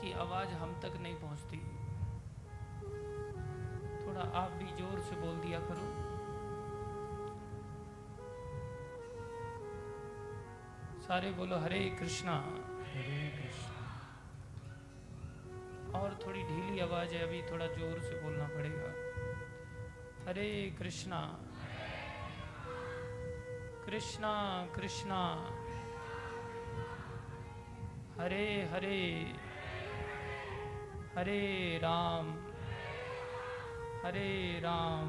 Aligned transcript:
की 0.00 0.12
आवाज़ 0.12 0.48
हम 0.48 0.80
तक 0.80 0.96
नहीं 1.00 1.14
पहुँचती। 1.14 1.58
थोड़ा 4.06 4.22
आप 4.38 4.50
भी 4.52 4.64
ज़ोर 4.64 5.00
से 5.00 5.16
बोल 5.16 5.36
दिया 5.36 5.60
करो। 5.60 6.10
सारे 11.02 11.30
बोलो 11.30 11.58
हरे 11.58 11.78
कृष्णा। 12.00 12.34
हरे 12.86 13.28
कृष्ण। 13.36 13.78
और 15.92 16.18
थोड़ी 16.26 16.42
ढीली 16.42 16.80
आवाज़ 16.80 17.14
है 17.14 17.22
अभी 17.22 17.42
थोड़ा 17.42 17.66
ज़ोर 17.66 18.00
से 18.00 18.20
बोलना 18.22 18.44
पड़ेगा। 18.44 18.90
हरे 20.28 20.76
कृष्णा। 20.78 21.20
कृष्णा 23.86 24.66
कृष्णा। 24.76 25.20
हरे 28.20 28.68
हरे। 28.72 28.96
हरे 31.10 31.78
राम 31.82 32.28
हरे 34.04 34.60
राम 34.60 35.08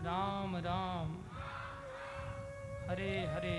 राम 0.00 0.56
राम, 0.56 1.10
हरे 2.90 3.10
हरे। 3.26 3.58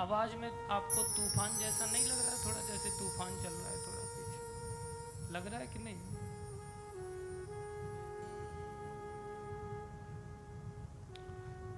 आवाज़ 0.00 0.36
में 0.36 0.50
आपको 0.68 1.02
तूफ़ान 1.02 1.58
जैसा 1.58 1.84
नहीं 1.86 2.04
लग 2.04 2.18
रहा 2.18 2.30
है 2.30 2.44
थोड़ा, 2.44 2.60
जैसे 2.66 2.90
तूफ़ान 2.90 3.30
चल 3.42 3.54
रहा 3.54 3.70
है 3.70 3.78
थोड़ा 3.86 4.04
पीछे। 4.12 5.32
लग 5.32 5.46
रहा 5.46 5.60
है 5.60 5.66
कि 5.66 5.78
नहीं? 5.78 6.00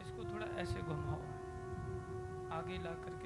इसको 0.03 0.21
थोड़ा 0.35 0.47
ऐसे 0.63 0.79
घुमाओ। 0.83 1.23
आगे 2.59 2.77
ला 2.79 2.91
करके 3.05 3.18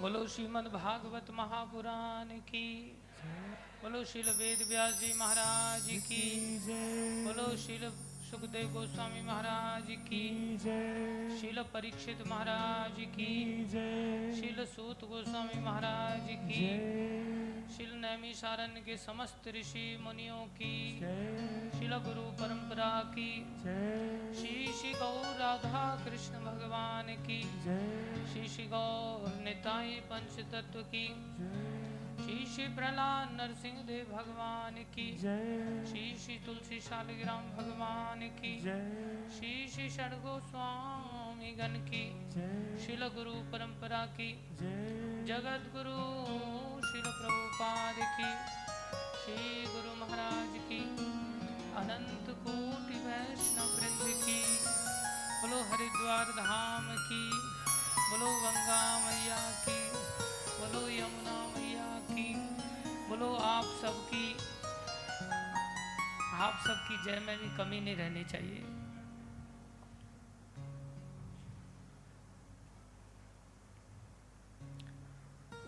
बोलो 0.00 0.26
श्रीमद 0.26 0.66
भागवत 0.72 1.30
महापुराण 1.34 2.28
की। 2.48 2.68
बोलो 3.82 4.04
श्रील 4.04 4.28
वेद 4.30 4.60
व्यास 4.68 5.00
जी 5.00 5.12
महाराज 5.18 5.86
की। 6.02 6.26
बोलो 7.24 7.46
श्रील 7.56 7.88
सुखदेव 8.28 8.70
गोस्वामी 8.72 9.22
महाराज 9.22 9.90
की। 10.06 10.22
शील 11.40 11.62
परीक्षित 11.74 12.22
महाराज 12.26 13.00
की। 13.16 13.34
शील 14.38 14.64
सूत 14.66 15.04
गोस्वामी 15.04 15.60
महाराज 15.64 16.28
की। 16.46 16.68
शिल 17.76 17.92
नैमी 17.98 18.34
सारण 18.34 18.80
के 18.86 18.96
समस्त 18.96 19.48
ऋषि 19.48 19.86
मुनियों 20.00 20.44
की। 20.60 20.78
शील 21.78 21.96
गुरु 21.96 22.22
परंपरा 22.22 23.02
की। 23.14 23.46
जय। 23.64 24.34
श्री 24.34 24.72
श्री 24.72 24.90
गौर 24.90 25.36
राधा 25.36 26.04
कृष्ण 26.04 26.32
भगवान 26.32 27.06
की। 27.06 27.42
जय। 27.64 28.26
श्री 28.32 28.48
श्री 28.48 28.64
गौर 28.66 29.40
निताई 29.44 29.90
पंच 29.90 30.40
तत्व 30.52 30.80
की 30.82 31.06
श्री 32.24 32.46
श्री 32.46 32.68
प्रहलाद 32.68 33.28
नरसिंह 33.32 33.82
देव 33.82 34.04
भगवान 34.16 34.74
की। 34.74 35.18
जय। 35.18 35.86
श्री 35.88 36.18
श्री 36.18 36.38
तुलसी 36.38 36.80
शालिग्राम 36.80 37.42
भगवान 37.42 38.20
की। 38.20 38.60
जय। 38.60 39.30
श्री 39.38 39.68
श्री 39.68 39.90
षडगो 39.90 40.40
स्वामी 40.40 41.52
गण 41.52 41.78
की। 41.90 42.30
जय। 42.30 42.86
शिल 42.86 43.08
गुरु 43.08 43.34
परंपरा 43.34 44.06
की। 44.06 44.48
जय। 44.52 45.24
जगत 45.28 45.70
गुरु 45.72 45.96
शिल 46.88 47.02
प्रभुपाद 47.02 47.94
की। 47.94 48.58
श्री 49.24 49.66
गुरु 49.66 49.94
महाराज 49.94 50.58
की। 50.58 51.27
अनंत 51.76 52.26
कोटि 52.46 52.98
वैष्णव 52.98 53.68
वृंद 53.76 54.02
की 54.24 54.40
बोलो 55.40 55.58
हरिद्वार 55.62 56.26
धाम 56.38 56.86
की 56.96 57.22
बोलो 58.10 58.30
गंगा 58.42 58.80
मैया 58.98 59.40
की 59.64 59.78
बोलो 60.60 60.82
यमुना 60.88 61.36
मैया 61.56 61.90
की 62.10 62.28
बोलो 63.08 63.30
आप 63.36 63.66
सबकी 63.82 64.26
आप 66.38 66.54
सबकी 66.66 66.96
जय 67.04 67.18
में 67.26 67.36
भी 67.38 67.48
कमी 67.56 67.80
नहीं 67.80 67.96
रहनी 67.96 68.24
चाहिए। 68.24 68.60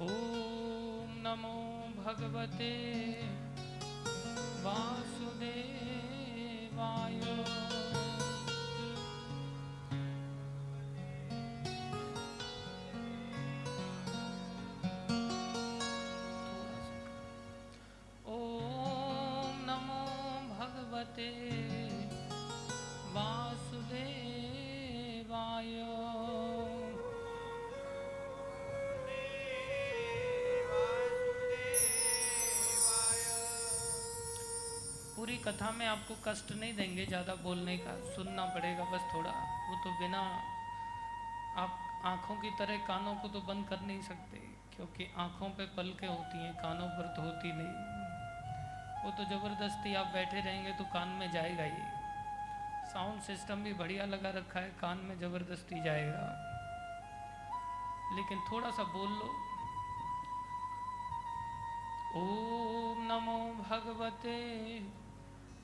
ओम 0.00 1.10
नमो 1.24 1.56
भगवते 1.96 2.70
वासुदेवाय 4.64 5.19
वासुदेवाय 5.40 7.20
कथा 35.40 35.70
में 35.70 35.86
आपको 35.86 36.14
कष्ट 36.24 36.52
नहीं 36.52 36.74
देंगे 36.76 37.06
ज़्यादा 37.06 37.34
बोलने 37.42 37.76
का, 37.76 37.92
सुनना 38.14 38.44
पड़ेगा 38.46 38.84
बस 38.84 39.02
थोड़ा। 39.14 39.30
वो 39.68 39.76
तो 39.84 39.90
बिना 40.00 40.20
आप 41.56 41.78
आँखों 42.06 42.36
की 42.36 42.50
तरह 42.58 42.76
कानों 42.86 43.14
को 43.14 43.28
तो 43.28 43.40
बंद 43.40 43.68
कर 43.68 43.80
नहीं 43.80 44.02
सकते, 44.02 44.38
क्योंकि 44.76 45.06
आँखों 45.18 45.48
पे 45.50 45.66
पलकें 45.76 46.06
होती 46.08 46.38
हैं, 46.38 46.54
कानों 46.56 46.88
पर 46.88 47.06
तो 47.16 47.22
होती 47.22 47.52
नहीं। 47.52 47.74
वो 49.04 49.10
तो 49.10 49.24
ज़बरदस्ती 49.24 49.94
आप 49.94 50.06
बैठे 50.06 50.40
रहेंगे 50.40 50.72
तो 50.72 50.84
कान 50.84 51.08
में 51.18 51.30
जाएगा 51.32 51.64
ही। 51.64 51.82
साउंड 52.92 53.20
सिस्टम 53.22 53.62
भी 53.64 53.72
बढ़िया 53.74 54.04
लगा 54.06 54.30
रखा 54.30 54.60
है, 54.60 54.70
कान 54.80 54.98
में 54.98 55.18
ज़बरदस्ती 55.18 55.82
जाएगा। 55.84 56.24
लेकिन 58.14 58.40
थोड़ा 58.52 58.70
सा 58.70 58.84
बोल 58.92 59.10
लो। 59.10 59.28
ओम 62.16 63.02
नमो 63.06 63.38
भगवते 63.60 64.34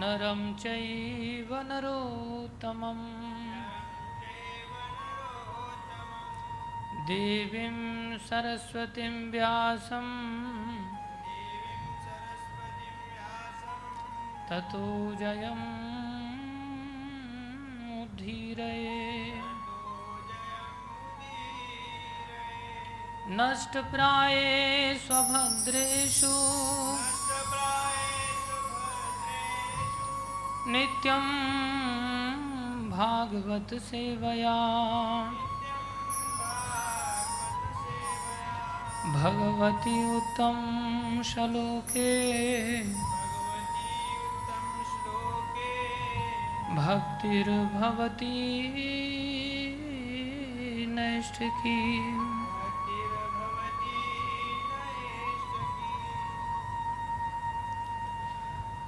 नरं 0.00 0.54
चैव 0.54 1.54
नरोत्तमम्। 1.68 3.06
देवीं 7.06 7.78
सरस्वतीं 8.18 9.30
व्यासं 9.30 10.08
ततो 14.48 15.14
जयम् 15.14 15.66
उद्धीरये। 18.02 18.98
नष्टप्राये 23.30 24.48
स्वभद्रेषु 24.94 26.36
नित्यं 30.68 31.20
भागवत 32.90 33.80
सेवया। 33.80 34.56
भगवति 39.12 40.16
उत्तम 40.16 40.58
श्लोके। 41.22 42.12
भक्तिर्भवती 46.74 48.36
नैष्ठिकी। 50.86 51.98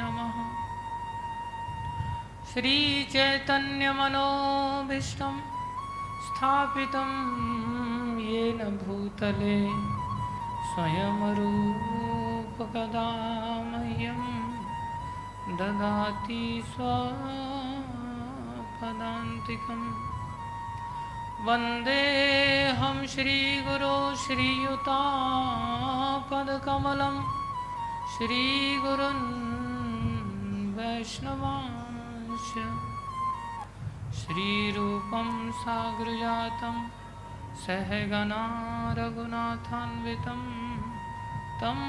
नमः। 0.00 0.36
श्रीचैतन्यमनोभीष्टं 2.52 5.34
स्थापितं 6.26 7.10
येन 8.30 8.60
भूतले 8.84 9.58
स्वयं 10.70 11.18
रूपकदा 12.72 13.08
मह्यं 13.70 14.20
ददाति 15.58 16.44
स्वपदान्तिकम्। 16.68 17.52
वन्देऽहं 21.46 22.98
श्रीगुरो 23.12 23.98
श्रीयुतापदकमलं 24.22 24.88
श्रीगुरुन् 28.14 29.26
वैष्णवांश 30.78 32.48
श्रीरूपं 34.22 35.28
सागरजातं 35.60 36.76
सहगना 37.66 38.42
रघुनाथान्वितं 38.98 40.42
तं 41.60 41.80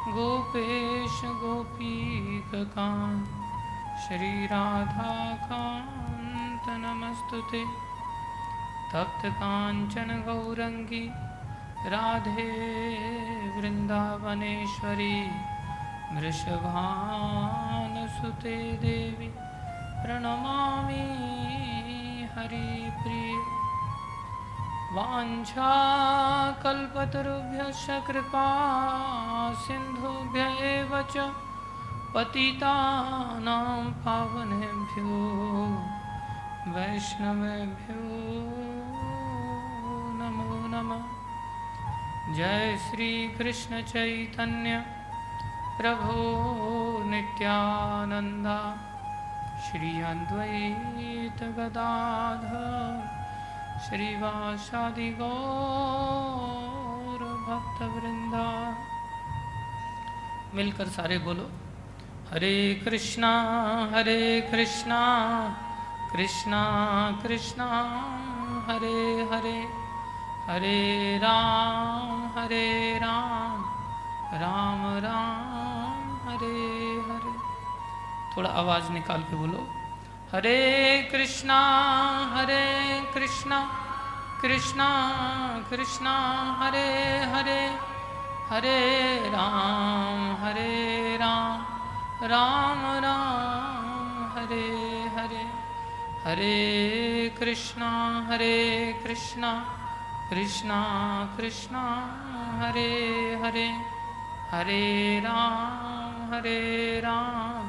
गोपेश 0.02 1.18
गोपीककान् 1.42 3.20
श्रीराधाकान्त 4.04 4.56
नमस्तु 6.84 7.42
ते 7.52 7.62
तप्तकाञ्चन 8.94 10.10
गौरङ्गी 10.28 11.04
राधे 11.94 12.48
वृन्दावनेश्वरी 13.58 15.18
वृषभानुसुते 16.18 16.58
देवी, 18.86 19.30
प्रणमामि 20.02 21.06
हरिप्रिय 22.34 23.38
वाञ्छाकल्पतरुभ्यश्च 24.98 27.88
कृपा 28.08 28.48
सिन्धुभ्य 29.50 30.40
एव 30.42 31.02
च 31.02 31.18
पतितानां 32.16 33.92
पावनेभ्यो, 33.92 35.12
वैष्णवेभ्यो 36.74 38.04
नमो 40.20 40.68
नमः। 40.68 41.04
जय 42.36 42.78
श्री 42.78 43.28
कृष्ण 43.28 43.82
चैतन्य 43.82 44.86
प्रभो 45.82 46.14
नित्यानन्दा। 47.10 48.60
श्री 49.62 50.02
अद्वैत 50.02 51.44
गदाधर 51.44 52.62
मिलकर 60.54 60.88
सारे 60.90 61.18
बोलो, 61.18 61.50
हरे 62.32 62.56
कृष्णा 62.86 63.32
हरे 63.94 64.22
कृष्णा 64.52 65.02
कृष्णा 66.14 66.62
कृष्णा, 67.24 67.68
हरे 68.68 69.00
हरे 69.32 69.60
हरे 70.48 71.18
राम 71.18 72.26
हरे 72.38 72.68
राम 73.00 73.60
राम 74.42 74.82
राम, 75.06 76.04
हरे 76.28 76.58
हरे। 77.08 77.34
थोड़ा 78.32 78.50
आवाज़ 78.50 78.92
निकाल 78.92 79.22
के 79.22 79.36
बोलो, 79.36 79.68
हरे 80.34 80.60
कृष्णा 81.12 81.60
हरे 82.36 82.66
कृष्णा 83.14 83.60
कृष्णा 84.42 84.90
कृष्णा, 85.70 86.14
हरे 86.60 86.90
हरे 87.34 87.62
हरे 88.52 89.18
राम 89.30 90.36
हरे 90.44 91.18
राम 91.18 91.62
राम 92.24 92.82
राम, 93.04 93.86
हरे 94.36 94.68
हरे। 95.16 95.44
हरे 96.26 97.30
कृष्णा 97.40 97.90
हरे 98.30 98.58
कृष्णा 99.04 99.52
कृष्णा 100.30 100.80
कृष्णा, 101.38 101.84
हरे 102.60 102.90
हरे। 103.44 103.70
हरे 104.52 105.20
राम 105.20 106.34
हरे 106.34 107.00
राम 107.00 107.64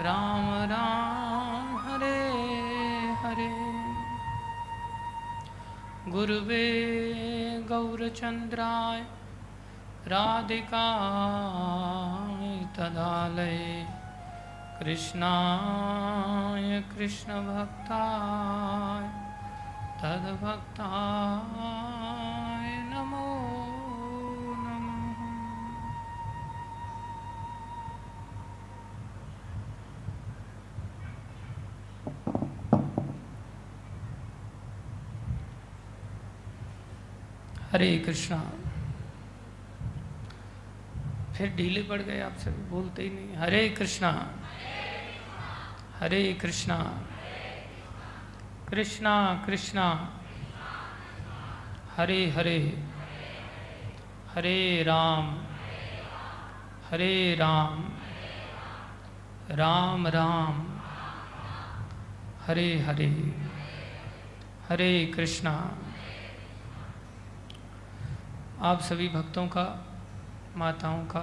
राम 0.00 0.46
राम, 0.72 1.76
हरे 1.76 2.32
हरे। 3.22 3.52
गुरुवे 6.10 6.66
गौरचन्द्राय 7.68 9.04
राधिकाय 10.08 10.74
तदालय। 12.76 13.58
कृष्णाय 14.80 16.68
कृष्णभक्ताय 16.92 19.08
तद्भक्ताय 20.00 22.68
नमो 22.92 23.28
नमः। 24.58 25.20
हरे 37.72 37.90
कृष्णा। 37.98 38.40
फिर 41.36 41.54
ढीले 41.56 41.82
पड़ 41.82 42.00
गए, 42.02 42.20
आप 42.20 42.36
सभी 42.38 42.62
बोलते 42.70 43.02
ही 43.02 43.10
नहीं। 43.10 43.36
हरे 43.36 43.68
कृष्णा 43.68 44.10
हरे 45.98 46.22
कृष्णा 46.32 46.76
कृष्णा 48.70 49.12
कृष्णा, 49.46 49.84
हरे 51.96 52.30
हरे 52.30 52.58
हरे 54.34 54.82
राम 54.82 55.26
हरे 56.90 57.34
राम 57.34 57.84
राम 59.50 60.06
राम, 60.06 60.66
हरे 62.46 62.68
हरे 62.78 63.08
हरे 64.68 65.06
कृष्णा। 65.06 65.52
आप 68.62 68.80
सभी 68.80 69.08
भक्तों 69.08 69.46
का 69.48 69.64
माताओं 70.56 71.04
का, 71.04 71.20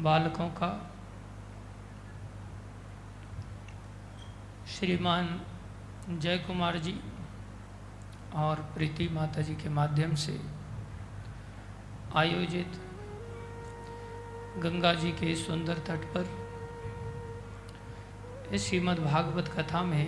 बालकों 0.00 0.48
का। 0.48 0.70
श्रीमान 4.66 5.40
जय 6.08 6.38
कुमार 6.38 6.78
जी 6.78 7.00
और 8.34 8.56
प्रीति 8.74 9.08
माता 9.08 9.42
जी 9.42 9.54
के 9.54 9.68
माध्यम 9.68 10.14
से 10.14 10.40
आयोजित 12.14 12.80
गंगा 14.58 14.92
जी 14.94 15.12
के 15.12 15.34
सुंदर 15.34 15.78
तट 15.78 16.04
पर 16.14 16.24
इस 18.52 18.68
श्रीमद् 18.68 19.00
भागवत 19.04 19.48
कथा 19.48 19.82
में 19.82 20.06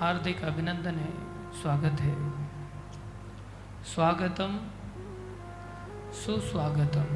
हार्दिक 0.00 0.42
अभिनंदन 0.42 0.94
है, 0.94 1.12
स्वागत 1.62 2.00
है। 2.00 2.14
स्वागतम 3.84 4.58
सुस्वागतम। 6.14 7.08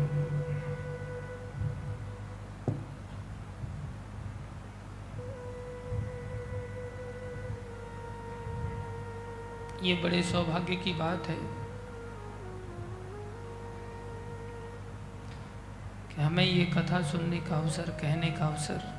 ये 9.83 9.95
बड़े 9.95 10.23
सौभाग्य 10.23 10.77
की 10.77 10.93
बात 10.93 11.27
है 11.29 11.37
कि 16.09 16.23
हमें 16.23 16.45
ये 16.45 16.65
कथा 16.67 17.01
सुनने 17.03 17.39
का 17.41 17.57
अवसर, 17.57 17.91
कहने 18.03 18.31
का 18.31 18.47
अवसर 18.47 18.93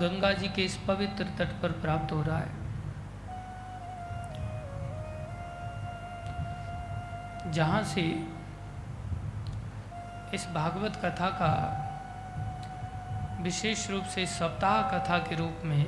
गंगा 0.00 0.32
जी 0.32 0.48
के 0.48 0.62
इस 0.62 0.76
पवित्र 0.88 1.24
तट 1.38 1.60
पर 1.62 1.72
प्राप्त 1.82 2.12
हो 2.12 2.22
रहा 2.22 2.38
है। 2.38 2.65
जहाँ 7.50 7.82
से 7.82 8.02
इस 10.34 10.46
भागवत 10.54 10.96
कथा 10.96 11.28
का 11.28 11.82
विशेष 13.40 13.90
रूप 13.90 14.04
से 14.04 14.26
सप्ताह 14.26 14.82
कथा 14.82 15.18
के 15.18 15.36
रूप 15.36 15.62
में 15.64 15.84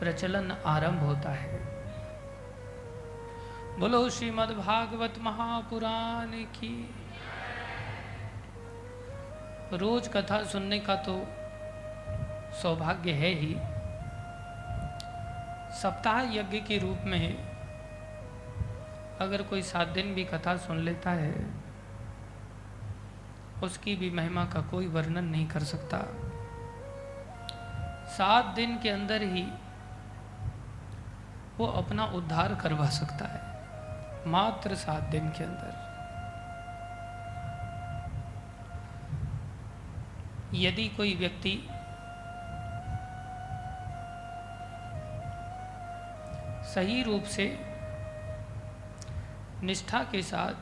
प्रचलन 0.00 0.56
आरंभ 0.66 1.00
होता 1.00 1.30
है। 1.30 1.58
बोलो 3.78 4.10
श्रीमद् 4.10 4.52
भागवत 4.52 5.14
महापुराण 5.18 6.26
की। 6.28 6.94
रोज 9.72 10.08
कथा 10.08 10.42
सुनने 10.44 10.78
का 10.78 10.94
तो 10.96 11.26
सौभाग्य 12.62 13.12
है 13.12 13.28
ही। 13.28 13.56
सप्ताह 15.80 16.20
यज्ञ 16.20 16.60
के 16.60 16.78
रूप 16.78 16.98
में 17.04 17.55
अगर 19.20 19.42
कोई 19.42 19.62
सात 19.62 19.88
दिन 19.88 20.14
भी 20.14 20.24
कथा 20.24 20.56
सुन 20.56 20.78
लेता 20.78 21.10
है, 21.10 21.50
उसकी 23.62 23.96
भी 23.96 24.10
महिमा 24.10 24.44
का 24.44 24.60
कोई 24.60 24.86
वर्णन 24.86 25.24
नहीं 25.24 25.46
कर 25.46 25.62
सकता। 25.62 25.98
सात 28.08 28.44
दिन 28.44 28.78
के 28.78 28.88
अंदर 28.88 29.22
ही 29.22 29.46
वो 31.58 31.66
अपना 31.66 32.04
उद्धार 32.04 32.54
करवा 32.54 32.86
सकता 32.86 33.26
है, 33.26 33.40
मात्र 34.26 34.74
सात 34.74 35.02
दिन 35.02 35.28
के 35.28 35.44
अंदर। 35.44 35.84
यदि 40.54 40.88
कोई 40.88 41.14
व्यक्ति 41.14 41.68
सही 46.74 47.02
रूप 47.02 47.22
से 47.22 47.75
निष्ठा 49.62 50.04
के 50.04 50.22
साथ 50.22 50.54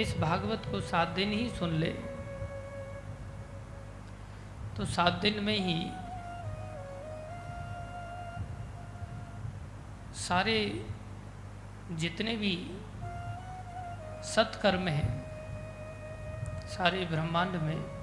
इस 0.00 0.16
भागवत 0.18 0.62
को 0.70 0.80
सात 0.80 1.08
दिन 1.08 1.32
ही 1.32 1.50
सुन 1.50 1.70
ले। 1.70 1.90
तो 4.76 4.84
सात 4.84 5.12
दिन 5.12 5.44
में 5.44 5.58
ही 5.58 5.90
सारे 10.20 10.86
जितने 11.92 12.36
भी 12.36 12.70
सत्कर्म 14.24 14.88
हैं, 14.88 15.30
सारे 16.66 17.04
ब्रह्मांड 17.04 17.50
में, 17.50 18.00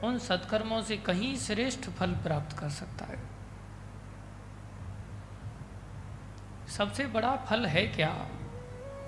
उन 0.00 0.18
सत्कर्मों 0.18 0.82
से 0.82 0.96
कहीं 0.96 1.36
श्रेष्ठ 1.36 1.80
फल 1.80 2.12
प्राप्त 2.12 2.58
कर 2.58 2.68
सकता 2.68 3.04
है। 3.04 3.33
सबसे 6.76 7.06
बड़ा 7.06 7.36
फल 7.36 7.66
है 7.66 7.86
क्या? 7.86 8.08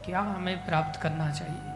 क्या 0.05 0.21
हमें 0.21 0.67
प्राप्त 0.67 1.01
करना 1.01 1.31
चाहिए? 1.31 1.73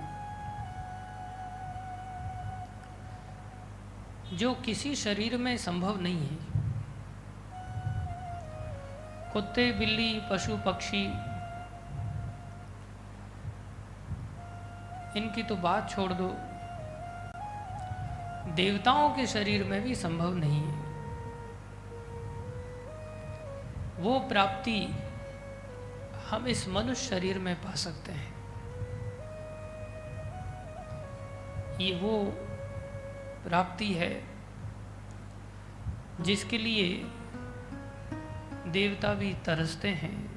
जो 4.36 4.54
किसी 4.54 4.96
शरीर 4.96 5.36
में 5.36 5.56
संभव 5.56 6.00
नहीं 6.00 6.28
है। 6.28 6.36
कुत्ते, 9.32 9.72
बिल्ली, 9.72 10.22
पशु, 10.30 10.56
पक्षी, 10.56 11.04
इनकी 15.18 15.42
तो 15.42 15.56
बात 15.56 15.90
छोड़ 15.90 16.12
दो। 16.12 16.28
देवताओं 18.54 19.10
के 19.10 19.26
शरीर 19.26 19.64
में 19.64 19.82
भी 19.82 19.94
संभव 19.94 20.34
नहीं 20.34 20.62
है। 20.62 20.78
वो 24.00 24.20
प्राप्ति 24.20 25.06
हम 26.30 26.46
इस 26.46 26.68
मनुष्य 26.68 27.08
शरीर 27.08 27.38
में 27.38 27.54
पा 27.54 27.74
सकते 27.74 28.12
हैं। 28.12 28.34
ये 31.80 31.98
वो 32.00 32.24
प्राप्ति 33.48 33.92
है, 33.92 34.24
जिसके 36.20 36.58
लिए 36.58 37.04
देवता 38.66 39.14
भी 39.14 39.34
तरसते 39.34 39.88
हैं। 39.88 40.30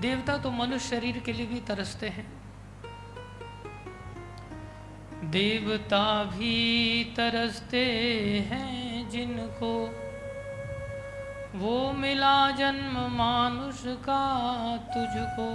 देवता 0.00 0.38
तो 0.38 0.50
मनुष्य 0.50 0.88
शरीर 0.88 1.18
के 1.18 1.32
लिए 1.32 1.46
भी 1.46 1.60
तरसते 1.60 2.08
हैं। 2.08 2.28
देवता 5.30 6.24
भी 6.24 7.04
तरसते 7.16 7.86
हैं 8.40 9.10
जिनको 9.10 9.72
वो 11.54 11.92
मिला 11.92 12.50
जन्म 12.50 12.96
मानुष 13.10 13.82
का 13.86 14.24
तुझको। 14.86 15.46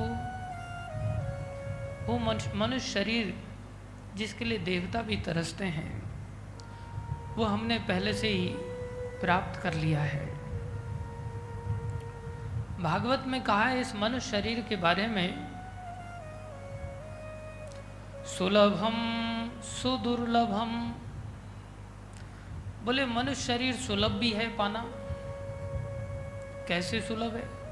वो 2.05 2.17
मनुष्य 2.55 2.79
शरीर 2.79 3.33
जिसके 4.15 4.45
लिए 4.45 4.57
देवता 4.57 5.01
भी 5.01 5.17
तरसते 5.17 5.65
हैं, 5.65 5.91
वो 7.35 7.45
हमने 7.45 7.77
पहले 7.79 8.13
से 8.13 8.27
ही 8.27 8.47
प्राप्त 9.21 9.59
कर 9.61 9.73
लिया 9.73 10.01
है। 10.01 10.25
भागवत 12.81 13.23
में 13.27 13.41
कहा 13.43 13.63
है 13.63 13.79
इस 13.81 13.95
मनुष्य 13.95 14.29
शरीर 14.31 14.59
के 14.69 14.75
बारे 14.75 15.07
में, 15.07 15.29
सुलभम 18.27 18.99
सुदुर्लभम। 19.61 20.93
बोले, 22.85 23.05
मनुष्य 23.05 23.41
शरीर 23.43 23.73
सुलभ 23.77 24.11
भी 24.11 24.31
है 24.31 24.47
पाना। 24.57 24.85
कैसे 26.67 27.01
सुलभ 27.01 27.35
है? 27.35 27.65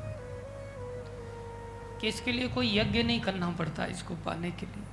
कि 2.02 2.08
इसके 2.08 2.32
लिए 2.32 2.48
कोई 2.48 2.78
यज्ञ 2.78 3.04
नहीं 3.04 3.20
करना 3.20 3.50
पड़ता 3.52 3.86
इसको 3.86 4.16
पाने 4.16 4.52
के 4.52 4.66
लिए। 4.66 4.84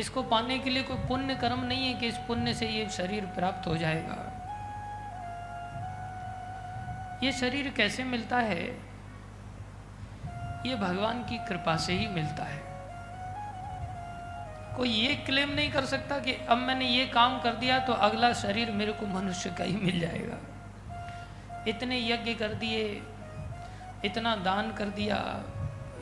इसको 0.00 0.22
पाने 0.22 0.58
के 0.58 0.70
लिए 0.70 0.82
कोई 0.82 0.96
पुण्य 0.96 1.34
कर्म 1.34 1.64
नहीं 1.64 1.86
है 1.86 2.00
कि 2.00 2.06
इस 2.06 2.16
पुण्य 2.16 2.54
से 2.54 2.66
ये 2.66 2.88
शरीर 2.88 3.24
प्राप्त 3.24 3.66
हो 3.66 3.76
जाएगा। 3.76 4.32
ये 7.22 7.32
शरीर 7.32 7.70
कैसे 7.70 8.04
मिलता 8.04 8.36
है? 8.36 8.64
ये 10.66 10.74
भगवान 10.74 11.18
की 11.18 11.38
कृपा 11.38 11.76
से 11.76 11.92
ही 11.92 12.06
मिलता 12.06 12.44
है। 12.44 12.62
कोई 14.76 14.88
ये 14.88 15.14
क्लेम 15.14 15.50
नहीं 15.50 15.72
कर 15.72 15.84
सकता 15.84 16.18
कि 16.18 16.32
अब 16.32 16.58
मैंने 16.58 16.84
ये 16.84 17.06
काम 17.06 17.40
कर 17.40 17.54
दिया 17.54 17.78
तो 17.78 17.92
अगला 17.92 18.32
शरीर 18.32 18.70
मेरे 18.70 18.92
को 18.92 19.06
मनुष्य 19.06 19.50
का 19.50 19.64
ही 19.64 19.76
मिल 19.76 20.00
जाएगा। 20.00 20.55
इतने 21.68 22.10
यज्ञ 22.10 22.34
कर 22.34 22.48
दिए, 22.48 23.02
इतना 24.04 24.36
दान 24.36 24.72
कर 24.72 24.84
दिया, 24.84 25.42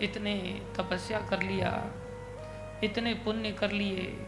इतने 0.02 0.62
तपस्या 0.76 1.20
कर 1.20 1.42
लिया, 1.42 1.84
इतने 2.84 3.14
पुण्य 3.14 3.52
कर 3.52 3.70
लिए, 3.70 4.26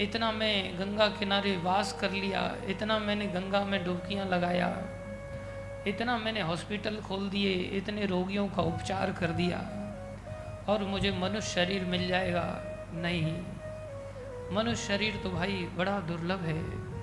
इतना 0.00 0.32
मैं 0.32 0.78
गंगा 0.78 1.08
किनारे 1.08 1.56
वास 1.56 1.92
कर 2.00 2.10
लिया, 2.10 2.56
इतना 2.64 2.98
मैंने 2.98 3.26
गंगा 3.26 3.64
में 3.64 3.84
डुबकियाँ 3.84 4.26
लगाया, 4.26 4.76
इतना 5.86 6.18
मैंने 6.18 6.40
हॉस्पिटल 6.40 6.96
खोल 6.96 7.30
दिए, 7.30 7.52
इतने 7.52 8.06
रोगियों 8.06 8.48
का 8.48 8.62
उपचार 8.62 9.12
कर 9.12 9.26
दिया, 9.26 9.58
और 10.68 10.84
मुझे 10.84 11.10
मनुष्य 11.10 11.40
शरीर 11.40 11.84
मिल 11.84 12.08
जाएगा? 12.08 12.60
नहीं। 12.92 13.42
मनुष्य 14.52 14.84
शरीर 14.84 15.16
तो 15.16 15.30
भाई 15.30 15.68
बड़ा 15.76 16.00
दुर्लभ 16.00 16.40
है। 16.40 16.93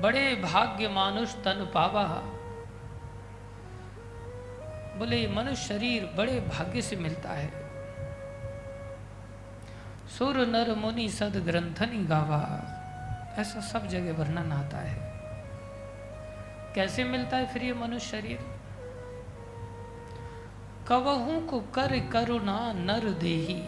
बड़े 0.00 0.34
भाग्य 0.34 0.88
मानुष 0.88 1.34
तन 1.34 1.70
पावा। 1.74 2.22
बोले, 4.98 5.28
मनुष्य 5.28 5.64
शरीर 5.68 6.04
बड़े 6.04 6.40
भाग्य 6.40 6.82
से 6.82 6.96
मिलता 6.96 7.28
है। 7.28 7.66
सुर 10.18 10.46
नर 10.46 10.74
मुनि 10.74 11.08
सद 11.08 11.36
ग्रंथनी 11.36 12.04
गावा। 12.04 12.72
ऐसा 13.38 13.60
सब 13.60 13.86
जगह 13.86 14.18
वर्णन 14.18 14.52
आता 14.52 14.78
है। 14.78 15.12
कैसे 16.74 17.04
मिलता 17.04 17.36
है 17.36 17.46
फिर 17.46 17.62
ये 17.62 17.72
मनुष्य 17.72 18.08
शरीर? 18.08 18.38
कवहू 20.88 21.40
को 21.40 21.60
कर 21.60 22.08
करुणा 22.12 22.72
नर 22.72 23.10
देही। 23.10 23.62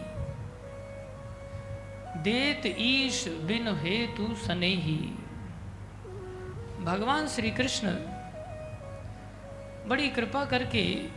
देत 2.21 2.61
ईश 2.65 3.27
बिन 3.27 3.67
हेतु 3.67 4.35
सनेही। 4.35 5.13
भगवान 6.79 7.27
श्री 7.27 7.51
कृष्ण 7.51 7.87
बड़ी 9.89 10.09
कृपा 10.09 10.45
करके 10.45 11.09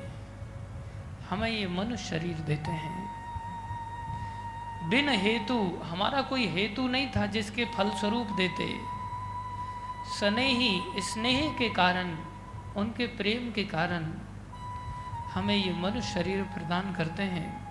हमें 1.30 1.50
ये 1.50 1.66
मनुष्य 1.66 2.04
शरीर 2.04 2.34
देते 2.34 2.70
हैं। 2.70 3.22
बिन 4.88 5.08
हेतु, 5.08 5.80
हमारा 5.84 6.22
कोई 6.22 6.46
हेतु 6.46 6.88
नहीं 6.88 7.08
था 7.16 7.26
जिसके 7.26 7.64
फल 7.64 7.90
स्वरूप 7.90 8.26
देते 8.26 8.80
स्नेही 10.18 10.82
स्नेह 10.98 11.52
के 11.58 11.68
कारण, 11.68 12.18
उनके 12.76 13.06
प्रेम 13.06 13.52
के 13.52 13.64
कारण 13.64 14.14
हमें 15.34 15.56
ये 15.56 15.72
मनुष्य 15.72 16.14
शरीर 16.14 16.42
प्रदान 16.42 16.94
करते 16.94 17.22
हैं। 17.22 17.62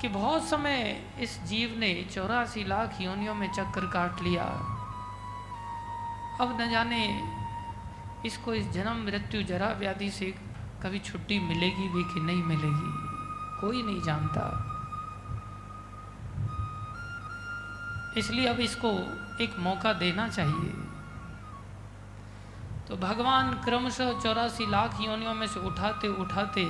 कि 0.00 0.08
बहुत 0.08 0.44
समय 0.44 1.02
इस 1.20 1.42
जीव 1.42 1.74
ने 1.78 2.06
चौरासी 2.14 2.64
लाख 2.64 3.00
योनियों 3.00 3.34
में 3.34 3.52
चक्कर 3.52 3.86
काट 3.86 4.22
लिया। 4.22 4.71
अब 6.40 6.60
न 6.60 6.70
जाने 6.70 7.22
इसको 8.26 8.54
इस 8.54 8.70
जन्म, 8.70 9.04
मृत्यु, 9.04 9.42
जरा 9.42 9.68
व्याधि 9.68 10.10
से 10.10 10.34
कभी 10.82 10.98
छुट्टी 10.98 11.38
मिलेगी 11.38 11.88
भी 11.88 12.04
कि 12.04 12.20
नहीं 12.20 12.42
मिलेगी, 12.42 12.92
कोई 13.60 13.82
नहीं 13.82 14.02
जानता। 14.02 14.68
इसलिए 18.16 18.46
अब 18.46 18.60
इसको 18.60 18.88
एक 19.44 19.58
मौका 19.58 19.92
देना 19.92 20.28
चाहिए। 20.28 20.72
तो 22.88 22.96
भगवान 22.96 23.52
क्रमशः 23.64 24.20
चौरासी 24.20 24.66
लाख 24.66 25.00
योनियों 25.00 25.34
में 25.34 25.46
से 25.46 25.60
उठाते 25.60 26.08
उठाते 26.08 26.64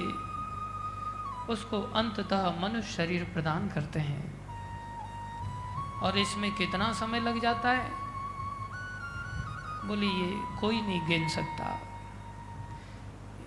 उसको 1.52 1.82
अंततः 1.82 2.60
मनुष्य 2.60 2.92
शरीर 2.92 3.24
प्रदान 3.24 3.68
करते 3.68 4.00
हैं। 4.00 4.42
और 6.00 6.18
इसमें 6.18 6.52
कितना 6.52 6.92
समय 6.92 7.20
लग 7.20 7.40
जाता 7.40 7.70
है? 7.70 8.01
बोलिए 9.84 10.30
कोई 10.60 10.80
नहीं 10.80 11.00
गिन 11.08 11.28
सकता। 11.28 11.78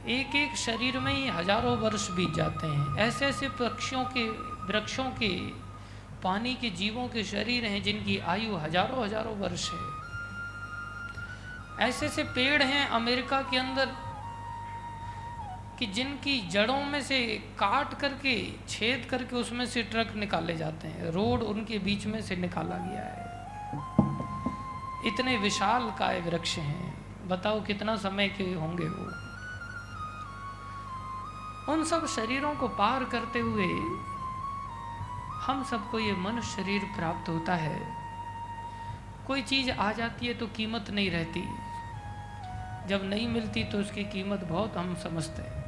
एक 0.10 0.36
एक 0.36 0.56
शरीर 0.58 1.00
में 1.00 1.14
ही 1.14 1.28
हज़ारों 1.30 1.76
वर्ष 1.78 2.10
बीत 2.12 2.34
जाते 2.36 2.68
हैं। 2.68 2.98
ऐसे 3.00 3.26
ऐसे 3.26 3.50
पक्षियों 3.52 4.04
के, 4.08 4.28
वृक्षों 4.68 5.10
के, 5.14 5.30
पानी 6.24 6.54
के 6.56 6.70
जीवों 6.72 7.08
के 7.08 7.24
शरीर 7.24 7.66
हैं 7.66 7.82
जिनकी 7.84 8.18
आयु 8.28 8.56
हज़ारों 8.56 9.04
हज़ारों 9.06 9.36
वर्ष 9.38 9.70
है। 9.72 9.80
ऐसे 11.80 12.06
ऐसे 12.06 12.24
पेड़ 12.26 12.62
हैं 12.64 12.88
अमेरिका 12.92 13.42
के 13.42 13.58
अंदर 13.58 13.92
कि 15.80 15.86
जिनकी 15.86 16.40
जड़ों 16.50 16.84
में 16.84 17.02
से 17.02 17.20
काट 17.60 18.00
करके, 18.00 18.36
छेद 18.70 19.06
करके 19.06 19.36
उसमें 19.36 19.66
से 19.66 19.84
ट्रक 19.84 20.14
निकाले 20.16 20.56
जाते 20.58 20.88
हैं। 20.88 21.12
रोड 21.12 21.42
उनके 21.44 21.80
बीच 21.80 22.06
में 22.06 22.22
से 22.22 22.36
निकाला 22.36 22.78
गया 22.78 23.02
है। 23.02 23.25
इतने 25.06 25.38
विशाल 25.38 25.92
काय 26.00 26.22
वृक्ष 26.22 26.58
हैं। 26.58 26.96
बताओ 27.28 27.64
कितना 27.64 27.96
समय 27.96 28.28
के 28.28 28.44
होंगे 28.54 28.86
वो? 28.86 29.06
उन 31.74 31.84
सब 31.84 32.08
शरीरों 32.08 32.56
को 32.56 32.68
पार 32.68 33.04
करते 33.04 33.40
हुए 33.40 33.68
हम 35.42 35.64
सबको 35.64 36.00
ये 36.00 36.14
मनुष्य 36.14 36.64
शरीर 36.64 36.84
प्राप्त 36.84 37.30
होता 37.30 37.56
है। 37.56 37.96
कोई 39.28 39.42
चीज़ 39.42 39.72
आ 39.72 39.92
जाती 39.92 40.28
है 40.28 40.34
तो 40.34 40.48
कीमत 40.48 40.90
नहीं 40.90 41.12
रहती। 41.12 41.42
जब 42.88 43.02
नहीं 43.04 43.28
मिलती 43.28 43.64
तो 43.64 43.78
उसकी 43.78 44.04
कीमत 44.04 44.44
बहुत 44.44 44.78
हम 44.78 44.96
समझते 44.96 45.42
हैं। 45.42 45.66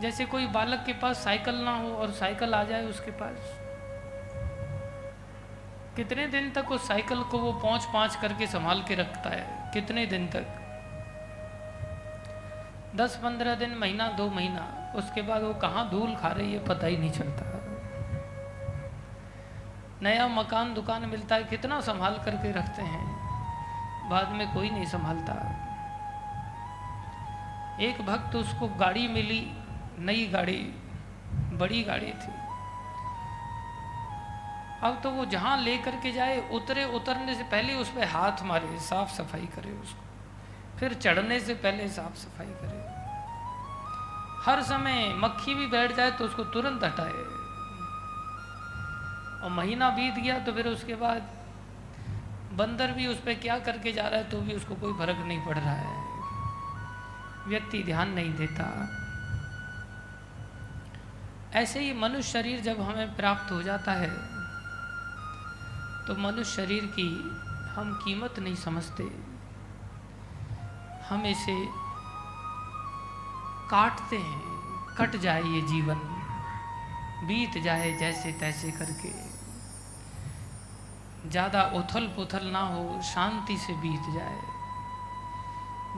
जैसे 0.00 0.24
कोई 0.24 0.46
बालक 0.46 0.82
के 0.86 0.92
पास 0.92 1.24
साइकिल 1.24 1.54
ना 1.54 1.76
हो 1.76 1.88
और 1.88 2.10
साइकिल 2.10 2.54
आ 2.54 2.64
जाए 2.64 2.84
उसके 2.84 3.10
पास 3.10 3.63
कितने 5.96 6.26
दिन 6.26 6.50
तक 6.50 6.72
उस 6.72 6.88
साइकिल 6.88 7.22
को 7.22 7.38
वो 7.38 7.52
पहुँच 7.52 7.84
पाँच 7.84 8.16
करके 8.16 8.46
संभाल 8.46 8.82
के 8.82 8.94
रखता 8.94 9.30
है? 9.30 9.70
कितने 9.72 10.06
दिन 10.06 10.26
तक? 10.26 10.46
दस 12.96 13.16
पंद्रह 13.16 13.54
दिन, 13.54 13.74
महीना, 13.74 14.08
दो 14.08 14.30
महीना। 14.30 14.92
उसके 14.96 15.22
बाद 15.22 15.42
वो 15.42 15.54
कहाँ 15.54 15.90
धूल 15.90 16.16
खा 16.16 16.28
रही 16.28 16.52
है 16.52 16.64
पता 16.64 16.86
ही 16.86 16.96
नहीं 16.96 17.10
चलता। 17.10 17.60
नया 20.02 20.28
मकान, 20.28 20.74
दुकान 20.74 21.02
मिलता 21.02 21.34
है, 21.34 21.44
कितना 21.44 21.80
संभाल 21.80 22.18
करके 22.24 22.52
रखते 22.52 22.82
हैं। 22.82 23.24
बाद 24.10 24.28
में 24.28 24.54
कोई 24.54 24.70
नहीं 24.70 24.86
संभालता। 24.86 25.32
एक 27.80 28.02
भक्त 28.02 28.36
उसको 28.36 28.68
गाड़ी 28.68 29.08
मिली, 29.08 29.52
नई 29.98 30.26
गाड़ी, 30.26 30.74
बड़ी 31.32 31.82
गाड़ी 31.82 32.12
थी। 32.12 32.43
अब 34.84 35.00
तो 35.02 35.10
वो 35.10 35.24
जहाँ 35.24 35.56
ले 35.56 35.76
करके 35.78 36.12
जाए, 36.12 36.48
उतरे, 36.50 36.84
उतरने 36.84 37.34
से 37.34 37.42
पहले 37.42 37.74
उस 37.74 37.88
पर 37.88 38.04
हाथ 38.04 38.42
मारे, 38.42 38.78
साफ़ 38.80 39.12
सफ़ाई 39.12 39.46
करे 39.46 39.70
उसको। 39.72 40.78
फिर 40.78 40.94
चढ़ने 40.94 41.40
से 41.40 41.54
पहले 41.54 41.88
साफ़ 41.88 42.16
सफ़ाई 42.16 42.46
करे। 42.46 42.82
हर 44.44 44.62
समय 44.62 45.14
मक्खी 45.16 45.54
भी 45.54 45.66
बैठ 45.66 45.92
जाए 45.92 46.10
तो 46.10 46.24
उसको 46.24 46.44
तुरंत 46.44 46.84
हटाए। 46.84 47.22
और 49.42 49.50
महीना 49.50 49.90
बीत 49.90 50.14
गया 50.14 50.38
तो 50.38 50.52
फिर 50.52 50.68
उसके 50.68 50.94
बाद 50.94 51.30
बंदर 52.52 52.92
भी 52.92 53.06
उस 53.06 53.16
पर 53.16 53.34
क्या 53.34 53.58
करके 53.58 53.92
जा 53.92 54.06
रहा 54.08 54.20
है 54.20 54.30
तो 54.30 54.40
भी 54.40 54.54
उसको 54.54 54.74
कोई 54.74 54.92
फ़र्क 54.92 55.24
नहीं 55.26 55.40
पड़ 55.46 55.58
रहा 55.58 55.72
है। 55.72 56.02
व्यक्ति 57.48 57.82
ध्यान 57.82 58.10
नहीं 58.10 58.34
देता। 58.34 58.68
ऐसे 61.54 61.80
ही 61.80 61.92
मनुष्य 61.92 62.30
शरीर 62.30 62.60
जब 62.60 62.80
हमें 62.80 63.16
प्राप्त 63.16 63.52
हो 63.52 63.62
जाता 63.62 63.92
है 63.92 64.33
तो 66.06 66.14
मनुष्य 66.14 66.44
शरीर 66.44 66.86
की 66.94 67.08
हम 67.74 67.92
कीमत 68.04 68.38
नहीं 68.38 68.54
समझते। 68.54 69.04
हम 71.08 71.26
इसे 71.26 71.54
काटते 73.70 74.16
हैं, 74.16 74.42
कट 74.98 75.16
जाए 75.16 75.42
ये 75.42 75.60
जीवन, 75.60 76.00
बीत 77.26 77.62
जाए 77.62 77.92
जैसे 77.98 78.32
तैसे 78.32 78.70
करके। 78.70 79.12
ज़्यादा 81.30 81.62
उथल 81.74 82.06
पुथल 82.06 82.46
ना 82.46 82.60
हो, 82.60 83.00
शांति 83.02 83.56
से 83.56 83.72
बीत 83.72 84.12
जाए। 84.14 84.38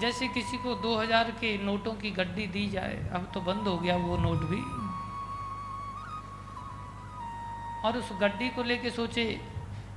जैसे 0.00 0.28
किसी 0.28 0.56
को 0.56 0.74
2000 0.74 1.30
के 1.30 1.56
नोटों 1.64 1.92
की 1.94 2.10
गड्डी 2.10 2.46
दी 2.46 2.66
जाए, 2.70 2.96
अब 3.12 3.30
तो 3.34 3.40
बंद 3.40 3.68
हो 3.68 3.76
गया 3.78 3.96
वो 3.96 4.16
नोट 4.16 4.48
भी। 4.50 4.62
और 7.84 7.96
उस 7.98 8.08
गड्डी 8.20 8.48
को 8.48 8.62
लेके 8.62 8.90
सोचे 8.90 9.24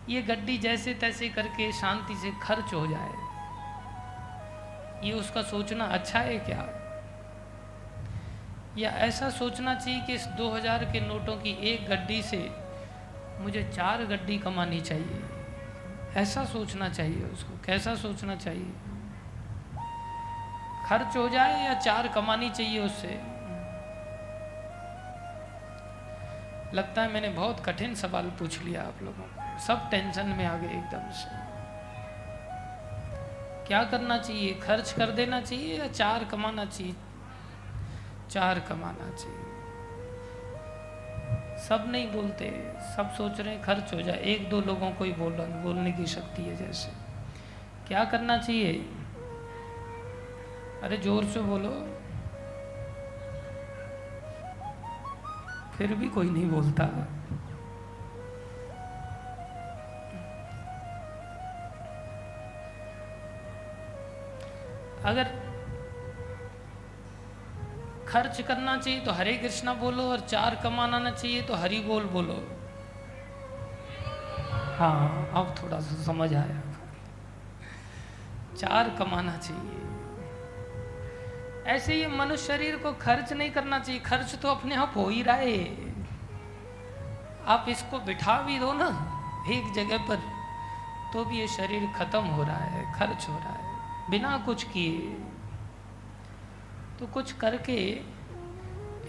ये 0.09 0.21
गड्डी 0.21 0.57
जैसे 0.57 0.93
तैसे 0.93 1.29
करके 1.29 1.71
शांति 1.71 2.15
से 2.15 2.31
खर्च 2.43 2.73
हो 2.73 2.87
जाए। 2.87 3.29
ये 5.07 5.13
उसका 5.13 5.41
सोचना 5.41 5.85
अच्छा 5.85 6.19
है 6.19 6.37
क्या? 6.37 6.69
या 8.77 8.89
ऐसा 8.89 9.29
सोचना 9.29 9.75
चाहिए 9.75 10.01
कि 10.01 10.13
इस 10.13 10.27
2000 10.27 10.85
के 10.85 10.99
नोटों 10.99 11.35
की 11.35 11.49
एक 11.49 11.89
गड्डी 11.89 12.21
से 12.21 12.51
मुझे 13.39 13.63
चार 13.63 14.03
गड्डी 14.03 14.37
कमानी 14.37 14.81
चाहिए। 14.81 15.23
ऐसा 16.15 16.45
सोचना 16.45 16.89
चाहिए 16.89 17.23
उसको। 17.23 17.57
कैसा 17.65 17.95
सोचना 17.95 18.35
चाहिए? 18.35 18.73
खर्च 20.85 21.17
हो 21.17 21.29
जाए 21.29 21.65
या 21.65 21.73
चार 21.73 22.07
कमानी 22.07 22.49
चाहिए 22.49 22.79
उससे? 22.79 23.21
लगता 26.73 27.01
है 27.01 27.13
मैंने 27.13 27.29
बहुत 27.29 27.65
कठिन 27.65 27.95
सवाल 27.95 28.25
पूछ 28.25 28.61
लिया 28.61 28.81
आप 28.83 29.03
लोगों 29.03 29.23
को। 29.23 29.38
सब 29.67 29.89
टेंशन 29.89 30.25
में 30.25 30.45
आ 30.45 30.57
गए 30.57 30.67
एकदम 30.67 31.11
से। 31.11 31.37
क्या 33.67 33.83
करना 33.83 34.17
चाहिए? 34.17 34.53
खर्च 34.53 34.91
कर 34.91 35.11
देना 35.11 35.41
चाहिए 35.41 35.79
या 35.79 35.87
चार 35.87 36.23
कमाना 36.23 36.65
चाहिए? 36.65 36.95
चार 38.31 38.59
कमाना 38.59 39.09
चाहिए। 39.15 39.37
सब 41.59 41.85
नहीं 41.87 42.11
बोलते, 42.11 42.73
सब 42.95 43.13
सोच 43.13 43.39
रहे 43.39 43.53
हैं 43.53 43.63
खर्च 43.63 43.93
हो 43.93 44.01
जाए। 44.01 44.17
एक 44.17 44.49
दो 44.49 44.61
लोगों 44.61 44.91
को 44.91 45.03
ही 45.03 45.11
बोल 45.11 45.31
बोलने 45.31 45.91
की 45.91 46.05
शक्ति 46.05 46.41
है 46.41 46.55
जैसे। 46.55 46.91
क्या 47.87 48.03
करना 48.03 48.37
चाहिए? 48.37 48.73
अरे 50.83 50.97
ज़ोर 50.97 51.25
से 51.25 51.39
बोलो। 51.39 51.71
फिर 55.77 55.95
भी 55.95 56.07
कोई 56.07 56.29
नहीं 56.29 56.49
बोलता। 56.49 56.85
अगर 65.09 65.37
खर्च 68.07 68.41
करना 68.41 68.77
चाहिए 68.77 68.99
तो 68.99 69.11
हरे 69.11 69.33
कृष्णा 69.37 69.73
बोलो 69.73 70.03
और 70.03 70.19
चार 70.19 70.55
कमाना 70.55 70.99
ना 70.99 71.11
चाहिए 71.11 71.41
तो 71.41 71.55
हरि 71.55 71.79
बोल 71.79 72.03
बोलो। 72.05 72.37
हाँ 74.77 75.29
अब 75.33 75.55
थोड़ा 75.63 75.79
सा 75.79 76.03
समझ 76.03 76.33
आया। 76.33 76.61
चार 78.57 78.89
कमाना 78.99 79.37
चाहिए। 79.37 79.77
ऐसे 81.67 81.93
ही 81.93 82.05
मनुष्य 82.07 82.45
शरीर 82.47 82.75
को 82.77 82.91
खर्च 82.93 83.33
नहीं 83.33 83.51
करना 83.51 83.79
चाहिए। 83.79 84.01
खर्च 84.01 84.35
तो 84.35 84.47
अपने 84.47 84.75
आप 84.75 84.93
हो 84.95 85.07
ही 85.09 85.21
रहा 85.23 85.35
है। 85.35 85.59
आप 87.47 87.65
इसको 87.69 87.99
बिठा 87.99 88.41
भी 88.41 88.59
दो 88.59 88.73
ना, 88.73 88.87
एक 89.51 89.71
जगह 89.73 89.97
पर 90.07 90.19
तो 91.13 91.25
भी 91.25 91.39
ये 91.39 91.47
शरीर 91.47 91.87
खत्म 91.97 92.23
हो 92.27 92.43
रहा 92.43 92.63
है, 92.65 92.83
खर्च 92.93 93.27
हो 93.29 93.37
रहा 93.37 93.53
है। 93.53 93.68
बिना 94.09 94.37
कुछ 94.37 94.63
किए 94.63 95.15
तो 96.99 97.07
कुछ 97.07 97.31
करके 97.31 97.75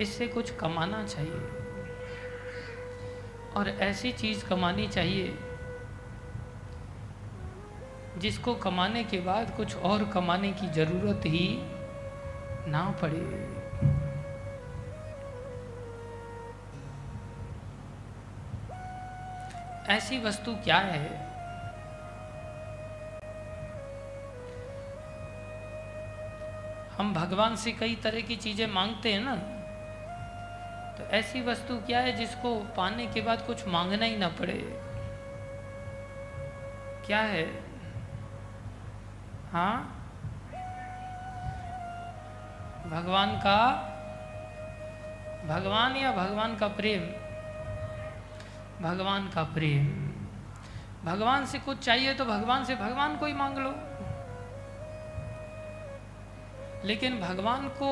इससे 0.00 0.26
कुछ 0.28 0.50
कमाना 0.56 1.06
चाहिए। 1.06 1.40
और 3.56 3.68
ऐसी 3.68 4.12
चीज़ 4.12 4.44
कमानी 4.44 4.86
चाहिए, 4.88 5.38
जिसको 8.18 8.54
कमाने 8.54 9.04
के 9.04 9.20
बाद 9.20 9.54
कुछ 9.56 9.76
और 9.76 10.04
कमाने 10.04 10.52
की 10.52 10.68
ज़रूरत 10.68 11.26
ही 11.26 11.48
ना 12.70 12.84
पड़े। 13.02 13.24
ऐसी 19.94 20.18
वस्तु 20.18 20.54
क्या 20.54 20.78
है 20.78 21.29
हम 27.00 27.12
भगवान 27.14 27.56
से 27.56 27.72
कई 27.72 27.94
तरह 27.94 28.20
की 28.20 28.36
चीज़ें 28.36 28.66
मांगते 28.66 29.12
हैं 29.12 29.20
ना 29.20 29.34
तो 30.96 31.04
ऐसी 31.10 31.40
वस्तु 31.40 31.76
क्या 31.76 32.00
है 32.00 32.12
जिसको 32.12 32.54
पाने 32.76 33.06
के 33.06 33.20
बाद 33.20 33.46
कुछ 33.46 33.68
मांगना 33.68 34.04
ही 34.04 34.16
ना 34.16 34.28
पड़े? 34.28 34.58
क्या 37.06 37.20
है? 37.20 37.46
हाँ? 39.52 39.76
भगवान 42.90 43.36
का, 43.36 43.58
भगवान 45.48 45.96
या 45.96 46.12
भगवान 46.12 46.56
का 46.56 46.68
प्रेम? 46.68 47.02
भगवान 48.82 49.28
का 49.28 49.44
प्रेम। 49.44 49.86
भगवान 51.04 51.46
से 51.46 51.58
कुछ 51.58 51.78
चाहिए 51.78 52.14
तो 52.14 52.24
भगवान 52.24 52.64
से 52.64 52.76
भगवान 52.76 53.16
को 53.16 53.26
ही 53.26 53.32
मांग 53.32 53.58
लो। 53.58 53.70
लेकिन 56.84 57.20
भगवान 57.20 57.68
को 57.82 57.90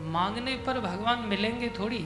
मांगने 0.00 0.54
पर 0.56 0.80
भगवान 0.80 1.18
मिलेंगे 1.18 1.68
थोड़ी। 1.78 1.98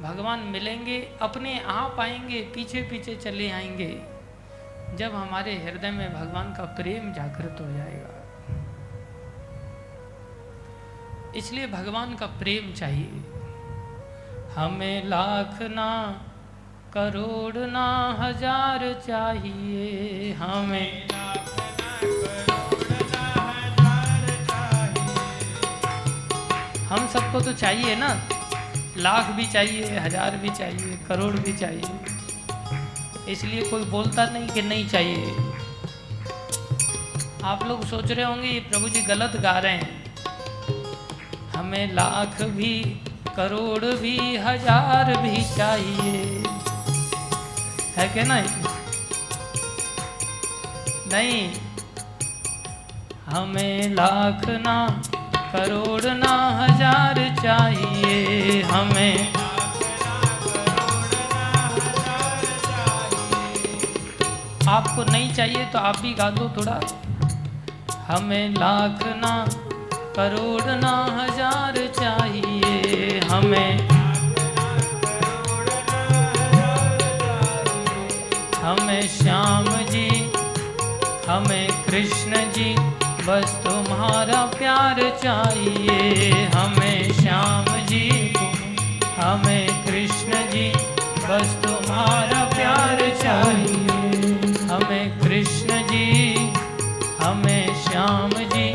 भगवान 0.00 0.40
मिलेंगे, 0.40 0.98
अपने 1.22 1.58
आप 1.60 2.00
आएँगे 2.00 2.40
पीछे 2.54 2.82
पीछे 2.82 3.14
चले 3.16 3.50
आएँगे, 3.50 3.92
जब 4.96 5.14
हमारे 5.14 5.54
हृदय 5.56 5.90
में 5.90 6.12
भगवान 6.14 6.52
का 6.54 6.64
प्रेम 6.64 7.12
जागृत 7.12 7.60
हो 7.60 7.66
जाएगा। 7.72 8.18
इसलिए 11.36 11.66
भगवान 11.66 12.14
का 12.14 12.26
प्रेम 12.26 12.72
चाहिए। 12.72 13.22
हमें 14.54 15.04
लाख 15.04 15.62
ना, 15.62 15.90
करोड़ 16.94 17.56
ना, 17.56 18.16
हज़ार 18.20 18.92
चाहिए 19.06 20.32
हमें। 20.32 21.08
हम 26.92 27.06
सबको 27.08 27.40
तो 27.40 27.52
चाहिए 27.54 27.94
ना। 27.96 28.08
लाख 28.96 29.30
भी 29.36 29.46
चाहिए, 29.46 29.98
हज़ार 29.98 30.36
भी 30.36 30.48
चाहिए, 30.48 30.96
करोड़ 31.08 31.34
भी 31.36 31.52
चाहिए। 31.52 33.30
इसलिए 33.32 33.62
कोई 33.70 33.84
बोलता 33.84 34.24
नहीं 34.24 34.48
कि 34.48 34.62
नहीं 34.62 34.88
चाहिए। 34.88 35.34
आप 37.44 37.64
लोग 37.68 37.84
सोच 37.86 38.10
रहे 38.10 38.24
होंगे, 38.24 38.48
ये 38.48 38.60
प्रभु 38.60 38.88
जी 38.88 39.02
गलत 39.02 39.36
गा 39.36 39.58
रहे 39.58 39.72
हैं। 39.72 40.02
हमें 41.54 41.94
लाख 41.94 42.42
भी, 42.58 42.74
करोड़ 43.36 43.84
भी, 43.96 44.16
हज़ार 44.36 45.16
भी 45.16 45.42
चाहिए। 45.56 46.42
है 47.96 48.08
क्या 48.08 48.24
नहीं 48.24 48.48
नहीं। 51.12 51.40
हमें 53.26 53.94
लाख 53.94 54.48
ना 54.60 54.76
करोड़ 55.52 56.12
ना 56.14 56.34
हज़ार 56.58 57.18
चाहिए 57.38 58.60
हमें। 58.62 59.32
आपको 64.68 65.04
नहीं 65.04 65.32
चाहिए 65.34 65.64
तो 65.72 65.78
आप 65.78 65.98
भी 66.00 66.12
गा 66.14 66.30
दो 66.30 66.48
थोड़ा। 66.56 66.78
हमें 68.08 68.54
लाख 68.54 69.04
ना, 69.16 69.34
करोड़ 70.16 70.76
ना 70.76 70.94
हज़ार 71.18 71.76
चाहिए 71.98 73.20
हमें। 73.30 73.78
हमें 78.62 79.08
श्याम 79.10 79.64
जी, 79.90 80.08
हमें 81.28 81.84
कृष्ण 81.84 82.50
जी, 82.52 82.74
बस 83.26 83.58
तो 83.64 83.81
तुम्हारा 84.02 84.44
प्यार 84.58 84.98
चाहिए। 85.22 86.30
हमें 86.54 87.12
श्याम 87.12 87.66
जी 87.86 88.08
को, 88.36 88.46
हमें 89.18 89.84
कृष्ण 89.84 90.40
जी, 90.50 90.64
बस 91.26 91.52
तुम्हारा 91.64 92.40
प्यार 92.54 92.98
चाहिए। 93.20 94.56
हमें 94.70 95.20
कृष्ण 95.20 95.78
जी, 95.90 96.34
हमें 97.20 97.74
श्याम 97.84 98.30
जी, 98.54 98.66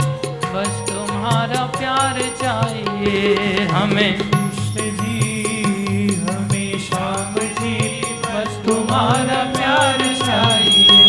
बस 0.53 0.79
तुम्हारा 0.91 1.65
प्यार 1.77 2.21
चाहिए। 2.41 3.67
हमें 3.67 4.17
कृष्ण 4.19 4.89
जी, 5.01 6.15
हमें 6.23 6.79
श्याम 6.79 7.35
जी, 7.59 7.77
बस 8.23 8.57
तुम्हारा 8.67 9.43
प्यार 9.57 10.07
चाहिए। 10.25 11.01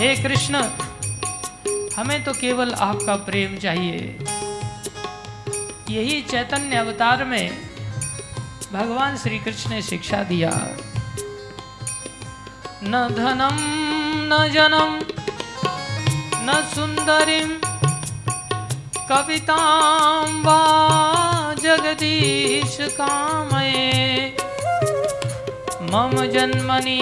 हे 0.00 0.14
कृष्ण 0.22 0.64
हमें 1.96 2.24
तो 2.24 2.32
केवल 2.32 2.72
आपका 2.72 3.16
प्रेम 3.16 3.58
चाहिए। 3.58 4.18
यही 5.90 6.22
चैतन्य 6.22 6.76
अवतार 6.76 7.24
में 7.24 7.58
भगवान 8.72 9.16
श्री 9.16 9.38
कृष्ण 9.38 9.70
ने 9.70 9.82
शिक्षा 9.82 10.22
दिया। 10.22 10.50
न 12.82 13.08
धनम, 13.16 13.56
न 14.32 14.48
जनम, 14.52 15.00
न 16.48 16.68
सुंदरीम 16.74 17.60
कवितां 19.08 20.42
वा 20.42 20.58
जगदीश 21.54 22.78
कामये। 22.80 24.36
मम 25.82 26.24
जन्मनि, 26.26 27.00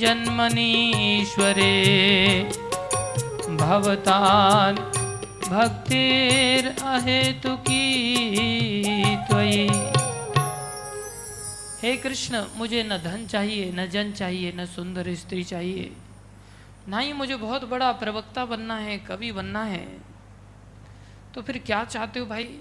जन्मनीश्वरे। 0.00 1.78
भवतान् 3.58 4.76
भक्तिरहेतुकी 5.48 6.36
त्वयि। 9.16 9.68
हे 11.82 11.96
कृष्ण, 11.96 12.44
मुझे 12.56 12.82
न 12.82 12.98
धन 12.98 13.26
चाहिए, 13.26 13.72
न 13.72 13.86
जन 13.86 14.12
चाहिए, 14.12 14.52
न 14.52 14.66
सुंदर 14.66 15.14
स्त्री 15.14 15.44
चाहिए। 15.44 15.96
ना 16.88 16.98
ही 16.98 17.12
मुझे 17.12 17.36
बहुत 17.36 17.64
बड़ा 17.64 17.92
प्रवक्ता 17.92 18.44
बनना 18.44 18.76
है, 18.76 18.98
कवि 18.98 19.32
बनना 19.32 19.64
है। 19.64 19.98
तो 21.34 21.42
फिर 21.42 21.58
क्या 21.58 21.84
चाहते 21.84 22.20
हो 22.20 22.26
भाई? 22.26 22.58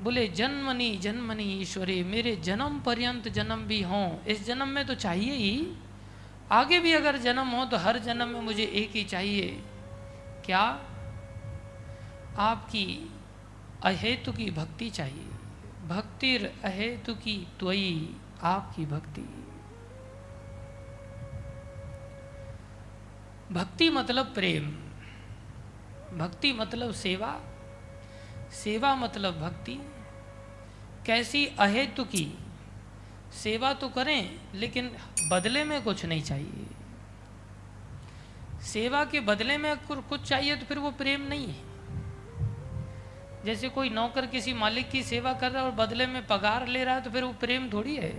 बोले, 0.00 0.28
जन्मनी 0.28 0.96
जन्मनी 0.96 1.60
ईश्वरी, 1.60 2.04
मेरे 2.04 2.36
जन्म 2.36 2.80
पर्यंत 2.80 3.28
जन्म 3.28 3.56
भी 3.56 3.82
हों। 3.82 4.24
इस 4.24 4.46
जन्म 4.46 4.68
में 4.68 4.86
तो 4.86 4.94
चाहिए 4.94 5.32
ही। 5.32 5.66
आगे 6.52 6.80
भी 6.80 6.92
अगर 6.92 7.16
जन्म 7.16 7.46
हो 7.46 7.64
तो 7.64 7.76
हर 7.76 7.98
जन्म 7.98 8.28
में 8.28 8.40
मुझे 8.40 8.64
एक 8.64 8.90
ही 8.90 9.04
चाहिए। 9.04 9.62
क्या? 10.44 10.60
आपकी 12.38 13.14
अहेतु 13.82 14.32
की 14.32 14.50
भक्ति 14.50 14.90
चाहिए। 14.90 15.28
भक्तिर 15.88 16.60
अहेतु 16.64 17.14
की 17.14 17.48
त्वयी, 17.58 18.16
आपकी 18.42 18.86
भक्ति। 18.86 19.20
भक्ति 23.54 23.90
मतलब 23.90 24.34
प्रेम। 24.34 24.70
भक्ति 26.18 26.52
मतलब 26.52 26.92
सेवा। 26.92 27.40
सेवा 28.52 28.94
मतलब 28.94 29.40
भक्ति। 29.40 29.78
कैसी 31.06 31.46
अहेतु 31.46 32.04
की 32.04 32.38
सेवा 33.32 33.72
तो 33.72 33.88
करें, 33.88 34.30
लेकिन 34.54 34.90
बदले 35.30 35.64
में 35.64 35.82
कुछ 35.82 36.04
नहीं 36.04 36.22
चाहिए। 36.22 36.66
सेवा 38.64 39.04
के 39.04 39.20
बदले 39.20 39.56
में 39.58 39.76
कुछ 39.88 40.22
चाहिए 40.22 40.56
तो 40.56 40.66
फिर 40.66 40.78
वो 40.78 40.90
प्रेम 40.90 41.20
नहीं 41.28 41.46
है। 41.46 41.68
जैसे 43.44 43.68
कोई 43.68 43.90
नौकर 43.90 44.26
किसी 44.26 44.52
मालिक 44.52 44.90
की 44.90 45.02
सेवा 45.02 45.32
कर 45.32 45.50
रहा 45.50 45.62
है 45.62 45.68
और 45.68 45.74
बदले 45.76 46.06
में 46.06 46.26
पगार 46.26 46.66
ले 46.66 46.84
रहा 46.84 46.94
है 46.94 47.02
तो 47.02 47.10
फिर 47.10 47.24
वो 47.24 47.32
प्रेम 47.32 47.70
थोड़ी 47.72 47.96
है। 47.96 48.12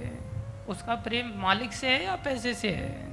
उसका 0.70 0.96
प्रेम 0.96 1.32
मालिक 1.36 1.74
से 1.74 1.88
है 1.88 2.04
या 2.04 2.16
पैसे 2.16 2.54
से 2.54 2.70
है? 2.70 3.10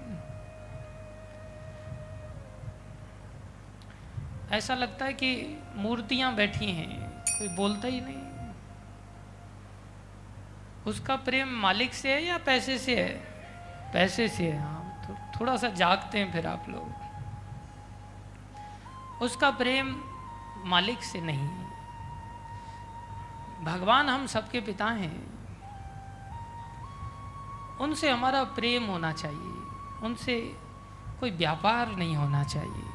ऐसा 4.50 4.74
लगता 4.74 5.04
है 5.04 5.12
कि 5.12 5.58
मूर्तियाँ 5.76 6.34
बैठी 6.34 6.66
हैं, 6.66 7.24
कोई 7.28 7.48
बोलता 7.48 7.88
ही 7.88 8.00
नहीं। 8.00 8.27
उसका 10.88 11.16
प्रेम 11.16 11.48
मालिक 11.48 11.94
से 11.94 12.14
है 12.14 12.24
या 12.24 12.38
पैसे 12.38 12.78
से 12.78 13.02
है? 13.02 13.08
पैसे 13.92 14.28
से 14.28 14.50
है 14.50 14.60
हाँ 14.60 15.04
तो 15.08 15.40
थोड़ा 15.40 15.56
सा 15.56 15.68
जागते 15.68 16.18
हैं 16.18 16.32
फिर 16.32 16.46
आप 16.46 16.66
लोग। 16.68 17.08
उसका 19.22 19.50
प्रेम 19.50 20.00
मालिक 20.64 21.02
से 21.02 21.20
नहीं 21.20 21.38
है। 21.38 21.64
भगवान 23.64 24.08
हम 24.08 24.26
सबके 24.26 24.60
पिता 24.60 24.86
हैं। 24.86 25.38
उनसे 27.78 28.10
हमारा 28.10 28.44
प्रेम 28.44 28.86
होना 28.86 29.12
चाहिए। 29.12 29.68
उनसे 30.06 30.40
कोई 31.20 31.30
व्यापार 31.30 31.88
नहीं 31.88 32.16
होना 32.16 32.44
चाहिए। 32.44 32.90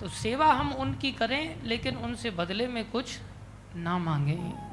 तो 0.00 0.08
सेवा 0.08 0.46
हम 0.46 0.72
उनकी 0.72 1.12
करें, 1.12 1.62
लेकिन 1.62 1.96
उनसे 1.96 2.30
बदले 2.30 2.66
में 2.66 2.90
कुछ 2.90 3.18
ना 3.74 3.98
मांगे। 3.98 4.71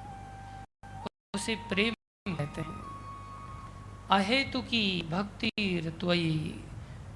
उसे 1.39 1.55
प्रेम 1.69 1.93
कहते 2.27 2.61
हैं। 2.61 2.77
अहेतु 4.11 4.61
की 4.61 4.85
भक्ति 5.09 5.49
त्वयी 5.99 6.63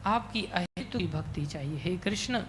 आपकी 0.06 0.44
अहेतु 0.54 1.00
की 1.00 1.08
भक्ति 1.08 1.46
चाहिए। 1.46 1.78
हे 1.78 1.96
कृष्ण, 1.98 2.42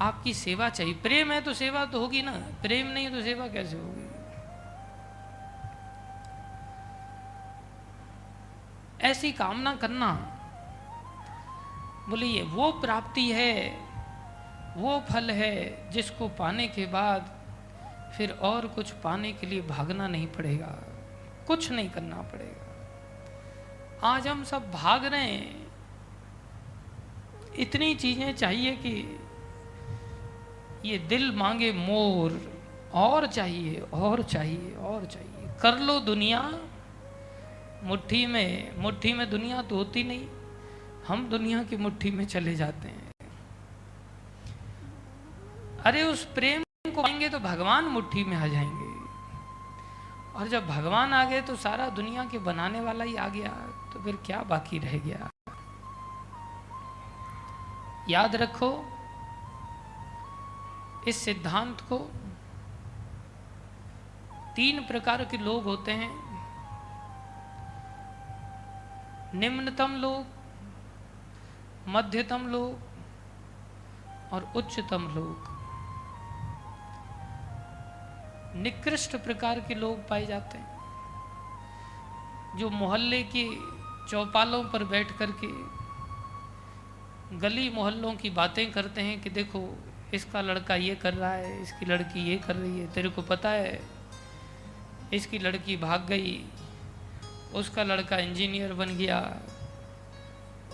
आपकी 0.00 0.34
सेवा 0.34 0.68
चाहिए। 0.68 0.94
प्रेम 0.94 1.32
है 1.32 1.40
तो 1.40 1.52
सेवा 1.54 1.84
तो 1.84 2.00
होगी 2.00 2.22
ना। 2.22 2.32
प्रेम 2.62 2.86
नहीं 2.86 3.10
तो 3.10 3.22
सेवा 3.22 3.48
कैसे 3.48 3.76
होगी? 3.76 4.06
ऐसी 9.02 9.32
कामना 9.32 9.74
करना, 9.76 10.10
बोलिए, 12.08 12.42
वो 12.42 12.72
प्राप्ति 12.72 13.28
है, 13.32 13.54
वो 14.76 14.98
फल 15.10 15.30
है 15.30 15.90
जिसको 15.90 16.28
पाने 16.28 16.68
के 16.68 16.86
बाद 16.86 17.30
फिर 18.16 18.30
और 18.42 18.66
कुछ 18.66 18.90
पाने 19.04 19.32
के 19.32 19.46
लिए 19.46 19.62
भागना 19.68 20.08
नहीं 20.08 20.26
पड़ेगा। 20.26 20.72
कुछ 21.46 21.70
नहीं 21.70 21.90
करना 21.90 22.16
पड़ेगा। 22.16 22.60
आज 24.08 24.28
हम 24.28 24.44
सब 24.44 24.70
भाग 24.70 25.04
रहे 25.04 25.24
हैं। 25.24 25.66
इतनी 27.58 27.94
चीज़ें 27.94 28.36
चाहिए 28.36 28.76
कि 28.76 29.20
ये 30.84 30.98
दिल 30.98 31.32
मांगे 31.32 31.72
मोर, 31.72 32.54
और 32.94 33.26
चाहिए 33.26 33.80
और 33.80 34.22
चाहिए 34.22 34.74
और 34.74 35.04
चाहिए। 35.04 35.48
कर 35.62 35.78
लो 35.78 36.00
दुनिया। 36.00 36.58
मुट्ठी 37.82 38.26
में 38.26 38.78
मुट्ठी 38.78 39.12
में 39.12 39.30
दुनिया 39.30 39.62
तो 39.62 39.76
होती 39.76 40.04
नहीं। 40.04 40.28
हम 41.08 41.28
दुनिया 41.28 41.62
की 41.62 41.76
मुट्ठी 41.76 42.10
में 42.10 42.24
चले 42.24 42.54
जाते 42.54 42.88
हैं। 42.88 43.10
अरे 45.84 46.02
उस 46.02 46.24
प्रेम 46.24 46.62
को 46.90 47.02
पाएँगे 47.02 47.28
तो 47.28 47.38
भगवान 47.38 47.84
मुट्ठी 47.84 48.24
में 48.24 48.36
आ 48.36 48.46
जाएँगे। 48.46 48.93
और 50.36 50.48
जब 50.48 50.66
भगवान 50.66 51.12
आ 51.12 51.24
गए 51.24 51.40
तो 51.42 51.56
सारा 51.56 51.88
दुनिया 51.88 52.24
के 52.24 52.38
बनाने 52.38 52.80
वाला 52.80 53.04
ही 53.04 53.16
आ 53.16 53.28
गया 53.28 53.50
तो 53.92 54.02
फिर 54.02 54.16
क्या 54.16 54.42
बाकी 54.42 54.78
रह 54.78 54.98
गया? 54.98 55.30
याद 58.08 58.36
रखो, 58.36 58.70
इस 61.08 61.16
सिद्धांत 61.16 61.80
को 61.80 61.98
तीन 64.56 64.80
प्रकार 64.86 65.24
के 65.24 65.38
लोग 65.38 65.64
होते 65.64 65.92
हैं। 65.92 66.12
निम्नतम 69.34 69.96
लोग, 69.96 70.26
मध्यतम 71.88 72.46
लोग 72.46 74.32
और 74.32 74.52
उच्चतम 74.56 75.08
लोग। 75.14 75.53
निकृष्ट 78.56 79.16
प्रकार 79.16 79.60
के 79.60 79.74
लोग 79.74 80.08
पाए 80.08 80.26
जाते 80.26 80.58
हैं। 80.58 80.72
जो 82.58 82.70
मोहल्ले 82.70 83.22
के 83.34 83.48
चौपालों 84.10 84.62
पर 84.64 84.84
बैठ 84.84 85.12
कर 85.18 85.30
के 85.42 85.48
गली 87.38 87.68
मोहल्लों 87.70 88.14
की 88.14 88.30
बातें 88.30 88.70
करते 88.72 89.00
हैं 89.00 89.20
कि 89.20 89.30
देखो, 89.30 89.62
इसका 90.14 90.40
लड़का 90.40 90.74
ये 90.74 90.94
कर 90.94 91.14
रहा 91.14 91.32
है, 91.32 91.62
इसकी 91.62 91.86
लड़की 91.86 92.28
ये 92.30 92.36
कर 92.36 92.56
रही 92.56 92.80
है, 92.80 92.86
तेरे 92.92 93.08
को 93.08 93.22
पता 93.22 93.50
है, 93.50 93.80
इसकी 95.12 95.38
लड़की 95.38 95.76
भाग 95.76 96.06
गई, 96.06 96.44
उसका 97.54 97.82
लड़का 97.82 98.16
इंजीनियर 98.18 98.72
बन 98.72 98.96
गया, 98.96 99.18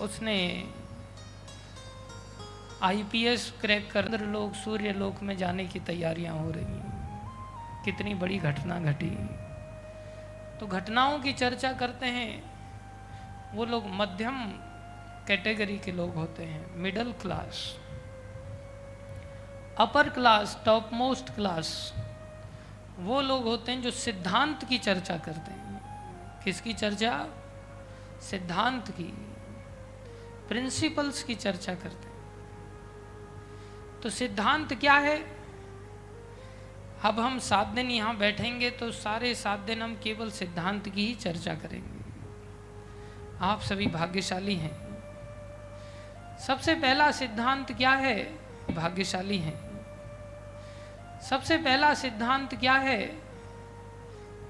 उसने 0.00 0.36
आईपीएस 2.82 3.52
क्रैक 3.60 3.90
कर 3.92 4.20
लोग 4.26 4.54
सूर्य 4.54 4.92
लोक 4.92 5.22
में 5.22 5.36
जाने 5.36 5.66
की 5.66 5.80
तैयारियाँ 5.80 6.34
हो 6.38 6.50
रही 6.50 6.64
हैं। 6.64 6.89
कितनी 7.84 8.14
बड़ी 8.14 8.38
घटना 8.38 8.80
घटी। 8.80 9.10
तो 10.58 10.66
घटनाओं 10.66 11.18
की 11.18 11.32
चर्चा 11.32 11.72
करते 11.72 12.06
हैं। 12.06 12.50
वो 13.56 13.64
लोग 13.64 13.84
मध्यम 13.86 14.50
कैटेगरी 15.26 15.78
के 15.78 15.92
लोग 15.92 16.14
होते 16.14 16.44
हैं। 16.44 16.74
Middle 16.74 17.12
class. 17.12 17.78
Upper 19.78 20.08
class 20.08 20.62
top 20.64 20.90
most 20.92 21.34
class. 21.34 21.94
वो 22.98 23.20
लोग 23.20 23.44
होते 23.44 23.72
हैं 23.72 23.82
जो 23.82 23.90
सिद्धांत 23.90 24.64
की 24.64 24.78
चर्चा 24.78 25.16
करते 25.18 25.50
हैं। 25.50 25.60
किसकी 26.44 26.72
चर्चा? 26.74 27.26
सिद्धांत 28.20 28.90
की। 28.90 29.26
प्रिंसिपल्स 30.48 31.22
की 31.22 31.34
चर्चा 31.34 31.74
करते 31.74 32.08
हैं। 32.08 32.20
तो 34.00 34.10
सिद्धांत 34.10 34.74
क्या 34.74 34.94
है? 34.94 35.39
अब 37.04 37.20
हम 37.20 37.38
सात 37.38 37.66
दिन 37.66 37.90
यहाँ 37.90 38.16
बैठेंगे 38.16 38.70
तो 38.70 38.90
सारे 38.90 39.34
सात 39.34 39.58
दिन 39.58 39.82
हम 39.82 40.00
केवल 40.02 40.30
सिद्धांत 40.30 40.88
की 40.88 41.06
ही 41.06 41.14
चर्चा 41.14 41.54
करेंगे। 41.54 42.00
आप 43.40 43.60
सभी 43.60 43.86
भाग्यशाली 43.86 44.54
हैं। 44.54 44.90
सबसे 46.38 46.74
पहला 46.74 47.10
सिद्धांत 47.10 47.72
क्या 47.72 47.90
है? 47.90 48.24
भाग्यशाली 48.70 49.38
हैं। 49.38 49.70
सबसे 51.20 51.56
पहला 51.56 51.94
सिद्धांत 51.94 52.54
क्या 52.54 52.74
है? 52.74 53.18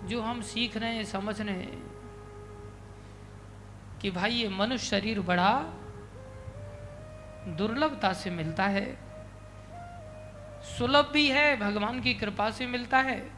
जो 0.05 0.23
हम 0.23 0.43
सीख 0.43 0.77
रहे 0.77 0.95
हैं, 0.95 1.05
समझ 1.05 1.41
रहे 1.41 1.55
हैं 1.55 1.83
कि 4.03 4.11
भाई 4.11 4.31
ये 4.31 4.49
मनुष्य 4.49 4.87
शरीर 4.87 5.21
बड़ा 5.21 5.61
दुर्लभता 7.49 8.13
से 8.13 8.31
मिलता 8.31 8.65
है। 8.65 9.10
सुलभ 10.79 11.11
भी 11.13 11.29
है, 11.29 11.57
भगवान 11.57 12.01
की 12.01 12.15
कृपा 12.15 12.51
से 12.51 12.67
मिलता 12.67 12.99
है। 12.99 13.31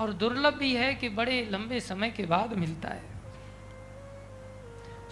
और 0.00 0.12
दुर्लभ 0.12 0.54
भी 0.54 0.76
है 0.76 0.94
कि 0.94 1.08
बड़े 1.08 1.48
लंबे 1.50 1.80
समय 1.80 2.10
के 2.10 2.26
बाद 2.26 2.52
मिलता 2.52 2.88
है। 2.88 3.02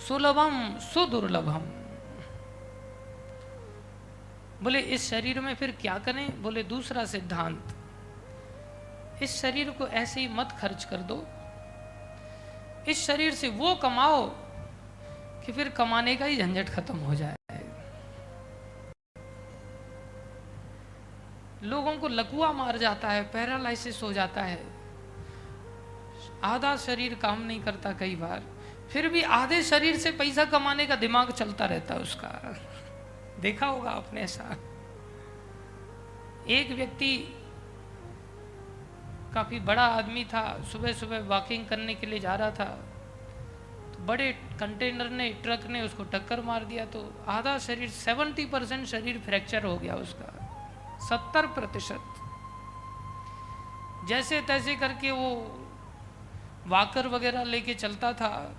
सुलभम 0.08 0.78
सुदुर्लभम। 0.78 1.80
बोले, 4.62 4.80
इस 4.80 5.10
शरीर 5.10 5.40
में 5.40 5.54
फिर 5.54 5.78
क्या 5.80 5.98
करें? 5.98 6.42
बोले, 6.42 6.62
दूसरा 6.62 7.04
सिद्धांत। 7.04 7.64
इस 9.22 9.42
शरीर 9.42 9.70
को 9.70 9.86
ऐसे 9.86 10.20
ही 10.20 10.28
मत 10.28 10.48
खर्च 10.60 10.84
कर 10.84 10.96
दो। 10.96 11.26
इस 12.90 13.06
शरीर 13.06 13.34
से 13.34 13.48
वो 13.48 13.74
कमाओ 13.74 14.30
कि 15.44 15.52
फिर 15.52 15.68
कमाने 15.68 16.16
का 16.16 16.24
ही 16.24 16.36
झंझट 16.36 16.68
खत्म 16.68 16.96
हो 16.96 17.14
जाए। 17.14 17.39
लोगों 21.62 21.96
को 21.96 22.08
लकुआ 22.08 22.52
मार 22.52 22.78
जाता 22.78 23.08
है 23.08 23.22
पैरालिसिस 23.22 24.02
हो 24.02 24.12
जाता 24.12 24.42
है। 24.42 24.62
आधा 26.44 26.76
शरीर 26.76 27.14
काम 27.14 27.42
नहीं 27.42 27.60
करता 27.60 27.92
कई 27.92 28.16
बार। 28.16 28.42
फिर 28.90 29.08
भी 29.08 29.22
आधे 29.22 29.62
शरीर 29.62 29.96
से 29.96 30.10
पैसा 30.10 30.44
कमाने 30.44 30.86
का 30.86 30.96
दिमाग 30.96 31.30
चलता 31.30 31.66
रहता 31.66 31.94
है 31.94 32.00
उसका। 32.00 32.28
देखा 33.40 33.66
होगा 33.66 33.90
आपने 33.90 34.20
ऐसा। 34.20 34.56
एक 36.48 36.70
व्यक्ति 36.70 37.16
काफ़ी 39.34 39.60
बड़ा 39.60 39.84
आदमी 39.86 40.24
था 40.24 40.62
सुबह 40.72 40.92
सुबह 40.92 41.18
वॉकिंग 41.18 41.66
करने 41.66 41.94
के 41.94 42.06
लिए 42.06 42.18
जा 42.18 42.34
रहा 42.34 42.50
था। 42.50 42.64
तो 43.94 44.04
बड़े 44.06 44.32
कंटेनर 44.60 45.10
ने 45.10 45.28
ट्रक 45.42 45.66
ने 45.66 45.82
उसको 45.82 46.04
टक्कर 46.04 46.40
मार 46.40 46.64
दिया 46.64 46.84
तो 46.86 47.24
आधा 47.28 47.58
शरीर 47.58 47.88
सेवेंटी 47.88 48.46
परसेंट 48.46 48.86
शरीर 48.86 49.18
फ्रैक्चर 49.18 49.64
हो 49.64 49.76
गया 49.76 49.94
उसका। 49.94 50.39
सत्तर 51.08 51.46
प्रतिशत। 51.46 52.00
जैसे 54.08 54.40
तैसे 54.40 54.74
करके 54.76 55.10
वो 55.10 55.30
वाकर 56.66 57.06
वगैरह 57.08 57.44
लेके 57.44 57.74
चलता 57.74 58.12
था, 58.12 58.54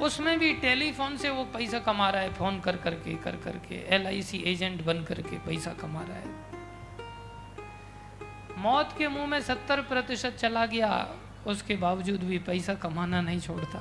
उसमें 0.00 0.38
भी 0.38 0.52
टेलीफोन 0.54 1.16
से 1.16 1.30
वो 1.30 1.44
पैसा 1.44 1.78
कमा 1.78 2.08
रहा 2.10 2.22
है, 2.22 2.32
फ़ोन 2.34 2.60
कर 2.60 2.76
करके 2.76 3.14
कर 3.14 3.36
करके 3.36 3.74
एलआईसी 3.94 4.38
एजेंट 4.38 4.84
बन 4.84 5.02
करके 5.04 5.38
पैसा 5.38 5.72
कमा 5.72 6.02
रहा 6.02 6.16
है। 6.16 6.42
मौत 8.58 8.94
के 8.98 9.08
मुँह 9.08 9.26
में 9.26 9.40
सत्तर 9.40 9.80
प्रतिशत 9.80 10.36
चला 10.38 10.66
गया, 10.66 11.14
उसके 11.46 11.76
बावजूद 11.76 12.20
भी 12.20 12.38
पैसा 12.38 12.74
कमाना 12.74 13.20
नहीं 13.20 13.40
छोड़ता। 13.40 13.80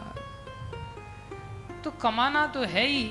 तो 1.83 1.91
कमाना 1.91 2.47
तो 2.47 2.63
है 2.63 2.85
ही, 2.87 3.03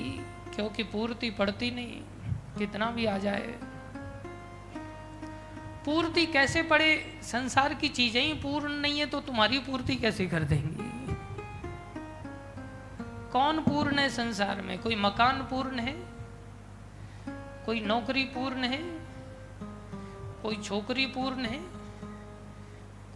क्योंकि 0.54 0.82
पूर्ति 0.82 1.30
पड़ती 1.30 1.70
नहीं। 1.70 2.00
कितना 2.58 2.90
भी 2.90 3.06
आ 3.06 3.18
जाए। 3.18 3.58
पूर्ति 5.84 6.26
कैसे 6.26 6.62
पड़े? 6.62 7.20
संसार 7.22 7.74
की 7.74 7.88
चीज़ें 7.88 8.22
ही 8.22 8.32
पूर्ण 8.34 8.72
नहीं 8.72 8.98
है 8.98 9.06
तो 9.06 9.20
तुम्हारी 9.20 9.58
पूर्ति 9.58 9.96
कैसे 9.96 10.26
कर 10.26 10.44
देंगी? 10.44 10.90
कौन 13.32 13.60
पूर्ण 13.60 13.98
है 13.98 14.08
संसार 14.10 14.60
में? 14.62 14.78
कोई 14.78 14.96
मकान 14.96 15.42
पूर्ण 15.42 15.78
है? 15.78 15.92
कोई 17.66 17.80
नौकरी 17.80 18.24
पूर्ण 18.24 18.64
है? 18.64 18.82
कोई 20.42 20.56
छोकरी 20.56 21.06
पूर्ण 21.06 21.44
है? 21.44 21.60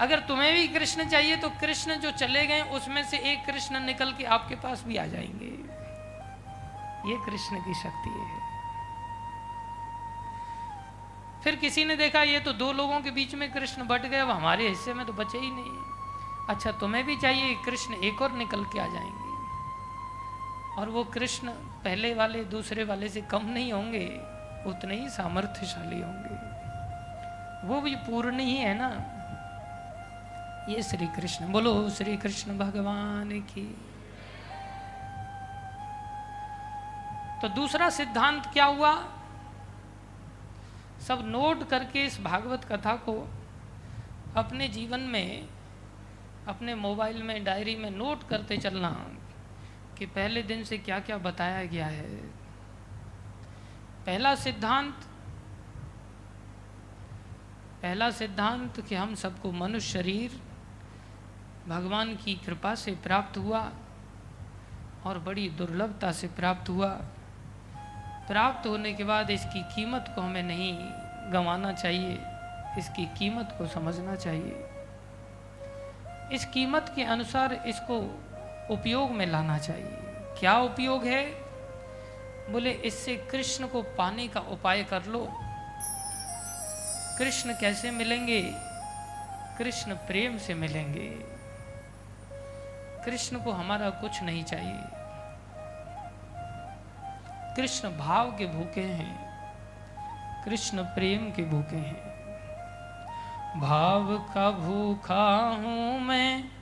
अगर 0.00 0.20
तुम्हें 0.20 0.54
भी 0.54 0.68
कृष्ण 0.68 1.08
चाहिए 1.08 1.36
तो 1.36 1.48
कृष्ण 1.48 1.94
जो 1.94 2.10
चले 2.10 2.46
गए, 2.46 2.60
उसमें 2.62 3.02
से 3.04 3.18
एक 3.32 3.44
कृष्ण 3.46 3.80
निकल 3.80 4.12
के 4.12 4.24
आपके 4.24 4.54
पास 4.54 4.84
भी 4.86 4.96
आ 4.96 5.06
जाएँगे। 5.06 5.52
ये 7.10 7.16
कृष्ण 7.26 7.56
की 7.56 7.74
शक्ति 7.74 8.10
है। 8.10 8.42
फिर 11.44 11.56
किसी 11.56 11.84
ने 11.84 11.96
देखा, 11.96 12.22
ये 12.22 12.40
तो 12.40 12.52
दो 12.52 12.72
लोगों 12.72 13.00
के 13.00 13.10
बीच 13.10 13.34
में 13.34 13.52
कृष्ण 13.52 13.82
बट 13.82 14.02
गए, 14.02 14.18
अब 14.18 14.30
हमारे 14.30 14.68
हिस्से 14.68 14.94
में 14.94 15.06
तो 15.06 15.12
बचे 15.12 15.38
ही 15.38 15.50
नहीं 15.50 15.84
अच्छा 16.48 16.72
तुम्हें 16.72 17.04
भी 17.06 17.16
चाहिए 17.16 17.54
कृष्ण 17.54 17.94
एक 17.94 18.22
और 18.22 18.32
निकल 18.32 18.64
के 18.64 18.78
आ 18.78 18.86
जाएँगे। 18.86 19.23
और 20.78 20.88
वो 20.88 21.04
कृष्ण 21.04 21.50
पहले 21.54 22.14
वाले, 22.14 22.44
दूसरे 22.44 22.84
वाले 22.84 23.08
से 23.08 23.20
कम 23.20 23.46
नहीं 23.46 23.72
होंगे, 23.72 24.20
उतने 24.66 24.96
ही 24.96 25.08
सामर्थ्यशाली 25.08 26.00
होंगे। 26.00 26.54
वो 27.66 27.80
भी 27.80 27.96
पूर्ण 27.96 28.38
ही 28.38 28.56
है 28.56 28.74
ना? 28.78 29.10
ये 30.72 30.82
श्री 30.82 31.06
कृष्ण 31.06 31.52
बोलो 31.52 31.90
श्री 31.90 32.16
कृष्ण 32.16 32.58
भगवान 32.58 33.30
की। 33.40 33.76
तो 37.42 37.48
दूसरा 37.48 37.90
सिद्धांत 37.90 38.46
क्या 38.46 38.64
हुआ? 38.64 39.04
सब 41.08 41.22
नोट 41.24 41.68
करके 41.68 42.04
इस 42.04 42.20
भागवत 42.20 42.64
कथा 42.64 42.96
को 42.96 43.28
अपने 44.36 44.68
जीवन 44.68 45.00
में, 45.00 45.48
अपने 46.48 46.74
मोबाइल 46.74 47.22
में, 47.22 47.44
डायरी 47.44 47.76
में 47.76 47.90
नोट 47.90 48.28
करते 48.28 48.56
चलना। 48.56 49.06
कि 49.98 50.06
पहले 50.06 50.42
दिन 50.42 50.64
से 50.64 50.78
क्या 50.78 50.98
क्या 51.00 51.18
बताया 51.18 51.64
गया 51.64 51.86
है? 51.86 52.16
पहला 54.06 54.34
सिद्धांत 54.34 54.94
पहला 57.82 58.10
सिद्धांत 58.10 58.80
कि 58.80 58.94
हम 58.94 59.14
सबको 59.14 59.50
मनुष्य 59.52 59.92
शरीर, 59.92 60.40
भगवान 61.68 62.14
की 62.16 62.34
कृपा 62.36 62.74
से 62.74 62.90
प्राप्त 63.02 63.36
हुआ 63.38 63.60
और 65.06 65.18
बड़ी 65.18 65.48
दुर्लभता 65.50 66.12
से 66.12 66.26
प्राप्त 66.28 66.68
हुआ। 66.68 66.88
प्राप्त 68.28 68.66
होने 68.66 68.92
के 68.92 69.04
बाद 69.04 69.30
इसकी 69.30 69.62
कीमत 69.74 70.12
को 70.14 70.20
हमें 70.20 70.42
नहीं 70.42 70.72
गंवाना 71.32 71.72
चाहिए, 71.72 72.18
इसकी 72.78 73.06
कीमत 73.18 73.54
को 73.58 73.66
समझना 73.66 74.14
चाहिए। 74.16 74.70
इस 76.32 76.44
कीमत 76.44 76.92
के 76.96 77.04
अनुसार 77.04 77.52
इसको 77.52 78.00
उपयोग 78.70 79.10
में 79.10 79.26
लाना 79.26 79.58
चाहिए। 79.58 79.98
क्या 80.38 80.58
उपयोग 80.58 81.04
है? 81.04 81.24
बोले, 82.52 82.70
इससे 82.70 83.16
कृष्ण 83.16 83.66
को 83.66 83.82
पाने 83.82 84.28
का 84.28 84.40
उपाय 84.40 84.84
कर 84.84 85.02
लो। 85.04 85.32
कृष्ण 87.18 87.54
कैसे 87.60 87.90
मिलेंगे? 87.90 88.52
कृष्ण 89.58 89.94
प्रेम 89.94 90.38
से 90.38 90.54
मिलेंगे। 90.54 91.34
कृष्ण 93.04 93.38
को 93.38 93.52
हमारा 93.52 93.90
कुछ 93.90 94.22
नहीं 94.22 94.44
चाहिए। 94.44 94.78
कृष्ण 97.56 97.98
भाव 97.98 98.30
के 98.30 98.46
भूखे 98.46 98.80
हैं। 98.80 99.34
कृष्ण 100.44 100.82
प्रेम 100.82 101.30
के 101.30 101.42
भूखे 101.42 101.76
हैं। 101.76 102.14
भाव 103.60 104.18
का 104.34 104.50
भूखा 104.50 105.38
हूँ 105.38 106.00
मैं। 106.00 106.53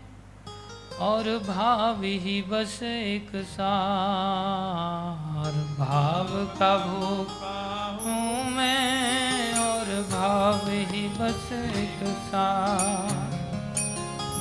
और 1.01 1.39
भाव 1.39 2.03
ही 2.03 2.43
बस 2.43 2.83
एक 2.83 3.45
सार। 3.45 5.53
भाव 5.79 6.47
का 6.59 6.77
भूखा 6.77 7.99
हूँ 8.03 8.51
मैं 8.51 9.59
और 9.59 10.03
भाव 10.03 10.69
ही 10.69 11.09
बस 11.09 11.53
एक 11.53 12.07
सार। 12.07 13.41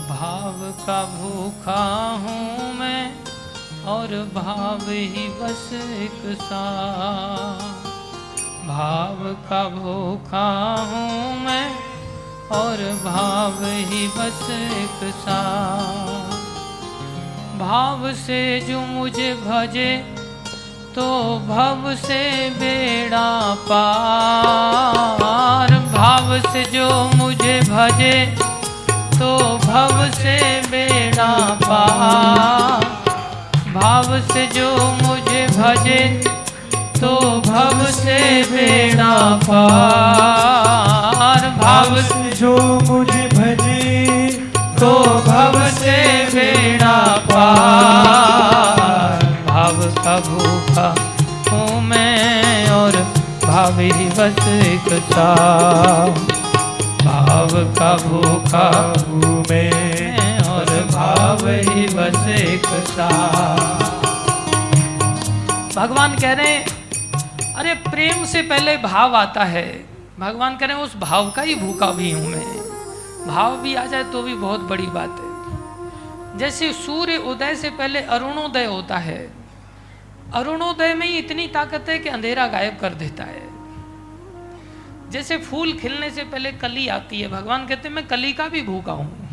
भाव 0.09 0.73
का 0.87 1.03
भूखा 1.03 2.09
हूँ 2.25 2.73
मैं 2.73 3.15
और 3.85 4.29
भाव 4.33 4.89
ही 4.89 5.29
बस 5.41 5.69
एक 5.73 6.41
सार। 6.41 7.79
भाव 8.67 9.35
का 9.49 9.69
भूखा 9.69 10.75
हूँ 10.91 11.39
मैं 11.39 11.75
और 12.51 12.77
भाव 13.03 13.65
ही 13.65 14.07
बस 14.07 14.49
एक 14.51 15.13
सा 15.13 15.41
भाव 17.61 18.11
से 18.17 18.37
जो 18.67 18.79
मुझे 18.81 19.33
भजे 19.33 19.89
तो 20.95 21.07
भव 21.47 21.83
से 21.95 22.21
बेड़ा 22.59 23.27
पार। 23.67 25.73
भाव 25.93 26.37
से 26.47 26.63
जो 26.71 26.87
मुझे 27.15 27.59
भजे 27.69 28.13
तो 29.19 29.29
भव 29.65 30.09
से 30.15 30.35
बेड़ा 30.71 31.33
पार। 31.63 32.85
भाव 33.75 34.19
से 34.33 34.47
जो 34.47 34.69
मुझे 35.03 35.45
भजे 35.47 36.01
तो 36.99 37.15
भव 37.47 37.85
से 37.91 38.19
बेड़ा 38.51 39.13
पार। 39.43 41.49
भाव 41.61 42.01
से 42.01 42.35
जो 42.35 42.57
मुझे 42.89 43.27
भजे 43.27 44.40
तो 44.81 44.93
भव 45.25 45.55
से 45.69 45.95
बेड़ा 46.25 47.17
पार। 47.31 49.25
भाव 49.47 49.81
का 49.95 50.15
भूखा 50.19 50.87
हूँ 51.51 51.81
मैं 51.81 52.69
और 52.69 52.95
भाव 53.45 53.77
बस 54.09 54.47
एक 54.47 54.87
भाव 57.03 57.49
का 57.73 57.91
भूखा 57.97 58.67
हूँ 59.07 59.43
मैं 59.49 59.49
मैं 59.49 60.39
और 60.39 60.65
भाव 60.91 61.47
ही 61.47 61.85
बस 61.87 62.27
एक 62.29 62.65
भगवान 65.75 66.15
कह 66.15 66.33
रहे 66.33 66.47
हैं, 66.47 66.65
अरे 67.55 67.73
प्रेम 67.73 68.25
से 68.25 68.41
पहले 68.41 68.77
भाव 68.77 69.15
आता 69.15 69.43
है। 69.43 69.67
भगवान 70.19 70.57
कह 70.57 70.65
रहे 70.65 70.77
हैं, 70.77 70.83
उस 70.83 70.97
भाव 70.97 71.31
का 71.31 71.41
ही 71.41 71.55
भूखा 71.55 71.91
भी 71.91 72.11
हूँ 72.11 72.27
मैं। 72.27 72.70
भाव 73.27 73.57
भी 73.57 73.75
आ 73.75 73.85
जाए 73.85 74.03
तो 74.03 74.21
भी 74.23 74.33
बहुत 74.35 74.59
बड़ी 74.59 74.87
बात 74.87 75.19
है। 75.19 76.37
जैसे 76.37 76.71
सूर्य 76.73 77.17
उदय 77.17 77.55
से 77.55 77.69
पहले 77.69 78.01
अरुणोदय 78.09 78.65
होता 78.65 78.97
है, 78.97 79.21
अरुणोदय 80.33 80.93
में 80.93 81.07
ही 81.07 81.17
इतनी 81.17 81.47
ताकत 81.47 81.89
है 81.89 81.97
कि 81.99 82.09
अंधेरा 82.09 82.47
गायब 82.47 82.77
कर 82.79 82.93
देता 82.93 83.23
है। 83.23 83.49
जैसे 85.11 85.37
फूल 85.37 85.73
खिलने 85.73 86.09
से 86.09 86.23
पहले 86.23 86.51
कली 86.51 86.87
आती 86.87 87.21
है, 87.21 87.27
भगवान 87.27 87.67
कहते 87.67 87.87
हैं, 87.87 87.95
मैं 87.95 88.07
कली 88.07 88.33
का 88.33 88.47
भी 88.47 88.61
भूखा 88.61 88.91
हूँ। 88.91 89.29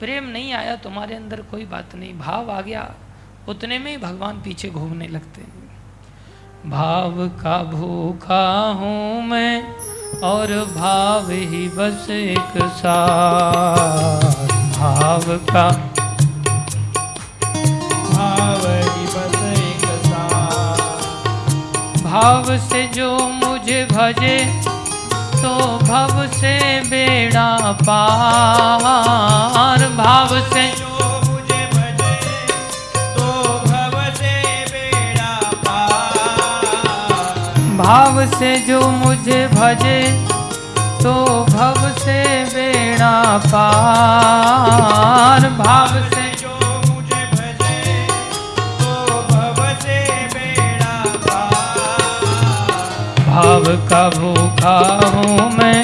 प्रेम 0.00 0.24
नहीं 0.24 0.52
आया, 0.52 0.76
तुम्हारे 0.76 1.14
अंदर 1.14 1.42
कोई 1.42 1.64
बात 1.66 1.94
नहीं। 1.94 2.18
भाव 2.18 2.50
आ 2.50 2.60
गया, 2.60 2.94
उतने 3.48 3.78
में 3.78 3.90
ही 3.90 3.96
भगवान 3.96 4.40
पीछे 4.42 4.70
घूमने 4.70 5.08
लगते 5.08 5.40
हैं। 5.40 6.70
भाव 6.70 7.28
का 7.42 7.62
भूखा 7.62 8.46
हूँ 8.70 9.22
मैं 9.22 9.93
और 10.22 10.52
भाव 10.76 11.30
ही 11.30 11.68
बस 11.68 12.06
एक 12.10 12.54
सार 12.78 14.24
भाव 14.76 15.24
का 15.50 15.68
भाव 18.10 18.62
ही 18.66 19.04
बस 19.14 19.36
एक 19.50 19.84
साथ। 20.06 20.80
भाव 22.02 22.44
से 22.68 22.82
जो 22.94 23.10
मुझे 23.42 23.80
भजे 23.92 24.38
तो 25.42 25.52
भव 25.78 26.14
से 26.34 26.56
बेड़ा 26.90 27.50
पार। 27.82 29.80
भाव 29.96 30.30
से 30.50 30.64
जो 30.72 30.93
भाव 37.84 38.24
से 38.38 38.50
जो 38.66 38.80
मुझे 38.90 39.46
भजे 39.54 40.00
तो 41.02 41.12
भव 41.50 41.80
से 41.98 42.18
बेड़ा 42.54 43.12
पार 43.46 45.48
भाव 45.58 45.88
से 46.14 46.24
जो 46.42 46.52
मुझे 46.86 47.22
भजे 47.32 48.06
तो 48.80 48.94
भव 49.32 49.58
से 49.84 49.98
बेड़ा 50.34 50.94
पार 51.26 51.52
भाव 53.28 53.64
का 53.90 54.02
भूखा 54.18 54.76
हूँ 55.14 55.50
मैं, 55.58 55.80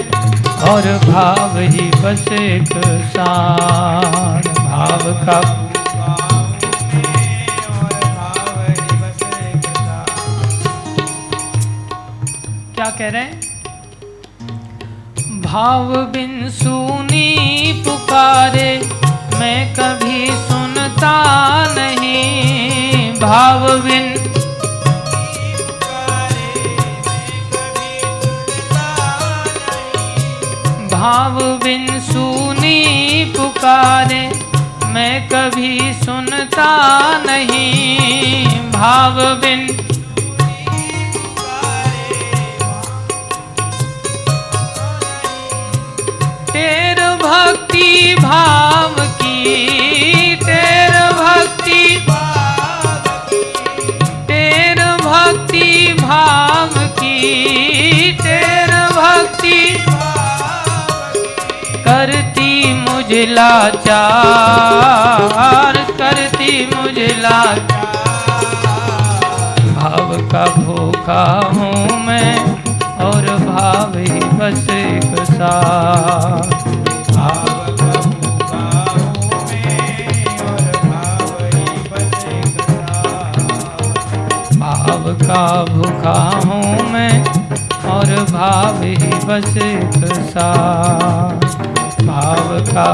और 0.71 0.85
भाव 1.11 1.59
ही 1.59 1.91
बस 2.05 2.25
एक 2.41 2.73
भाव 4.59 5.03
का 5.27 5.39
हैं 13.01 13.41
भाव 15.43 15.95
बिन 15.97 16.51
सुनी 16.51 17.73
पुकारे, 17.85 18.71
मैं 19.41 19.75
कभी 19.75 20.27
सुनता 20.31 21.15
नहीं। 21.75 23.13
भाव 23.13 23.69
बिन 23.79 24.13
भाव 30.93 31.41
बिन 31.65 32.01
सुनी 32.01 33.25
पुकारे, 33.37 34.23
मैं 34.87 35.29
कभी 35.29 35.79
सुनता 36.05 36.71
नहीं। 37.27 38.47
भाव 38.71 39.21
बिन 39.35 39.67
भाव 48.15 48.95
की, 48.99 50.37
तेर 50.37 50.95
भक्ति। 51.13 52.05
तेर 54.29 54.79
भक्ति 54.97 55.69
भाव 56.01 56.73
की, 56.99 58.13
तेर 58.13 58.71
भक्ति। 58.91 59.61
करती 61.85 62.51
मुझे 62.75 63.23
लाचार, 63.27 65.75
करती 65.99 66.51
मुझे 66.67 67.09
लाचार। 67.19 67.79
भाव 69.71 70.09
का 70.29 70.45
भूखा 70.55 71.25
हूँ 71.55 71.81
मैं, 72.07 72.35
और 72.97 73.25
भाव 73.39 73.91
ही 73.99 74.21
बस। 74.33 74.69
एक 74.71 75.15
साथ 75.25 76.80
भाव 84.91 85.13
का 85.19 85.65
भूखा 85.65 86.21
हूँ 86.45 86.91
मैं 86.91 87.25
और 87.91 88.15
भाव 88.31 88.83
ही 88.83 88.95
बस 89.27 89.57
एक 89.57 90.07
साथ 90.31 91.45
भाव 92.07 92.49
का 92.71 92.87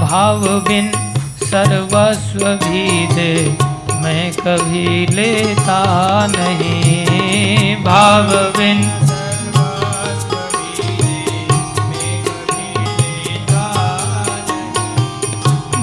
भाव 0.00 0.48
बिन 0.68 0.90
सर्वस्व 1.44 2.46
भी 2.64 3.06
दे 3.14 3.34
मैं 4.02 4.32
कभी 4.32 5.06
लेता 5.06 5.80
नहीं। 6.30 7.76
भाव 7.84 8.32
बिन 8.56 8.82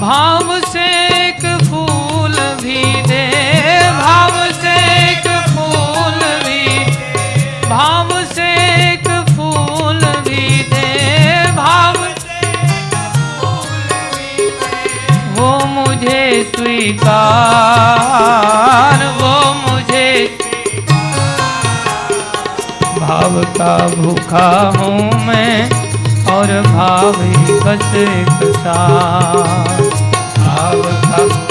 भाव 0.00 0.50
से 0.62 0.84
एक 1.16 1.42
फूल 1.64 2.36
भी 2.60 2.82
दे, 3.02 3.24
भाव 3.96 4.36
से 4.52 4.74
एक 5.00 5.26
फूल 5.56 6.20
भी 6.44 6.62
भाव 7.68 8.08
से 8.26 8.46
एक 8.84 9.08
फूल 9.30 10.00
भी 10.28 10.46
दे, 10.70 10.86
भाव 11.56 11.98
वो 15.38 15.50
मुझे 15.66 16.22
स्वीकार, 16.56 17.18
वो 19.20 19.34
मुझे 19.60 20.08
भाव 22.98 23.42
का 23.58 23.76
भूखा 23.96 24.50
हूँ 24.78 24.98
मैं 25.26 25.54
और 26.30 26.48
भाव 26.62 27.22
ही 27.22 27.58
बस 27.60 27.94
एक 27.98 28.42
साथ। 28.56 29.89
भाव 30.70 31.49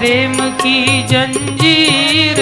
प्रेम 0.00 0.34
की 0.60 1.02
जंजीर 1.08 2.38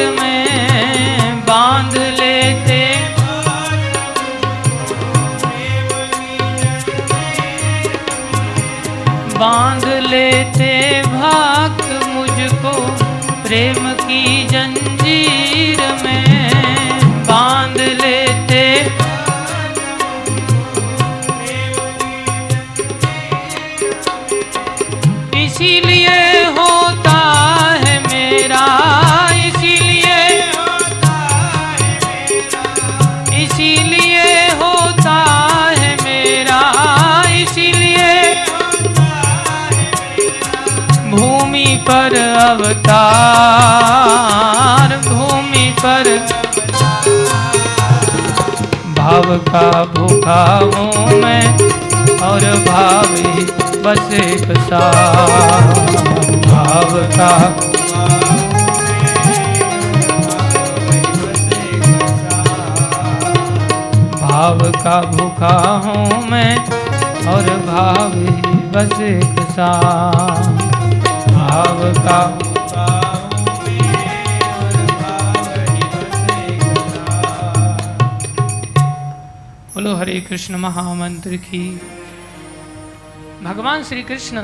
अवतार 43.60 44.96
भूमि 45.06 45.66
पर। 45.80 46.08
भाव 48.98 49.28
का 49.48 49.84
भूखा 49.94 50.42
हूँ 50.56 51.18
मैं 51.22 51.44
और 52.28 52.46
भावी 52.66 53.44
बस 53.84 54.12
एक 54.14 54.48
भाव 56.46 56.92
का 57.16 57.30
भाव 64.22 64.58
का 64.82 65.00
भूखा 65.10 65.56
हूँ 65.84 66.06
मैं 66.30 66.52
और 67.32 67.46
भावी 67.66 68.30
बस 68.74 69.00
एक 69.00 69.40
भाव 71.28 71.80
का 72.04 72.47
हरे 79.98 80.20
कृष्ण 80.20 80.56
महामंत्र 80.56 81.36
की। 81.36 81.62
भगवान 83.42 83.82
श्री 83.84 84.02
कृष्ण 84.02 84.42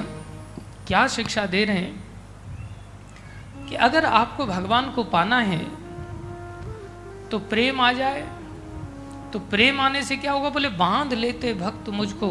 क्या 0.86 1.06
शिक्षा 1.08 1.46
दे 1.46 1.64
रहे 1.64 1.76
हैं 1.76 3.66
कि 3.68 3.74
अगर 3.74 4.04
आपको 4.04 4.46
भगवान 4.46 4.90
को 4.90 5.04
पाना 5.04 5.38
है 5.38 5.58
तो 7.28 7.38
प्रेम 7.38 7.80
आ 7.80 7.92
जाए 7.92 8.26
तो 9.32 9.38
प्रेम 9.38 9.80
आने 9.80 10.02
से 10.02 10.16
क्या 10.16 10.32
होगा? 10.32 10.50
बोले, 10.50 10.68
बाँध 10.68 11.12
लेते 11.12 11.54
भक्त 11.54 11.88
मुझको 11.88 12.30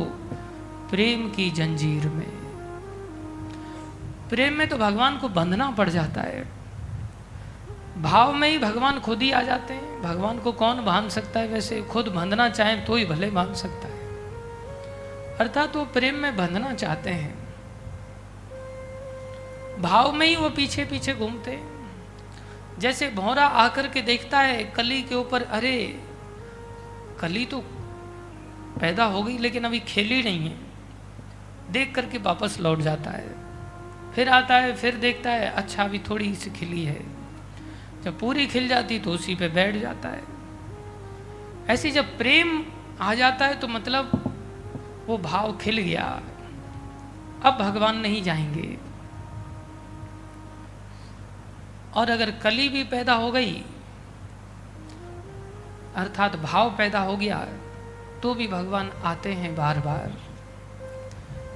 प्रेम 0.90 1.30
की 1.30 1.50
जंजीर 1.52 2.08
में। 2.10 2.32
प्रेम 4.30 4.54
में 4.54 4.68
तो 4.70 4.78
भगवान 4.78 5.18
को 5.18 5.30
बंधना 5.30 5.72
पड़ 5.72 5.90
जाता 5.90 6.22
है। 6.22 6.63
भाव 7.98 8.34
में 8.34 8.50
ही 8.50 8.58
भगवान 8.58 9.00
खुद 9.00 9.22
ही 9.22 9.32
आ 9.32 9.42
जाते 9.42 9.74
हैं। 9.74 10.02
भगवान 10.02 10.40
को 10.40 10.52
कौन 10.52 10.86
बाँध 10.86 11.10
सकता 11.10 11.40
है? 11.40 11.48
वैसे 11.48 11.82
खुद 11.82 12.08
बंधना 12.08 12.50
चाहे 12.50 12.76
तो 12.82 12.96
ही 12.96 13.06
भले 13.06 13.30
बाँध 13.30 13.56
सकता 13.56 13.88
है। 13.88 14.00
अर्थात 15.38 15.76
वो 15.76 15.86
प्रेम 15.86 16.16
में 16.16 16.38
बंधना 16.38 16.74
चाहते 16.74 17.10
हैं। 17.10 17.44
भाव 19.82 20.12
में 20.12 20.28
ही 20.28 20.36
वो 20.36 20.50
पीछे 20.50 20.86
पीछे 20.86 21.14
घूमते 21.14 21.64
जैसे 22.80 23.10
भौरा 23.10 23.46
आकर 23.46 23.88
के 23.88 24.02
देखता 24.02 24.40
है 24.40 24.64
कली 24.64 25.04
के 25.04 25.16
ऊपर, 25.16 25.44
अरे, 25.44 26.04
कली 27.20 27.46
तो 27.46 27.60
पैदा 28.80 29.06
हो 29.06 29.24
गई, 29.24 29.38
लेकिन 29.38 29.64
अभी 29.64 29.80
खेली 29.80 30.24
नहीं 30.24 30.50
है। 30.50 30.58
देख 31.70 31.96
करके 31.96 32.18
वापस 32.18 32.60
लौट 32.60 32.80
जाता 32.80 33.12
है। 33.12 33.36
फिर 34.14 34.30
आता 34.30 34.56
है, 34.56 34.76
फिर 34.76 34.96
देखता 34.96 35.30
है 35.30 35.50
अच्छा 35.50 35.84
अभी 35.84 36.00
थोड़ी 36.00 36.36
सी 36.36 36.50
खिली 36.50 36.84
है। 36.84 37.23
जब 38.04 38.20
पूरी 38.20 38.48
खिल 38.48 38.68
जाती 38.68 39.00
तो 39.00 39.12
उसी 39.12 39.36
पे 39.36 39.48
बैठ 39.48 39.76
जाता 39.76 40.10
है। 40.10 40.24
ऐसे 41.68 41.92
जब 41.92 42.18
प्रेम 42.18 42.66
आ 43.02 43.14
जाता 43.14 43.46
है 43.46 43.56
तो 43.56 43.68
मतलब 43.68 44.12
वो 45.08 45.18
भाव 45.18 45.58
खिल 45.58 45.78
गया। 45.78 46.22
अब 47.44 47.58
भगवान 47.60 47.98
नहीं 47.98 48.24
जाएँगे। 48.24 48.78
और 51.96 52.10
अगर 52.10 52.32
कली 52.32 52.70
भी 52.70 52.84
पैदा 52.84 53.14
हो 53.14 53.32
गई, 53.32 53.64
अर्थात 55.96 56.36
भाव 56.36 56.70
पैदा 56.78 57.00
हो 57.00 57.18
गया 57.18 57.46
तो 58.24 58.34
भी 58.34 58.48
भगवान 58.48 58.92
आते 59.04 59.34
हैं 59.34 59.56
बार 59.56 59.80
बार 59.80 60.18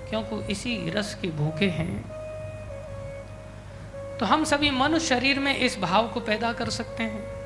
क्योंकि 0.10 0.52
इसी 0.52 0.90
रस 0.90 1.18
के 1.22 1.28
भूखे 1.28 1.70
हैं। 1.70 2.17
तो 4.20 4.26
हम 4.26 4.44
सभी 4.44 4.72
मनुष्य 4.72 5.08
शरीर 5.08 5.40
में 5.40 5.58
इस 5.58 5.80
भाव 5.80 6.08
को 6.08 6.20
पैदा 6.20 6.54
कर 6.54 6.70
सकते 6.70 7.04
हैं। 7.04 7.38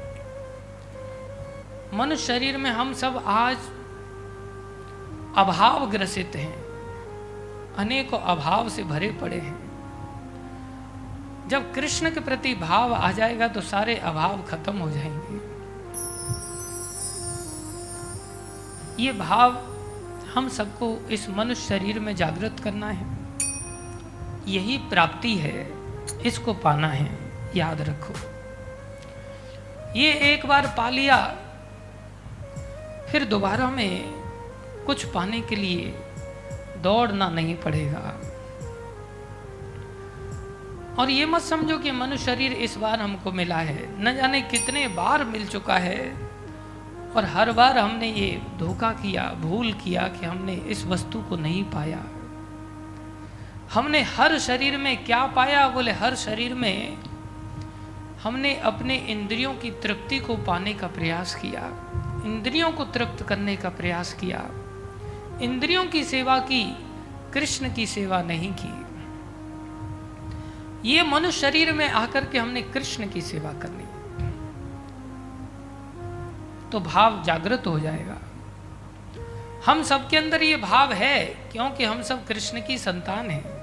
मनुष्य 1.98 2.26
शरीर 2.26 2.58
में 2.58 2.70
हम 2.70 2.94
सब 2.94 3.24
आज 3.26 3.58
अभाव 5.38 5.92
ग्रसित 5.92 6.32
हैं। 6.36 6.64
अनेकों 7.76 8.20
अभाव 8.20 8.70
से 8.70 8.84
भरे 8.84 9.10
पड़े 9.10 9.38
हैं। 9.38 9.72
जब 11.48 11.74
कृष्ण 11.74 12.10
के 12.10 12.20
प्रति 12.20 12.56
भाव 12.56 12.94
आ 12.94 13.12
जाएगा 13.12 13.48
तो 13.48 13.62
सारे 13.62 13.96
अभाव 13.96 14.42
खत्म 14.42 14.78
हो 14.78 14.92
जाएँगे। 14.92 15.52
ये 19.04 19.12
भाव 19.12 19.52
हम 20.34 20.50
सबको 20.50 21.08
इस 21.12 21.30
मनुष्य 21.30 21.64
शरीर 21.64 22.00
में 22.00 22.16
जागृत 22.16 22.60
करना 22.64 22.90
है। 22.90 23.18
यही 24.48 24.78
प्राप्ति 24.78 25.36
है। 25.36 25.81
इसको 26.26 26.54
पाना 26.54 26.88
है, 26.88 27.10
याद 27.56 27.82
रखो। 27.82 28.14
ये 30.00 30.12
एक 30.34 30.46
बार 30.46 30.68
पा 30.78 30.90
लिया, 30.90 31.18
फिर 33.12 33.26
दोबारा 33.26 33.70
में 33.70 34.14
कुछ 34.86 35.06
पाने 35.06 35.42
के 35.42 35.56
लिए 35.56 35.96
दौड़ना 36.82 37.30
नहीं 37.30 37.56
पड़ेगा। 37.56 38.20
और 41.00 41.10
ये 41.10 41.26
मत 41.26 41.42
समझो 41.42 41.78
कि 41.78 41.92
मनुष्य 41.92 42.26
शरीर 42.26 42.54
इस 42.54 42.78
बार 42.78 43.00
हमको 43.00 43.32
मिला 43.32 43.58
है। 43.58 44.04
न 44.04 44.16
जाने 44.16 44.42
कितने 44.42 44.88
बार 44.88 45.24
मिल 45.24 45.48
चुका 45.48 45.78
है, 45.78 46.32
और 47.16 47.26
हर 47.26 47.52
बार 47.52 47.78
हमने 47.78 48.08
ये 48.08 48.42
धोखा 48.58 48.92
किया, 48.94 49.24
भूल 49.42 49.74
किया 49.74 50.08
कि 50.08 50.26
हमने 50.26 50.54
इस 50.54 50.86
वस्तु 50.86 51.22
को 51.22 51.36
नहीं 51.36 51.64
पाया। 51.64 52.04
हमने 53.74 54.02
हर 54.02 54.38
शरीर 54.40 54.78
में 54.78 55.06
क्या 55.06 55.26
पाया? 55.26 55.68
बोले, 55.70 55.92
हर 55.92 56.16
शरीर 56.16 56.54
में 56.54 56.98
हमने 58.24 58.56
अपने 58.56 58.96
इंद्रियों 58.96 59.54
की 59.54 59.72
तृप्ति 59.72 60.20
को 60.20 60.36
पाने 60.38 60.74
का 60.74 60.88
प्रयास 60.88 61.36
किया। 61.36 61.62
इंद्रियों 62.26 62.72
को 62.72 62.86
तृप्त 62.86 63.24
करने 63.24 63.56
का 63.56 63.70
प्रयास 63.70 64.14
किया। 64.14 64.42
इंद्रियों 65.42 65.86
की 65.86 66.04
सेवा 66.04 66.38
की, 66.40 66.64
कृष्ण 67.34 67.74
की 67.74 67.86
सेवा 67.86 68.22
नहीं 68.22 68.52
की। 68.54 68.74
ये 70.90 71.04
मनुष्य 71.04 71.40
शरीर 71.40 71.72
में 71.74 71.90
आकर 71.90 72.26
के 72.26 72.38
हमने 72.38 72.62
कृष्ण 72.62 73.08
की 73.08 73.22
सेवा 73.22 73.54
करनी 73.54 73.84
तो 76.72 76.80
भाव 76.80 77.24
जागृत 77.24 77.68
हो 77.68 77.80
जाएगा। 77.80 78.18
हम 79.66 79.84
सबके 79.84 80.18
अंदर 80.18 80.44
ये 80.44 80.58
भाव 80.58 80.94
है, 80.94 81.26
क्योंकि 81.26 81.84
हम 81.84 82.02
सब 82.02 82.26
कृष्ण 82.28 82.62
की 82.68 82.78
संतान 82.78 83.30
हैं। 83.30 83.61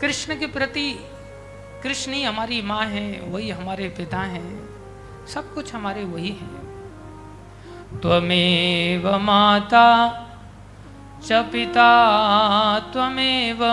कृष्ण 0.00 0.38
के 0.38 0.46
प्रति 0.46 0.90
कृष्ण 1.82 2.12
ही 2.12 2.22
हमारी 2.22 2.62
माँ 2.62 2.84
है, 2.86 3.20
वही 3.20 3.50
हमारे 3.50 3.88
पिता 3.88 4.18
हैं, 4.18 4.68
सब 5.26 5.54
कुछ 5.54 5.74
हमारे 5.74 6.04
वही 6.04 6.28
हैं। 6.28 6.60
त्वमेव 8.00 9.08
माता, 9.18 9.86
च 11.24 11.32
पिता 11.52 11.90
त्वमेव 12.92 13.64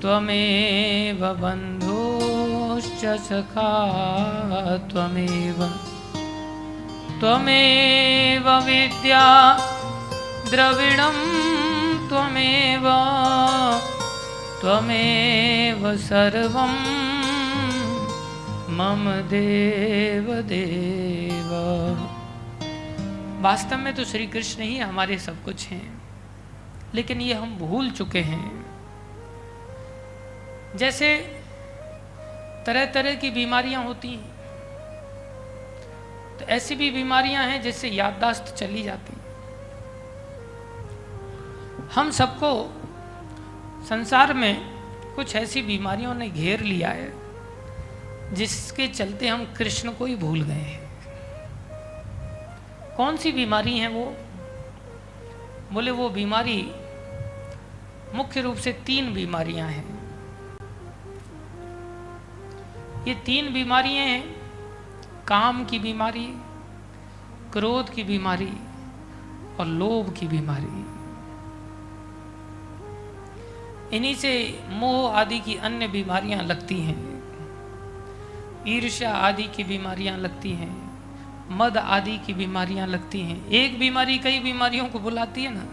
त्वमेव 0.00 1.26
बन्धुश्च 1.34 3.04
सखा 3.20 3.70
त्वमेव। 4.90 5.58
त्वमेव 7.20 8.50
विद्या 8.66 9.26
द्रविणं 10.50 11.18
त्वमेव। 12.08 12.86
त्वमेव 14.60 15.96
सर्वं 15.96 16.72
मम 18.76 19.04
देव 19.28 20.26
देव 20.48 21.50
वास्तव 23.42 23.76
में 23.76 23.94
तो 23.94 24.04
श्री 24.04 24.26
कृष्ण 24.26 24.62
ही 24.62 24.78
हमारे 24.78 25.18
सब 25.18 25.42
कुछ 25.44 25.66
हैं, 25.66 26.02
लेकिन 26.94 27.20
ये 27.20 27.34
हम 27.34 27.56
भूल 27.58 27.90
चुके 27.90 28.20
हैं। 28.20 28.48
जैसे 30.76 31.08
तरह 32.66 32.84
तरह 32.86 33.14
की 33.14 33.30
बीमारियाँ 33.30 33.84
होती 33.84 34.08
हैं 34.08 34.30
तो 36.38 36.46
ऐसी 36.46 36.74
भी 36.74 36.90
बीमारियाँ 36.90 37.46
हैं 37.46 37.62
जिससे 37.62 37.88
याददाश्त 37.88 38.54
चली 38.56 38.82
जाती 38.82 39.16
हम 41.94 42.10
सबको 42.10 42.52
संसार 43.88 44.34
में 44.34 44.60
कुछ 45.14 45.36
ऐसी 45.36 45.62
बीमारियों 45.62 46.14
ने 46.14 46.28
घेर 46.28 46.60
लिया 46.60 46.88
है, 46.88 47.12
जिसके 48.34 48.88
चलते 48.88 49.28
हम 49.28 49.54
कृष्ण 49.56 49.92
को 49.92 50.06
ही 50.06 50.16
भूल 50.16 50.42
गए 50.42 50.52
हैं। 50.52 50.90
कौन 52.96 53.16
सी 53.16 53.32
बीमारी 53.32 53.78
है 53.78 53.88
वो? 53.88 54.16
बोले, 55.72 55.90
वो 55.90 56.08
बीमारी 56.08 56.72
मुख्य 58.14 58.40
रूप 58.40 58.56
से 58.56 58.72
तीन 58.72 59.14
बीमारियाँ 59.14 59.68
हैं। 59.68 60.00
ये 63.08 63.14
तीन 63.14 63.52
बीमारियाँ 63.52 64.06
हैं, 64.06 64.36
काम 65.26 65.64
की 65.64 65.78
बीमारी, 65.78 66.34
क्रोध 67.52 67.90
की 67.90 68.04
बीमारी 68.04 68.52
और 69.60 69.66
लोभ 69.66 70.14
की 70.14 70.26
बीमारी। 70.26 70.89
इन्हीं 73.92 74.14
से 74.14 74.60
मोह 74.68 75.12
आदि 75.12 75.40
की 75.40 75.54
अन्य 75.54 75.88
बीमारियाँ 75.88 76.42
लगती 76.42 76.80
हैं। 76.80 77.10
ईर्ष्या 78.68 79.14
आदि 79.14 79.42
की 79.42 79.64
बीमारियाँ 79.64 80.18
लगती 80.18 80.50
हैं। 80.50 80.90
मद 81.50 81.76
आदि 81.76 82.18
की 82.18 82.34
बीमारियाँ 82.34 82.86
लगती 82.86 83.20
हैं। 83.20 83.46
एक 83.46 83.78
बीमारी 83.78 84.18
कई 84.18 84.40
बीमारियों 84.40 84.88
को 84.88 84.98
बुलाती 84.98 85.42
है 85.42 85.50
ना। 85.54 85.66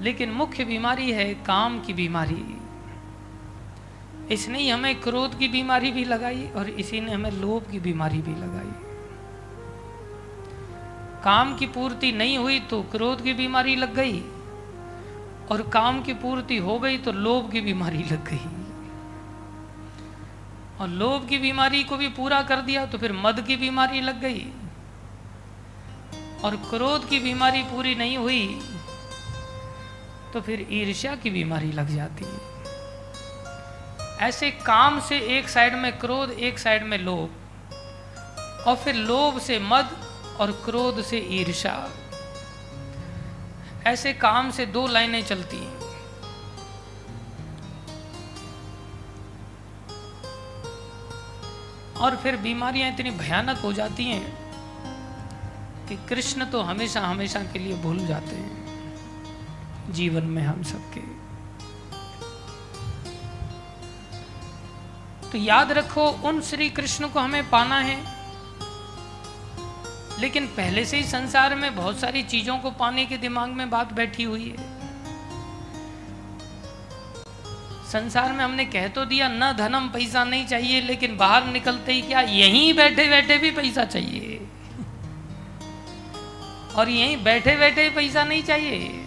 लेकिन 0.00 0.30
मुख्य 0.30 0.64
बीमारी 0.64 1.12
है 1.12 1.34
काम 1.34 1.80
की 1.80 1.92
बीमारी। 1.92 2.56
इसने 4.34 4.58
ही 4.58 4.68
हमें 4.68 5.00
क्रोध 5.00 5.38
की 5.38 5.48
बीमारी 5.48 5.90
भी 5.90 6.04
लगाई 6.04 6.48
और 6.56 6.68
इसी 6.68 7.00
ने 7.00 7.12
हमें 7.12 7.30
लोभ 7.30 7.70
की 7.70 7.80
बीमारी 7.80 8.18
भी 8.18 8.30
लगाई। 8.30 8.84
काम 11.24 11.56
की 11.56 11.66
पूर्ति 11.66 12.12
नहीं 12.12 12.38
हुई 12.38 12.60
तो 12.60 12.82
क्रोध 12.82 13.22
की 13.22 13.32
बीमारी 13.32 13.76
लग 13.76 13.94
गई। 13.94 14.24
और 15.50 15.62
काम 15.70 16.02
की 16.02 16.14
पूर्ति 16.14 16.56
हो 16.58 16.78
गई 16.78 16.98
तो 16.98 17.12
लोभ 17.12 17.50
की 17.52 17.60
बीमारी 17.60 18.02
लग 18.02 18.24
गई। 18.24 18.40
और 20.80 20.88
लोभ 20.88 21.28
की 21.28 21.38
बीमारी 21.38 21.82
को 21.84 21.96
भी 21.96 22.08
पूरा 22.08 22.42
कर 22.42 22.60
दिया 22.62 22.84
तो 22.86 22.98
फिर 22.98 23.12
मद 23.12 23.40
की 23.46 23.56
बीमारी 23.56 24.00
लग 24.00 24.20
गई। 24.20 24.46
और 26.44 26.56
क्रोध 26.70 27.08
की 27.08 27.18
बीमारी 27.20 27.62
पूरी 27.62 27.94
नहीं 27.94 28.16
हुई 28.18 28.46
तो 30.32 30.40
फिर 30.40 30.66
ईर्ष्या 30.70 31.14
की 31.16 31.30
बीमारी 31.30 31.72
लग 31.72 31.88
जाती। 31.88 32.24
है 32.24 32.46
ऐसे 34.20 34.50
काम 34.50 35.00
से 35.00 35.18
एक 35.38 35.48
साइड 35.48 35.74
में 35.74 35.92
क्रोध, 35.98 36.30
एक 36.30 36.58
साइड 36.58 36.82
में 36.82 36.98
लोभ, 36.98 37.30
और 38.66 38.76
फिर 38.76 38.94
लोभ 38.94 39.38
से 39.38 39.58
मद 39.62 39.90
और 40.40 40.52
क्रोध 40.64 41.02
से 41.02 41.18
ईर्षा 41.30 41.74
ऐसे 43.88 44.12
काम 44.12 44.50
से 44.50 44.66
दो 44.66 44.86
लाइनें 44.86 45.24
चलती 45.24 45.56
हैं। 45.56 45.78
और 51.94 52.16
फिर 52.16 52.36
बीमारियाँ 52.36 52.92
इतनी 52.92 53.10
भयानक 53.10 53.58
हो 53.58 53.72
जाती 53.72 54.04
हैं 54.04 54.48
कि 55.88 55.96
कृष्ण 56.08 56.44
तो 56.44 56.60
हमेशा 56.60 57.00
हमेशा 57.00 57.40
के 57.42 57.58
लिए 57.58 57.76
भूल 57.76 58.06
जाते 58.06 58.36
हैं। 58.36 59.92
जीवन 59.92 60.24
में 60.24 60.42
हम 60.42 60.62
सबके। 60.62 61.00
तो 65.30 65.38
याद 65.38 65.72
रखो, 65.72 66.08
उन 66.08 66.40
श्री 66.40 66.70
कृष्ण 66.70 67.08
को 67.08 67.20
हमें 67.20 67.50
पाना 67.50 67.78
है। 67.78 68.17
लेकिन 70.20 70.46
पहले 70.46 70.84
से 70.84 70.96
ही 70.96 71.02
संसार 71.02 71.54
में 71.54 71.74
बहुत 71.76 71.98
सारी 72.00 72.22
चीज़ों 72.22 72.58
को 72.58 72.70
पाने 72.70 73.04
के 73.06 73.16
दिमाग 73.16 73.50
में 73.50 73.68
बात 73.70 73.92
बैठी 73.92 74.22
हुई 74.22 74.48
है। 74.48 74.76
संसार 77.88 78.32
में 78.32 78.44
हमने 78.44 78.64
कह 78.64 78.88
तो 78.88 79.04
दिया, 79.04 79.28
न 79.28 79.52
धनम 79.52 79.88
पैसा 79.88 80.24
नहीं 80.24 80.46
चाहिए, 80.46 80.80
लेकिन 80.80 81.16
बाहर 81.16 81.46
निकलते 81.46 81.92
ही 81.92 82.02
क्या 82.02 82.20
यहीं 82.20 82.72
बैठे 82.74 83.06
बैठे 83.08 83.38
भी 83.38 83.50
पैसा 83.50 83.84
चाहिए? 83.84 84.40
और 86.76 86.88
यहीं 86.88 87.16
बैठे 87.24 87.56
बैठे 87.56 87.88
पैसा 87.90 88.24
नहीं 88.24 88.42
चाहिए। 88.42 89.04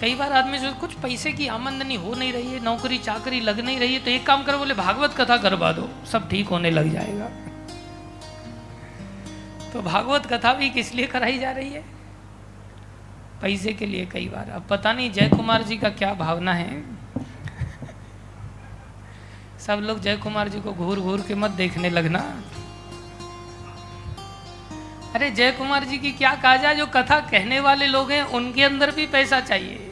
कई 0.00 0.14
बार 0.14 0.32
आदमी 0.32 0.58
से 0.58 0.70
कुछ 0.72 0.94
पैसे 0.94 1.32
की 1.32 1.46
आमदनी 1.46 1.94
हो 1.94 2.14
नहीं 2.14 2.32
रही 2.32 2.52
है 2.52 2.62
नौकरी 2.64 2.98
चाकरी 2.98 3.40
लग 3.40 3.60
नहीं 3.60 3.78
रही 3.78 3.94
है 3.94 4.00
तो 4.00 4.10
एक 4.10 4.26
काम 4.26 4.42
करो, 4.42 4.58
बोले, 4.58 4.74
भागवत 4.74 5.14
कथा 5.14 5.36
करवा 5.36 5.72
दो, 5.72 5.88
सब 6.12 6.28
ठीक 6.28 6.48
होने 6.48 6.70
लग 6.70 6.92
जाएगा। 6.92 7.28
तो 9.74 9.82
भागवत 9.82 10.26
कथा 10.26 10.54
भी 10.54 10.70
किस 10.70 10.94
लिए 10.94 11.06
कराई 11.06 11.38
जा 11.38 11.50
रही 11.50 11.70
है? 11.70 11.84
पैसे 13.42 13.72
के 13.72 13.86
लिए 13.86 14.06
कई 14.06 14.28
बार। 14.28 14.50
अब 14.50 14.66
पता 14.70 14.92
नहीं 14.92 15.12
जय 15.12 15.28
कुमार 15.28 15.62
जी 15.62 15.76
का 15.76 15.88
क्या 15.88 16.14
भावना 16.14 16.54
है? 16.54 16.84
सब 19.58 19.78
लोग 19.82 20.00
जय 20.00 20.16
कुमार 20.16 20.48
जी 20.48 20.60
को 20.60 20.72
घूर 20.72 21.00
घूर 21.00 21.20
के 21.20 21.34
मत 21.34 21.50
देखने 21.50 21.90
लगना। 21.90 22.42
अरे 25.14 25.30
जय 25.30 25.52
कुमार 25.52 25.84
जी 25.84 25.98
की 25.98 26.12
क्या 26.12 26.34
काजा? 26.34 26.72
जो 26.72 26.86
कथा 26.86 27.20
कहने 27.20 27.60
वाले 27.60 27.86
लोग 27.86 28.10
हैं, 28.10 28.22
उनके 28.22 28.64
अंदर 28.64 28.90
भी 28.90 29.06
पैसा 29.06 29.40
चाहिए। 29.40 29.90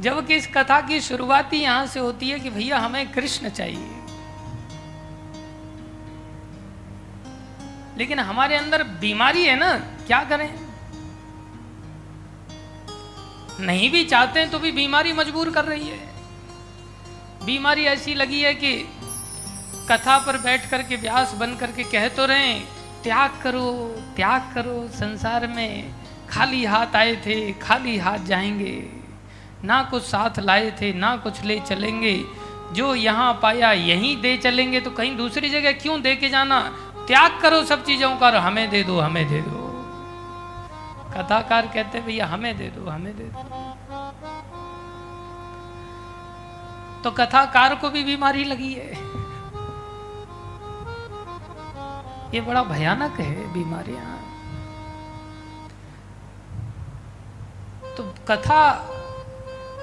जबकि 0.00 0.34
इस 0.34 0.46
कथा 0.46 0.80
की 0.80 1.00
शुरुआत 1.00 1.54
यहाँ 1.54 1.86
से 1.86 2.00
होती 2.00 2.28
है 2.28 2.40
कि 2.40 2.50
भैया, 2.50 2.78
हमें 2.78 3.12
कृष्ण 3.12 3.48
चाहिए। 3.48 4.05
लेकिन 7.96 8.18
हमारे 8.18 8.56
अंदर 8.56 8.82
बीमारी 9.00 9.44
है 9.44 9.56
ना, 9.56 9.76
क्या 10.06 10.22
करें? 10.24 10.48
नहीं 13.60 13.90
भी 13.90 14.04
चाहते 14.04 14.40
हैं 14.40 14.50
तो 14.50 14.58
भी 14.58 14.72
बीमारी 14.72 15.12
मजबूर 15.12 15.50
कर 15.50 15.64
रही 15.64 15.88
है। 15.88 15.98
बीमारी 17.44 17.84
ऐसी 17.84 18.14
लगी 18.14 18.42
है 18.42 18.54
कि 18.54 18.72
कथा 19.90 20.18
पर 20.18 20.38
बैठ 20.38 20.68
कर 20.70 20.82
के 20.82 20.96
व्यास 20.96 21.34
बन 21.34 21.54
करके 21.56 21.84
कह 21.84 22.08
तो 22.08 22.26
रहे 22.26 22.54
त्याग 23.02 23.40
करो 23.42 23.72
त्याग 24.16 24.52
करो, 24.54 24.88
संसार 24.88 25.46
में 25.46 25.94
खाली 26.28 26.64
हाथ 26.64 26.96
आए 26.96 27.14
थे, 27.16 27.52
खाली 27.52 27.96
हाथ 27.98 28.18
जाएँगे। 28.18 28.90
ना 29.64 29.82
कुछ 29.82 30.02
साथ 30.02 30.38
लाए 30.38 30.70
थे, 30.70 30.92
ना 30.92 31.16
कुछ 31.16 31.44
ले 31.44 31.60
चलेंगे। 31.60 32.24
जो 32.72 32.94
यहाँ 32.94 33.32
पाया 33.42 33.72
यहीं 33.72 34.20
दे 34.20 34.36
चलेंगे 34.36 34.80
तो 34.80 34.90
कहीं 34.90 35.16
दूसरी 35.16 35.48
जगह 35.48 35.72
क्यों 35.72 36.00
दे 36.02 36.14
के 36.16 36.28
जाना? 36.28 36.60
त्याग 37.06 37.40
करो 37.42 37.64
सब 37.64 37.84
चीज़ों 37.84 38.16
का 38.16 38.26
और 38.26 38.36
हमें 38.36 38.70
दे 38.70 38.82
दो, 38.82 39.00
हमें 39.00 39.28
दे 39.28 39.40
दो। 39.40 39.66
कथाकार 41.14 41.66
कहते 41.66 42.00
भैया, 42.00 42.26
हमें 42.26 42.58
दे 42.58 42.68
दो, 42.68 42.90
हमें 42.90 43.16
दे 43.16 43.24
दो। 43.24 43.42
तो 47.04 47.10
कथाकार 47.10 47.74
को 47.74 47.90
भी 47.90 48.04
बीमारी 48.04 48.44
लगी 48.44 48.72
है। 48.74 48.90
ये 52.34 52.40
बड़ा 52.40 52.62
भयानक 52.62 53.20
है 53.20 53.52
बीमारियाँ। 53.52 54.16
तो 57.96 58.14
कथा 58.28 58.72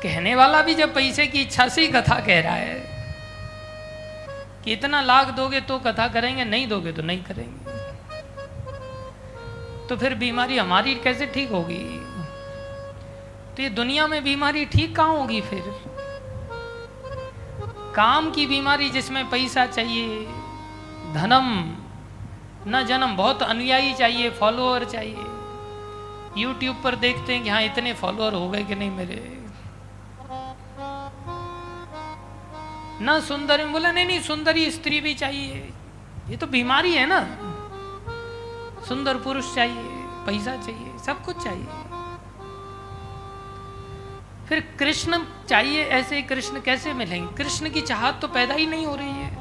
कहने 0.03 0.35
वाला 0.35 0.61
भी 0.61 0.75
जब 0.75 0.93
पैसे 0.93 1.27
की 1.27 1.41
इच्छा 1.41 1.67
से 1.67 1.81
ही 1.81 1.87
कथा 1.87 2.19
कह 2.19 2.41
रहा 2.41 2.53
है 2.53 2.92
कि 4.65 4.73
इतना 4.73 5.01
लाख 5.01 5.27
दोगे 5.27 5.61
तो 5.61 5.79
कथा 5.79 6.07
करेंगे, 6.07 6.43
नहीं 6.45 6.67
दोगे 6.67 6.91
तो 6.91 7.01
नहीं 7.01 7.23
करेंगे। 7.23 7.71
तो 9.87 9.97
फिर 9.97 10.15
बीमारी 10.15 10.57
हमारी 10.57 10.95
कैसे 10.95 11.25
ठीक 11.25 11.51
होगी? 11.51 11.83
तो 13.55 13.63
ये 13.63 13.69
दुनिया 13.69 14.07
में 14.07 14.23
बीमारी 14.23 14.65
ठीक 14.65 14.95
कहाँ 14.95 15.17
होगी 15.17 15.41
फिर? 15.41 15.63
काम 17.95 18.31
की 18.31 18.45
बीमारी 18.47 18.89
जिसमें 18.89 19.29
पैसा 19.29 19.65
चाहिए, 19.65 20.25
धनम, 21.13 21.49
न 22.67 22.85
जन्म, 22.87 23.15
बहुत 23.15 23.43
अनुयायी 23.43 23.93
चाहिए 23.93 24.29
फॉलोअर 24.29 24.83
चाहिए। 24.85 26.41
यूट्यूब 26.41 26.81
पर 26.83 26.95
देखते 26.95 27.33
हैं 27.33 27.43
कि 27.43 27.49
हाँ 27.49 27.61
इतने 27.61 27.93
फॉलोअर 27.93 28.33
हो 28.33 28.49
गए 28.49 28.63
कि 28.63 28.75
नहीं 28.75 28.91
मेरे। 28.91 29.42
ना 33.01 33.19
सुंदर 33.19 33.65
बोला, 33.65 33.91
नहीं 33.91 34.05
नहीं, 34.05 34.21
सुंदरी 34.21 34.71
स्त्री 34.71 35.01
भी 35.01 35.13
चाहिए। 35.13 35.73
ये 36.29 36.37
तो 36.37 36.47
बीमारी 36.47 36.93
है 36.93 37.05
ना। 37.05 37.19
सुंदर 38.87 39.17
पुरुष 39.17 39.55
चाहिए, 39.55 39.83
पैसा 40.25 40.55
चाहिए, 40.55 40.97
सब 41.05 41.25
कुछ 41.25 41.43
चाहिए। 41.43 41.65
फिर 44.47 44.75
कृष्ण 44.79 45.25
चाहिए 45.49 45.83
ऐसे 45.83 46.21
कृष्ण 46.21 46.61
कैसे 46.61 46.93
मिलेंगे? 46.93 47.33
कृष्ण 47.33 47.69
की 47.69 47.81
चाहत 47.81 48.19
तो 48.21 48.27
पैदा 48.27 48.53
ही 48.53 48.65
नहीं 48.65 48.85
हो 48.85 48.95
रही 48.95 49.11
है। 49.11 49.37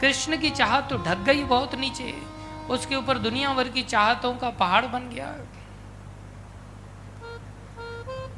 कृष्ण 0.00 0.36
की 0.36 0.50
चाहत 0.50 0.88
तो 0.90 0.98
ढक 0.98 1.18
गई 1.18 1.44
बहुत 1.44 1.74
नीचे। 1.74 2.22
उसके 2.70 2.96
ऊपर 2.96 3.18
दुनिया 3.18 3.54
भर 3.54 3.68
की 3.68 3.82
चाहतों 3.82 4.34
का 4.34 4.50
पहाड़ 4.50 4.86
बन 4.86 5.08
गया। 5.08 5.26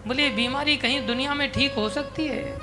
बोले 0.06 0.30
बीमारी 0.30 0.76
कहीं 0.76 1.06
दुनिया 1.06 1.34
में 1.34 1.52
ठीक 1.52 1.74
हो 1.74 1.88
सकती 1.88 2.26
है? 2.26 2.58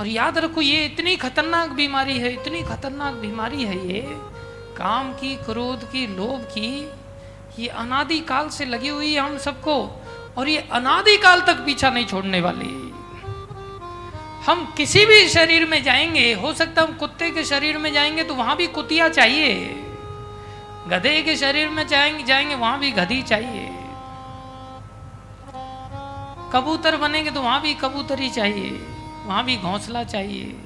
और 0.00 0.06
याद 0.06 0.38
रखो, 0.38 0.60
ये 0.60 0.84
इतनी 0.84 1.16
खतरनाक 1.16 1.70
बीमारी 1.70 2.18
है, 2.18 2.32
इतनी 2.32 2.62
खतरनाक 2.62 3.14
बीमारी 3.14 3.64
है 3.64 3.88
ये। 3.88 4.00
काम 4.76 5.12
की, 5.12 5.36
क्रोध 5.36 5.90
की, 5.92 6.06
लोभ 6.06 6.40
की, 6.44 6.92
ये 7.58 7.68
अनादि 7.68 8.20
काल 8.20 8.48
से 8.48 8.64
लगी 8.64 8.88
हुई 8.88 9.14
है 9.14 9.20
हम 9.20 9.38
सबको, 9.38 10.02
और 10.38 10.48
ये 10.48 10.58
अनादि 10.58 11.16
काल 11.16 11.40
तक 11.40 11.54
पीछा 11.54 11.90
नहीं 11.90 12.06
छोड़ने 12.06 12.40
वाली। 12.40 12.92
हम 14.46 14.74
किसी 14.76 15.06
भी 15.06 15.28
शरीर 15.28 15.66
में 15.66 15.82
जाएँगे, 15.82 16.32
हो 16.32 16.52
सकता 16.52 16.82
हम 16.82 16.92
कुत्ते 16.92 17.30
के 17.30 17.44
शरीर 17.44 17.78
में 17.78 17.92
जाएँगे 17.92 18.24
तो 18.24 18.34
वहाँ 18.34 18.56
भी 18.56 18.66
कुतिया 18.66 19.08
चाहिए। 19.08 19.54
गधे 20.88 21.22
के 21.22 21.36
शरीर 21.36 21.68
में 21.68 21.86
जाएँगे 21.86 22.22
जाएँगे, 22.22 22.54
वहाँ 22.54 22.78
भी 22.78 22.90
गधी 22.90 23.22
चाहिए। 23.22 23.70
कबूतर 26.52 26.96
बनेंगे 26.96 27.30
तो 27.30 27.42
वहाँ 27.42 27.60
भी 27.60 27.74
कबूतरी 27.74 28.30
चाहिए। 28.30 28.95
वहाँ 29.26 29.44
भी 29.44 29.56
घोंसला 29.56 30.02
चाहिए। 30.04 30.56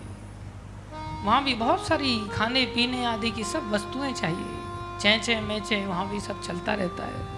वहाँ 1.24 1.42
भी 1.44 1.54
बहुत 1.54 1.86
सारी 1.86 2.18
खाने, 2.28 2.64
पीने 2.66 3.04
आदि 3.04 3.30
की 3.30 3.44
सब 3.44 3.70
वस्तुएँ 3.72 4.12
चाहिए। 4.12 4.98
चैचे, 5.00 5.40
मैचे, 5.40 5.84
वहाँ 5.86 6.08
भी 6.08 6.20
सब 6.20 6.42
चलता 6.42 6.74
रहता 6.74 7.04
है। 7.04 7.28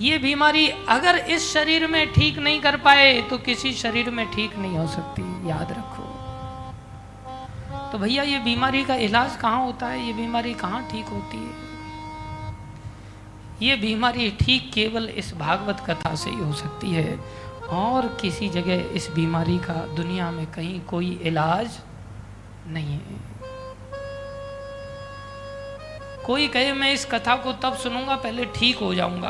ये 0.00 0.18
बीमारी 0.18 0.68
अगर 0.88 1.16
इस 1.16 1.52
शरीर 1.52 1.86
में 1.86 2.12
ठीक 2.12 2.38
नहीं 2.38 2.60
कर 2.60 2.76
पाए 2.76 3.20
तो 3.22 3.38
किसी 3.38 3.72
शरीर 3.72 4.10
में 4.10 4.26
ठीक 4.30 4.56
नहीं 4.56 4.78
हो 4.78 4.86
सकती, 4.86 5.22
याद 5.48 5.72
रखो। 5.72 6.04
तो 7.92 7.98
भैया, 7.98 8.22
ये 8.22 8.38
बीमारी 8.38 8.84
का 8.84 8.94
इलाज 8.94 9.36
कहाँ 9.36 9.64
होता 9.64 9.86
है? 9.86 10.06
ये 10.06 10.12
बीमारी 10.12 10.54
कहाँ 10.54 10.82
ठीक 10.90 11.06
होती 11.06 11.36
है? 11.36 11.52
ये 13.62 13.76
बीमारी 13.76 14.30
ठीक 14.40 14.70
केवल 14.72 15.08
इस 15.08 15.32
भागवत 15.34 15.84
कथा 15.90 16.14
से 16.14 16.30
ही 16.30 16.36
हो 16.36 16.52
सकती 16.52 16.90
है। 16.90 17.18
और 17.70 18.18
किसी 18.20 18.48
जगह 18.48 18.74
इस 18.74 19.10
बीमारी 19.10 19.58
का 19.58 19.74
दुनिया 19.74 20.30
में 20.30 20.46
कहीं 20.46 20.80
कोई 20.80 21.10
इलाज 21.22 21.78
नहीं 22.66 22.92
है। 22.92 23.26
कोई 26.26 26.48
कहे, 26.48 26.72
मैं 26.72 26.92
इस 26.92 27.04
कथा 27.04 27.36
को 27.36 27.52
तब 27.52 27.76
सुनूँगा, 27.76 28.16
पहले 28.16 28.44
ठीक 28.44 28.78
हो 28.78 28.94
जाऊँगा। 28.94 29.28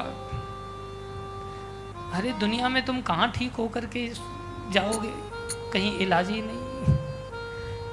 अरे, 2.14 2.32
दुनिया 2.32 2.68
में 2.68 2.84
तुम 2.84 3.00
कहाँ 3.00 3.30
ठीक 3.30 3.52
होकर 3.52 3.86
के 3.86 4.12
जाओगे? 4.70 5.12
कहीं 5.72 5.98
इलाज 5.98 6.30
ही 6.30 6.42
नहीं। 6.42 6.96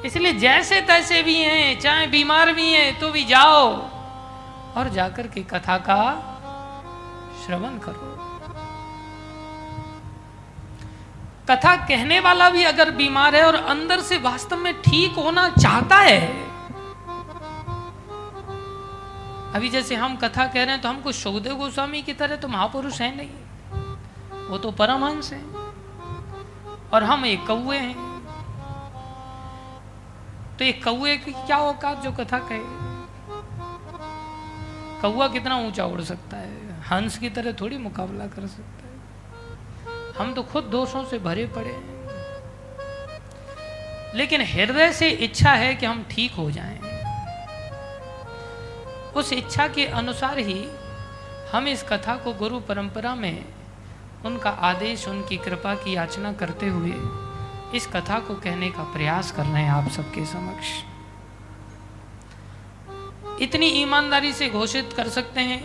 इसलिए 0.05 0.33
जैसे 0.33 0.81
तैसे 0.81 1.23
भी 1.23 1.35
हैं, 1.35 1.79
चाहे 1.79 2.07
बीमार 2.07 2.53
भी 2.53 2.71
हैं 2.71 2.99
तो 2.99 3.11
भी 3.11 3.23
जाओ 3.23 3.69
और 4.77 4.89
जाकर 4.93 5.27
के 5.27 5.41
कथा 5.41 5.77
का 5.77 6.29
श्रवण 7.45 7.77
करो। 7.77 8.12
कथा 11.49 11.75
कहने 11.85 12.19
वाला 12.19 12.49
भी 12.49 12.63
अगर 12.63 12.91
बीमार 12.91 13.35
है 13.35 13.43
और 13.43 13.55
अंदर 13.55 14.01
से 14.01 14.17
वास्तव 14.17 14.57
में 14.57 14.73
ठीक 14.81 15.15
होना 15.15 15.47
चाहता 15.49 15.97
है। 15.97 16.21
अभी 19.55 19.69
जैसे 19.69 19.95
हम 19.95 20.15
कथा 20.15 20.45
कह 20.45 20.63
रहे 20.63 20.73
हैं 20.73 20.81
तो 20.81 20.89
हमको 20.89 21.11
सुखदेव 21.11 21.55
गोस्वामी 21.55 22.01
की 22.01 22.13
तरह 22.13 22.35
तो 22.35 22.47
महापुरुष 22.47 23.01
है 23.01 23.15
नहीं। 23.17 23.29
वो 24.47 24.57
तो 24.57 24.71
परमहंस 24.71 25.31
है 25.33 25.41
और 26.93 27.03
हम 27.03 27.25
एक 27.25 27.45
कौए 27.47 27.77
हैं। 27.77 28.11
तो 30.59 30.65
एक 30.65 30.83
कौए 30.83 31.17
की 31.17 31.31
क्या 31.33 31.57
औकात 31.57 32.01
जो 32.03 32.11
कथा 32.11 32.39
कहे? 32.39 32.59
कौआ 35.01 35.27
कितना 35.27 35.57
ऊँचा 35.57 35.85
उड़ 35.85 36.01
सकता 36.01 36.37
है? 36.37 36.81
हंस 36.91 37.17
की 37.17 37.29
तरह 37.29 37.51
थोड़ी 37.51 37.77
मुकाबला 37.77 38.25
कर 38.27 38.47
सकता 38.47 38.77
है। 38.77 38.82
हम 40.17 40.33
तो 40.33 40.43
खुद 40.43 40.63
दोषों 40.63 41.05
से 41.05 41.19
भरे 41.19 41.45
पड़े 41.45 41.69
हैं। 41.69 41.93
लेकिन 44.15 44.41
हृदय 44.41 44.91
से 44.91 45.09
इच्छा 45.09 45.51
है 45.51 45.75
कि 45.75 45.85
हम 45.85 46.05
ठीक 46.11 46.31
हो 46.31 46.51
जाएँ। 46.51 46.79
उस 49.15 49.33
इच्छा 49.33 49.67
के 49.67 49.85
अनुसार 49.85 50.39
ही 50.39 50.69
हम 51.51 51.67
इस 51.67 51.83
कथा 51.83 52.15
को 52.15 52.33
गुरु 52.33 52.59
परंपरा 52.59 53.15
में 53.15 53.45
उनका 54.25 54.49
आदेश, 54.49 55.07
उनकी 55.07 55.37
कृपा 55.37 55.75
की 55.75 55.95
याचना 55.95 56.33
करते 56.33 56.67
हुए 56.67 56.93
इस 57.75 57.87
कथा 57.87 58.19
को 58.19 58.35
कहने 58.35 58.69
का 58.69 58.83
प्रयास 58.83 59.31
कर 59.31 59.43
रहे 59.43 59.63
हैं 59.63 59.71
आप 59.71 59.91
सबके 59.91 60.25
समक्ष। 60.25 60.67
इतनी 63.41 63.65
ईमानदारी 63.65 64.33
से 64.33 64.49
घोषित 64.49 64.93
कर 64.97 65.09
सकते 65.09 65.41
हैं 65.41 65.63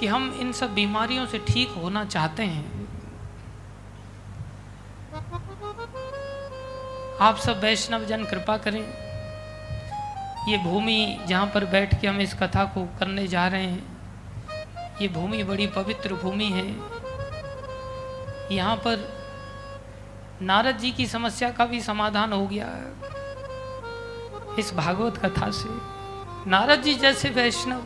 कि 0.00 0.06
हम 0.06 0.38
इन 0.40 0.52
सब 0.52 0.74
बीमारियों 0.74 1.26
से 1.26 1.38
ठीक 1.38 1.70
होना 1.70 2.04
चाहते 2.04 2.42
हैं। 2.42 2.87
आप 7.20 7.36
सब 7.36 7.60
वैष्णव 7.60 8.04
जन 8.04 8.24
कृपा 8.24 8.56
करें। 8.56 8.80
ये 10.48 10.58
भूमि 10.58 11.18
जहाँ 11.28 11.46
पर 11.54 11.64
बैठ 11.64 12.00
के 12.00 12.06
हम 12.06 12.20
इस 12.20 12.34
कथा 12.34 12.64
को 12.64 12.84
करने 12.98 13.26
जा 13.28 13.46
रहे 13.46 13.64
हैं, 13.64 13.82
ये 15.00 15.08
भूमि 15.08 15.42
बड़ी 15.44 15.66
पवित्र 15.66 16.14
भूमि 16.14 16.48
है। 16.48 16.66
यहाँ 18.52 18.76
पर 18.76 18.98
नारद 20.42 20.78
जी 20.78 20.90
की 20.90 21.06
समस्या 21.06 21.50
का 21.50 21.66
भी 21.66 21.80
समाधान 21.80 22.32
हो 22.32 22.46
गया 22.46 22.68
इस 24.58 24.72
भागवत 24.74 25.16
कथा 25.16 25.50
से 25.52 25.68
नारद 26.50 26.82
जी 26.82 26.94
जैसे 26.94 27.28
वैष्णव, 27.30 27.82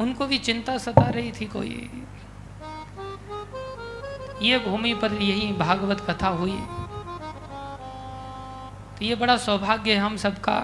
उनको 0.00 0.26
भी 0.26 0.38
चिंता 0.40 0.78
सता 0.78 1.08
रही 1.10 1.32
थी 1.32 1.46
कोई। 1.48 1.90
ये 4.42 4.58
भूमि 4.60 4.94
पर 4.94 5.12
यही 5.14 5.52
भागवत 5.54 6.00
कथा 6.10 6.28
हुई। 6.34 6.58
तो 8.98 9.04
ये 9.04 9.14
बड़ा 9.14 9.36
सौभाग्य 9.36 9.92
है 9.92 9.98
हम 9.98 10.16
सबका 10.16 10.58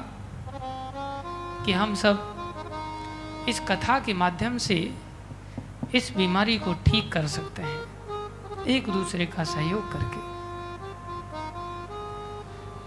कि 1.66 1.72
हम 1.72 1.94
सब 1.94 3.46
इस 3.48 3.60
कथा 3.60 3.98
के 3.98 4.14
माध्यम 4.14 4.56
से 4.58 4.78
इस 5.94 6.12
बीमारी 6.16 6.58
को 6.58 6.72
ठीक 6.86 7.12
कर 7.12 7.26
सकते 7.26 7.62
हैं, 7.62 8.64
एक 8.66 8.90
दूसरे 8.90 9.26
का 9.26 9.44
सहयोग 9.44 9.92
करके। 9.92 10.22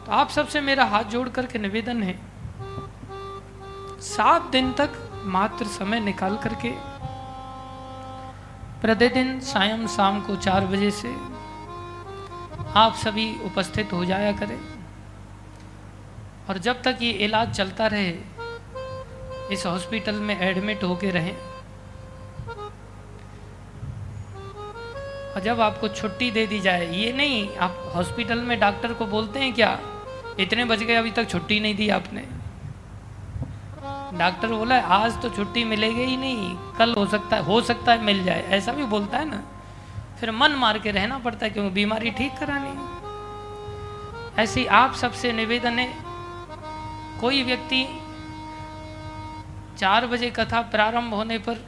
तो 0.05 0.11
आप 0.11 0.29
सबसे 0.29 0.61
मेरा 0.61 0.85
हाथ 0.85 1.03
जोड़ 1.03 1.27
करके 1.29 1.59
निवेदन 1.59 2.03
है, 2.03 2.19
सात 4.03 4.51
दिन 4.51 4.71
तक 4.73 4.99
मात्र 5.25 5.65
समय 5.71 5.99
निकाल 5.99 6.37
करके, 6.37 6.71
प्रतिदिन 8.81 9.39
सायं 9.45 9.87
शाम 9.87 10.21
को 10.21 10.35
चार 10.37 10.65
बजे 10.65 10.91
से 10.93 11.15
आप 12.75 12.95
सभी 13.03 13.33
उपस्थित 13.45 13.93
हो 13.93 14.05
जाया 14.05 14.31
करें। 14.31 14.59
और 16.49 16.57
जब 16.57 16.81
तक 16.81 16.97
ये 17.01 17.11
इलाज 17.11 17.55
चलता 17.55 17.87
रहे, 17.87 18.13
इस 19.51 19.65
हॉस्पिटल 19.65 20.15
में 20.15 20.39
एडमिट 20.39 20.83
होके 20.83 21.09
रहें। 21.09 21.35
और 25.33 25.41
जब 25.43 25.61
आपको 25.61 25.87
छुट्टी 25.87 26.31
दे 26.31 26.47
दी 26.47 26.59
जाए, 26.59 26.87
ये 26.95 27.11
नहीं, 27.13 27.57
आप 27.57 27.91
हॉस्पिटल 27.95 28.39
में 28.39 28.59
डॉक्टर 28.59 28.93
को 28.93 29.05
बोलते 29.05 29.39
हैं 29.39 29.53
क्या, 29.53 29.79
इतने 30.39 30.65
बज 30.65 30.83
गए 30.83 30.95
अभी 30.95 31.11
तक 31.11 31.29
छुट्टी 31.29 31.59
नहीं 31.59 31.75
दी 31.75 31.89
आपने? 31.89 32.21
डॉक्टर 34.17 34.47
बोला, 34.47 34.79
आज 34.79 35.21
तो 35.21 35.29
छुट्टी 35.29 35.63
मिलेगी 35.63 36.03
ही 36.03 36.17
नहीं, 36.17 36.55
कल 36.77 36.93
हो 36.93 37.05
सकता 37.05 37.35
है, 37.35 37.43
हो 37.43 37.61
सकता 37.61 37.91
है 37.91 38.03
मिल 38.03 38.23
जाए। 38.23 38.41
ऐसा 38.41 38.71
भी 38.71 38.83
बोलता 38.83 39.17
है 39.17 39.25
ना। 39.29 39.43
फिर 40.19 40.31
मन 40.31 40.51
मार 40.51 40.79
के 40.79 40.91
रहना 40.91 41.17
पड़ता 41.17 41.45
है 41.45 41.51
क्योंकि 41.51 41.69
बीमारी 41.69 42.11
ठीक 42.11 42.37
करानी। 42.39 42.73
ऐसी 44.41 44.65
आप 44.65 44.93
सबसे 44.95 45.31
निवेदन 45.33 45.79
है 45.79 46.06
कोई 47.21 47.43
व्यक्ति 47.43 47.85
चार 49.79 50.05
बजे 50.07 50.29
कथा 50.29 50.61
प्रारंभ 50.61 51.13
होने 51.13 51.37
पर 51.37 51.65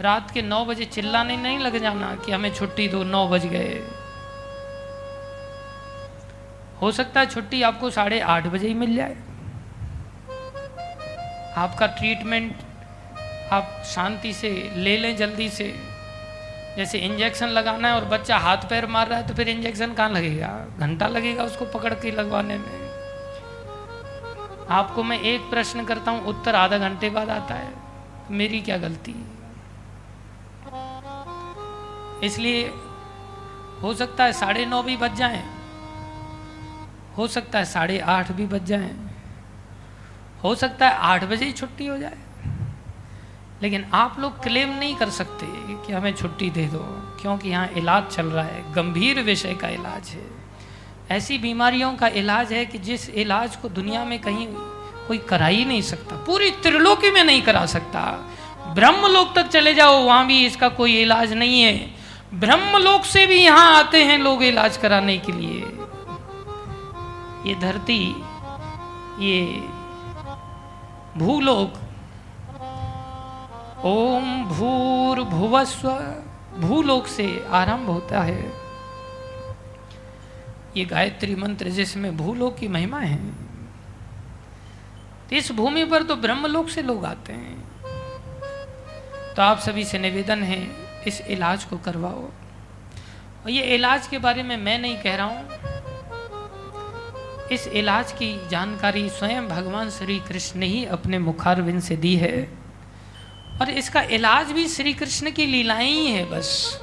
रात 0.00 0.30
के 0.30 0.42
नौ 0.42 0.64
बजे 0.64 0.84
चिल्लाने 0.84 1.36
नहीं 1.36 1.58
लग 1.58 1.78
जाना 1.78 2.14
कि 2.16 2.32
हमें 2.32 2.52
छुट्टी 2.54 2.88
दो, 2.88 3.02
नौ 3.04 3.26
बज 3.28 3.46
गए। 3.46 3.80
हो 6.82 6.90
सकता 6.92 7.20
है 7.20 7.26
छुट्टी 7.26 7.62
आपको 7.62 7.90
साढ़े 7.90 8.20
आठ 8.20 8.46
बजे 8.46 8.68
ही 8.68 8.74
मिल 8.74 8.94
जाए। 8.96 9.16
आपका 11.56 11.86
ट्रीटमेंट 11.86 12.56
आप 13.52 13.82
शांति 13.86 14.32
से 14.32 14.50
ले 14.76 14.96
लें 14.96 15.16
जल्दी 15.16 15.48
से। 15.48 15.72
जैसे 16.76 16.98
इंजेक्शन 16.98 17.48
लगाना 17.48 17.88
है 17.88 17.94
और 17.94 18.04
बच्चा 18.04 18.36
हाथ 18.38 18.68
पैर 18.70 18.86
मार 18.86 19.08
रहा 19.08 19.18
है 19.18 19.26
तो 19.28 19.34
फिर 19.34 19.48
इंजेक्शन 19.48 19.92
कहाँ 19.92 20.10
लगेगा? 20.10 20.48
घंटा 20.78 21.08
लगेगा 21.08 21.44
उसको 21.44 21.64
पकड़ 21.64 21.94
के 21.94 22.10
लगवाने 22.10 22.58
में। 22.58 22.87
आपको 24.70 25.02
मैं 25.02 25.18
एक 25.20 25.48
प्रश्न 25.50 25.84
करता 25.84 26.10
हूँ, 26.10 26.24
उत्तर 26.26 26.54
आधा 26.54 26.78
घंटे 26.78 27.10
बाद 27.10 27.28
आता 27.30 27.54
है। 27.54 27.72
मेरी 28.30 28.60
क्या 28.60 28.76
गलती 28.78 29.12
है? 29.12 29.26
इसलिए 32.24 32.66
हो 33.82 33.92
सकता 33.94 34.24
है 34.24 34.32
साढ़े 34.34 34.64
नौ 34.66 34.82
भी 34.82 34.96
बज 34.96 35.14
जाए, 35.14 35.42
हो 37.18 37.26
सकता 37.28 37.58
है 37.58 37.64
साढ़े 37.64 37.98
आठ 37.98 38.32
भी 38.32 38.46
बज 38.46 38.64
जाए, 38.64 38.90
हो 40.44 40.54
सकता 40.54 40.88
है 40.88 40.94
आठ 40.94 41.24
बजे 41.24 41.44
ही 41.44 41.52
छुट्टी 41.52 41.86
हो 41.86 41.98
जाए। 41.98 42.18
लेकिन 43.62 43.84
आप 43.94 44.18
लोग 44.20 44.42
क्लेम 44.42 44.76
नहीं 44.78 44.94
कर 44.96 45.10
सकते 45.12 45.46
कि 45.86 45.92
हमें 45.92 46.14
छुट्टी 46.14 46.50
दे 46.50 46.66
दो, 46.66 46.78
क्योंकि 47.20 47.48
यहाँ 47.48 47.68
इलाज 47.68 48.06
चल 48.06 48.26
रहा 48.26 48.44
है, 48.44 48.72
गंभीर 48.74 49.22
विषय 49.22 49.54
का 49.54 49.68
इलाज 49.70 50.08
है। 50.08 50.26
ऐसी 51.10 51.38
बीमारियों 51.38 51.92
का 51.96 52.08
इलाज 52.14 52.52
है 52.52 52.64
कि 52.66 52.78
जिस 52.78 53.08
इलाज 53.10 53.56
को 53.56 53.68
दुनिया 53.68 54.04
में 54.04 54.18
कहीं 54.18 54.46
कोई 55.08 55.18
करा 55.18 55.46
ही 55.46 55.64
नहीं 55.64 55.82
सकता, 55.82 56.16
पूरी 56.26 56.50
त्रिलोकी 56.62 57.10
में 57.10 57.22
नहीं 57.24 57.42
करा 57.42 57.64
सकता। 57.66 58.00
ब्रह्मलोक 58.74 59.34
तक 59.36 59.48
चले 59.48 59.74
जाओ, 59.74 60.02
वहाँ 60.02 60.26
भी 60.26 60.44
इसका 60.46 60.68
कोई 60.70 61.00
इलाज 61.02 61.32
नहीं 61.32 61.62
है। 61.62 61.74
ब्रह्मलोक 62.34 63.04
से 63.04 63.26
भी 63.26 63.38
यहाँ 63.38 63.76
आते 63.76 64.02
हैं 64.04 64.18
लोग 64.18 64.42
इलाज 64.42 64.76
कराने 64.76 65.16
के 65.18 65.32
लिए। 65.32 65.60
ये 67.46 67.54
धरती, 67.54 68.04
ये 69.20 69.40
भूलोक, 71.16 71.80
ओम 73.86 74.44
भूर 74.44 75.20
भुवस्व 75.24 75.88
भूलोक 76.58 77.06
से 77.06 77.26
आरंभ 77.52 77.88
होता 77.90 78.22
है। 78.22 78.67
ये 80.76 80.84
गायत्री 80.84 81.34
मंत्र 81.34 81.68
जिसमें 81.68 82.16
भूलोक 82.16 82.58
की 82.58 82.68
महिमा 82.68 82.98
है। 82.98 83.18
तो 85.30 85.36
इस 85.36 85.52
भूमि 85.52 85.84
पर 85.84 86.02
तो 86.02 86.16
ब्रह्मलोक 86.16 86.68
से 86.68 86.82
लोग 86.82 87.04
आते 87.04 87.32
हैं। 87.32 87.68
तो 89.36 89.42
आप 89.42 89.58
सभी 89.58 89.84
से 89.84 89.98
निवेदन 89.98 90.42
है, 90.42 90.68
इस 91.06 91.20
इलाज 91.20 91.64
को 91.64 91.76
करवाओ। 91.76 92.22
और 93.44 93.50
ये 93.50 93.62
इलाज 93.62 94.06
के 94.06 94.18
बारे 94.18 94.42
में 94.42 94.56
मैं 94.56 94.78
नहीं 94.78 94.96
कह 94.96 95.16
रहा 95.16 95.26
हूँ। 95.26 95.48
इस 97.52 97.66
इलाज 97.66 98.12
की 98.12 98.48
जानकारी 98.48 99.08
स्वयं 99.08 99.48
भगवान 99.48 99.90
श्री 99.90 100.18
कृष्ण 100.18 100.60
ने 100.60 100.66
ही 100.66 100.84
अपने 100.84 101.18
मुखारविंद 101.18 101.82
से 101.82 101.96
दी 101.96 102.16
है। 102.16 102.48
और 103.60 103.70
इसका 103.70 104.02
इलाज 104.02 104.52
भी 104.52 104.68
श्री 104.68 104.94
कृष्ण 104.94 105.30
की 105.30 105.46
लीलाएँ 105.46 105.90
ही 105.90 106.06
है 106.06 106.24
बस। 106.24 106.80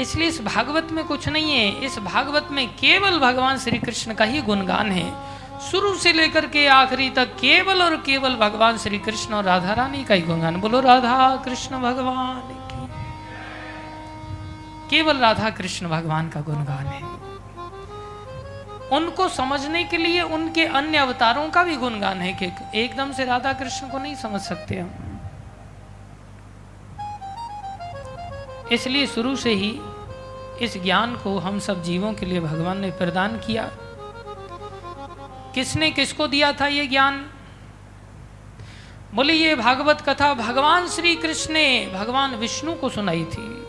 इसलिए 0.00 0.28
इस 0.28 0.42
भागवत 0.42 0.88
में 0.92 1.04
कुछ 1.04 1.28
नहीं 1.28 1.52
है। 1.52 1.84
इस 1.84 1.98
भागवत 1.98 2.48
में 2.50 2.68
केवल 2.68 3.18
भगवान 3.18 3.58
श्री 3.58 3.78
कृष्ण 3.78 4.14
का 4.14 4.24
ही 4.24 4.42
गुणगान 4.42 4.92
है। 4.92 5.36
शुरू 5.60 5.94
से 5.94 6.12
लेकर 6.12 6.46
के 6.46 6.66
आखिरी 6.68 7.10
तक 7.10 7.24
केवल 7.24 7.82
और 7.82 7.96
केवल 7.96 8.34
भगवान 8.34 8.78
श्री 8.78 8.98
कृष्ण 8.98 9.34
और 9.34 9.44
राधा 9.44 9.72
रानी 9.72 10.04
का 10.04 10.14
ही 10.14 10.20
गुणगान। 10.20 10.56
बोलो, 10.56 10.80
राधा 10.80 11.36
कृष्ण 11.36 11.78
भगवान 11.78 12.40
की। 12.40 12.86
केवल 14.90 15.16
राधा 15.16 15.50
कृष्ण 15.50 15.88
भगवान 15.88 16.28
का 16.28 16.40
गुणगान 16.40 16.86
है। 16.86 17.16
उनको 18.88 19.28
समझने 19.28 19.84
के 19.84 19.96
लिए 19.96 20.22
उनके 20.22 20.64
अन्य 20.64 20.98
अवतारों 20.98 21.50
का 21.50 21.62
भी 21.62 21.76
गुणगान 21.76 22.20
है 22.20 22.32
कि 22.32 22.80
एकदम 22.80 23.12
से 23.12 23.24
राधा 23.24 23.52
कृष्ण 23.52 23.88
को 23.88 23.98
नहीं 23.98 24.14
समझ 24.14 24.40
सकते 24.40 24.78
हम। 24.80 24.90
इसलिए 28.72 29.06
शुरू 29.06 29.36
से 29.36 29.54
ही 29.54 29.80
इस 30.60 30.82
ज्ञान 30.82 31.16
को 31.16 31.38
हम 31.38 31.58
सब 31.58 31.82
जीवों 31.82 32.12
के 32.12 32.26
लिए 32.26 32.40
भगवान 32.40 32.78
ने 32.78 32.90
प्रदान 32.90 33.38
किया। 33.38 33.70
किसने 35.54 35.90
किसको 35.90 36.26
दिया 36.26 36.52
था 36.52 36.66
ये 36.66 36.86
ज्ञान? 36.86 37.30
बोले, 39.14 39.32
ये 39.32 39.54
भागवत 39.54 40.00
कथा 40.00 40.34
भगवान 40.34 40.88
श्री 40.88 41.14
कृष्ण 41.14 41.52
ने 41.52 41.90
भगवान 41.94 42.34
विष्णु 42.34 42.74
को 42.74 42.88
सुनाई 42.88 43.24
थी। 43.24 43.62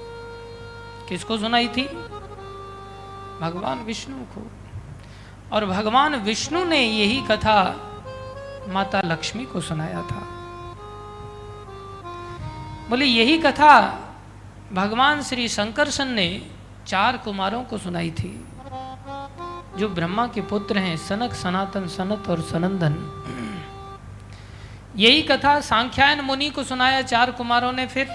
किसको 1.10 1.38
सुनाई 1.38 1.68
थी? 1.68 1.84
भगवान 3.42 3.84
विष्णु 3.86 4.18
को। 4.18 4.52
और 5.52 5.66
भगवान 5.66 6.16
विष्णु 6.16 6.66
ने 6.66 6.80
यही 6.80 7.22
कथा 7.22 7.84
माता 8.68 9.02
लक्ष्मी 9.06 9.46
को 9.46 9.62
सुनाया 9.62 10.02
था। 10.02 10.20
बोले, 12.90 13.06
यही 13.06 13.38
कथा 13.38 14.04
भगवान 14.74 15.22
श्री 15.24 15.48
शंकरसन 15.48 16.08
ने 16.08 16.48
चार 16.88 17.18
कुमारों 17.18 17.64
को 17.64 17.78
सुनाई 17.78 18.12
थी। 18.12 18.46
जो 19.78 19.90
ब्रह्मा 19.90 20.28
के 20.28 20.42
पुत्र 20.42 20.78
हैं, 20.78 20.98
सनक, 20.98 21.34
सनातन, 21.34 21.88
सनत 21.88 22.30
और 22.30 22.42
सनंदन। 22.42 23.24
यही 24.96 25.22
कथा 25.22 25.62
सांख्यायन 25.62 26.22
मुनि 26.22 26.50
को 26.50 26.64
सुनाया 26.64 27.02
चार 27.02 27.32
कुमारों 27.32 27.72
ने 27.72 27.88
फिर। 27.88 28.08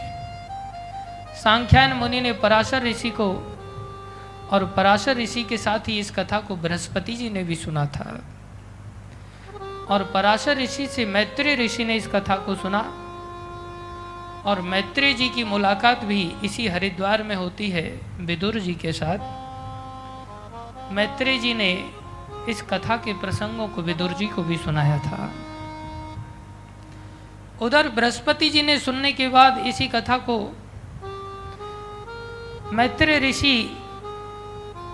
सांख्यायन 1.42 1.92
मुनि 1.92 2.20
ने 2.20 2.32
पराशर 2.32 2.82
ऋषि 2.82 3.10
को 3.10 3.58
और 4.50 4.66
पराशर 4.76 5.16
ऋषि 5.16 5.44
के 5.44 5.56
साथ 5.56 5.78
ही 5.78 5.98
इस 5.98 6.10
कथा 6.10 6.38
को 6.40 6.56
बृहस्पति 6.56 7.14
जी 7.14 7.30
ने 7.30 7.44
भी 7.44 7.54
सुना 7.54 7.86
था। 7.86 8.20
और 9.90 10.10
पराशर 10.14 10.56
ऋषि 10.56 10.86
से 10.86 11.06
मैत्री 11.06 11.54
ऋषि 11.54 11.84
ने 11.84 11.96
इस 11.96 12.06
कथा 12.06 12.36
को 12.36 12.54
सुना। 12.54 13.01
और 14.46 14.60
मैत्री 14.60 15.14
जी 15.14 15.28
की 15.28 15.44
मुलाकात 15.44 16.04
भी 16.04 16.32
इसी 16.44 16.68
हरिद्वार 16.68 17.22
में 17.22 17.36
होती 17.36 17.70
है, 17.70 18.00
विदुर 18.20 18.58
जी 18.58 18.74
के 18.74 18.92
साथ। 18.92 19.18
मैत्री 20.92 21.38
जी 21.38 21.54
ने 21.54 21.90
इस 22.48 22.62
कथा 22.62 22.96
के 22.96 23.12
प्रसंगों 23.12 23.68
को 23.68 23.82
विदुर 23.82 24.12
जी 24.12 24.26
को 24.26 24.42
भी 24.42 24.56
सुनाया 24.56 24.98
था। 24.98 25.32
उधर 27.60 27.88
बृहस्पति 27.88 28.50
जी 28.50 28.62
ने 28.62 28.78
सुनने 28.78 29.12
के 29.12 29.28
बाद 29.28 29.58
इसी 29.66 29.88
कथा 29.88 30.18
को 30.18 30.56
मैत्री 32.72 33.18
ऋषि 33.18 33.76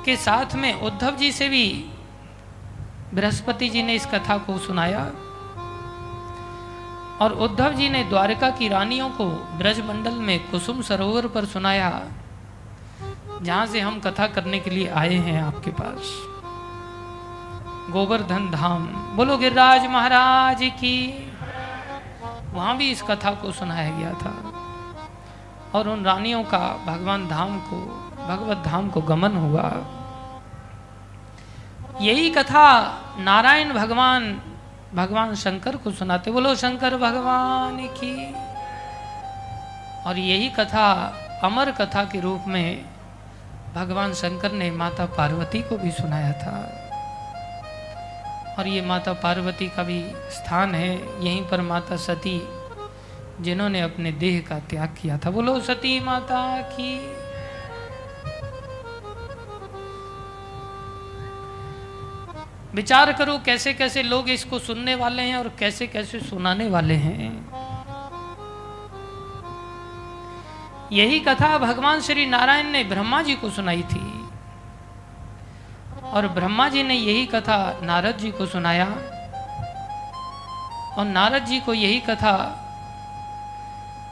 के 0.05 0.17
साथ 0.17 0.55
में 0.55 0.75
उद्धव 0.75 1.17
जी 1.17 1.33
से 1.33 1.49
भी 1.49 1.91
बृहस्पति 3.15 3.69
जी 3.69 3.83
ने 3.83 3.95
इस 3.95 4.07
कथा 4.07 4.39
को 4.39 4.59
सुनाया। 4.59 5.11
और 7.21 7.33
उद्धव 7.33 7.73
जी 7.73 7.89
ने 7.89 8.05
द्वारका 8.05 8.51
की 8.51 8.69
रानियों 8.69 9.11
को 9.11 9.27
ब्रजमंडल 9.31 10.15
में 10.15 10.51
कुसुम 10.51 10.83
सरोवर 10.83 11.27
पर 11.27 11.45
सुनाया। 11.45 12.03
जहाँ 13.43 13.67
से 13.67 13.81
हम 13.81 14.01
कथा 14.01 14.27
करने 14.27 14.61
के 14.61 14.71
लिए 14.71 14.89
आए 14.89 15.15
हैं 15.15 15.43
आपके 15.43 15.71
पास। 15.71 16.29
गोवर्धन 17.93 18.51
धाम। 18.51 18.87
बोलो 18.87 19.39
गिरिराज 19.39 19.87
महाराज 19.87 20.59
की। 20.63 21.33
वहाँ 22.53 22.77
भी 22.77 22.91
इस 22.91 23.03
कथा 23.03 23.31
को 23.31 23.53
सुनाया 23.53 23.99
गया 23.99 24.13
था। 24.13 24.53
और 25.75 25.89
उन 25.89 26.05
रानियों 26.05 26.45
का 26.45 26.85
भगवान 26.87 27.29
धाम 27.29 27.61
को, 27.61 27.77
भगवत 28.29 28.57
धाम 28.57 28.91
को 28.91 29.01
गमन 29.01 29.37
हुआ। 29.37 29.77
यही 32.01 32.31
कथा 32.31 32.99
नारायण 33.19 33.73
भगवान 33.73 34.43
भगवान 34.95 35.35
शंकर 35.35 35.77
को 35.77 35.91
सुनाते, 35.91 36.31
बोलो, 36.31 36.55
शंकर 36.55 36.97
भगवान 36.97 37.77
की 37.87 38.35
और 40.05 40.19
यही 40.19 40.49
कथा, 40.49 41.15
अमर 41.45 41.71
कथा 41.71 42.05
के 42.05 42.21
रूप 42.21 42.45
में 42.49 42.85
भगवान 43.75 44.15
शंकर 44.15 44.53
ने 44.53 44.71
माता 44.71 45.07
पार्वती 45.07 45.63
को 45.63 45.79
भी 45.79 45.91
सुनाया 45.91 46.33
था। 46.33 46.85
और 48.59 48.69
ये 48.69 48.83
माता 48.83 49.13
पार्वती 49.13 49.69
का 49.69 49.83
भी 49.83 50.13
स्थान 50.31 50.75
है, 50.75 51.25
यहीं 51.25 51.45
पर 51.45 51.61
माता 51.61 51.97
सती, 51.97 52.49
जिन्होंने 53.41 53.81
अपने 53.81 54.13
देह 54.13 54.45
का 54.49 54.59
त्याग 54.59 54.95
किया 55.03 55.19
था। 55.19 55.31
बोलो, 55.31 55.61
सती 55.61 56.01
माता 56.01 56.63
की 56.63 57.18
विचार 62.75 63.13
करो 63.13 63.39
कैसे 63.39 63.75
कैसे 63.75 64.03
लोग 64.03 64.29
इसको 64.31 64.59
सुनने 64.59 64.95
वाले 64.95 65.23
हैं 65.23 65.37
और 65.37 65.49
कैसे 65.59 65.87
कैसे 65.87 66.21
सुनाने 66.21 66.69
वाले 66.69 66.95
हैं। 66.95 67.49
यही 70.93 71.21
कथा 71.21 71.59
भगवान 71.59 72.01
श्री 72.01 72.27
नारायण 72.27 72.67
ने 72.67 72.85
ब्रह्मा 72.85 73.23
जी 73.23 73.35
को 73.35 73.51
सुनाई 73.51 73.83
थी। 73.83 74.29
और 76.03 76.29
ब्रह्मा 76.29 76.69
जी 76.69 76.83
ने 76.83 76.95
यही 76.95 77.27
कथा 77.27 77.81
नारद 77.83 78.17
जी 78.17 78.31
को 78.31 78.47
सुनाया। 78.47 78.87
और 80.99 81.05
नारद 81.05 81.45
जी 81.45 81.61
को 81.61 81.75
यही 81.75 82.01
कथा 82.01 82.65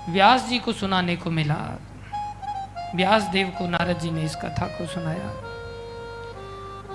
व्यास 0.09 0.49
जी 0.49 0.59
को 0.59 0.73
सुनाने 0.73 1.17
को 1.17 1.31
मिला। 1.31 1.79
व्यास 2.95 3.23
देव 3.23 3.49
को 3.59 3.67
नारद 3.67 3.99
जी 3.99 4.11
ने 4.11 4.25
इस 4.25 4.37
कथा 4.37 4.67
को 4.67 4.87
सुनाया। 4.87 5.46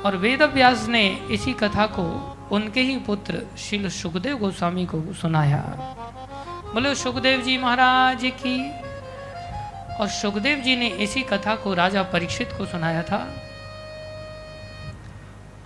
और 0.06 0.18
वेद 0.18 0.42
व्यास 0.42 0.88
ने 0.88 1.10
इसी 1.10 1.54
कथा 1.54 1.86
को 1.86 2.38
उनके 2.52 2.82
ही 2.82 2.98
पुत्र 2.98 3.46
शिल 3.58 3.90
सुखदेव 3.90 4.38
गोस्वामी 4.38 4.86
को 4.86 5.14
सुनाया। 5.14 5.60
बोले, 6.74 6.96
सुखदेव 6.96 7.42
जी 7.42 7.58
महाराज 7.58 8.22
की। 8.24 8.72
और 9.96 10.08
सुखदेव 10.08 10.60
जी 10.60 10.76
ने 10.76 10.88
इसी 10.88 11.22
कथा 11.22 11.56
को 11.56 11.74
राजा 11.74 12.04
परीक्षित 12.04 12.50
को 12.58 12.66
सुनाया 12.66 13.04
था। 13.04 13.36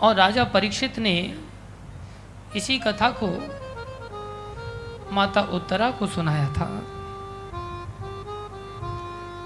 और 0.01 0.15
राजा 0.15 0.43
परीक्षित 0.43 0.99
ने 0.99 1.35
इसी 2.55 2.79
कथा 2.79 3.09
को 3.23 3.27
माता 5.15 5.41
उत्तरा 5.41 5.91
को 5.91 6.07
सुनाया 6.07 6.47
था। 6.47 6.83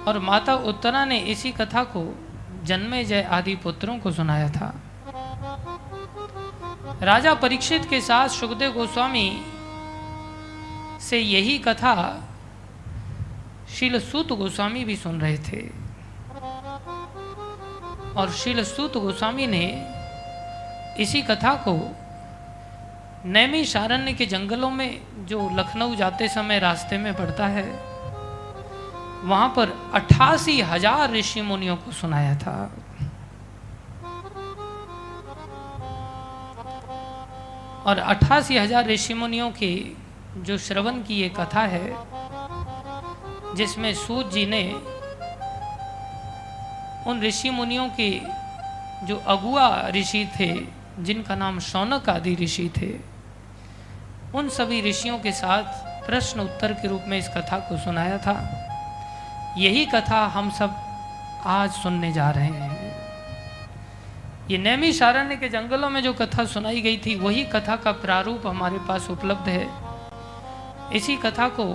और 0.07 0.19
माता 0.19 0.55
उत्तरा 0.55 1.05
ने 1.05 1.19
इसी 1.19 1.51
कथा 1.51 1.83
को 1.83 2.28
जन्मे 2.69 3.03
जय 3.03 3.21
आदि 3.31 3.55
पुत्रों 3.55 3.97
को 3.99 4.11
सुनाया 4.11 4.49
था। 4.49 4.73
राजा 7.01 7.33
परीक्षित 7.33 7.85
के 7.85 8.01
साथ 8.01 8.29
सुखदेव 8.29 8.71
गोस्वामी 8.71 9.29
से 11.01 11.19
यही 11.19 11.57
कथा 11.57 11.95
शील 13.69 13.99
सूत 13.99 14.31
गोस्वामी 14.33 14.83
भी 14.83 14.95
सुन 14.95 15.21
रहे 15.21 15.37
थे। 15.37 15.61
और 18.15 18.31
शील 18.31 18.63
सूत 18.63 18.97
गोस्वामी 18.97 19.47
ने 19.47 19.65
इसी 20.99 21.21
कथा 21.21 21.53
को 21.67 21.75
नैमी 23.25 23.63
शारण्य 23.65 24.13
के 24.13 24.25
जंगलों 24.25 24.69
में, 24.71 25.01
जो 25.25 25.49
लखनऊ 25.53 25.95
जाते 25.95 26.27
समय 26.27 26.59
रास्ते 26.59 26.97
में 26.97 27.13
पड़ता 27.13 27.47
है 27.47 27.88
वहाँ 29.23 29.47
पर 29.55 29.73
अट्ठासी 29.93 30.59
हज़ार 30.61 31.11
ऋषि 31.11 31.41
मुनियों 31.41 31.75
को 31.75 31.91
सुनाया 31.91 32.35
था। 32.35 32.71
और 37.85 37.99
अट्ठासी 37.99 38.57
हज़ार 38.57 38.87
ऋषि 38.87 39.13
मुनियों 39.13 39.49
की 39.51 39.97
जो 40.37 40.57
श्रवण 40.57 41.01
की 41.03 41.15
ये 41.15 41.29
कथा 41.29 41.61
है, 41.65 41.93
जिसमें 43.55 43.93
सूत 43.95 44.31
जी 44.31 44.45
ने 44.45 44.63
उन 47.07 47.21
ऋषि 47.23 47.49
मुनियों 47.49 47.87
के 47.99 48.09
जो 49.05 49.15
अगुआ 49.27 49.69
ऋषि 49.89 50.25
थे, 50.39 50.53
जिनका 50.99 51.35
नाम 51.35 51.59
शौनक 51.59 52.09
आदि 52.09 52.35
ऋषि 52.35 52.69
थे, 52.77 52.93
उन 54.35 54.49
सभी 54.49 54.81
ऋषियों 54.81 55.19
के 55.19 55.31
साथ 55.31 56.07
प्रश्न 56.07 56.39
उत्तर 56.39 56.73
के 56.73 56.87
रूप 56.87 57.03
में 57.07 57.17
इस 57.17 57.27
कथा 57.27 57.59
को 57.59 57.77
सुनाया 57.77 58.17
था। 58.17 58.35
यही 59.57 59.85
कथा 59.85 60.25
हम 60.25 60.49
सब 60.49 60.75
आज 61.45 61.71
सुनने 61.71 62.11
जा 62.13 62.29
रहे 62.31 62.47
हैं। 62.47 62.67
ये 64.49 64.57
नैमी 64.57 64.91
शारण्य 64.93 65.35
के 65.35 65.49
जंगलों 65.49 65.89
में 65.89 66.01
जो 66.03 66.13
कथा 66.13 66.45
सुनाई 66.45 66.81
गई 66.81 66.97
थी, 66.97 67.15
वही 67.15 67.43
कथा 67.43 67.75
का 67.75 67.91
प्रारूप 67.91 68.47
हमारे 68.47 68.77
पास 68.77 69.09
उपलब्ध 69.09 69.49
है। 69.49 69.67
इसी 70.93 71.15
कथा 71.15 71.47
को 71.49 71.65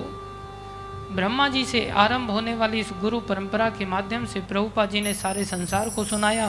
ब्रह्मा 1.14 1.48
जी 1.48 1.64
से 1.64 1.90
आरंभ 1.90 2.30
होने 2.30 2.54
वाली 2.54 2.80
इस 2.80 2.90
गुरु 3.00 3.20
परंपरा 3.20 3.68
के 3.70 3.86
माध्यम 3.86 4.24
से 4.26 4.40
प्रभुपा 4.40 4.86
जी 4.86 5.00
ने 5.00 5.14
सारे 5.14 5.44
संसार 5.44 5.88
को 5.88 6.04
सुनाया 6.04 6.46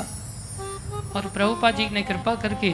और 1.15 1.29
प्रभुपा 1.33 1.71
जी 1.71 1.89
ने 1.89 2.01
कृपा 2.01 2.35
करके 2.35 2.71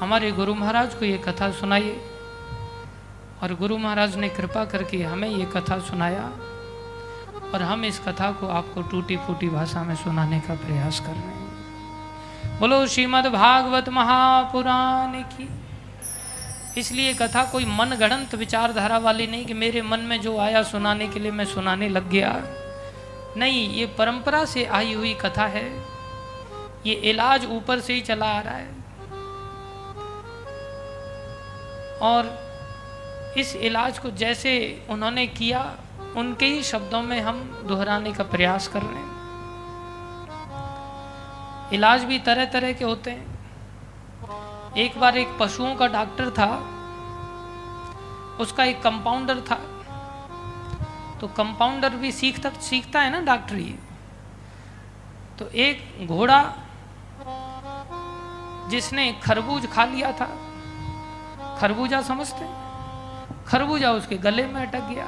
हमारे 0.00 0.30
गुरु 0.32 0.54
महाराज 0.54 0.94
को 0.94 1.04
ये 1.04 1.18
कथा 1.18 1.50
सुनाई 1.50 1.90
और 3.42 3.54
गुरु 3.54 3.78
महाराज 3.78 4.16
ने 4.16 4.28
कृपा 4.28 4.64
करके 4.64 5.02
हमें 5.02 5.28
ये 5.28 5.44
कथा 5.44 5.78
सुनाया। 5.78 6.30
और 7.54 7.62
हम 7.62 7.84
इस 7.84 7.98
कथा 7.98 8.32
को 8.32 8.48
आपको 8.48 8.82
टूटी 8.82 9.16
फूटी 9.16 9.48
भाषा 9.48 9.82
में 9.82 9.94
सुनाने 9.96 10.40
का 10.40 10.54
प्रयास 10.54 11.00
कर 11.00 11.06
रहे 11.06 11.16
हैं। 11.16 11.38
बोलो 12.60 12.86
श्रीमद् 12.86 13.26
भागवत 13.26 13.88
महापुराण 13.88 15.12
की। 15.12 15.48
इसलिए 16.80 17.14
कथा 17.14 17.44
कोई 17.44 17.64
मन 17.64 17.86
गणंत 17.86 18.34
विचारधारा 18.34 18.98
वाली 18.98 19.26
नहीं 19.26 19.46
कि 19.46 19.54
मेरे 19.54 19.82
मन 19.82 20.00
में 20.00 20.20
जो 20.20 20.38
आया 20.38 20.62
सुनाने 20.62 21.08
के 21.08 21.20
लिए 21.20 21.30
मैं 21.30 21.44
सुनाने 21.44 21.88
लग 21.88 22.10
गया। 22.10 22.42
नहीं, 23.36 23.70
ये 23.70 23.86
परंपरा 23.86 24.44
से 24.44 24.64
आई 24.64 24.92
हुई 24.92 25.14
कथा 25.14 25.46
है। 25.46 25.84
ये 26.86 26.94
इलाज 26.94 27.46
ऊपर 27.46 27.80
से 27.80 27.92
ही 27.92 28.00
चला 28.00 28.26
आ 28.26 28.40
रहा 28.40 28.54
है। 28.54 28.78
और 32.02 32.48
इस 33.38 33.56
इलाज 33.56 33.98
को 33.98 34.10
जैसे 34.10 34.82
उन्होंने 34.90 35.26
किया 35.26 35.76
उनके 36.16 36.46
ही 36.46 36.62
शब्दों 36.62 37.02
में 37.02 37.20
हम 37.20 37.40
दोहराने 37.68 38.12
का 38.12 38.24
प्रयास 38.24 38.68
कर 38.68 38.82
रहे 38.82 38.94
हैं। 38.94 39.16
इलाज 41.72 42.04
भी 42.04 42.18
तरह 42.18 42.44
तरह 42.44 42.72
के 42.72 42.84
होते 42.84 43.10
हैं। 43.10 43.26
एक 44.76 44.98
बार 45.00 45.16
एक 45.16 45.36
पशुओं 45.40 45.74
का 45.74 45.86
डॉक्टर 45.86 46.30
था, 46.30 46.46
उसका 48.40 48.64
एक 48.64 48.82
कंपाउंडर 48.82 49.40
था। 49.40 49.58
तो 51.20 51.26
कंपाउंडर 51.28 51.96
भी 51.96 52.12
सीखता 52.12 52.50
सीखता 52.60 53.00
है 53.00 53.10
ना 53.10 53.20
डॉक्टरी 53.22 53.74
तो 55.38 55.48
एक 55.58 56.06
घोड़ा, 56.06 56.42
जिसने 58.70 59.12
खरबूज 59.22 59.66
खा 59.72 59.84
लिया 59.84 60.12
था, 60.12 60.28
खरबूजा 61.60 62.00
समझते 62.02 62.46
खरबूजा 63.46 63.90
उसके 63.92 64.16
गले 64.18 64.46
में 64.46 64.60
अटक 64.62 64.88
गया। 64.88 65.06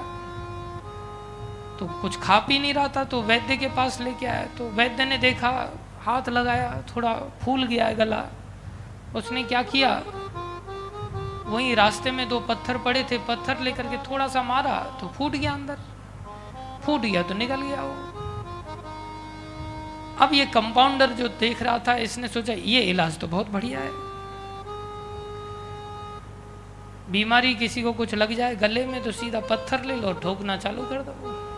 तो 1.81 1.87
कुछ 2.01 2.19
खा 2.21 2.39
पी 2.39 2.59
नहीं 2.59 2.75
रहा 2.75 2.89
था 2.89 3.05
तो 3.05 3.23
वैद्य 3.23 3.57
के 3.57 3.69
पास 3.69 4.01
लेके 4.01 4.27
आया। 4.27 4.47
तो 4.59 4.69
वैद्य 4.71 5.05
ने 5.05 5.19
देखा, 5.19 5.51
हाथ 6.03 6.29
लगाया, 6.29 6.83
थोड़ा 6.89 7.13
फूल 7.43 7.65
गया 7.67 7.87
है 7.87 7.95
गला। 7.95 8.25
उसने 9.17 9.43
क्या 9.43 9.63
किया? 9.63 10.03
वहीं 11.47 11.75
रास्ते 11.77 12.11
में 12.11 12.29
दो 12.29 12.41
पत्थर 12.41 12.79
पड़े 12.79 13.03
थे, 13.11 13.19
पत्थर 13.19 13.61
लेकर 13.61 13.87
के 13.87 13.97
थोड़ा 14.11 14.29
सा 14.29 14.43
मारा 14.43 14.77
तो 15.01 15.09
फूट 15.09 15.33
गया 15.33 15.53
अंदर। 15.53 15.79
फूट 16.85 17.01
गया 17.01 17.23
तो 17.23 17.35
निकल 17.35 17.63
गया 17.63 17.83
वो। 17.83 17.95
अब 20.21 20.33
ये 20.33 20.47
कंपाउंडर 20.47 21.11
जो 21.13 21.29
देख 21.41 21.63
रहा 21.63 21.79
था, 21.79 21.95
इसने 21.97 22.29
सोचा, 22.29 22.53
ये 22.53 22.81
इलाज 22.83 23.19
तो 23.19 23.27
बहुत 23.29 23.51
बढ़िया 23.51 23.81
है। 23.81 23.91
बीमारी 27.11 27.55
किसी 27.55 27.83
को 27.83 27.93
कुछ 27.93 28.15
लग 28.15 28.33
जाए, 28.33 28.57
गले 28.57 28.87
में 28.87 29.03
तो 29.03 29.13
सीधा 29.13 29.41
पत्थर 29.41 29.85
ले 29.85 29.97
लो 29.97 30.13
ठोकना 30.13 30.57
चालू 30.57 30.83
कर 30.83 31.03
दो। 31.03 31.49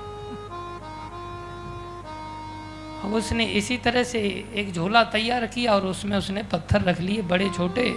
अब 3.04 3.14
उसने 3.14 3.44
इसी 3.44 3.76
तरह 3.76 4.04
से 4.04 4.18
एक 4.54 4.72
झोला 4.72 5.02
तैयार 5.04 5.46
किया 5.46 5.74
और 5.74 5.86
उसमें 5.86 6.16
उसने 6.16 6.42
पत्थर 6.42 6.82
रख 6.82 7.00
लिए 7.00 7.22
बड़े 7.22 7.48
छोटे। 7.50 7.90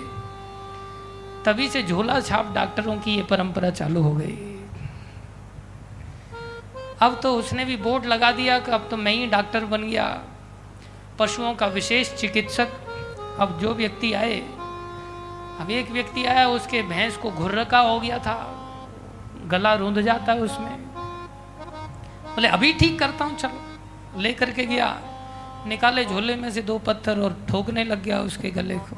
तभी 1.46 1.70
से 1.70 1.84
झोला 1.84 2.20
छाप 2.22 2.54
डॉक्टरों 2.54 2.98
की 2.98 3.16
ये 3.16 3.24
परंपरा 3.24 3.70
चालू 3.70 4.02
हो 4.02 4.12
गई। 4.12 4.38
अब 7.02 7.20
तो 7.24 7.34
उसने 7.36 7.66
भी 7.66 7.78
बोर्ड 7.78 8.06
लगा 8.06 8.32
दिया 8.32 8.60
कि 8.60 8.72
अब 8.72 8.88
तो 8.92 8.98
मैं 8.98 9.12
ही 9.12 9.28
डॉक्टर 9.28 9.66
बन 9.66 9.84
गया। 9.84 10.08
पशुओं 11.20 11.54
का 11.54 11.68
विशेष 11.68 12.14
चिकित्सक। 12.16 12.68
अब 13.40 13.60
जो 13.62 13.74
व्यक्ति 13.74 14.14
आए, 14.14 14.40
अब 15.60 15.68
एक 15.70 15.92
व्यक्ति 15.92 16.26
आया, 16.26 16.48
उसके 16.48 16.82
भैंस 16.82 17.18
को 17.18 17.32
घुर्रका 17.32 17.80
हो 17.80 18.00
गया 18.00 18.20
था। 18.20 18.38
गला 19.48 19.74
रूंध 19.74 20.02
जाता 20.02 20.34
है 20.34 20.42
उसमें। 20.42 20.78
बोले, 22.36 22.48
अभी 22.48 22.74
ठीक 22.74 23.00
करता 23.00 23.26
हूँ, 23.26 23.38
चलो। 23.38 23.65
लेकर 24.18 24.52
के 24.52 24.66
गया। 24.66 25.02
निकाले 25.68 26.06
झोले 26.06 26.36
में 26.36 26.52
से 26.52 26.62
दो 26.62 26.78
पत्थर 26.78 27.20
और 27.20 27.46
ठोकने 27.50 27.84
लग 27.84 28.04
गया 28.04 28.20
उसके 28.20 28.50
गले 28.50 28.76
को। 28.76 28.96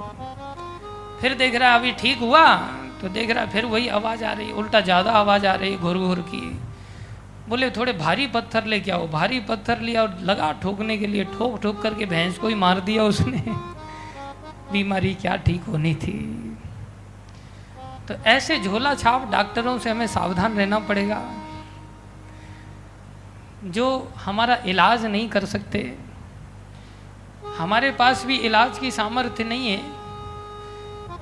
फिर 1.21 1.33
देख 1.33 1.55
रहा, 1.55 1.75
अभी 1.75 1.91
ठीक 1.91 2.17
हुआ? 2.17 2.55
तो 3.01 3.09
देख 3.09 3.29
रहा, 3.29 3.45
फिर 3.45 3.65
वही 3.65 3.87
आवाज़ 3.87 4.23
आ 4.23 4.31
रही, 4.31 4.51
उल्टा 4.51 4.81
ज़्यादा 4.81 5.11
आवाज़ 5.11 5.47
आ 5.47 5.53
रही 5.53 5.75
घुर 5.75 5.97
घुर 5.97 6.19
की। 6.19 6.59
बोले, 7.49 7.69
थोड़े 7.69 7.93
भारी 7.93 8.27
पत्थर 8.27 8.65
लेके 8.65 8.91
आओ। 8.91 9.07
भारी 9.07 9.39
पत्थर 9.39 9.79
लिया 9.79 10.01
और 10.01 10.17
लगा 10.21 10.51
ठोकने 10.51 10.97
के 10.97 11.07
लिए 11.07 11.23
ठोक 11.23 11.61
ठोक 11.61 11.81
करके 11.81 12.05
भैंस 12.05 12.37
को 12.37 12.47
ही 12.47 12.55
मार 12.55 12.79
दिया 12.79 13.03
उसने। 13.03 13.43
बीमारी 14.71 15.13
क्या 15.13 15.35
ठीक 15.35 15.63
होनी 15.63 15.95
थी। 15.95 16.17
तो 18.07 18.13
ऐसे 18.13 18.59
झोला 18.59 18.93
छाप 18.95 19.31
डॉक्टरों 19.31 19.79
से 19.79 19.89
हमें 19.89 20.07
सावधान 20.07 20.57
रहना 20.57 20.79
पड़ेगा। 20.79 21.46
जो 23.63 24.13
हमारा 24.17 24.55
इलाज 24.55 25.05
नहीं 25.05 25.29
कर 25.29 25.45
सकते, 25.45 25.97
हमारे 27.57 27.91
पास 27.91 28.25
भी 28.25 28.37
इलाज 28.37 28.79
की 28.79 28.91
सामर्थ्य 28.91 29.43
नहीं 29.43 29.67
है, 29.67 29.97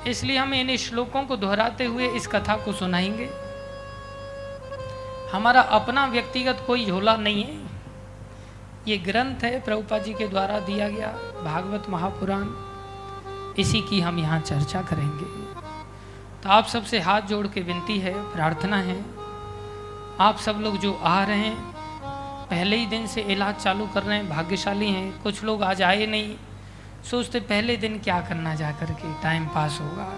इसलिए 0.08 0.38
हम 0.38 0.54
इन 0.54 0.78
श्लोकों 0.78 1.24
को 1.24 1.36
दोहराते 1.36 1.86
हुए 1.86 2.08
इस 2.08 2.28
कथा 2.28 2.56
को 2.56 2.74
सुनाएँगे। 2.74 3.30
हमारा 5.32 5.62
अपना 5.62 6.06
व्यक्तिगत 6.06 6.64
कोई 6.68 6.86
झोला 6.86 7.16
नहीं 7.18 7.44
है। 7.44 7.66
ये 8.88 8.98
ग्रंथ 8.98 9.44
है 9.44 9.62
प्रभुपा 9.62 9.98
जी 9.98 10.14
के 10.14 10.28
द्वारा 10.28 10.60
दिया 10.60 10.90
गया 10.90 11.08
भागवत 11.44 11.90
महापुराण। 11.90 12.48
इसी 13.60 13.82
की 13.82 14.02
हम 14.02 14.20
यहाँ 14.20 14.40
चर्चा 14.40 14.82
करेंगे। 14.82 15.46
तो 16.44 16.50
आप 16.50 16.66
सबसे 16.66 17.00
हाथ 17.00 17.22
जोड़ 17.22 17.48
के 17.48 17.62
विनती 17.62 18.00
है, 18.00 18.34
प्रार्थना 18.34 18.78
है। 18.78 19.06
आप 20.20 20.38
सब 20.38 20.60
लोग 20.62 20.78
जो 20.78 20.94
आ 21.04 21.24
रहे 21.24 21.38
हैं 21.38 21.75
पहले 22.50 22.76
ही 22.76 22.86
दिन 22.86 23.08
से 23.08 23.22
इलाज 23.22 23.56
चालू 23.56 23.88
कर 23.88 24.04
रहे 24.04 24.18
हैं, 24.18 24.30
भाग्यशाली 24.30 24.92
हैं। 24.92 25.22
कुछ 25.22 25.44
लोग 25.44 25.64
आज 25.64 25.82
आए 25.82 26.06
नहीं। 26.06 26.36
सोचते 27.12 27.40
पहले 27.40 27.78
दिन 27.78 28.00
क्या 28.00 28.22
करना 28.22 28.56
जा 28.56 28.72
कर 28.72 28.86
के 28.86 29.24
टाइम 29.24 29.46
पास 29.46 29.78
होगा। 29.82 30.14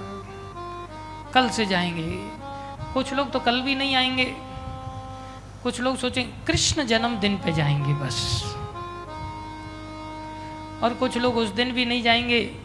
कल 1.34 1.50
से 1.50 1.66
जाएँगे। 1.66 2.30
कुछ 2.94 3.14
लोग 3.14 3.32
तो 3.32 3.40
कल 3.40 3.62
भी 3.62 3.76
नहीं 3.76 3.96
आएँगे। 3.96 4.36
कुछ 5.64 5.82
लोग 5.82 5.98
सोचें, 5.98 6.46
कृष्ण 6.46 6.84
जन्मदिन 6.84 7.38
पे 7.38 7.54
जाएँगे 7.54 7.94
बस। 7.94 8.44
और 10.84 10.94
कुछ 10.94 11.18
लोग 11.18 11.38
उस 11.38 11.50
दिन 11.50 11.72
भी 11.72 11.86
नहीं 11.86 12.04
जाएँगे। 12.04 12.56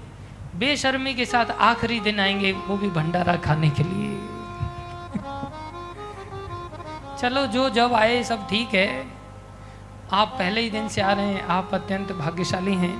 बेशर्मी 0.57 1.15
के 1.15 1.27
साथ 1.27 1.51
आखिरी 1.51 2.01
दिन 2.01 2.21
आएँगे, 2.21 2.53
वो 2.53 2.77
भी 2.77 2.89
भंडारा 2.89 3.37
खाने 3.37 3.71
के 3.71 3.83
लिए। 3.83 4.09
चलो, 7.17 7.47
जो 7.47 7.71
जब 7.71 7.95
आए, 7.95 8.23
सब 8.23 8.49
ठीक 8.49 8.75
है। 8.75 9.22
आप 10.13 10.29
पहले 10.29 10.61
ही 10.61 10.71
दिन 10.71 10.89
से 10.89 11.01
आ 11.01 11.13
रहे 11.13 11.27
हैं, 11.27 11.43
आप 11.43 11.71
अत्यंत 11.75 12.13
भाग्यशाली 12.13 12.75
हैं। 12.75 12.97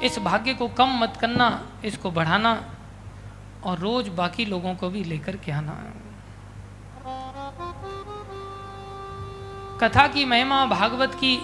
इस 0.00 0.18
भाग्य 0.18 0.54
को 0.54 0.68
कम 0.68 0.98
मत 0.98 1.16
करना, 1.20 1.48
इसको 1.84 2.10
बढ़ाना 2.10 2.52
और 3.64 3.78
रोज 3.78 4.08
बाकी 4.08 4.44
लोगों 4.44 4.74
को 4.74 4.88
भी 4.90 5.04
लेकर 5.04 5.36
के 5.36 5.52
आना। 5.52 5.74
कथा 9.80 10.06
की 10.06 10.24
महिमा 10.24 10.64
भागवत 10.66 11.14
की 11.14 11.34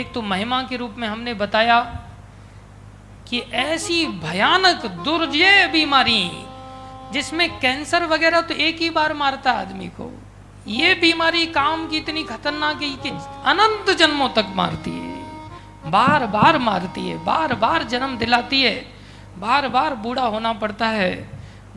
एक 0.00 0.12
तो 0.14 0.22
महिमा 0.22 0.62
के 0.62 0.76
रूप 0.76 0.94
में 0.98 1.08
हमने 1.08 1.34
बताया 1.34 1.80
कि 3.28 3.38
ऐसी 3.38 4.06
भयानक 4.06 4.86
दुर्जय 5.04 5.68
बीमारी 5.72 6.30
जिसमें 7.12 7.48
कैंसर 7.60 8.06
वगैरह 8.06 8.40
तो 8.40 8.54
एक 8.54 8.78
ही 8.78 8.90
बार 8.90 9.14
मारता 9.14 9.52
आदमी 9.52 9.88
को। 10.00 10.10
ये 10.66 10.94
बीमारी 10.94 11.46
काम 11.46 11.86
की 11.88 11.96
इतनी 11.96 12.22
खतरनाक 12.24 12.82
है 12.82 12.90
कि 12.96 13.10
अनंत 13.46 13.90
जन्मों 13.98 14.28
तक 14.28 14.52
मारती 14.56 14.90
है। 14.90 15.90
बार 15.90 16.26
बार 16.26 16.58
मारती 16.58 17.08
है 17.08 17.16
बार 17.24 17.54
बार 17.54 17.82
जन्म 17.84 18.16
दिलाती 18.18 18.62
है। 18.62 18.74
बार 19.38 19.68
बार 19.68 19.94
बूढ़ा 19.94 20.26
होना 20.26 20.52
पड़ता 20.52 20.88
है। 20.88 21.12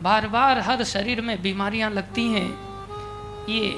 बार 0.00 0.26
बार 0.28 0.58
हर 0.58 0.84
शरीर 0.84 1.20
में 1.20 1.40
बीमारियाँ 1.42 1.90
लगती 1.90 2.26
हैं। 2.32 2.48
ये 3.48 3.68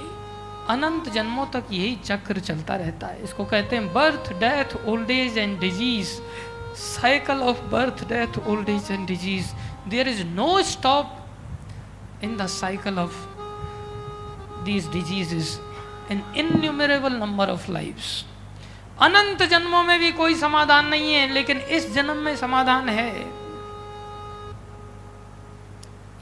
अनंत 0.69 1.09
जन्मों 1.09 1.47
तक 1.47 1.73
यही 1.73 1.95
चक्र 2.05 2.41
चलता 2.41 2.77
रहता 2.77 3.07
है। 3.07 3.23
इसको 3.25 3.45
कहते 3.45 3.77
हैं 3.77 3.93
birth 3.93 4.33
death 4.41 4.77
old 4.89 5.11
age 5.11 5.39
and 5.39 5.59
disease 5.61 6.11
cycle 6.77 7.41
of 7.43 7.63
birth 7.71 8.05
death 8.09 8.39
old 8.49 8.69
age 8.69 8.91
and 8.91 9.07
disease 9.07 9.53
there 9.89 10.09
is 10.09 10.25
no 10.27 10.63
stop 10.63 11.17
in 12.25 12.37
the 12.37 12.47
cycle 12.47 12.99
of 12.99 13.17
these 14.65 14.87
diseases 14.89 15.59
an 16.11 16.23
innumerable 16.35 17.11
number 17.11 17.47
of 17.47 17.69
lives. 17.69 18.25
अनंत 19.01 19.43
जन्मों 19.43 19.83
में 19.83 19.99
भी 19.99 20.13
कोई 20.13 20.35
समाधान 20.35 20.87
नहीं 20.87 21.13
है, 21.15 21.29
लेकिन 21.29 21.59
इस 21.59 21.93
जन्म 21.95 22.17
में 22.17 22.37
समाधान 22.37 22.89
है। 22.89 23.11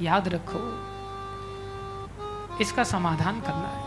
याद 0.01 0.29
रखो, 0.29 0.61
इसका 2.61 2.85
समाधान 2.85 3.41
करना 3.41 3.69
है। 3.69 3.87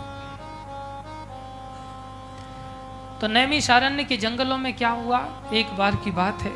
तो 3.19 3.27
नैमी 3.27 3.61
शारण्य 3.61 4.03
के 4.03 4.17
जंगलों 4.17 4.57
में 4.57 4.73
क्या 4.73 4.89
हुआ? 4.89 5.19
एक 5.53 5.73
बार 5.77 5.95
की 5.95 6.11
बात 6.11 6.41
है। 6.41 6.53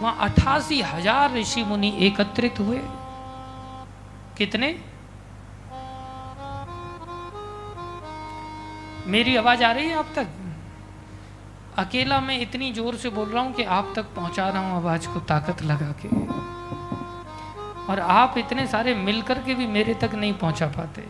वहाँ 0.00 0.16
अठासी 0.20 0.80
हज़ार 0.82 1.34
ऋषि 1.34 1.62
मुनि 1.64 1.96
एकत्रित 2.06 2.60
हुए। 2.60 2.80
कितने? 4.38 4.68
मेरी 9.06 9.36
आवाज़ 9.36 9.62
आ 9.64 9.70
रही 9.72 9.88
है 9.88 9.96
आप 9.96 10.12
तक? 10.14 10.28
अकेला 11.78 12.20
मैं 12.20 12.40
इतनी 12.40 12.72
ज़ोर 12.72 12.96
से 12.96 13.08
बोल 13.10 13.28
रहा 13.28 13.42
हूँ 13.42 13.52
कि 13.54 13.62
आप 13.62 13.92
तक 13.96 14.04
पहुँचा 14.16 14.48
रहा 14.48 14.62
हूँ 14.62 14.76
आवाज़ 14.76 15.08
को 15.08 15.20
ताकत 15.20 15.62
लगा 15.62 15.94
के। 16.02 16.08
और 17.92 18.00
आप 18.00 18.38
इतने 18.38 18.66
सारे 18.66 18.94
मिलकर 18.94 19.38
के 19.38 19.54
भी 19.54 19.66
मेरे 19.66 19.94
तक 19.94 20.14
नहीं 20.14 20.32
पहुँचा 20.34 20.66
पाते। 20.66 21.04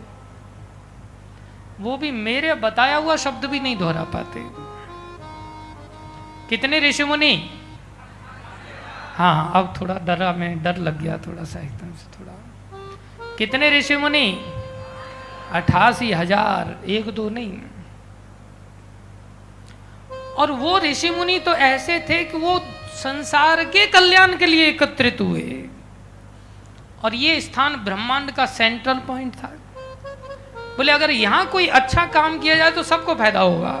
वो 1.79 1.97
भी 1.97 2.11
मेरे 2.11 2.53
बताया 2.53 2.97
हुआ 2.97 3.15
शब्द 3.15 3.45
भी 3.45 3.59
नहीं 3.59 3.77
दोहरा 3.77 4.03
पाते। 4.13 4.43
कितने 6.49 6.79
ऋषि 6.79 7.03
मुनि? 7.03 7.49
हाँ 9.15 9.51
अब 9.55 9.73
थोड़ा 9.81 9.97
डरा, 9.99 10.31
मैं 10.33 10.63
डर 10.63 10.77
लग 10.77 11.01
गया 11.01 11.17
थोड़ा 11.17 11.43
सा 11.43 11.59
एकदम 11.59 11.93
से 11.93 12.19
थोड़ा। 12.19 12.33
कितने 13.37 13.69
ऋषि 13.79 13.97
मुनि? 13.97 14.27
अठासी 15.51 16.11
हज़ार, 16.11 16.75
एक 16.85 17.09
दो 17.09 17.29
नहीं। 17.29 17.51
और 20.37 20.51
वो 20.51 20.77
ऋषि 20.79 21.09
मुनि 21.09 21.37
तो 21.39 21.53
ऐसे 21.53 21.99
थे 21.99 22.23
कि 22.23 22.37
वो 22.37 22.59
संसार 22.95 23.63
के 23.65 23.85
कल्याण 23.87 24.37
के 24.37 24.45
लिए 24.45 24.67
एकत्रित 24.67 25.21
हुए। 25.21 25.69
और 27.03 27.15
ये 27.15 27.39
स्थान 27.41 27.75
ब्रह्मांड 27.75 28.31
का 28.31 28.45
सेंट्रल 28.45 28.99
पॉइंट 29.07 29.35
था। 29.35 29.51
बोले, 30.77 30.91
अगर 30.91 31.11
यहाँ 31.11 31.45
कोई 31.45 31.67
अच्छा 31.69 32.05
काम 32.05 32.39
किया 32.39 32.55
जाए 32.55 32.71
तो 32.71 32.83
सबको 32.83 33.15
फ़ायदा 33.15 33.39
होगा। 33.39 33.75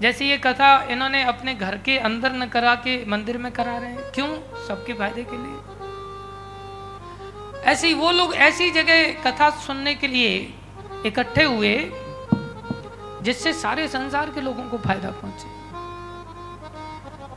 जैसे 0.00 0.26
ये 0.26 0.36
कथा 0.38 0.70
इन्होंने 0.90 1.22
अपने 1.24 1.54
घर 1.54 1.76
के 1.76 1.96
अंदर 1.98 2.32
न 2.32 2.46
करा 2.48 2.74
के 2.74 3.04
मंदिर 3.06 3.38
में 3.38 3.50
करा 3.52 3.76
रहे 3.78 3.90
हैं, 3.90 4.10
क्यों? 4.14 4.28
सबके 4.68 4.92
फ़ायदे 4.92 5.24
के 5.24 5.36
लिए। 5.36 5.58
ऐसे 7.64 7.92
वो 7.94 8.10
लोग 8.10 8.34
ऐसी 8.34 8.70
जगह 8.70 9.12
कथा 9.24 9.50
सुनने 9.58 9.94
के 9.94 10.06
लिए 10.06 10.30
इकट्ठे 11.06 11.44
हुए 11.44 11.74
जिससे 13.22 13.52
सारे 13.52 13.88
संसार 13.88 14.30
के 14.30 14.40
लोगों 14.40 14.64
को 14.64 14.78
फ़ायदा 14.78 15.10
पहुँचे। 15.10 15.48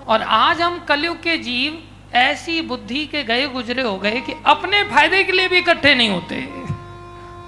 और 0.06 0.22
आज 0.22 0.62
हम 0.62 0.80
कलयुग 0.80 1.18
के 1.18 1.38
जीव 1.38 1.82
ऐसी 2.14 2.62
बुद्धि 2.62 3.06
के 3.06 3.24
गए 3.24 3.48
गुजरे 3.48 3.82
हो 3.82 3.98
गए 3.98 4.22
कि 4.22 4.34
अपने 4.46 4.84
फ़ायदे 4.84 5.24
के 5.24 5.32
लिए 5.32 5.48
भी 5.48 5.58
इकट्ठे 5.58 5.96
नहीं 5.96 6.10
होते। 6.10 6.36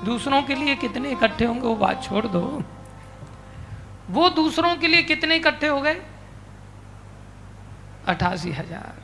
दूसरों 0.06 0.41
के 0.41 0.56
लिए 0.56 0.76
कितने 0.76 1.10
इकट्ठे 1.10 1.45
होंगे, 1.45 1.68
वो 1.68 1.76
बात 1.76 2.03
छोड़ 2.03 2.26
दो। 2.28 2.64
वो 4.10 4.30
दूसरों 4.30 4.76
के 4.76 4.88
लिए 4.88 5.02
कितने 5.03 5.36
इकट्ठे 5.36 5.68
हो 5.68 5.82
गए? 5.82 6.02
अठासी 8.07 8.52
हज़ार। 8.52 9.03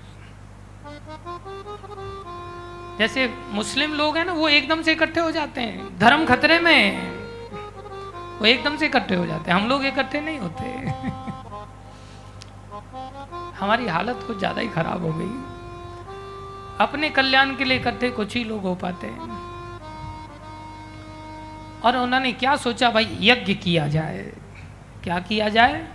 जैसे 3.00 3.30
मुस्लिम 3.52 3.94
लोग 3.94 4.18
हैं 4.18 4.26
ना, 4.26 4.34
वो 4.34 4.50
एकदम 4.50 4.82
से 4.82 4.92
इकट्ठे 4.92 5.20
हो 5.20 5.32
जाते 5.32 5.62
हैं। 5.62 6.00
धर्म 6.00 6.26
खतरे 6.26 6.60
में 6.60 7.21
वो 8.42 8.48
एकदम 8.48 8.78
से 8.78 8.86
इकट्ठे 8.86 9.16
हो 9.16 9.26
जाते 9.26 9.52
हैं। 9.52 9.60
हम 9.60 9.68
लोग 9.70 9.86
इकट्ठे 9.86 10.22
नहीं 10.22 10.40
होते। 10.40 10.64
हमारी 13.58 13.88
हालत 13.88 14.24
कुछ 14.28 14.38
ज़्यादा 14.38 14.62
ही 14.62 14.68
खराब 14.68 15.06
हो 15.06 15.14
गई। 15.14 15.52
अपने 16.86 17.10
कल्याण 17.10 17.56
के 17.56 17.64
लिए 17.64 17.78
इकट्ठे 17.78 18.10
कुछ 18.10 18.36
ही 18.36 18.44
लोग 18.44 18.62
हो 18.62 18.76
पाते 18.76 19.08
हैं। 19.08 19.30
और 21.82 21.98
उन्होंने 21.98 22.32
क्या 22.32 22.56
सोचा, 22.56 22.90
भाई, 22.90 23.18
यज्ञ 23.22 23.54
किया 23.54 23.88
जाए। 23.88 24.34
क्या 25.04 25.20
किया 25.20 25.50
जाए? 25.50 25.88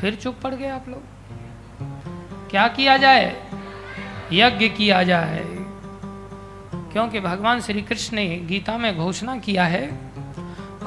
फिर 0.00 0.14
चुप 0.14 0.40
पड़ 0.42 0.54
गए 0.54 0.68
आप 0.68 0.88
लोग। 0.88 1.02
क्या 2.50 2.68
किया 2.68 2.96
जाए? 2.96 3.50
यज्ञ 4.32 4.68
किया 4.68 5.02
जाए। 5.02 5.44
क्योंकि 6.92 7.20
भगवान 7.20 7.60
श्री 7.60 7.82
कृष्ण 7.82 8.16
ने 8.16 8.26
गीता 8.38 8.78
में 8.78 8.96
घोषणा 8.96 9.36
किया 9.36 9.64
है 9.64 10.13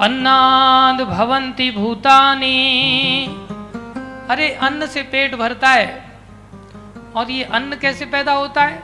अन्नाद 0.00 1.00
भवंती 1.00 1.70
भूतानी। 1.70 3.26
अरे, 4.30 4.50
अन्न 4.50 4.86
से 4.86 5.02
पेट 5.02 5.34
भरता 5.34 5.68
है। 5.68 6.08
और 7.16 7.30
ये 7.30 7.44
अन्न 7.44 7.76
कैसे 7.76 8.04
पैदा 8.04 8.32
होता 8.32 8.62
है? 8.62 8.82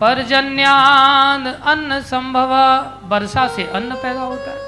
परजन्याद 0.00 1.60
अन्न 1.66 2.00
संभव, 2.00 2.54
वर्षा 3.02 3.48
से 3.48 3.64
अन्न 3.64 3.94
पैदा 3.94 4.20
होता 4.20 4.50
है। 4.50 4.60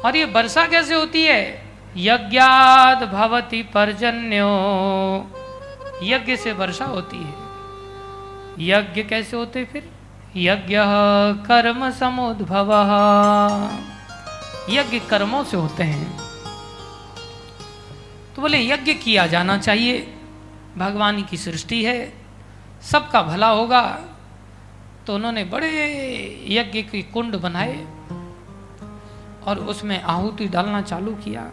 और 0.00 0.16
ये 0.16 0.24
वर्षा 0.24 0.66
कैसे 0.66 0.94
होती 0.94 1.24
है? 1.24 1.72
यज्ञाद 1.96 3.02
भवती 3.02 3.62
परजन्यो। 3.62 4.46
यज्ञ 6.02 6.36
से 6.36 6.52
वर्षा 6.52 6.84
होती 6.84 7.16
है। 7.16 7.34
यज्ञ 8.58 9.02
कैसे 9.02 9.36
होते 9.36 9.64
फिर? 9.64 9.90
यज्ञ 10.36 10.76
कर्म 11.46 11.90
समुद्भव। 11.90 12.68
यज्ञ 14.70 14.98
कर्मों 14.98 15.44
से 15.44 15.56
होते 15.56 15.82
हैं। 15.82 16.18
तो 18.36 18.42
बोले, 18.42 18.58
यज्ञ 18.60 18.94
किया 18.94 19.26
जाना 19.26 19.58
चाहिए। 19.58 20.14
भगवान 20.76 21.22
की 21.22 21.36
सृष्टि 21.36 21.84
है, 21.84 22.12
सबका 22.82 23.22
भला 23.22 23.48
होगा। 23.48 24.00
तो 25.06 25.14
उन्होंने 25.14 25.44
बड़े 25.44 25.68
यज्ञ 26.48 26.82
के 26.82 27.02
कुंड 27.02 27.36
बनाए 27.36 27.86
और 29.46 29.58
उसमें 29.58 30.02
आहुति 30.02 30.48
डालना 30.48 30.82
चालू 30.82 31.14
किया। 31.14 31.52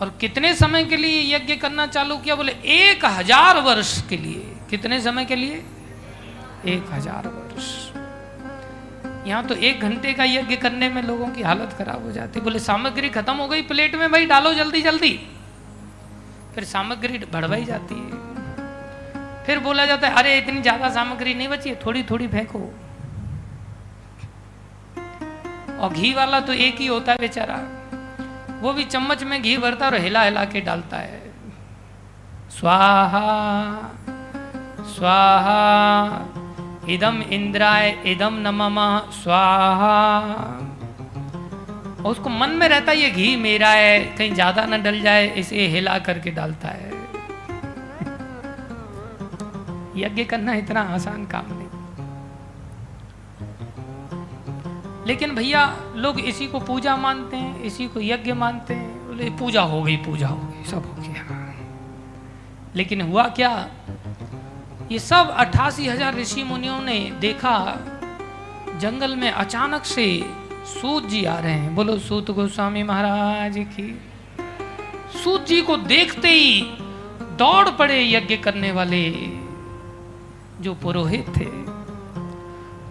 और 0.00 0.16
कितने 0.20 0.54
समय 0.54 0.84
के 0.84 0.96
लिए 0.96 1.36
यज्ञ 1.36 1.56
करना 1.56 1.86
चालू 1.86 2.16
किया? 2.16 2.34
बोले, 2.34 2.52
एक 2.52 3.04
हज़ार 3.04 3.60
वर्ष 3.60 4.08
के 4.08 4.16
लिए। 4.16 4.56
कितने 4.70 5.00
समय 5.00 5.24
के 5.24 5.36
लिए? 5.36 5.64
एक 6.66 6.84
हज़ार 6.92 7.28
वर्ष। 7.28 7.87
यहाँ 9.26 9.46
तो 9.46 9.54
एक 9.54 9.80
घंटे 9.80 10.12
का 10.12 10.24
यज्ञ 10.24 10.56
करने 10.56 10.88
में 10.88 11.02
लोगों 11.02 11.28
की 11.28 11.42
हालत 11.42 11.74
खराब 11.78 12.04
हो 12.04 12.12
जाती। 12.12 12.40
बोले, 12.40 12.58
सामग्री 12.58 13.08
खत्म 13.08 13.34
हो 13.34 13.48
गई, 13.48 13.62
प्लेट 13.62 13.94
में 13.94 14.12
भाई 14.12 14.26
डालो 14.26 14.54
जल्दी 14.54 14.82
जल्दी। 14.82 15.28
फिर 16.54 16.64
सामग्री 16.64 17.18
बढ़वाई 17.18 17.64
जाती 17.64 17.94
है। 17.94 18.28
फिर 19.44 19.58
बोला 19.58 19.86
जाता 19.86 20.08
है, 20.08 20.14
अरे, 20.14 20.38
इतनी 20.38 20.62
ज़्यादा 20.62 20.90
सामग्री 20.90 21.34
नहीं 21.34 21.48
बची 21.48 21.68
है 21.68 21.80
थोड़ी 21.86 22.02
थोड़ी 22.02 22.28
फेंको। 22.28 22.58
और 25.78 25.92
घी 25.92 26.14
वाला 26.14 26.40
तो 26.40 26.52
एक 26.52 26.76
ही 26.76 26.86
होता 26.86 27.12
है 27.12 27.18
बेचारा। 27.18 27.60
वो 28.60 28.72
भी 28.72 28.84
चम्मच 28.84 29.22
में 29.22 29.42
घी 29.42 29.56
भरता 29.56 29.86
और 29.86 29.94
हिला 29.94 30.22
हिला 30.22 30.44
के 30.44 30.60
डालता 30.60 30.96
है। 30.96 31.32
स्वाहा 32.50 33.22
स्वाहा। 34.84 36.37
इदम 36.90 37.22
इंद्राय 37.22 38.02
इदम 38.06 38.34
नमम 38.34 38.76
स्वाहा। 39.10 39.94
उसको 42.06 42.30
मन 42.30 42.50
में 42.50 42.68
रहता 42.68 42.92
है, 42.92 42.98
ये 42.98 43.10
घी 43.10 43.36
मेरा 43.36 43.68
है, 43.68 44.00
कहीं 44.00 44.34
ज़्यादा 44.34 44.66
न 44.66 44.82
डल 44.82 45.00
जाए, 45.00 45.26
इसे 45.28 45.66
हिला 45.66 45.98
करके 45.98 46.30
डालता 46.30 46.68
है। 46.68 46.92
यज्ञ 49.96 50.24
करना 50.24 50.54
इतना 50.54 50.80
आसान 50.80 51.26
काम 51.26 51.44
नहीं। 51.48 51.68
लेकिन 55.06 55.34
भैया, 55.34 55.76
लोग 55.96 56.20
इसी 56.20 56.46
को 56.46 56.60
पूजा 56.60 56.96
मानते 56.96 57.36
हैं, 57.36 57.62
इसी 57.62 57.86
को 57.86 58.00
यज्ञ 58.00 58.32
मानते 58.32 58.74
हैं। 58.74 59.08
बोले, 59.08 59.30
पूजा 59.30 59.62
हो 59.62 59.82
गई, 59.82 59.96
पूजा 59.96 60.28
हो 60.28 60.36
गई, 60.36 60.64
सब 60.64 60.76
हो 60.76 61.02
गया। 61.02 61.54
लेकिन 62.76 63.00
हुआ 63.00 63.28
क्या? 63.28 63.68
ये 64.90 64.98
सब 64.98 65.30
अट्ठासी 65.30 65.86
हज़ार 65.86 66.14
ऋषि 66.14 66.42
मुनियों 66.42 66.80
ने 66.82 66.98
देखा। 67.20 67.58
जंगल 68.80 69.16
में 69.16 69.30
अचानक 69.30 69.84
से 69.84 70.06
सूत 70.70 71.08
जी 71.08 71.24
आ 71.24 71.38
रहे 71.38 71.52
हैं। 71.52 71.74
बोलो, 71.74 71.96
सूत 71.98 72.30
गोस्वामी 72.30 72.82
महाराज 72.82 73.58
की। 73.58 73.88
सूत 75.14 75.46
जी 75.46 75.60
को 75.62 75.76
देखते 75.76 76.28
ही 76.28 76.60
दौड़ 77.38 77.68
पड़े 77.70 78.02
यज्ञ 78.04 78.36
करने 78.36 78.72
वाले 78.72 79.02
जो 80.60 80.74
पुरोहित 80.74 81.28
थे। 81.36 81.46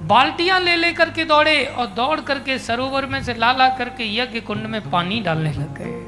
बाल्टियाँ 0.07 0.60
ले 0.60 0.76
लेकर 0.76 1.10
के 1.10 1.26
दौड़े 1.26 1.64
और 1.65 1.88
दौड़ 1.95 2.19
करके 2.22 2.57
सरोवर 2.60 3.06
में 3.06 3.24
से 3.24 3.34
ला 3.34 3.52
ला 3.52 3.69
करके 3.78 4.15
यज्ञ 4.15 4.40
कुंड 4.41 4.65
में 4.65 4.82
पानी 4.91 5.19
डालने 5.22 5.52
लग 5.53 5.78
गए। 5.78 6.07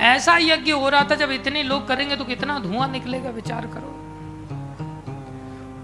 ऐसा 0.00 0.36
यज्ञ 0.36 0.72
हो 0.72 0.88
रहा 0.88 1.02
था, 1.02 1.14
जब 1.14 1.30
इतने 1.30 1.62
लोग 1.62 1.88
करेंगे 1.88 2.16
तो 2.16 2.24
कितना 2.24 2.58
धुआँ 2.58 2.88
निकलेगा, 2.88 3.30
विचार 3.30 3.66
करो। 3.66 3.92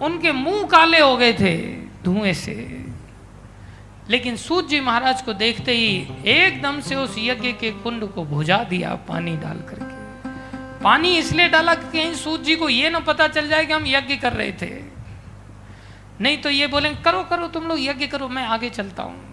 उनके 0.06 0.32
मुँह 0.32 0.66
काले 0.66 0.98
हो 0.98 1.16
गए 1.16 1.32
थे 1.32 1.76
धुएँ 2.04 2.32
से। 2.32 2.84
लेकिन 4.10 4.36
सूत 4.36 4.68
जी 4.68 4.80
महाराज 4.80 5.22
को 5.22 5.32
देखते 5.32 5.72
ही 5.72 6.08
एकदम 6.26 6.80
से 6.80 6.94
उस 6.94 7.14
यज्ञ 7.18 7.52
के 7.52 7.70
कुंड 7.70 8.04
को 8.04 8.24
भुजा 8.24 8.64
दिया 8.64 8.94
पानी 8.94 9.36
डाल 9.36 9.58
करके। 9.58 9.92
पानी 10.84 11.16
इसलिए 11.16 11.48
डाला 11.48 11.74
कि 11.74 11.98
कहीं 11.98 12.14
सूत 12.14 12.42
जी 12.42 12.56
को 12.56 12.68
यह 12.68 12.90
ना 12.90 13.00
पता 13.00 13.28
चल 13.28 13.48
जाए 13.48 13.66
कि 13.66 13.72
हम 13.72 13.84
यज्ञ 13.86 14.16
कर 14.16 14.32
रहे 14.32 14.52
थे। 14.52 14.82
नहीं 16.20 16.38
तो 16.38 16.50
ये 16.50 16.66
बोलेंगे, 16.66 17.02
करो 17.02 17.22
करो, 17.22 17.48
तुम 17.48 17.64
लोग 17.64 17.78
यज्ञ 17.80 18.06
करो, 18.06 18.28
मैं 18.28 18.46
आगे 18.46 18.70
चलता 18.70 19.02
हूँ। 19.02 19.31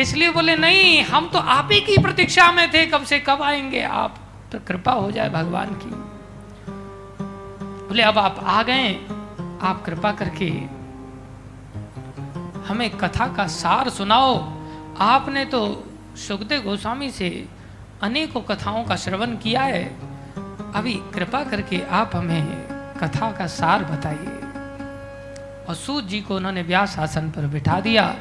इसलिए 0.00 0.30
बोले, 0.30 0.56
नहीं, 0.56 1.02
हम 1.02 1.28
तो 1.28 1.38
आप 1.38 1.68
ही 1.72 1.80
की 1.80 1.98
प्रतीक्षा 2.02 2.52
में 2.52 2.70
थे, 2.74 2.86
कब 2.86 3.04
से 3.04 3.18
कब 3.18 3.42
आएँगे 3.42 3.82
आप? 3.82 4.18
तो 4.52 4.58
कृपा 4.58 4.92
हो 4.92 5.10
जाए 5.10 5.28
भगवान 5.28 5.66
की। 5.66 5.90
बोले, 7.88 8.02
अब 8.02 8.18
आप 8.18 8.36
आ 8.44 8.62
गए, 8.62 8.94
आप 9.62 9.82
कृपा 9.86 10.12
करके 10.12 10.80
हमें 12.68 12.90
कथा 12.90 13.26
का 13.26 13.46
सार 13.46 13.88
सुनाओ। 13.90 14.52
आपने 14.98 15.44
तो 15.44 15.84
सुखदेव 16.16 16.62
गोस्वामी 16.62 17.10
से 17.10 17.48
अनेकों 18.02 18.40
कथाओं 18.40 18.84
का 18.84 18.96
श्रवण 18.96 19.36
किया 19.36 19.62
है। 19.62 19.84
अभी 20.74 20.94
कृपा 21.14 21.44
करके 21.44 21.82
आप 21.90 22.10
हमें 22.16 22.46
कथा 23.00 23.32
का 23.32 23.46
सार 23.46 23.84
बताइए। 23.84 24.40
और 25.68 25.74
सूत 25.74 26.04
जी 26.04 26.20
को 26.20 26.36
उन्होंने 26.36 26.62
व्यास 26.62 26.98
आसन 26.98 27.30
पर 27.30 27.46
बिठा 27.46 27.80
दिया 27.80 28.16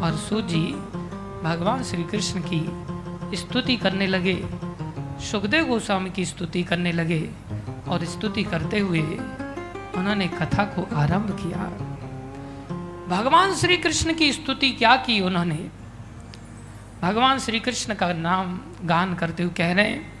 और 0.00 0.16
सूत 0.16 0.48
जी 0.48 0.74
भगवान 1.42 1.82
श्री 1.84 2.02
कृष्ण 2.02 2.40
की 2.40 3.36
स्तुति 3.36 3.76
करने 3.76 4.06
लगे। 4.06 4.34
सुखदेव 5.20 5.64
गोस्वामी 5.64 6.10
की 6.10 6.24
स्तुति 6.24 6.62
करने 6.62 6.92
लगे 6.92 7.30
और 7.88 8.04
स्तुति 8.04 8.42
करते 8.42 8.78
हुए 8.78 9.02
उन्होंने 9.94 10.26
कथा 10.28 10.64
को 10.64 10.82
आरंभ 10.96 11.30
किया। 11.40 11.62
भगवान 13.08 13.54
श्री 13.54 13.76
कृष्ण 13.76 14.14
की 14.14 14.32
स्तुति 14.32 14.70
क्या 14.70 14.96
की 14.96 15.20
उन्होंने? 15.20 15.58
भगवान 17.02 17.38
श्री 17.38 17.60
कृष्ण 17.60 17.94
का 17.94 18.12
नाम 18.12 18.60
गान 18.84 19.14
करते 19.14 19.42
हुए 19.42 19.52
कह 19.52 19.72
रहे 19.72 19.86
हैं, 19.86 20.12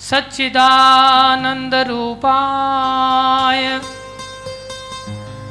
सच्चिदानंद 0.00 1.74
रूपाय। 1.88 3.64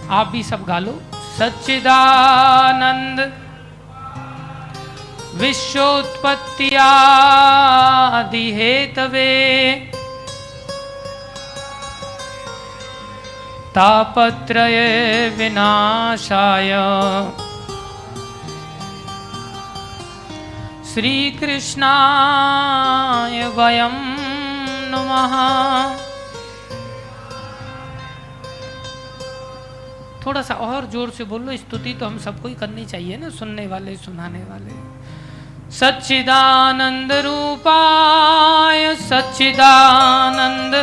आप 0.10 0.28
भी 0.28 0.44
सब 0.44 0.64
गालो 0.64 1.02
सच्चिदानंद 1.40 3.20
विश्वोत्पत्तियादि 5.38 6.76
हेतवे 8.54 9.32
तापत्रय 13.76 14.78
विनाशाय। 15.30 16.72
श्रीकृष्णाय 20.94 21.88
वयं 23.58 23.96
नमः। 24.92 25.34
थोड़ा 30.26 30.42
सा 30.42 30.54
और 30.56 30.86
ज़ोर 30.90 31.10
से 31.10 31.24
बोलो 31.24 31.58
स्तुति 31.58 31.94
तो 31.94 32.06
हम 32.06 32.18
सबको 32.18 32.48
ही 32.48 32.56
करनी 32.56 32.86
चाहिए 32.86 33.18
ना, 33.18 33.30
सुनने 33.30 33.66
वाले, 33.68 33.96
सुनाने 33.96 34.44
वाले। 34.44 34.74
सच्चिदानंद 35.80 37.12
रूपाय 37.12 38.96
सच्चिदानंद। 38.96 40.74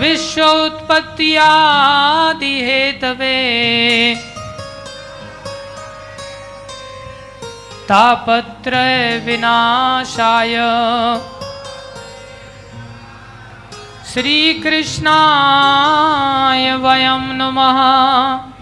विश्वोत्पत्तियादि 0.00 0.86
हेतवे। 2.46 3.40
तापत्रय 7.88 9.18
विनाशाय। 9.18 10.56
श्रीकृष्णाय 14.12 16.76
वयं 16.76 17.34
नमः। 17.34 18.53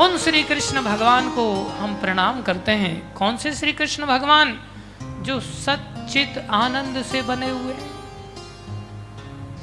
उन 0.00 0.16
श्री 0.18 0.42
कृष्ण 0.42 0.82
भगवान 0.82 1.30
को 1.30 1.64
हम 1.78 1.94
प्रणाम 1.94 2.42
करते 2.42 2.72
हैं? 2.72 3.14
कौन 3.14 3.36
से 3.36 3.54
श्री 3.54 3.72
कृष्ण 3.72 4.06
भगवान 4.06 4.60
जो 5.02 5.40
सचित 5.40 6.46
आनंद 6.50 7.02
से 7.02 7.22
बने 7.22 7.50
हुए 7.50 7.74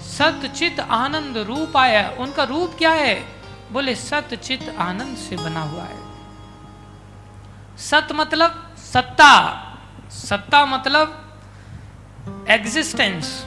सतचित 0.02 0.80
आनंद 0.80 1.38
रूप 1.38 1.78
आया 1.78 2.10
उनका 2.20 2.44
रूप 2.44 2.76
क्या 2.78 2.92
है? 2.92 3.16
बोले 3.72 3.96
सतचित 3.96 4.76
आनंद 4.80 5.18
से 5.18 5.36
बना 5.36 5.62
हुआ 5.62 5.84
है। 5.84 6.00
सत 7.78 8.08
मतलब 8.12 8.76
सत्ता। 8.94 9.34
सत्ता 10.10 10.66
मतलब 10.66 11.40
एग्जिस्टेंस 12.50 13.46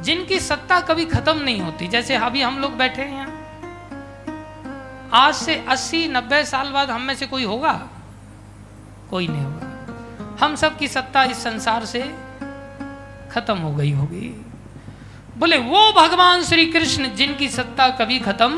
जिनकी 0.00 0.40
सत्ता 0.40 0.80
कभी 0.80 1.04
खत्म 1.04 1.38
नहीं 1.38 1.60
होती। 1.60 1.86
जैसे 1.86 2.14
अभी 2.16 2.42
हम 2.42 2.58
लोग 2.58 2.76
बैठे 2.76 3.02
हैं 3.02 3.16
यहाँ। 3.16 3.41
आज 5.14 5.34
से 5.34 5.64
80 5.68 6.08
90 6.08 6.44
साल 6.44 6.70
बाद 6.70 6.90
हम 6.90 7.00
में 7.00 7.14
से 7.14 7.26
कोई 7.26 7.44
होगा? 7.44 7.88
कोई 9.10 9.28
नहीं 9.28 9.42
होगा। 9.42 10.46
हम 10.46 10.54
सब 10.54 10.78
की 10.78 10.88
सत्ता 10.88 11.24
इस 11.24 11.44
संसार 11.44 11.84
से 11.84 12.14
खत्म 13.32 13.58
हो 13.58 13.74
गई 13.74 13.92
होगी। 13.92 14.46
बोले, 15.38 15.58
वो 15.58 15.92
भगवान 15.92 16.42
श्री 16.42 16.66
कृष्ण 16.66 17.14
जिनकी 17.14 17.48
सत्ता 17.48 17.88
कभी 17.88 18.18
खत्म, 18.18 18.54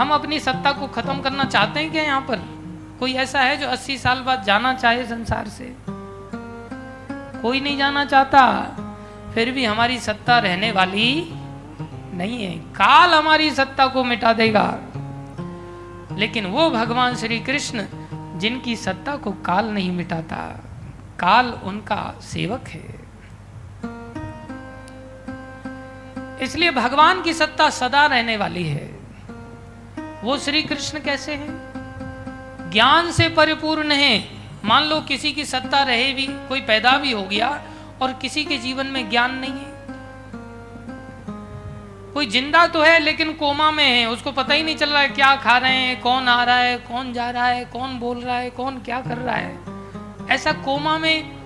हम 0.00 0.10
अपनी 0.10 0.40
सत्ता 0.40 0.72
को 0.72 0.86
खत्म 0.86 1.20
करना 1.20 1.44
चाहते 1.44 1.80
हैं 1.80 1.92
क्या 1.92 2.02
यहाँ 2.02 2.20
पर? 2.20 2.36
कोई 3.00 3.12
ऐसा 3.12 3.40
है 3.40 3.56
जो 3.56 3.68
80 3.68 3.98
साल 3.98 4.20
बाद 4.20 4.42
जाना 4.42 4.74
चाहे 4.74 5.04
संसार 5.04 5.48
से? 5.48 5.76
कोई 7.42 7.60
नहीं 7.60 7.78
जाना 7.78 8.04
चाहता। 8.04 8.62
फिर 9.34 9.50
भी 9.50 9.64
हमारी 9.64 9.98
सत्ता 9.98 10.38
रहने 10.38 10.72
वाली 10.72 11.34
नहीं 12.14 12.44
है। 12.44 12.58
काल 12.58 13.14
हमारी 13.14 13.50
सत्ता 13.50 13.86
को 13.86 14.04
मिटा 14.04 14.32
देगा। 14.32 14.78
लेकिन 16.18 16.46
वो 16.46 16.70
भगवान 16.70 17.16
श्री 17.16 17.40
कृष्ण, 17.40 17.84
जिनकी 18.38 18.76
सत्ता 18.76 19.16
को 19.16 19.32
काल 19.32 19.66
नहीं 19.66 19.90
मिटाता, 19.90 20.60
काल 21.18 21.46
उनका 21.46 22.20
सेवक 22.22 22.68
है। 22.68 23.00
इसलिए 26.42 26.70
भगवान 26.70 27.22
की 27.22 27.32
सत्ता 27.32 27.70
सदा 27.70 28.06
रहने 28.06 28.36
वाली 28.36 28.64
है। 28.64 29.00
वो 30.22 30.38
श्री 30.38 30.62
कृष्ण 30.62 31.00
कैसे 31.00 31.34
हैं? 31.34 31.70
ज्ञान 32.70 33.10
से 33.10 33.28
परिपूर्ण 33.28 33.92
है। 33.92 34.28
मान 34.64 34.84
लो 34.84 35.00
किसी 35.00 35.32
की 35.32 35.44
सत्ता 35.44 35.82
रहे 35.82 36.12
भी, 36.12 36.26
कोई 36.26 36.60
पैदा 36.60 36.98
भी 36.98 37.12
हो 37.12 37.22
गया 37.22 37.62
और 38.02 38.12
किसी 38.12 38.44
के 38.44 38.58
जीवन 38.58 38.86
में 38.86 39.10
ज्ञान 39.10 39.34
नहीं 39.34 39.52
है। 39.52 39.69
कोई 42.14 42.26
ज़िंदा 42.26 42.66
तो 42.66 42.80
है, 42.82 42.98
लेकिन 42.98 43.32
कोमा 43.32 43.70
में 43.70 43.84
है। 43.84 44.06
उसको 44.06 44.32
पता 44.32 44.54
ही 44.54 44.62
नहीं 44.62 44.76
चल 44.76 44.90
रहा 44.90 45.00
है 45.02 45.08
क्या 45.08 45.34
खा 45.36 45.56
रहे 45.58 45.76
हैं, 45.76 46.00
कौन 46.00 46.28
आ 46.28 46.42
रहा 46.44 46.56
है, 46.56 46.76
कौन 46.78 47.12
जा 47.12 47.28
रहा 47.30 47.46
है, 47.46 47.64
कौन 47.64 47.98
बोल 47.98 48.20
रहा 48.20 48.36
है, 48.36 48.50
कौन 48.50 48.78
क्या 48.78 49.00
कर 49.00 49.18
रहा 49.18 49.36
है। 49.36 49.58
ऐसा 50.30 50.52
कोमा 50.64 50.96
में 50.98 51.38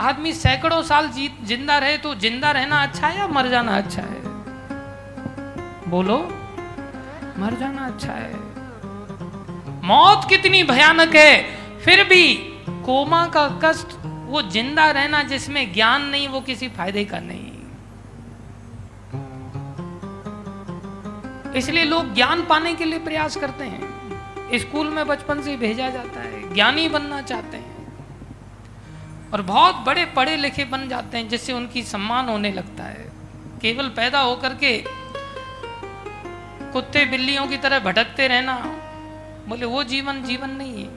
आदमी 0.00 0.32
सैकड़ों 0.32 0.82
साल 0.82 1.08
जीत, 1.08 1.38
ज़िंदा 1.44 1.78
रहे 1.78 1.96
तो 1.98 2.14
ज़िंदा 2.14 2.50
रहना 2.50 2.82
अच्छा 2.82 3.06
है 3.06 3.18
या 3.18 3.26
मर 3.28 3.48
जाना 3.48 3.76
अच्छा 3.76 4.02
है? 4.02 4.20
बोलो, 5.88 6.18
मर 7.38 7.56
जाना 7.60 7.86
अच्छा 7.86 8.12
है। 8.12 8.32
मौत 9.84 10.28
कितनी 10.28 10.62
भयानक 10.62 11.14
है, 11.14 11.42
फिर 11.80 12.04
भी 12.04 12.34
कोमा 12.86 13.26
का 13.26 13.48
कष्ट, 13.64 13.96
वो 14.26 14.42
ज़िंदा 14.42 14.90
रहना 14.90 15.22
जिसमें 15.22 15.72
ज्ञान 15.72 16.08
नहीं, 16.08 16.28
वो 16.28 16.40
किसी 16.40 16.68
फ़ायदे 16.68 17.04
का 17.04 17.20
नहीं। 17.20 17.47
इसलिए 21.56 21.84
लोग 21.84 22.14
ज्ञान 22.14 22.46
पाने 22.46 22.74
के 22.74 22.84
लिए 22.84 22.98
प्रयास 22.98 23.36
करते 23.36 23.64
हैं। 23.64 23.98
स्कूल 24.54 24.88
में 24.88 25.06
बचपन 25.06 25.42
से 25.42 25.56
भेजा 25.56 25.90
जाता 25.90 26.20
है, 26.20 26.54
ज्ञानी 26.54 26.88
बनना 26.88 27.22
चाहते 27.22 27.56
हैं। 27.56 27.78
और 29.32 29.42
बहुत 29.42 29.76
बड़े 29.76 30.04
पढ़े 30.04 30.36
लिखे 30.36 30.64
बन 30.64 30.88
जाते 30.88 31.18
हैं, 31.18 31.28
जिससे 31.28 31.52
उनकी 31.52 31.82
सम्मान 31.82 32.28
होने 32.28 32.52
लगता 32.52 32.84
है। 32.84 33.12
केवल 33.62 33.88
पैदा 33.88 34.20
होकर 34.20 34.54
के 34.54 34.84
कुत्ते 36.72 37.06
बिल्लियों 37.06 37.46
की 37.46 37.56
तरह 37.56 37.78
भटकते 37.78 38.28
रहना, 38.28 38.56
बोले, 39.48 39.66
वो 39.66 39.84
जीवन 39.84 40.22
जीवन 40.22 40.50
नहीं 40.50 40.82
है। 40.82 40.88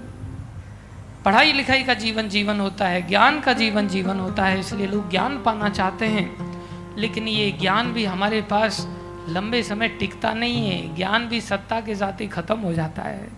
पढ़ाई 1.25 1.53
लिखाई 1.53 1.83
का 1.83 1.93
जीवन 1.93 2.29
जीवन 2.29 2.59
होता 2.59 2.87
है, 2.87 3.07
ज्ञान 3.07 3.39
का 3.39 3.53
जीवन 3.53 3.87
जीवन 3.87 4.19
होता 4.19 4.45
है, 4.45 4.59
इसलिए 4.59 4.87
लोग 4.87 5.09
ज्ञान 5.09 5.43
पाना 5.43 5.69
चाहते 5.69 6.05
हैं। 6.05 6.51
लेकिन 6.97 7.27
ये 7.27 7.51
ज्ञान 7.51 7.93
भी 7.93 8.05
हमारे 8.05 8.41
पास 8.41 8.87
लंबे 9.29 9.63
समय 9.63 9.87
टिकता 9.87 10.33
नहीं 10.33 10.71
है, 10.71 10.95
ज्ञान 10.95 11.27
भी 11.27 11.41
सत्ता 11.41 11.81
के 11.81 11.95
साथ 11.95 12.21
ही 12.21 12.27
खत्म 12.27 12.59
हो 12.59 12.73
जाता 12.73 13.01
है। 13.01 13.29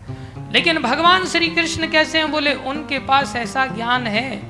लेकिन 0.52 0.80
भगवान 0.80 1.26
श्री 1.26 1.48
कृष्ण 1.48 1.88
कैसे 1.88 2.18
हैं? 2.18 2.32
बोले, 2.32 2.54
उनके 2.54 3.00
पास 3.00 3.36
ऐसा 3.36 3.66
ज्ञान 3.66 4.08
है 4.08 4.42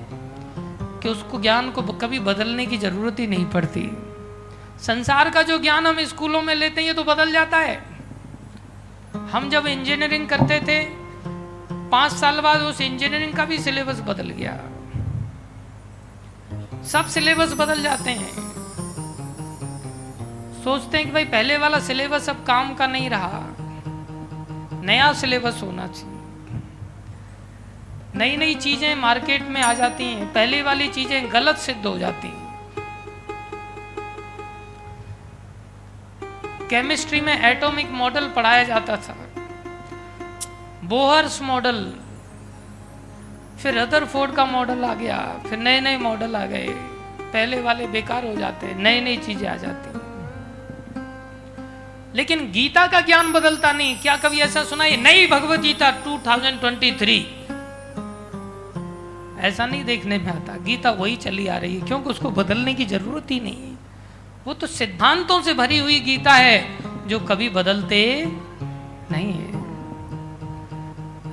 कि 1.03 1.09
उसको, 1.09 1.41
ज्ञान 1.41 1.71
को 1.71 1.81
कभी 1.81 2.19
बदलने 2.19 2.65
की 2.65 2.77
ज़रूरत 2.77 3.19
ही 3.19 3.27
नहीं 3.27 3.45
पड़ती। 3.45 3.89
संसार 4.79 5.29
का 5.29 5.41
जो 5.41 5.57
ज्ञान 5.57 5.87
हम 5.87 6.03
स्कूलों 6.03 6.41
में 6.41 6.55
लेते 6.55 6.81
हैं 6.81 6.95
तो 6.95 7.03
बदल 7.03 7.31
जाता 7.31 7.57
है। 7.57 7.83
हम 9.31 9.49
जब 9.49 9.65
इंजीनियरिंग 9.65 10.29
करते 10.29 10.59
थे, 10.59 10.87
पाँच 11.89 12.11
साल 12.11 12.39
बाद 12.39 12.61
उस 12.61 12.81
इंजीनियरिंग 12.81 13.33
का 13.33 13.45
भी 13.45 13.59
सिलेबस 13.59 13.99
बदल 13.99 14.29
गया। 14.29 14.59
सब 16.83 17.05
सिलेबस 17.05 17.53
बदल 17.53 17.81
जाते 17.83 18.11
हैं। 18.11 18.42
सोचते 20.63 20.97
हैं 20.97 21.05
कि 21.05 21.11
भाई 21.11 21.25
पहले 21.27 21.57
वाला 21.57 21.79
सिलेबस 21.81 22.29
अब 22.29 22.43
काम 22.47 22.73
का 22.73 22.87
नहीं 22.87 23.09
रहा। 23.09 23.41
नया 24.83 25.11
सिलेबस 25.13 25.61
होना 25.63 25.87
चाहिए। 25.87 26.11
नई 28.15 28.35
नई 28.37 28.55
चीज़ें 28.55 28.95
मार्केट 28.95 29.47
में 29.47 29.61
आ 29.61 29.73
जाती 29.73 30.03
हैं, 30.05 30.31
पहले 30.33 30.61
वाली 30.61 30.87
चीज़ें 30.89 31.31
गलत 31.33 31.57
सिद्ध 31.57 31.85
हो 31.85 31.97
जाती 31.97 32.27
हैं। 32.27 32.41
केमिस्ट्री 36.69 37.21
में 37.21 37.33
एटॉमिक 37.41 37.91
मॉडल 37.93 38.27
पढ़ाया 38.35 38.63
जाता 38.63 38.97
था। 38.97 39.15
बोहर्स 40.85 41.41
मॉडल 41.41 41.83
फिर 43.59 43.77
रदरफोर्ड 43.79 44.35
का 44.35 44.45
मॉडल 44.45 44.83
आ 44.85 44.93
गया, 44.93 45.19
फिर 45.47 45.59
नए 45.59 45.79
नए 45.81 45.97
मॉडल 45.97 46.35
आ 46.35 46.45
गए। 46.45 46.67
पहले 47.23 47.61
वाले 47.61 47.87
बेकार 47.87 48.25
हो 48.25 48.35
जाते 48.35 48.67
हैं 48.67 48.79
नई 48.79 49.01
नई 49.01 49.17
चीज़ें 49.17 49.47
आ 49.49 49.55
जाती 49.57 49.89
हैं। 49.89 50.02
लेकिन 52.15 52.51
गीता 52.51 52.87
का 52.87 53.01
ज्ञान 53.01 53.31
बदलता 53.31 53.71
नहीं। 53.71 53.97
क्या 53.97 54.17
कभी 54.17 54.39
ऐसा 54.39 54.63
सुना? 54.63 54.83
है 54.83 54.97
नई 54.97 55.27
भगवत 55.27 55.59
गीता 55.59 55.91
2023 55.91 57.25
ऐसा 59.39 59.65
नहीं 59.65 59.85
देखने 59.85 60.17
में 60.17 60.27
आता। 60.27 60.57
गीता 60.57 60.91
वही 60.91 61.15
चली 61.15 61.47
आ 61.47 61.57
रही 61.57 61.75
है, 61.75 61.81
क्योंकि 61.81 62.09
उसको 62.09 62.29
बदलने 62.29 62.73
की 62.73 62.85
ज़रूरत 62.85 63.31
ही 63.31 63.39
नहीं 63.39 63.57
है। 63.57 63.77
वो 64.45 64.53
तो 64.53 64.67
सिद्धांतों 64.67 65.41
से 65.41 65.53
भरी 65.53 65.77
हुई 65.77 65.99
गीता 65.99 66.33
है, 66.33 66.77
जो 67.07 67.19
कभी 67.19 67.49
बदलते 67.49 68.25
नहीं 69.11 69.33
है। 69.33 69.53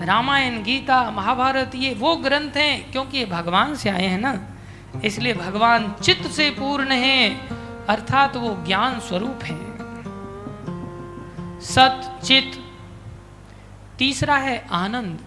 रामायण, 0.06 0.62
गीता, 0.62 1.10
महाभारत, 1.10 1.70
ये 1.74 1.94
वो 1.94 2.16
ग्रंथ 2.16 2.56
हैं, 2.56 2.92
क्योंकि 2.92 3.18
ये 3.18 3.26
भगवान 3.26 3.74
से 3.74 3.90
आए 3.90 4.06
हैं 4.06 4.20
ना। 4.20 4.46
इसलिए 5.04 5.34
भगवान 5.34 5.94
चित्त 6.02 6.30
से 6.30 6.50
पूर्ण 6.50 6.92
है, 6.92 7.48
अर्थात 7.86 8.36
वो 8.36 8.64
ज्ञान 8.66 9.00
स्वरूप 9.00 9.44
है। 9.44 9.69
सत, 11.62 12.20
चित। 12.24 12.64
तीसरा 13.98 14.36
है 14.36 14.66
आनंद। 14.70 15.18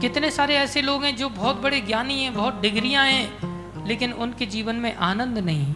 कितने 0.00 0.30
सारे 0.30 0.56
ऐसे 0.56 0.82
लोग 0.82 1.04
हैं 1.04 1.16
जो 1.16 1.28
बहुत 1.28 1.60
बड़े 1.60 1.80
ज्ञानी 1.80 2.22
हैं, 2.22 2.34
बहुत 2.34 2.60
डिग्रियाँ 2.60 3.06
हैं, 3.06 3.54
लेकिन 3.86 4.12
उनके 4.12 4.46
जीवन 4.46 4.76
में 4.76 4.96
आनंद 4.96 5.38
नहीं। 5.38 5.74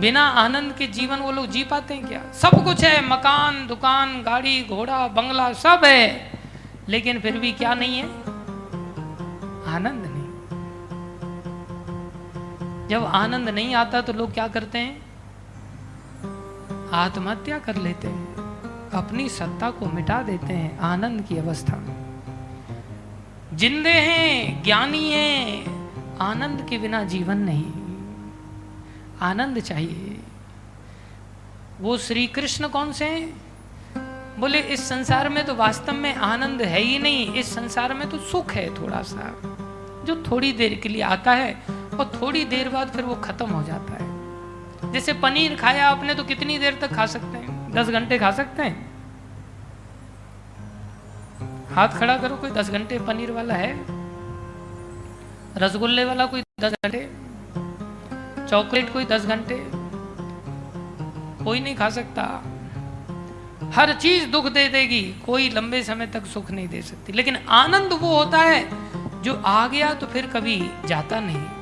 बिना 0.00 0.22
आनंद 0.22 0.72
के 0.72 0.86
जीवन 0.86 1.16
वो 1.16 1.32
लोग 1.32 1.46
जी 1.46 1.64
पाते 1.64 1.94
हैं 1.94 2.06
क्या? 2.06 2.32
सब 2.32 2.64
कुछ 2.64 2.84
है, 2.84 3.08
मकान, 3.08 3.66
दुकान, 3.66 4.22
गाड़ी, 4.22 4.64
घोड़ा, 4.64 5.08
बंगला, 5.08 5.52
सब 5.52 5.80
है। 5.84 6.30
लेकिन 6.88 7.20
फिर 7.20 7.38
भी 7.38 7.52
क्या 7.52 7.74
नहीं 7.74 7.98
है? 7.98 8.04
आनंद 9.74 10.06
नहीं। 10.06 10.20
जब 12.88 13.04
आनंद 13.04 13.48
नहीं 13.48 13.74
आता 13.74 14.00
तो 14.00 14.12
लोग 14.12 14.34
क्या 14.34 14.48
करते 14.48 14.78
हैं? 14.78 15.09
आत्महत्या 16.92 17.58
कर 17.58 17.76
लेते 17.76 18.08
हैं। 18.08 18.34
अपनी 18.90 19.28
सत्ता 19.28 19.70
को 19.70 19.86
मिटा 19.86 20.22
देते 20.22 20.52
हैं 20.52 20.78
आनंद 20.78 21.22
की 21.22 21.36
अवस्था 21.36 21.76
में। 21.76 22.10
जिंदे 23.54 23.90
हैं, 23.90 24.62
ज्ञानी 24.62 25.12
हैं, 25.12 25.80
आनंद 26.18 26.66
के 26.70 26.78
बिना 26.78 27.04
जीवन 27.04 27.36
नहीं। 27.36 27.72
आनंद 29.20 29.60
चाहिए। 29.60 30.20
वो 31.80 31.98
श्री 31.98 32.26
कृष्ण 32.26 32.68
कौन 32.68 32.92
से 32.92 33.04
हैं? 33.04 33.42
बोले, 34.40 34.58
इस 34.58 34.88
संसार 34.88 35.28
में 35.28 35.46
तो 35.46 35.54
वास्तव 35.54 35.92
में 35.92 36.14
आनंद 36.14 36.62
है 36.62 36.80
ही 36.80 36.98
नहीं, 36.98 37.32
इस 37.34 37.54
संसार 37.54 37.94
में 37.94 38.10
तो 38.10 38.18
सुख 38.18 38.52
है 38.52 38.82
थोड़ा 38.82 39.02
सा। 39.02 39.40
जो 40.04 40.24
थोड़ी 40.30 40.52
देर 40.52 40.74
के 40.74 40.88
लिए 40.88 41.02
आता 41.02 41.32
है, 41.32 41.54
और 41.70 42.12
थोड़ी 42.22 42.44
देर 42.44 42.68
बाद 42.68 42.88
फिर 42.88 43.04
वो 43.04 43.14
खत्म 43.14 43.50
हो 43.50 43.62
जाता 43.62 43.92
है। 43.92 44.09
जैसे 44.92 45.12
पनीर 45.12 45.56
खाया 45.56 45.88
आपने 45.88 46.14
तो 46.14 46.24
कितनी 46.24 46.58
देर 46.58 46.78
तक 46.80 46.94
खा 46.94 47.06
सकते 47.06 47.38
हैं? 47.38 47.72
दस 47.72 47.88
घंटे 47.88 48.18
खा 48.18 48.30
सकते 48.30 48.62
हैं? 48.62 48.90
हाथ 51.74 51.88
खड़ा 51.88 52.16
करो, 52.18 52.36
कोई 52.36 52.50
दस 52.50 52.70
घंटे 52.70 52.98
पनीर 52.98 53.30
वाला 53.30 53.54
है? 53.54 54.00
रसगुल्ले 55.56 56.04
वाला 56.04 56.26
कोई 56.26 56.42
दस 56.60 56.72
घंटे? 56.72 57.10
चॉकलेट 58.48 58.92
कोई 58.92 59.04
दस 59.04 59.26
घंटे? 59.26 59.56
कोई 61.44 61.60
नहीं 61.60 61.76
खा 61.76 61.90
सकता। 61.90 62.22
हर 63.74 63.92
चीज़ 63.92 64.26
दुख 64.26 64.46
दे 64.46 64.68
देगी, 64.68 65.02
कोई 65.26 65.48
लंबे 65.48 65.82
समय 65.82 66.06
तक 66.06 66.26
सुख 66.26 66.50
नहीं 66.50 66.68
दे 66.68 66.82
सकती। 66.82 67.12
लेकिन 67.12 67.36
आनंद 67.36 67.92
वो 67.92 68.16
होता 68.16 68.38
है 68.38 68.68
जो 69.22 69.42
आ 69.46 69.68
गया 69.68 69.94
तो 69.94 70.06
फिर 70.06 70.26
कभी 70.26 70.70
जाता 70.86 71.20
नहीं। 71.20 71.59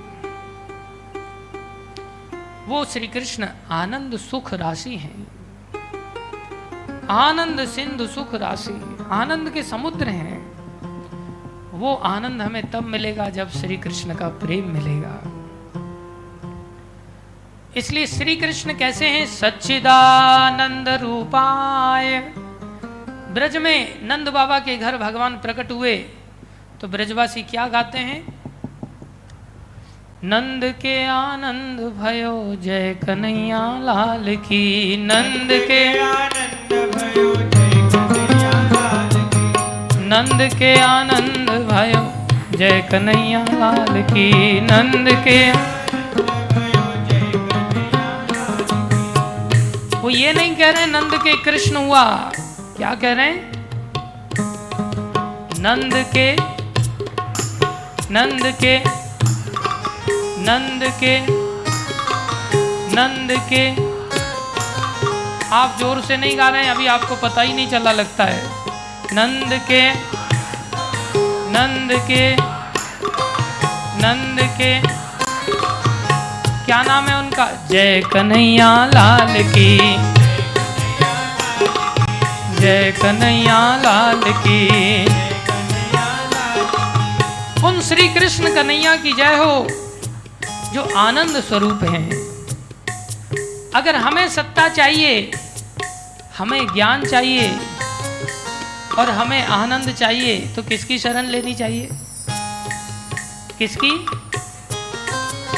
वो 2.68 2.84
श्री 2.84 3.06
कृष्ण 3.06 3.46
आनंद 3.70 4.16
सुख 4.16 4.52
राशि 4.54 4.96
हैं। 4.96 5.26
आनंद 7.10 7.64
सिंधु 7.64 8.06
सुख 8.06 8.34
राशि 8.34 8.72
आनंद 9.10 9.50
के 9.50 9.62
समुद्र 9.62 10.08
हैं। 10.08 10.40
वो 11.70 11.94
आनंद 11.94 12.42
हमें 12.42 12.70
तब 12.70 12.84
मिलेगा 12.84 13.28
जब 13.28 13.50
श्री 13.50 13.76
कृष्ण 13.76 14.14
का 14.14 14.28
प्रेम 14.28 14.68
मिलेगा। 14.68 15.16
इसलिए 17.76 18.06
श्री 18.06 18.36
कृष्ण 18.36 18.74
कैसे 18.74 19.08
हैं? 19.08 19.26
सच्चिदानंद 19.26 20.88
रूपाय। 20.88 22.18
ब्रज 23.34 23.56
में 23.56 24.06
नंद 24.08 24.28
बाबा 24.28 24.58
के 24.58 24.76
घर 24.76 24.96
भगवान 24.96 25.40
प्रकट 25.40 25.72
हुए 25.72 25.96
तो 26.80 26.88
ब्रजवासी 26.88 27.42
क्या 27.42 27.66
गाते 27.68 27.98
हैं? 27.98 28.37
नंद 30.22 30.64
के 30.82 30.92
आनंद 31.06 31.80
भयो, 31.96 32.30
जय 32.62 32.94
कन्हैया 33.04 33.58
लाल 33.82 34.24
की। 34.36 34.96
नंद 34.96 35.50
के 35.68 35.82
आनंद 35.98 36.72
भयो 36.94 37.28
जय 37.34 37.76
कन्हैया 37.82 38.50
लाल 38.72 39.14
की 39.30 40.00
नंद 40.08 40.42
के 40.58 40.72
आनंद 40.80 41.50
भयो, 41.70 42.02
जय 42.56 42.80
कन्हैया 42.90 43.44
लाल 43.52 44.02
की। 44.10 44.28
नंद 44.62 45.06
के 45.24 45.38
वो 49.98 50.10
ये 50.10 50.32
नहीं 50.32 50.54
कह 50.56 50.70
रहे 50.70 50.86
नंद 50.88 51.18
के 51.24 51.36
कृष्ण 51.44 51.76
हुआ। 51.76 52.04
क्या 52.76 52.94
कह 52.94 53.12
रहे 53.12 53.26
हैं? 53.26 53.38
नंद 55.60 55.94
के 56.14 56.28
नंद 58.10 58.44
के 58.64 58.76
नंद 60.48 60.82
के 61.02 61.14
नंद 62.94 63.32
के। 63.48 63.64
आप 65.54 65.76
ज़ोर 65.80 66.00
से 66.00 66.16
नहीं 66.16 66.38
गा 66.38 66.48
रहे 66.48 66.62
हैं, 66.64 66.70
अभी 66.70 66.86
आपको 66.86 67.16
पता 67.16 67.42
ही 67.42 67.52
नहीं 67.52 67.68
चला 67.68 67.92
लगता 67.92 68.24
है। 68.24 68.42
नंद 69.12 69.52
के 69.70 69.80
नंद 71.52 71.92
के 72.10 72.24
नंद 74.02 74.40
के। 74.58 74.70
क्या 76.64 76.82
नाम 76.82 77.04
है 77.04 77.18
उनका? 77.18 77.48
जय 77.70 78.00
कन्हैया 78.12 78.70
लाल 78.86 79.34
की। 79.54 79.78
जय 82.60 82.92
कन्हैया 83.02 83.58
लाल 83.76 84.22
की। 84.46 85.04
उन 87.66 87.80
श्री 87.80 88.08
कृष्ण 88.08 88.54
कन्हैया 88.54 88.96
की 88.96 89.12
जय 89.12 89.36
हो। 89.36 89.87
जो 90.74 90.94
आनंद 90.96 91.40
स्वरूप 91.40 91.80
हैं। 91.82 92.10
अगर 93.74 93.96
हमें 93.96 94.28
सत्ता 94.28 94.68
चाहिए, 94.68 95.30
हमें 96.38 96.66
ज्ञान 96.74 97.06
चाहिए, 97.06 97.60
और 98.98 99.10
हमें 99.10 99.46
आनंद 99.46 99.92
चाहिए 99.92 100.48
तो 100.56 100.62
किसकी 100.62 100.98
शरण 100.98 101.26
लेनी 101.26 101.54
चाहिए? 101.54 101.88
किसकी? 103.58 104.06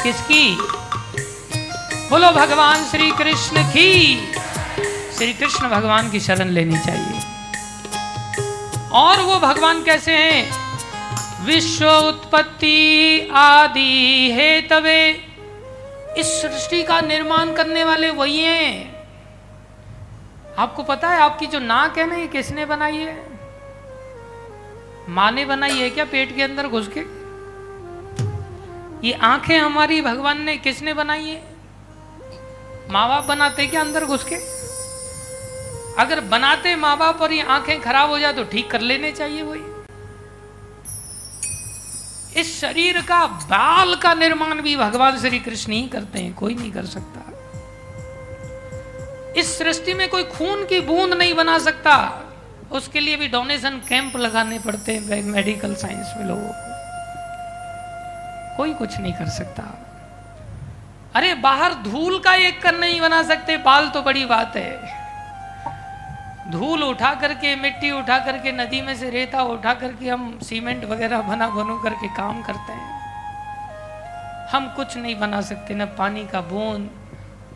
किसकी? 0.03 0.57
बोलो 2.09 2.31
भगवान 2.31 2.85
श्री 2.85 3.11
कृष्ण 3.11 3.63
की। 3.63 4.17
श्री 5.17 5.33
कृष्ण 5.33 5.69
भगवान 5.69 6.09
की 6.09 6.19
शरण 6.19 6.49
लेनी 6.49 6.79
चाहिए। 6.79 7.19
और 8.91 9.21
वो 9.21 9.39
भगवान 9.39 9.83
कैसे 9.83 10.11
हैं? 10.11 10.60
विश्व 11.45 11.87
उत्पत्ति 11.89 13.29
आदि 13.31 14.31
हे 14.33 14.61
तवे 14.61 15.09
इस 16.17 16.41
सृष्टि 16.41 16.83
का 16.83 17.01
निर्माण 17.01 17.53
करने 17.53 17.83
वाले 17.83 18.09
वही 18.09 18.39
हैं। 18.39 19.05
आपको 20.57 20.83
पता 20.83 21.09
है, 21.09 21.19
आपकी 21.19 21.45
जो 21.45 21.59
नाक 21.59 21.97
है 21.97 22.09
ना, 22.09 22.15
ये 22.15 22.27
किसने 22.27 22.65
बनाई 22.65 22.97
है? 22.97 23.15
माँ 25.09 25.31
ने 25.31 25.45
बनाई 25.45 25.79
है 25.79 25.89
क्या 25.89 26.05
पेट 26.05 26.35
के 26.35 26.43
अंदर 26.43 26.67
घुस 26.67 26.89
के? 26.97 27.01
ये 29.07 29.13
आँखें 29.13 29.57
हमारी, 29.59 30.01
भगवान 30.01 30.41
ने 30.41 30.57
किसने 30.57 30.93
बनाई 30.93 31.25
है? 31.25 31.41
माँ 32.89 33.07
बाप 33.09 33.25
बनाते 33.25 33.67
क्या 33.67 33.81
अंदर 33.81 34.05
घुस 34.05 34.23
के? 34.33 34.35
अगर 36.01 36.19
बनाते 36.19 36.75
माँ 36.75 36.97
बाप 36.97 37.21
और 37.21 37.33
ये 37.33 37.41
आँखें 37.41 37.81
खराब 37.81 38.09
हो 38.09 38.19
जाए 38.19 38.33
तो 38.33 38.43
ठीक 38.43 38.71
कर 38.71 38.81
लेने 38.81 39.11
चाहिए 39.11 39.41
वही। 39.41 39.70
इस 42.37 42.61
शरीर 42.61 43.01
का 43.01 43.27
बाल 43.27 43.95
का 43.95 44.13
निर्माण 44.13 44.61
भी 44.61 44.75
भगवान 44.75 45.19
श्री 45.19 45.39
कृष्ण 45.39 45.71
ही 45.71 45.87
करते 45.87 46.19
हैं, 46.19 46.33
कोई 46.33 46.55
नहीं 46.55 46.71
कर 46.71 46.85
सकता। 46.85 47.27
इस 49.37 49.57
सृष्टि 49.57 49.93
में 49.93 50.09
कोई 50.09 50.23
खून 50.23 50.65
की 50.65 50.79
बूंद 50.79 51.13
नहीं 51.13 51.33
बना 51.33 51.59
सकता। 51.59 52.21
उसके 52.71 52.99
लिए 52.99 53.17
भी 53.17 53.27
डोनेशन 53.27 53.69
कैंप 53.69 54.17
लगाने 54.17 54.59
पड़ते 54.59 54.91
हैं 54.91 55.23
मेडिकल 55.23 55.75
साइंस 55.75 56.13
में 56.17 56.25
लोगों 56.25 56.47
को। 56.47 56.71
कोई 58.57 58.73
कुछ 58.73 58.97
नहीं 58.97 59.13
कर 59.13 59.29
सकता। 59.29 59.63
अरे 61.15 61.33
बाहर 61.33 61.73
धूल 61.73 62.19
का 62.19 62.33
एक 62.35 62.61
कर 62.61 62.77
नहीं 62.77 63.01
बना 63.01 63.23
सकते, 63.23 63.57
बाल 63.57 63.89
तो 63.89 64.01
बड़ी 64.01 64.25
बात 64.25 64.55
है। 64.55 65.00
धूल 66.51 66.83
उठा 66.83 67.13
करके, 67.15 67.55
मिट्टी 67.55 67.91
उठा 67.91 68.17
करके, 68.19 68.51
नदी 68.51 68.81
में 68.81 68.95
से 68.95 69.09
रेता 69.09 69.41
उठा 69.43 69.73
करके 69.73 70.09
हम 70.09 70.39
सीमेंट 70.39 70.83
वगैरह 70.85 71.21
बना 71.21 71.47
बनू 71.47 71.77
करके 71.79 72.07
काम 72.07 72.41
करते 72.41 72.73
हैं। 72.73 72.89
हम 74.49 74.67
कुछ 74.75 74.97
नहीं 74.97 75.19
बना 75.19 75.41
सकते, 75.41 75.73
न 75.73 75.85
पानी 75.97 76.25
का 76.27 76.41
बूंद, 76.41 76.89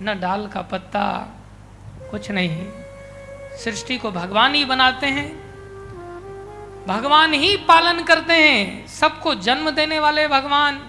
न 0.02 0.20
डाल 0.20 0.48
का 0.48 0.62
पत्ता, 0.62 1.06
कुछ 2.12 2.32
नहीं। 2.32 2.68
सृष्टि 3.64 3.98
को 3.98 4.12
भगवान 4.12 4.56
ही 4.56 4.66
बनाते 4.66 5.08
हैं, 5.08 5.30
भगवान 6.88 7.34
ही 7.34 7.56
पालन 7.58 8.04
करते 8.04 8.34
हैं। 8.34 8.88
सबको 8.88 9.34
जन्म 9.36 9.70
देने 9.72 10.00
वाले 10.00 10.28
भगवान, 10.28 10.80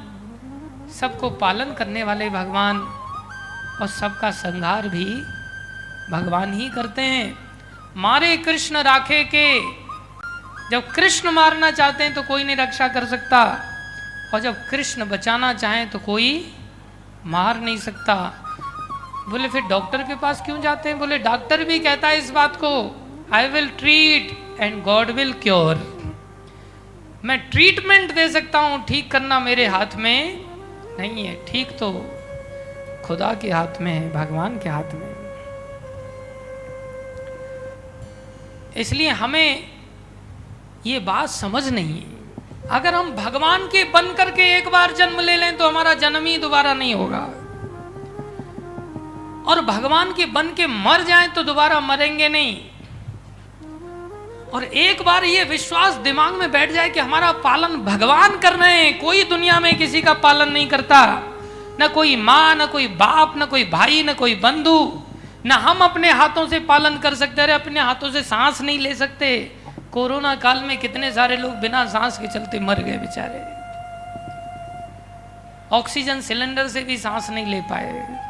सबको 1.01 1.31
पालन 1.31 1.73
करने 1.73 2.03
वाले 2.03 2.29
भगवान, 2.31 2.79
और 3.81 3.87
सबका 3.87 4.31
संहार 4.31 4.89
भी 4.89 5.05
भगवान 6.11 6.53
ही 6.53 6.69
करते 6.69 7.03
हैं। 7.03 7.46
मारे 7.97 8.37
कृष्ण 8.37 8.83
राखे 8.83 9.23
के। 9.25 9.47
जब 10.71 10.91
कृष्ण 10.95 11.31
मारना 11.31 11.71
चाहते 11.71 12.05
हैं 12.05 12.15
तो 12.15 12.23
कोई 12.23 12.45
नहीं 12.45 12.57
रक्षा 12.57 12.89
कर 12.89 13.05
सकता। 13.07 13.43
और 14.35 14.41
जब 14.41 14.57
कृष्ण 14.71 15.05
बचाना 15.05 15.53
चाहें 15.55 15.89
तो 15.91 15.99
कोई 15.99 16.29
मार 17.27 17.61
नहीं 17.61 17.77
सकता। 17.79 18.15
बोले, 19.29 19.49
फिर 19.49 19.63
डॉक्टर 19.63 20.03
के 20.03 20.15
पास 20.17 20.43
क्यों 20.45 20.61
जाते 20.63 20.89
हैं? 20.89 20.99
बोले, 20.99 21.19
डॉक्टर 21.19 21.65
भी 21.65 21.79
कहता 21.79 22.09
है 22.09 22.19
इस 22.19 22.31
बात 22.31 22.57
को 22.57 22.73
I 23.35 23.49
will 23.49 23.69
treat 23.79 24.37
and 24.61 24.83
God 24.85 25.11
will 25.11 25.33
cure 25.43 25.85
मैं 27.25 27.39
ट्रीटमेंट 27.51 28.15
दे 28.15 28.29
सकता 28.29 28.59
हूँ, 28.59 28.85
ठीक 28.85 29.11
करना 29.11 29.41
मेरे 29.41 29.67
हाथ 29.67 29.97
में 29.97 30.45
नहीं 30.99 31.27
है। 31.27 31.35
ठीक 31.47 31.79
तो 31.79 31.93
खुदा 33.07 33.33
के 33.35 33.51
हाथ 33.51 33.81
में 33.81 33.93
है, 33.93 34.13
भगवान 34.13 34.59
के 34.59 34.69
हाथ 34.69 34.95
में 34.95 35.16
इसलिए 38.77 39.11
हमें 39.11 39.69
ये 40.87 40.99
बात 41.01 41.29
समझ 41.29 41.69
नहीं 41.69 42.01
है। 42.01 42.15
अगर 42.71 42.95
हम 42.95 43.11
भगवान 43.13 43.67
के 43.67 43.85
बन 43.85 44.13
करके 44.13 44.43
एक 44.59 44.69
बार 44.69 44.93
जन्म 44.93 45.21
ले 45.21 45.37
लें 45.37 45.57
तो 45.57 45.69
हमारा 45.69 45.95
जन्म 45.95 46.27
ही 46.27 46.37
दोबारा 46.39 46.75
नहीं 46.75 46.95
होगा। 46.95 47.19
और 49.45 49.61
भगवान 49.61 50.13
के 50.13 50.27
बन 50.27 50.49
के 50.55 50.67
मर 50.67 51.03
जाएँ 51.03 51.29
तो 51.29 51.43
दोबारा 51.43 51.81
मरेंगे 51.81 52.29
नहीं। 52.29 52.57
और 54.55 54.65
एक 54.65 55.03
बार 55.03 55.25
ये 55.25 55.45
विश्वास 55.45 55.95
दिमाग 55.95 56.35
में 56.35 56.51
बैठ 56.53 56.73
जाए 56.73 56.91
कि 56.91 57.01
हमारा 57.01 57.33
पालन 57.33 57.77
भगवान 57.77 58.39
कर 58.39 58.53
रहे 58.53 58.75
हैं, 58.75 58.99
कोई 59.01 59.23
दुनिया 59.25 59.59
में 59.61 59.77
किसी 59.79 60.03
का 60.03 60.13
पालन 60.15 60.53
नहीं 60.53 60.67
करता। 60.67 61.01
न 61.81 61.89
कोई 61.89 62.17
माँ, 62.17 62.55
न 62.55 62.67
कोई 62.67 62.87
बाप, 62.87 63.35
न 63.39 63.47
कोई 63.47 63.65
भाई, 63.65 64.03
न 64.03 64.15
कोई 64.15 64.35
बंधु। 64.35 65.03
न 65.47 65.53
हम 65.53 65.79
अपने 65.79 66.11
हाथों 66.11 66.47
से 66.49 66.59
पालन 66.61 66.99
कर 66.99 67.15
सकते, 67.15 67.43
अरे 67.43 67.53
अपने 67.53 67.81
हाथों 67.81 68.11
से 68.11 68.23
सांस 68.23 68.61
नहीं 68.61 68.79
ले 68.79 68.95
सकते। 68.95 69.39
कोरोना 69.93 70.35
काल 70.35 70.63
में 70.63 70.79
कितने 70.79 71.13
सारे 71.13 71.37
लोग 71.37 71.53
बिना 71.53 71.87
सांस 71.87 72.19
के 72.19 72.27
चलते 72.27 72.61
मर 72.61 72.81
गए 72.81 72.97
बेचारे। 72.99 73.45
ऑक्सीजन 75.77 76.21
सिलेंडर 76.21 76.69
से 76.69 76.83
भी 76.83 76.97
सांस 76.97 77.31
नहीं 77.31 77.47
ले 77.47 77.61
पाए। 77.61 78.27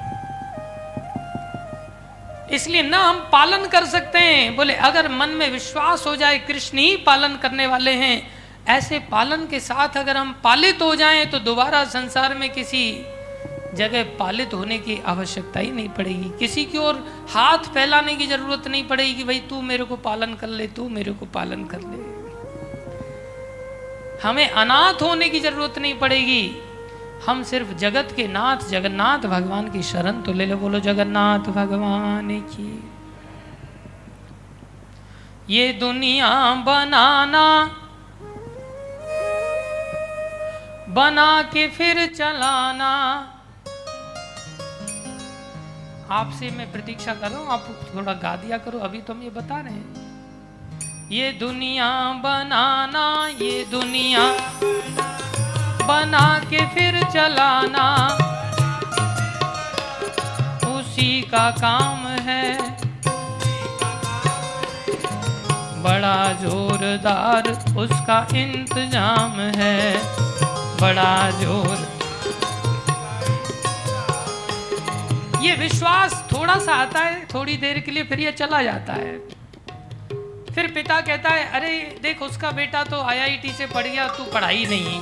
इसलिए 2.52 2.82
ना 2.82 2.98
हम 2.98 3.28
पालन 3.32 3.66
कर 3.66 3.84
सकते 3.84 4.18
हैं। 4.18 4.56
बोले, 4.56 4.74
अगर 4.74 5.08
मन 5.08 5.28
में 5.28 5.50
विश्वास 5.50 6.06
हो 6.06 6.16
जाए, 6.16 6.38
कृष्ण 6.38 6.78
ही 6.78 6.96
पालन 6.96 7.36
करने 7.36 7.66
वाले 7.66 7.92
हैं। 7.92 8.22
ऐसे 8.68 8.98
पालन 8.98 9.46
के 9.46 9.60
साथ 9.60 9.96
अगर 9.96 10.16
हम 10.16 10.40
पालित 10.44 10.82
हो 10.82 10.94
जाएँ 10.94 11.26
तो 11.26 11.38
दोबारा 11.38 11.84
संसार 11.84 12.34
में 12.34 12.50
किसी 12.50 13.06
जगह 13.76 14.02
पालित 14.18 14.54
होने 14.54 14.78
की 14.78 15.02
आवश्यकता 15.06 15.60
ही 15.60 15.70
नहीं 15.70 15.88
पड़ेगी। 15.88 16.38
किसी 16.38 16.64
की 16.64 16.78
ओर 16.78 17.26
हाथ 17.30 17.58
फैलाने 17.58 18.14
की 18.14 18.26
ज़रूरत 18.26 18.68
नहीं 18.68 18.84
पड़ेगी 18.88 19.14
कि 19.14 19.24
भाई 19.24 19.38
तू 19.38 19.62
मेरे 19.62 19.84
को 19.84 19.96
पालन 19.96 20.34
कर 20.34 20.46
ले, 20.46 20.66
तू 20.66 20.88
मेरे 20.88 21.12
को 21.12 21.26
पालन 21.26 21.64
कर 21.64 21.80
ले। 21.80 22.16
हमें 24.28 24.50
अनाथ 24.50 25.02
होने 25.02 25.28
की 25.28 25.40
ज़रूरत 25.40 25.78
नहीं 25.78 25.94
पड़ेगी। 25.94 26.56
हम 27.26 27.42
सिर्फ़ 27.42 27.72
जगत 27.74 28.12
के 28.16 28.28
नाथ, 28.28 28.68
जगन्नाथ 28.68 29.18
भगवान 29.18 29.70
की 29.70 29.82
शरण 29.82 30.22
तो 30.22 30.32
ले 30.32 30.46
लो। 30.46 30.56
बोलो, 30.56 30.80
जगन्नाथ 30.80 31.38
भगवान 31.38 32.40
की। 32.40 32.90
ये 35.50 35.72
दुनिया 35.72 36.54
बनाना, 36.54 37.76
बना 40.88 41.42
के 41.42 41.68
फिर 41.68 42.06
चलाना। 42.06 43.32
आपसे 46.10 46.50
मैं 46.50 46.70
प्रतीक्षा 46.72 47.14
कर 47.14 47.30
रहा 47.30 47.38
हूँ, 47.38 47.48
आप 47.48 47.66
थोड़ा 47.94 48.12
गा 48.14 48.34
दिया 48.36 48.58
करो, 48.58 48.78
अभी 48.78 49.00
तो 49.00 49.12
हम 49.12 49.22
ये 49.22 49.30
बता 49.30 49.60
रहे 49.60 49.72
हैं। 49.72 50.04
ये 51.10 51.30
दुनिया 51.32 51.88
बनाना, 52.22 53.06
ये 53.40 53.64
दुनिया 53.70 54.22
बना 55.82 56.28
के 56.50 56.64
फिर 56.74 57.02
चलाना, 57.04 57.86
उसी 60.68 61.20
का 61.22 61.50
काम 61.58 62.06
है। 62.28 62.46
बड़ा 65.82 66.32
जोरदार 66.40 67.50
उसका 67.78 68.20
इंतज़ाम 68.36 69.40
है, 69.56 69.94
बड़ा 70.80 71.30
ज़ोर 71.40 71.95
ये 75.40 75.54
विश्वास 75.54 76.24
थोड़ा 76.32 76.58
सा 76.58 76.74
आता 76.74 77.00
है, 77.00 77.26
थोड़ी 77.34 77.56
देर 77.56 77.78
के 77.78 77.90
लिए 77.90 78.04
फिर 78.04 78.20
ये 78.20 78.32
चला 78.32 78.62
जाता 78.62 78.92
है। 78.92 79.18
फिर 80.54 80.66
पिता 80.66 81.00
कहता 81.00 81.30
है, 81.30 81.50
अरे, 81.52 81.98
देख, 82.02 82.22
उसका 82.22 82.50
बेटा 82.50 82.84
तो 82.84 83.00
आईआईटी 83.02 83.52
से 83.52 83.66
पढ़ 83.66 83.86
गया, 83.86 84.08
तू 84.08 84.24
पढ़ाई 84.24 84.66
नहीं 84.66 85.00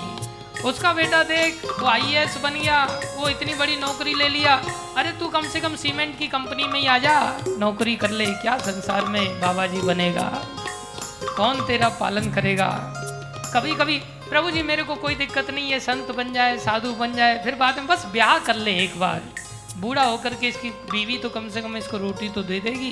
उसका 0.65 0.93
बेटा 0.93 1.23
देख, 1.23 1.63
वो 1.81 1.87
आईएएस 1.87 2.39
बन 2.43 2.51
गया, 2.51 3.01
वो 3.17 3.29
इतनी 3.29 3.55
बड़ी 3.55 3.77
नौकरी 3.77 4.15
ले 4.15 4.29
लिया। 4.29 4.63
अरे, 4.97 5.13
तू 5.13 5.29
कम 5.29 5.43
से 5.43 5.61
कम 5.61 5.77
सीमेंट 5.77 6.19
की 6.19 6.29
कंपनी 6.29 6.67
में 6.67 6.81
ही 6.81 6.87
आ 6.87 6.99
जा, 6.99 7.41
नौकरी 7.49 7.97
कर 7.97 8.11
ले, 8.11 8.27
क्या 8.27 8.59
संसार 8.59 9.05
में 9.05 9.41
बाबा 9.41 9.67
जी 9.67 9.81
बनेगा? 9.81 10.47
कौन 11.37 11.67
तेरा 11.67 11.89
पालन 11.89 12.33
करेगा? 12.33 12.95
कभी 13.55 13.75
कभी 13.75 13.99
प्रभु 14.31 14.51
जी, 14.51 14.63
मेरे 14.63 14.83
को 14.83 14.95
कोई 14.95 15.15
दिक्कत 15.15 15.51
नहीं 15.51 15.71
है, 15.71 15.81
संत 15.81 16.11
बन 16.11 16.33
जाए, 16.33 16.59
साधु 16.59 16.93
बन 16.93 17.15
जाए, 17.15 17.45
फिर 17.45 17.55
बाद 17.55 17.77
में 17.77 17.87
बस 17.87 18.07
ब्याह 18.13 18.39
कर 18.39 18.57
ले 18.57 18.79
एक 18.79 19.01
बार। 19.01 19.21
बूढ़ा 19.77 20.03
होकर 20.03 20.35
के 20.35 20.49
इसकी 20.49 20.71
बीवी 20.91 21.17
तो 21.19 21.29
कम 21.31 21.49
से 21.49 21.63
कम 21.63 21.77
इसको 21.77 21.99
रोटी 21.99 22.29
तो 22.29 22.43
दे 22.43 22.61
देगी, 22.61 22.91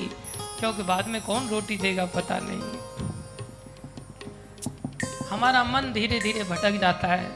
क्योंकि 0.59 0.83
बाद 0.83 1.07
में 1.07 1.21
कौन 1.21 1.47
रोटी 1.49 1.77
देगा 1.77 2.05
पता 2.15 2.39
नहीं। 2.43 2.61
हमारा 5.29 5.63
मन 5.63 5.91
धीरे 5.93 6.19
धीरे 6.19 6.43
भटक 6.43 6.79
जाता 6.81 7.07
है। 7.07 7.31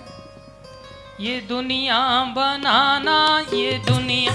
ये 1.21 1.39
दुनिया 1.41 1.99
बनाना, 2.35 3.17
ये 3.53 3.77
दुनिया 3.87 4.33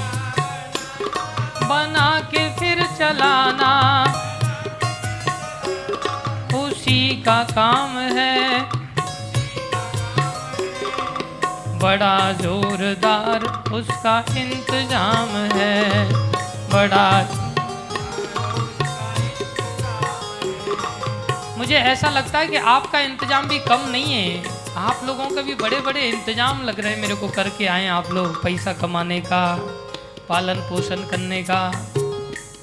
बना 1.63 2.09
के 2.31 2.49
फिर 2.57 2.83
चलाना 2.99 3.73
उसी 6.57 7.23
का 7.23 7.43
काम 7.51 7.99
है। 8.17 8.82
बड़ा 11.83 12.17
जोरदार 12.33 13.45
उसका 13.75 14.19
इंतज़ाम 14.39 15.29
है। 15.53 16.05
बड़ा 16.71 17.07
मुझे 21.59 21.75
ऐसा 21.75 22.11
लगता 22.11 22.39
है 22.39 22.47
कि 22.49 22.57
आपका 22.57 23.01
इंतज़ाम 23.01 23.49
भी 23.49 23.59
कम 23.61 23.89
नहीं 23.91 24.13
है। 24.13 24.43
आप 24.79 25.01
लोगों 25.07 25.27
के 25.27 25.43
भी 25.43 25.55
बड़े 25.55 25.81
बड़े 25.81 26.09
इंतज़ाम 26.09 26.63
लग 26.63 26.81
रहे 26.81 26.93
हैं 26.93 27.01
मेरे 27.01 27.15
को 27.15 27.29
करके 27.31 27.67
आए 27.67 27.87
आप 27.89 28.11
लोग 28.13 28.43
पैसा 28.43 28.73
कमाने 28.73 29.21
का, 29.23 29.45
पालन 30.29 30.61
पोषण 30.69 31.09
करने 31.11 31.43
का। 31.43 31.61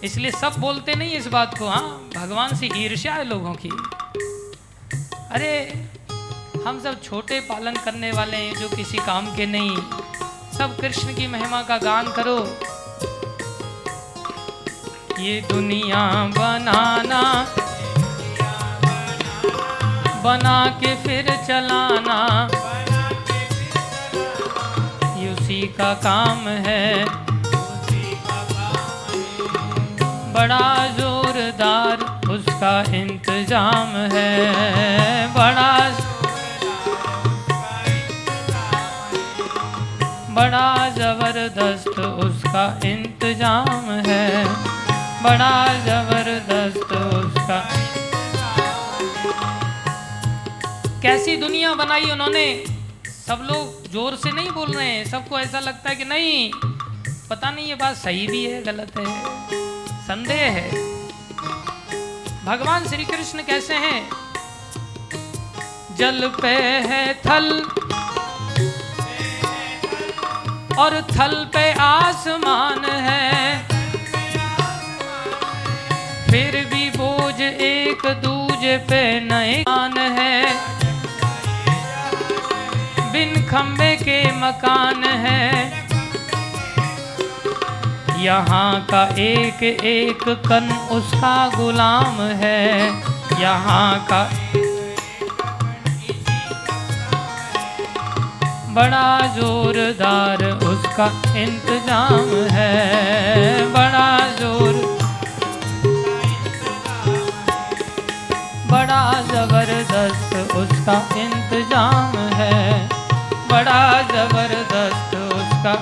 इसलिए 0.04 0.32
सब 0.32 0.60
बोलते 0.60 0.96
नहीं 0.96 1.18
इस 1.18 1.28
बात 1.28 1.58
को 1.58 1.68
हाँ? 1.68 2.10
भगवान 2.16 2.56
से 2.56 2.70
ईर्ष्या 2.78 3.14
है 3.14 3.24
लोगों 3.30 3.54
की। 3.56 3.70
अरे 5.32 5.54
हम 6.66 6.80
सब 6.84 7.02
छोटे 7.04 7.40
पालन 7.40 7.76
करने 7.76 8.12
वाले 8.12 8.38
हैं, 8.38 8.54
जो 8.54 8.68
किसी 8.70 8.98
काम 8.98 9.26
के 9.36 9.46
नहीं। 9.46 9.76
सब 10.58 10.76
कृष्ण 10.82 11.14
की 11.16 11.28
महिमा 11.28 11.62
का 11.62 11.78
गान 11.78 12.08
करो। 12.12 12.38
ये 15.20 15.40
दुनिया 15.42 16.02
बनाना, 16.38 17.22
बना 20.24 20.66
के 20.82 20.94
फिर 21.04 21.30
चलाना। 21.48 22.20
ये 25.18 25.32
उसी 25.34 25.62
का 25.78 25.94
काम 26.04 26.48
है। 26.68 27.06
बड़ा 30.34 30.88
जोरदार 30.98 31.98
उसका 32.30 32.80
इंतज़ाम 32.96 33.96
है। 34.14 34.34
बड़ा 35.34 35.72
बड़ा 40.30 40.90
ज़बरदस्त 40.90 42.00
उसका 42.26 42.66
इंतज़ाम 42.86 43.90
है। 44.08 44.44
बड़ा 45.24 45.56
ज़बरदस्त 45.86 46.92
उसका 46.94 47.60
कैसी 51.02 51.36
दुनिया 51.38 51.74
बनाई 51.74 52.10
उन्होंने? 52.12 52.46
सब 53.06 53.48
लोग 53.52 53.92
ज़ोर 53.92 54.16
से 54.16 54.32
नहीं 54.32 54.52
बोल 54.52 54.72
रहे 54.72 54.88
हैं। 54.88 55.06
सबको 55.06 55.40
ऐसा 55.40 55.60
लगता 55.60 55.90
है 55.90 55.96
कि 55.96 56.06
नहीं, 56.06 56.52
पता 57.30 57.50
नहीं 57.52 57.66
ये 57.68 57.76
बात 57.76 57.96
सही 57.96 58.28
भी 58.28 58.44
है, 58.46 58.62
गलत 58.64 58.98
है। 58.98 59.06
संदेह 60.04 60.44
है। 60.52 60.70
भगवान 62.46 62.88
श्री 62.88 63.06
कृष्ण 63.06 63.44
कैसे 63.44 63.74
हैं? 63.78 64.10
जल 65.98 66.28
पे 66.42 66.56
है 66.88 67.14
थल 67.26 67.48
और 70.80 70.94
थल 71.12 71.34
पे 71.54 71.72
आसमान 71.82 72.86
है। 73.06 73.58
फिर 76.30 76.56
भी 76.74 76.90
बोझ 76.90 77.42
एक 77.42 78.06
दूजे 78.24 78.78
पे 78.90 79.02
नए 79.22 79.62
मान 79.62 79.98
है। 80.18 80.54
बिन 83.12 83.46
खम्बे 83.48 83.96
के 83.96 84.22
मकान 84.38 85.04
है। 85.04 85.48
यहाँ 88.24 88.86
का 88.86 89.04
एक 89.20 89.64
एक 89.64 90.24
कन 90.48 90.72
उसका 90.92 91.36
गुलाम 91.56 92.22
है। 92.42 92.64
यहाँ 93.42 94.06
का 94.12 94.22
बड़ा 98.80 99.20
जोरदार 99.36 100.44
उसका 100.66 101.06
इंतज़ाम 101.38 102.30
है। 102.52 102.76
बड़ा 103.74 104.12
ज़ोर, 104.36 104.78
बड़ा 108.70 109.02
ज़बरदस्त 109.24 110.56
उसका 110.56 110.98
इंतज़ाम 111.18 112.18
है। 112.36 112.88
बड़ा 113.52 113.84
ज़बरदस्त 114.14 115.16
उसका 115.36 115.76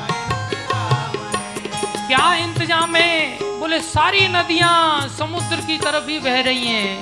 क्या 2.08 2.26
इंतज़ाम 2.36 2.96
है? 2.96 3.16
बोले, 3.60 3.80
सारी 3.86 4.28
नदियाँ 4.30 5.08
समुद्र 5.18 5.66
की 5.68 5.78
तरफ़ 5.80 6.10
ही 6.10 6.20
बह 6.20 6.42
रही 6.44 6.68
हैं। 6.68 6.96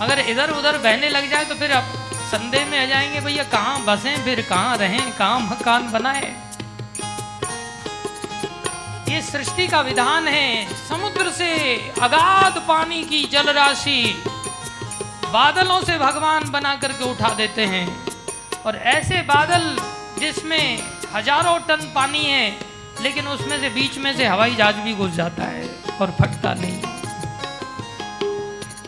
अगर 0.00 0.28
इधर 0.28 0.58
उधर 0.58 0.78
बहने 0.78 1.08
लग 1.10 1.30
जाए 1.30 1.44
तो 1.44 1.54
फिर 1.56 1.70
अब 1.72 1.96
संदेह 2.28 2.66
में 2.66 2.78
आ 2.82 2.84
जाएँगे, 2.84 3.20
भैया, 3.20 3.44
कहाँ 3.44 3.84
बसें? 3.84 4.24
फिर 4.24 4.40
कहाँ 4.48 4.76
रहें? 4.76 5.12
कहाँ 5.12 5.40
मकान 5.40 5.90
बनाए? 5.92 6.34
ये 9.08 9.22
सृष्टि 9.22 9.66
का 9.68 9.80
विधान 9.80 10.28
है। 10.28 10.74
समुद्र 10.88 11.30
से 11.30 11.50
अगाध 12.02 12.58
पानी 12.68 13.02
की 13.04 13.22
जल 13.24 13.52
राशि 13.52 14.02
बादलों 15.32 15.80
से 15.80 15.98
भगवान 15.98 16.50
बना 16.50 16.74
करके 16.74 17.10
उठा 17.10 17.28
देते 17.34 17.64
हैं। 17.64 17.86
और 18.66 18.76
ऐसे 18.76 19.22
बादल 19.22 19.76
जिसमें 20.20 20.82
हज़ारों 21.14 21.58
टन 21.58 21.92
पानी 21.94 22.24
है, 22.24 22.58
लेकिन 23.00 23.28
उसमें 23.28 23.60
से 23.60 23.68
बीच 23.70 23.98
में 23.98 24.16
से 24.16 24.26
हवाई 24.26 24.54
जहाज़ 24.54 24.76
भी 24.76 24.94
घुस 24.94 25.10
जाता 25.10 25.44
है 25.44 25.68
और 26.00 26.16
फटता 26.20 26.54
नहीं। 26.54 26.97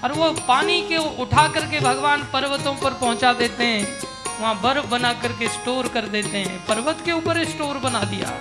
और 0.04 0.12
वो 0.12 0.32
पानी 0.32 0.82
के 0.82 0.96
उठा 0.96 1.48
करके 1.48 1.80
भगवान 1.80 2.22
पर्वतों 2.22 2.74
पर 2.74 2.94
पहुँचा 2.94 3.32
देते 3.32 3.64
हैं। 3.64 4.00
वहाँ 4.40 4.60
बर्फ़ 4.60 4.86
बना 4.86 5.12
करके 5.12 5.48
स्टोर 5.48 5.88
कर 5.88 6.06
देते 6.06 6.38
हैं। 6.38 6.66
पर्वत 6.66 7.02
के 7.04 7.12
ऊपर 7.12 7.44
स्टोर 7.44 7.78
बना 7.78 8.00
दिया। 8.00 8.40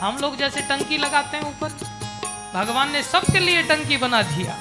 हम 0.00 0.18
लोग 0.20 0.36
जैसे 0.36 0.60
टंकी 0.60 0.98
लगाते 0.98 1.36
हैं 1.36 1.44
ऊपर। 1.44 1.68
भगवान 2.54 2.92
ने 2.92 3.02
सबके 3.02 3.38
लिए 3.38 3.62
टंकी 3.62 3.96
बना 3.96 4.22
दिया। 4.22 4.56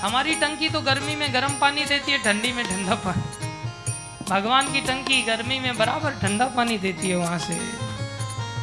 हमारी 0.00 0.34
टंकी 0.34 0.68
तो 0.68 0.80
गर्मी 0.80 1.16
में 1.16 1.34
गर्म 1.34 1.52
पानी 1.60 1.84
देती 1.84 2.12
है, 2.12 2.18
ठंडी 2.18 2.52
में 2.52 2.64
ठंडा 2.64 2.94
पानी। 2.94 3.22
भगवान 4.30 4.72
की 4.72 4.80
टंकी 4.80 5.22
गर्मी 5.22 5.60
में 5.60 5.78
बराबर 5.78 6.10
ठंडा 6.10 6.46
पानी 6.46 6.78
देती 6.78 7.08
है 7.08 7.16
वहाँ 7.16 7.38
से। 7.38 7.54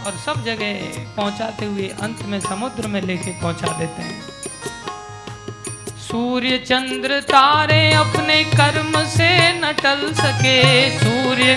और 0.06 0.18
सब 0.26 0.43
जगह 0.43 0.73
पहुंचाते 1.15 1.65
हुए 1.65 1.88
अंत 2.01 2.22
में 2.22 2.39
समुद्र 2.39 2.88
में 2.88 3.01
लेके 3.01 3.41
पहुँचा 3.41 3.68
देते 3.68 4.01
हैं। 4.01 4.28
सूर्य 6.10 6.57
चंद्र 6.57 7.19
तारे 7.22 7.81
अपने 7.94 8.44
कर्म 8.44 8.94
से 9.07 9.27
न 9.53 9.72
टल 9.73 10.02
सके। 10.14 10.61
सूर्य 10.99 11.56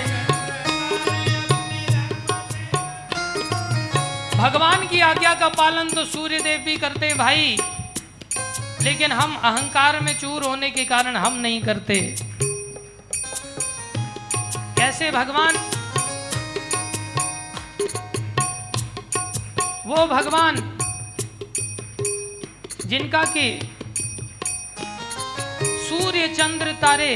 भगवान 4.37 4.87
की 4.89 5.01
आज्ञा 5.01 5.33
का 5.35 5.49
पालन 5.49 5.89
तो 5.91 6.05
सूर्य 6.05 6.41
देव 6.41 6.61
भी 6.65 6.77
करते 6.77 7.07
हैं 7.07 7.17
भाई, 7.19 7.57
लेकिन 8.83 9.13
हम 9.13 9.37
अहंकार 9.37 10.01
में 10.01 10.15
चूर 10.19 10.45
होने 10.45 10.71
के 10.71 10.85
कारण 10.85 11.17
हम 11.17 11.41
नहीं 11.41 11.63
करते। 11.63 12.01
कैसे 14.79 15.11
भगवान? 15.11 15.57
वो 19.87 20.07
भगवान 20.07 20.57
जिनका 22.87 23.25
कि 23.27 23.51
सूर्य 25.93 26.27
चंद्र 26.29 26.73
तारे, 26.73 27.15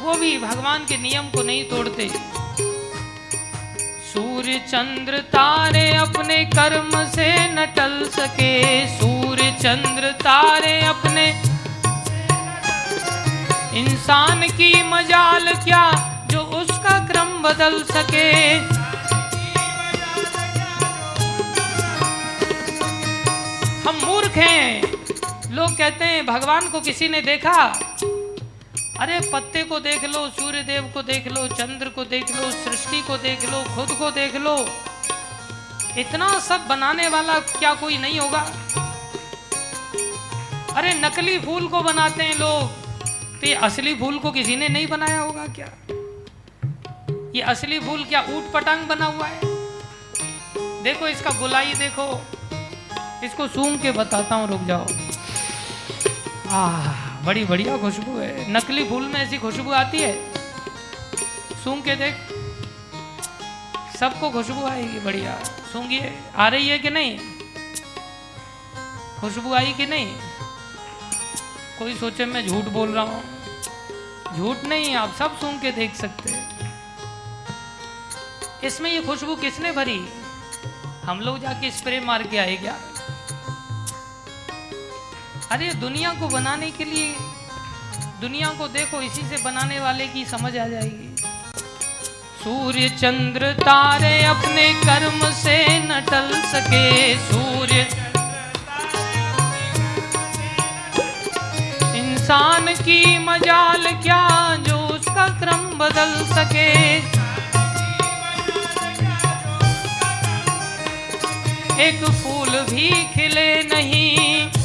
वो 0.00 0.14
भी 0.14 0.30
भगवान 0.38 0.84
के 0.84 0.96
नियम 0.96 1.28
को 1.28 1.42
नहीं 1.42 1.64
तोड़ते। 1.64 2.08
सूर्य 4.08 4.58
चंद्र 4.68 5.18
तारे 5.28 5.84
अपने 5.96 6.38
कर्म 6.44 6.90
से 7.06 7.28
न 7.52 7.66
टल 7.76 7.94
सके। 8.10 8.54
सूर्य 8.96 9.50
चंद्र 9.60 10.10
तारे 10.22 10.74
अपने 10.84 11.26
इंसान 13.80 14.42
की 14.48 14.72
मजाल 14.82 15.52
क्या, 15.64 15.84
जो 16.30 16.40
उसका 16.60 16.98
क्रम 17.06 17.30
बदल 17.42 17.82
सके। 17.92 18.32
हम 23.80 24.04
मूर्ख 24.04 24.36
हैं। 24.38 25.01
लोग 25.52 25.76
कहते 25.76 26.04
हैं, 26.04 26.26
भगवान 26.26 26.68
को 26.68 26.80
किसी 26.80 27.08
ने 27.08 27.20
देखा? 27.20 27.62
अरे, 29.00 29.30
पत्ते 29.32 29.62
को 29.62 29.80
देख 29.80 30.04
लो 30.04 30.28
सूर्य 30.28 30.62
देव 30.62 30.90
को 30.94 31.02
देख 31.02 31.28
लो, 31.28 31.48
चंद्र 31.48 31.88
को 31.88 32.04
देख 32.04 32.36
लो, 32.36 32.50
सृष्टि 32.50 33.02
को 33.02 33.16
देख 33.16 33.44
लो, 33.44 33.64
खुद 33.74 33.96
को 33.96 34.10
देख 34.10 34.36
लो। 34.36 34.66
इतना 35.98 36.38
सब 36.38 36.66
बनाने 36.66 37.08
वाला 37.08 37.38
क्या 37.38 37.74
कोई 37.74 37.98
नहीं 37.98 38.20
होगा? 38.20 38.52
अरे, 40.74 40.94
नकली 40.94 41.38
फूल 41.38 41.68
को 41.68 41.80
बनाते 41.80 42.22
हैं 42.22 42.38
लोग। 42.38 42.70
तो 43.40 43.46
ये 43.46 43.54
असली 43.54 43.94
फूल 43.94 44.18
को 44.18 44.30
किसी 44.30 44.56
ने 44.56 44.68
नहीं 44.68 44.86
बनाया 44.86 45.20
होगा 45.20 45.46
क्या? 45.46 45.68
ये 47.34 47.40
असली 47.40 47.80
फूल 47.80 48.04
क्या 48.04 48.26
ऊट 48.28 48.52
पटांग 48.52 48.86
बना 48.86 49.04
हुआ 49.04 49.26
है? 49.26 49.40
देखो 50.82 51.08
इसका 51.08 51.30
गुलाई 51.30 51.74
देखो। 51.74 52.22
इसको 53.24 53.48
सूंघ 53.48 53.82
के 53.82 53.92
बताता 53.92 54.34
हूँ, 54.34 54.48
रुक 54.48 54.62
जाओ। 54.62 54.86
आह, 56.52 57.24
बड़ी 57.24 57.44
बढ़िया 57.44 57.76
खुशबू 57.78 58.18
है। 58.18 58.52
नकली 58.52 58.88
फूल 58.88 59.02
में 59.02 59.20
ऐसी 59.20 59.38
खुशबू 59.38 59.70
आती 59.70 59.98
है। 59.98 60.34
सूंघ 61.64 61.84
के 61.84 61.94
देख। 61.96 62.14
सबको 63.96 64.30
खुशबू 64.30 64.66
आएगी, 64.66 65.00
बढ़िया। 65.00 65.38
सूंघिए 65.44 66.22
आ 66.36 66.48
रही 66.48 66.68
है 66.68 66.78
कि 66.78 66.90
नहीं? 66.90 67.18
खुशबू 69.20 69.52
आई 69.52 69.72
कि 69.72 69.86
नहीं? 69.86 70.16
कोई 71.78 71.94
सोचे 71.94 72.24
मैं 72.24 72.46
झूठ 72.48 72.64
बोल 72.64 72.88
रहा 72.88 73.04
हूँ। 73.04 73.24
झूठ 74.36 74.56
नहीं, 74.64 74.94
आप 74.94 75.14
सब 75.18 75.40
सूंघ 75.40 75.62
के 75.62 75.72
देख 75.72 75.94
सकते 75.94 76.30
हैं। 76.30 76.72
इसमें 78.64 78.90
ये 78.90 79.02
खुशबू 79.02 79.36
किसने 79.36 79.72
भरी? 79.72 80.08
हम 81.04 81.20
लोग 81.20 81.38
जाके 81.38 81.70
स्प्रे 81.70 82.00
मार 82.00 82.22
के 82.22 82.38
आए 82.38 82.56
क्या? 82.56 82.76
अरे, 85.52 85.74
दुनिया 85.74 86.12
को 86.12 86.28
बनाने 86.28 86.70
के 86.70 86.84
लिए, 86.84 87.14
दुनिया 88.20 88.48
को 88.48 88.68
देखो, 88.68 89.02
इसी 89.02 89.22
से 89.22 89.44
बनाने 89.44 89.80
वाले 89.80 90.06
की 90.06 90.24
समझ 90.24 90.58
आ 90.58 90.66
जाएगी। 90.66 91.16
सूर्य 92.44 92.88
चंद्र 92.88 93.52
तारे 93.52 94.24
अपने 94.24 94.74
कर्म 94.74 95.30
से 95.30 95.78
न 95.78 96.00
टल 96.00 96.42
सके। 96.42 97.16
सूर्य 97.18 97.80
इंसान 101.96 102.74
की 102.74 103.18
मजाल 103.18 103.92
क्या, 104.02 104.56
जो 104.56 104.78
उसका 104.78 105.28
क्रम 105.28 105.78
बदल 105.78 106.26
सके? 106.34 106.96
एक 111.88 112.04
फूल 112.04 112.50
भी 112.50 113.04
खिले 113.04 113.62
नहीं। 113.62 114.61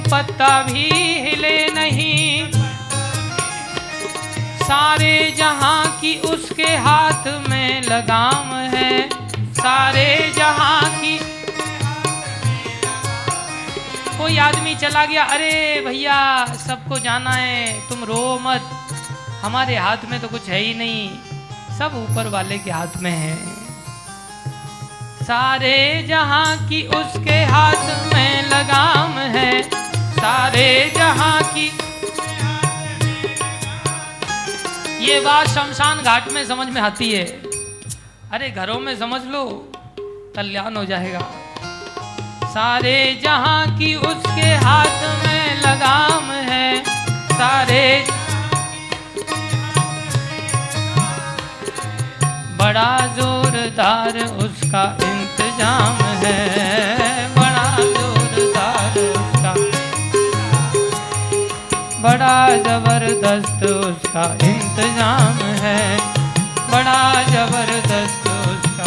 पत्ता 0.00 0.62
भी 0.62 0.90
हिले 1.20 1.70
नहीं। 1.70 2.50
सारे 4.58 5.34
जहाँ 5.36 5.98
की 6.00 6.20
उसके 6.20 6.76
हाथ 6.76 7.48
में 7.48 7.82
लगाम 7.82 8.54
है। 8.54 9.08
सारे 9.54 10.32
जहाँ 10.36 11.00
की 11.00 11.18
कोई 14.18 14.38
आदमी 14.38 14.74
चला 14.74 15.04
गया, 15.04 15.24
अरे 15.24 15.82
भैया, 15.86 16.46
सबको 16.46 16.98
जाना 16.98 17.30
है, 17.30 17.88
तुम 17.88 18.04
रो 18.04 18.38
मत। 18.42 18.62
हमारे 19.42 19.76
हाथ 19.76 19.96
में 20.10 20.20
तो 20.20 20.28
कुछ 20.28 20.48
है 20.48 20.60
ही 20.60 20.74
नहीं। 20.74 21.10
सब 21.78 22.06
ऊपर 22.10 22.28
वाले 22.28 22.58
के 22.58 22.70
हाथ 22.70 22.96
में 22.96 23.10
है। 23.10 23.67
सारे 25.28 26.04
जहाँ 26.08 26.68
की 26.68 26.80
उसके 26.88 27.34
हाथ 27.44 28.12
में 28.12 28.48
लगाम 28.48 29.18
है। 29.34 29.62
सारे 30.12 30.68
जहाँ 30.96 31.42
की 31.44 31.66
ये 35.04 35.18
बात 35.20 35.48
शमशान 35.48 35.98
घाट 36.02 36.30
में 36.32 36.44
समझ 36.46 36.66
में 36.68 36.80
आती 36.80 37.10
है। 37.12 37.24
अरे 38.32 38.50
घरों 38.50 38.78
में 38.80 38.94
समझ 38.98 39.20
लो, 39.24 39.44
कल्याण 40.36 40.76
हो 40.76 40.84
जाएगा। 40.84 41.20
सारे 42.54 42.96
जहाँ 43.22 43.78
की 43.78 43.94
उसके 43.94 44.54
हाथ 44.64 45.26
में 45.26 45.60
लगाम 45.60 46.32
है। 46.48 46.82
सारे 47.32 47.84
बड़ा 52.58 52.90
जोरदार 53.16 54.16
उसका 54.18 54.82
इंतज़ाम 55.58 55.96
है, 56.22 56.34
बड़ा 57.36 57.62
जोरदार 57.94 58.98
उसका। 58.98 59.52
बड़ा 62.02 62.36
ज़बरदस्त 62.66 63.64
उसका 63.66 64.24
इंतज़ाम 64.48 65.40
है, 65.62 65.80
बड़ा 66.70 67.02
ज़बरदस्त 67.24 68.28
उसका। 68.44 68.86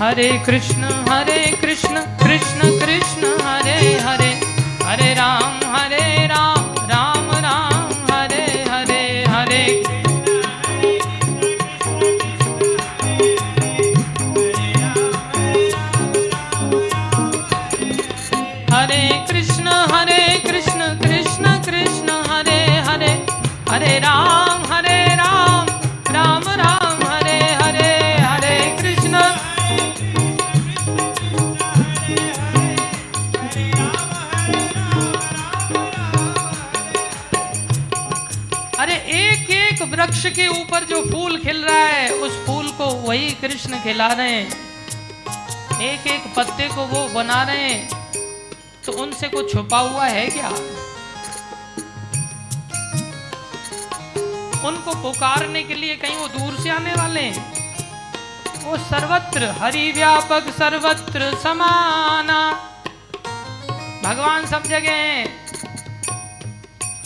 हरे 0.00 0.30
कृष्ण 0.46 0.94
हरे 1.10 1.40
कृष्ण 1.60 2.00
कृष्ण 2.24 2.70
कृष्ण, 2.80 3.36
हरे 3.44 3.78
हरे 4.08 4.32
हरे 4.84 5.12
राम। 5.14 5.65
वही 43.16 43.30
कृष्ण 43.30 43.80
खिला 43.82 44.06
रहे 44.06 44.32
हैं। 44.32 45.80
एक 45.80 46.06
एक 46.06 46.34
पत्ते 46.36 46.68
को 46.68 46.82
वो 46.86 47.08
बना 47.08 47.42
रहे 47.42 47.68
हैं। 47.68 48.12
तो 48.86 48.92
उनसे 48.92 49.28
कुछ 49.28 49.52
छुपा 49.52 49.78
हुआ 49.78 50.06
है 50.06 50.26
क्या? 50.30 50.48
उनको 54.68 54.94
पुकारने 55.02 55.62
के 55.62 55.74
लिए 55.74 55.96
कहीं 55.96 56.16
वो 56.16 56.28
दूर 56.28 56.60
से 56.60 56.70
आने 56.70 56.92
वाले 56.92 57.20
हैं। 57.20 57.44
वो 58.64 58.76
सर्वत्र 58.76 59.44
हरि 59.44 59.92
व्यापक 59.92 60.52
सर्वत्र 60.58 61.34
समाना 61.42 62.40
भगवान 64.04 64.46
सब 64.46 64.62
जगह 64.62 64.92
हैं। 64.92 65.46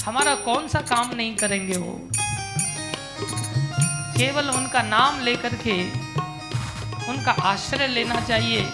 हमारा 0.05 0.35
कौन 0.35 0.69
सा 0.69 0.81
काम 0.81 1.15
नहीं 1.15 1.37
करेंगे 1.37 1.78
वो? 1.78 2.01
केवल 4.20 4.51
उनका 4.51 4.82
नाम 4.82 5.20
लेकर 5.20 5.55
के 5.55 5.90
उनका 7.09 7.32
आश्रय 7.32 7.86
लेना 7.86 8.20
चाहिए। 8.20 8.68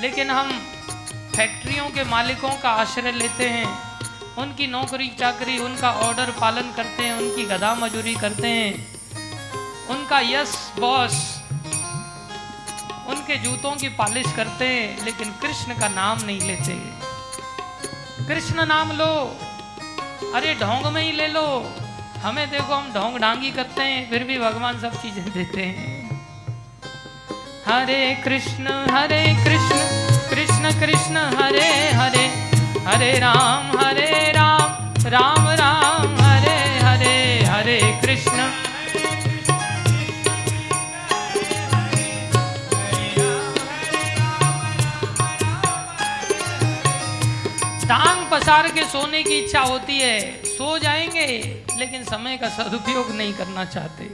लेकिन 0.00 0.30
हम 0.30 0.50
फैक्ट्रियों 1.36 1.88
के 1.90 2.04
मालिकों 2.04 2.50
का 2.50 2.70
आश्रय 2.70 3.12
लेते 3.12 3.48
हैं। 3.48 3.68
उनकी 4.38 4.66
नौकरी 4.66 5.08
चाकरी 5.08 5.58
उनका 5.58 5.92
ऑर्डर 5.92 6.30
पालन 6.30 6.72
करते 6.72 7.02
हैं, 7.02 7.14
उनकी 7.14 7.44
गधा 7.44 7.74
मजूरी 7.74 8.14
करते 8.14 8.48
हैं। 8.48 8.98
उनका 9.86 10.20
यस 10.20 10.72
बॉस 10.78 11.40
उनके 13.08 13.36
जूतों 13.36 13.76
की 13.76 13.88
पालिश 13.88 14.32
करते 14.36 14.64
हैं, 14.64 15.04
लेकिन 15.04 15.32
कृष्ण 15.32 15.78
का 15.78 15.88
नाम 15.88 16.18
नहीं 16.22 16.40
लेते। 16.40 16.74
कृष्ण 18.26 18.66
नाम 18.66 18.92
लो, 18.92 19.14
अरे 20.34 20.54
ढोंग 20.54 20.86
में 20.86 21.02
ही 21.02 21.12
ले 21.12 21.26
लो। 21.26 21.74
हमें 22.22 22.50
देखो, 22.50 22.74
हम 22.74 22.92
ढोंग 22.92 23.16
डांगी 23.18 23.50
करते 23.50 23.82
हैं, 23.82 24.08
फिर 24.10 24.24
भी 24.24 24.38
भगवान 24.38 24.80
सब 24.80 25.00
चीज़ें 25.02 25.24
देते 25.32 25.62
हैं। 25.62 25.96
हरे 27.66 28.02
कृष्ण 28.24 28.72
हरे 28.90 29.22
कृष्ण 29.44 29.78
कृष्ण 30.30 30.70
कृष्ण, 30.80 31.16
हरे 31.38 31.68
हरे 31.92 32.26
हरे 32.86 33.12
राम 33.18 33.78
हरे 33.78 34.10
राम 34.32 34.94
राम 35.06 35.48
राम, 35.60 36.16
हरे 36.20 36.56
हरे 36.80 37.44
हरे 37.44 37.78
कृष्ण। 38.02 38.46
टांग 47.88 48.26
पसार 48.30 48.68
के 48.68 48.84
सोने 48.84 49.22
की 49.22 49.38
इच्छा 49.38 49.60
होती 49.62 49.98
है, 49.98 50.20
सो 50.46 50.78
जाएँगे। 50.78 51.28
लेकिन 51.78 52.04
समय 52.04 52.36
का 52.36 52.48
सदुपयोग 52.48 53.10
नहीं 53.16 53.32
करना 53.34 53.64
चाहते। 53.64 54.04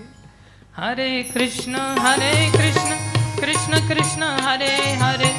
हरे 0.77 1.23
कृष्ण 1.25 1.77
हरे 1.99 2.33
कृष्ण 2.53 2.97
कृष्ण 3.41 3.79
कृष्ण, 3.89 4.23
हरे 4.43 4.75
हरे 5.03 5.31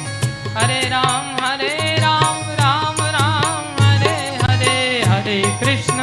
हरे 0.56 0.80
राम 0.88 1.26
हरे 1.44 1.74
राम 1.98 2.40
राम 2.60 2.96
राम, 3.16 3.64
हरे 3.80 4.16
हरे 4.42 5.02
हरे 5.04 5.42
कृष्ण। 5.60 5.98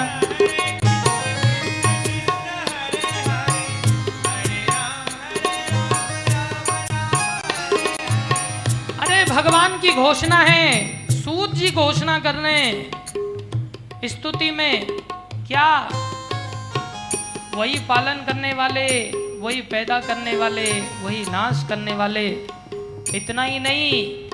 अरे 9.00 9.24
भगवान 9.26 9.80
की 9.80 9.94
घोषणा 9.94 10.40
है, 10.44 10.68
सूत 11.12 11.54
जी 11.56 11.72
घोषणा 11.72 12.20
कर 12.20 12.36
रहे 12.36 12.68
स्तुति 14.10 14.52
में 14.52 14.88
क्या 15.48 15.68
वही 17.56 17.80
पालन 17.80 18.26
करने 18.26 18.54
वाले, 18.54 19.12
वही 19.40 19.62
पैदा 19.62 20.00
करने 20.00 20.38
वाले, 20.38 20.72
वही 20.82 21.26
नाश 21.26 21.66
करने 21.70 21.94
वाले। 21.94 22.30
इतना 23.18 23.44
ही 23.44 23.60
नहीं 23.60 24.30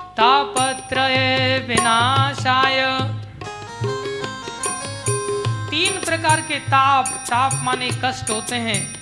तापत्र 0.00 1.00
विनाशाय। 1.68 3.00
तीन 5.70 6.00
प्रकार 6.00 6.40
के 6.40 6.54
ताप 6.54 7.06
ताप 7.06 7.52
माने 7.54 7.90
कष्ट 8.04 8.30
होते 8.30 8.56
हैं। 8.56 8.94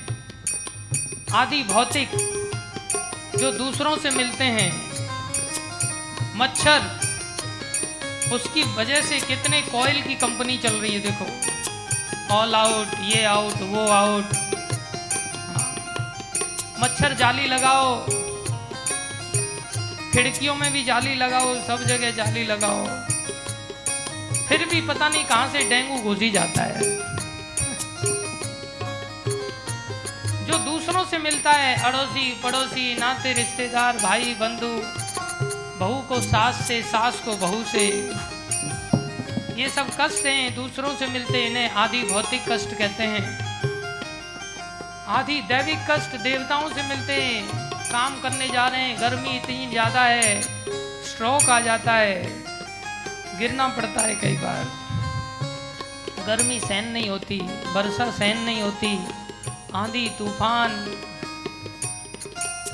आदि 1.33 1.63
भौतिक, 1.63 2.11
जो 3.39 3.53
दूसरों 3.53 3.97
से 3.97 4.11
मिलते 4.11 4.45
हैं। 4.45 4.83
मच्छर, 6.37 6.81
उसकी 8.33 8.63
वजह 8.63 9.01
से 9.01 9.21
कितने 9.21 9.63
कोयल 9.63 10.03
की 10.03 10.15
कंपनी 10.15 10.59
चल 10.59 10.73
रही 10.73 10.95
है, 10.95 11.01
देखो। 11.01 11.27
ऑल 12.31 12.55
आउट 12.55 12.89
ये 13.01 13.25
आउट 13.25 13.55
वो 13.63 13.87
आउट 13.89 14.25
मच्छर 16.81 17.15
जाली 17.15 17.47
लगाओ. 17.47 18.07
खिड़कियों 20.13 20.55
में 20.55 20.73
भी 20.73 20.85
जाली 20.85 21.15
लगाओ, 21.15 21.55
सब 21.67 21.85
जगह 21.87 22.11
जाली 22.11 22.45
लगाओ. 22.45 22.87
फिर 24.49 24.65
भी 24.69 24.81
पता 24.81 25.09
नहीं 25.09 25.25
कहाँ 25.25 25.49
से 25.49 25.59
डेंगू 25.59 26.03
घुस 26.03 26.19
ही 26.19 26.31
जाता 26.31 26.63
है. 26.63 26.83
जो 30.47 30.59
दूसरों 30.59 31.05
से 31.05 31.19
मिलता 31.19 31.53
है, 31.53 31.77
अड़ोसी, 31.83 32.41
पड़ोसी, 32.43 32.95
नाते, 32.95 33.33
रिश्तेदार, 33.33 33.97
भाई, 33.97 34.37
बंधु, 34.41 34.73
बहू 35.79 36.03
को 36.03 36.21
सास 36.21 36.67
से, 36.69 36.83
सास 36.83 37.21
को 37.25 37.37
बहू 37.37 37.65
से 37.65 37.89
ये 39.59 39.69
सब 39.69 39.89
कष्ट 40.01 40.27
हैं, 40.27 40.55
दूसरों 40.55 40.95
से 40.97 41.07
मिलते 41.07 41.39
इन्हें 41.47 41.71
आदि 41.77 42.03
भौतिक 42.03 42.43
कष्ट 42.49 42.75
कहते 42.75 43.05
हैं। 43.05 43.23
आदि 45.11 45.41
दैविक 45.43 45.79
कष्ट 45.91 46.15
देवताओं 46.23 46.69
से 46.69 46.83
मिलते 46.83 47.13
हैं, 47.13 47.71
काम 47.83 48.21
करने 48.21 48.49
जा 48.49 48.67
रहे 48.67 48.81
हैं, 48.81 48.97
गर्मी 49.01 49.37
इतनी 49.37 49.67
ज़्यादा 49.71 50.03
है 50.03 50.41
स्ट्रोक 50.43 51.49
आ 51.51 51.59
जाता 51.61 51.93
है, 51.93 52.23
गिरना 53.39 53.69
पड़ता 53.69 54.01
है 54.01 54.15
कई 54.15 54.37
बार। 54.37 54.65
गर्मी 56.27 56.59
सहन 56.61 56.89
नहीं 56.89 57.09
होती, 57.11 57.39
वर्षा 57.75 58.11
सहन 58.11 58.39
नहीं 58.39 58.63
होती, 58.63 58.93
आंधी, 59.75 60.09
तूफ़ान, 60.19 60.71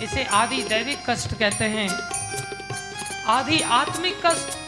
इसे 0.03 0.25
आदि 0.35 0.63
दैविक 0.65 1.11
कष्ट 1.11 1.35
कहते 1.39 1.65
हैं। 1.71 1.89
आदि 3.31 3.61
आत्मिक 3.73 4.21
कष्ट 4.27 4.64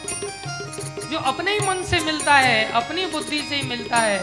जो 1.11 1.17
अपने 1.17 1.51
ही 1.51 1.59
मन 1.59 1.83
से 1.83 1.99
मिलता 1.99 2.33
है, 2.33 2.71
अपनी 2.71 3.05
बुद्धि 3.05 3.41
से 3.41 3.55
ही 3.55 3.67
मिलता 3.69 3.97
है। 3.97 4.19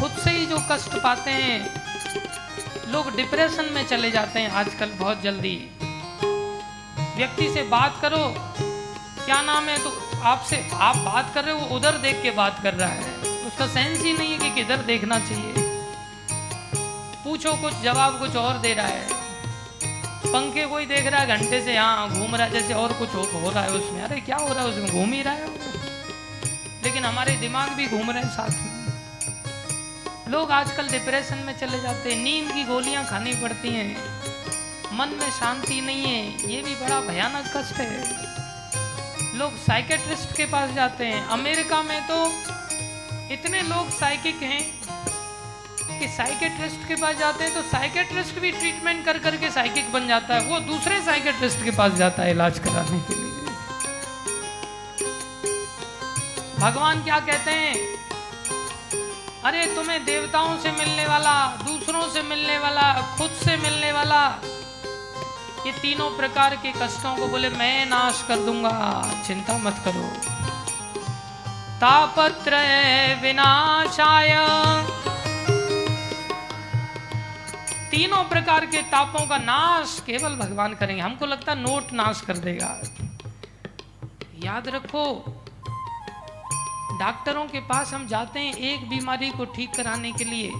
खुद 0.00 0.10
से 0.24 0.30
ही 0.30 0.46
जो 0.46 0.58
कष्ट 0.70 0.94
पाते 0.94 1.30
हैं, 1.30 1.82
लोग 2.88 3.16
डिप्रेशन 3.16 3.64
में 3.72 3.86
चले 3.86 4.10
जाते 4.10 4.40
हैं 4.40 4.50
आजकल 4.50 4.86
बहुत 4.86 5.22
जल्दी। 5.22 5.70
व्यक्ति 7.16 7.48
से 7.54 7.62
बात 7.62 7.98
करो, 8.02 8.34
क्या 9.24 9.42
नाम 9.42 9.64
है 9.64 9.78
तो 9.78 10.20
आपसे, 10.22 10.68
आप 10.72 10.96
बात 10.96 11.34
कर 11.34 11.44
रहे 11.44 11.60
हो, 11.60 11.76
उधर 11.76 11.98
देख 11.98 12.22
के 12.22 12.30
बात 12.30 12.60
कर 12.62 12.74
रहा 12.74 12.88
है। 12.88 13.14
उसका 13.46 13.66
सेंस 13.66 14.00
ही 14.00 14.12
नहीं 14.12 14.32
है 14.32 14.38
कि 14.38 14.50
किधर 14.50 14.76
देखना 14.76 15.18
चाहिए। 15.18 15.52
पूछो 17.24 17.52
कुछ, 17.52 17.74
जवाब 17.74 18.18
कुछ 18.18 18.36
और 18.36 18.58
दे 18.58 18.74
रहा 18.74 18.86
है। 18.86 19.29
पंखे 20.32 20.66
कोई 20.66 20.86
देख 20.86 21.06
रहा 21.06 21.20
है 21.20 21.38
घंटे 21.38 21.60
से 21.60 21.72
यहाँ 21.74 22.08
घूम 22.10 22.34
रहा 22.36 22.46
है 22.46 22.52
जैसे 22.52 22.74
और 22.74 22.92
कुछ 22.92 23.14
हो, 23.14 23.22
हो 23.34 23.50
रहा 23.50 23.62
है 23.62 23.70
उसमें। 23.70 24.02
अरे 24.02 24.20
क्या 24.20 24.36
हो 24.36 24.52
रहा 24.54 24.62
है 24.62 24.68
उसमें? 24.68 24.90
घूम 24.90 25.12
ही 25.12 25.22
रहा 25.22 25.34
है 25.34 25.48
लेकिन 26.84 27.04
हमारे 27.04 27.32
दिमाग 27.36 27.70
भी 27.70 27.86
घूम 27.86 28.10
रहे 28.10 28.22
हैं 28.22 28.30
साथ 28.30 28.50
में। 28.50 30.30
लोग 30.32 30.50
आजकल 30.50 30.88
डिप्रेशन 30.88 31.38
में 31.38 31.56
चले 31.58 31.80
जाते 31.80 32.12
हैं। 32.12 32.22
नींद 32.24 32.52
की 32.52 32.64
गोलियाँ 32.64 33.04
खानी 33.04 33.32
पड़ती 33.34 33.68
हैं। 33.68 33.96
मन 34.92 35.08
में 35.08 35.30
शांति 35.30 35.80
नहीं 35.80 36.02
है। 36.02 36.52
ये 36.52 36.62
भी 36.62 36.74
बड़ा 36.74 37.00
भयानक 37.00 37.52
कष्ट 37.56 37.76
है। 37.76 39.38
लोग 39.38 39.56
साइकेट्रिस्ट 39.56 40.36
के 40.36 40.44
पास 40.46 40.70
जाते 40.70 41.06
हैं। 41.06 41.26
अमेरिका 41.28 41.82
में 41.82 42.00
तो 42.08 42.26
इतने 43.32 43.62
लोग 43.62 43.90
साइकिक 43.90 44.42
हैं। 44.42 44.79
कि 46.00 46.08
साइकेट्रिस्ट 46.08 46.86
के 46.88 46.96
पास 46.96 47.16
जाते 47.16 47.44
हैं 47.44 47.54
तो 47.54 47.62
साइकेट्रिस्ट 47.62 48.38
भी 48.40 48.50
ट्रीटमेंट 48.50 49.04
कर 49.04 49.18
करके 49.18 49.50
साइकिक 49.50 49.92
बन 49.92 50.06
जाता 50.08 50.34
है। 50.34 50.44
वो 50.44 50.60
दूसरे 50.60 51.00
साइकेट्रिस्ट 51.00 51.64
के 51.64 51.70
पास 51.70 51.92
जाता 51.92 52.22
है 52.22 52.30
इलाज 52.30 52.58
कराने 52.58 53.00
के 53.00 53.14
लिए। 53.14 53.28
भगवान 56.58 57.02
क्या 57.02 57.18
कहते 57.20 57.50
हैं? 57.50 57.74
अरे 59.44 59.66
तुम्हें 59.66 60.04
देवताओं 60.04 60.56
से 60.58 60.70
मिलने 60.70 61.06
वाला, 61.06 61.34
दूसरों 61.66 62.08
से 62.08 62.22
मिलने 62.22 62.58
वाला, 62.58 62.92
खुद 63.18 63.30
से 63.44 63.56
मिलने 63.56 63.92
वाला, 63.92 64.24
ये 65.66 65.72
तीनों 65.72 66.10
प्रकार 66.10 66.56
के 66.56 66.72
कष्टों 66.72 67.14
को 67.16 67.26
बोले, 67.26 67.48
मैं 67.50 67.86
नाश 67.86 68.24
कर 68.28 68.36
दूँगा। 68.36 68.74
चिंता 69.26 69.58
मत 69.58 69.82
करो। 69.84 70.06
तापत्र 71.80 72.56
विनाशाय 73.22 74.34
तीनों 77.90 78.22
प्रकार 78.24 78.64
के 78.66 78.82
तापों 78.82 79.26
का 79.26 79.36
नाश 79.38 79.98
केवल 80.06 80.34
भगवान 80.36 80.74
करेंगे। 80.74 81.02
हमको 81.02 81.26
लगता 81.26 81.52
है 81.52 81.58
नोट 81.60 81.92
नाश 81.92 82.20
कर 82.20 82.36
देगा। 82.36 82.68
याद 84.44 84.68
रखो, 84.68 85.04
डॉक्टरों 86.98 87.44
के 87.44 87.60
पास 87.60 87.92
हम 87.94 88.06
जाते 88.06 88.40
हैं 88.40 88.54
एक 88.54 88.88
बीमारी 88.88 89.30
को 89.30 89.44
ठीक 89.44 89.74
कराने 89.74 90.12
के 90.12 90.24
लिए। 90.24 90.50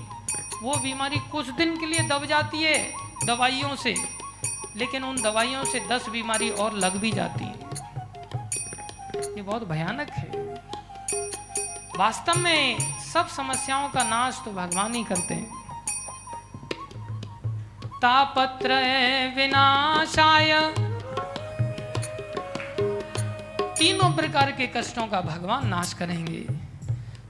वो 0.62 0.74
बीमारी 0.77 1.16
कुछ 1.32 1.48
दिन 1.51 1.77
के 1.81 1.86
लिए 1.86 2.09
दब 2.09 2.24
जाती 2.24 2.62
है 2.62 2.78
दवाइयों 3.27 3.74
से, 3.77 3.94
लेकिन 4.77 5.05
उन 5.05 5.23
दवाइयों 5.23 5.65
से 5.65 5.81
दस 5.89 6.09
बीमारी 6.09 6.51
और 6.51 6.74
लग 6.77 6.97
भी 6.97 7.11
जाती 7.11 7.44
है। 7.44 7.69
ये 9.36 9.43
बहुत 9.43 9.69
भयानक 9.69 10.11
है। 10.11 10.28
वास्तव 11.97 12.39
में 12.39 12.78
सब 13.05 13.28
समस्याओं 13.28 13.89
का 13.89 14.02
नाश 14.02 14.40
तो 14.44 14.52
भगवान 14.52 14.94
ही 14.94 15.05
करते 15.05 15.35
हैं। 15.35 15.60
तापत्र 18.02 18.74
विनाशाय। 19.36 20.74
तीनों 23.78 24.12
प्रकार 24.12 24.51
के 24.51 24.66
कष्टों 24.66 25.06
का 25.06 25.20
भगवान 25.20 25.66
नाश 25.66 25.93
करेंगे। 25.93 26.47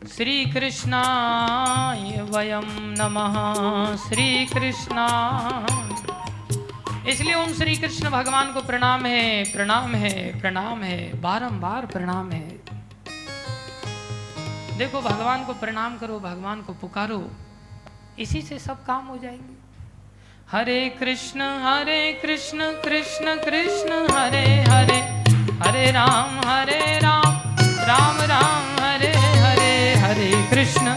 श्री 0.08 0.46
कृष्णाय 0.46 2.22
वयम 2.22 2.94
नमः। 2.98 3.96
श्री 3.96 4.46
कृष्णा 4.46 5.06
इसलिए 7.08 7.34
ओम 7.34 7.52
श्री 7.52 7.76
कृष्ण 7.76 8.10
भगवान 8.10 8.52
को 8.52 8.60
प्रणाम 8.60 9.06
है 9.06 9.52
प्रणाम 9.52 9.94
है 9.94 10.40
प्रणाम 10.40 10.82
है, 10.82 11.20
बारंबार 11.20 11.86
प्रणाम 11.86 12.30
है। 12.30 12.60
देखो, 14.78 15.00
भगवान 15.00 15.44
को 15.44 15.52
प्रणाम 15.54 15.98
करो, 15.98 16.20
भगवान 16.20 16.62
को 16.62 16.72
पुकारो। 16.72 17.30
इसी 18.18 18.42
से 18.42 18.58
सब 18.58 18.84
काम 18.84 19.06
हो 19.06 19.18
जाएँगे। 19.18 19.59
हरे 20.52 20.88
कृष्ण 20.88 21.40
हरे 21.40 22.12
कृष्ण 22.12 22.64
कृष्ण 22.84 23.34
कृष्ण, 23.34 23.92
हरे 24.16 24.46
हरे 24.62 24.96
हरे 25.62 25.90
राम 25.90 26.40
हरे 26.48 26.98
राम 26.98 27.36
राम 27.88 28.16
राम, 28.20 28.84
हरे 28.84 29.12
हरे 29.16 29.94
हरे 29.94 30.30
कृष्ण। 30.50 30.94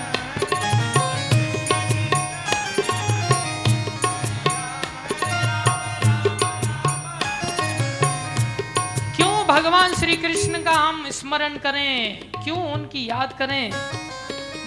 क्यों 9.16 9.46
भगवान 9.48 9.94
श्री 9.94 10.16
कृष्ण 10.16 10.64
का 10.64 10.72
हम 10.72 11.10
स्मरण 11.10 11.58
करें? 11.58 12.20
क्यों 12.44 12.58
उनकी 12.74 13.06
याद 13.10 13.36
करें? 13.40 13.70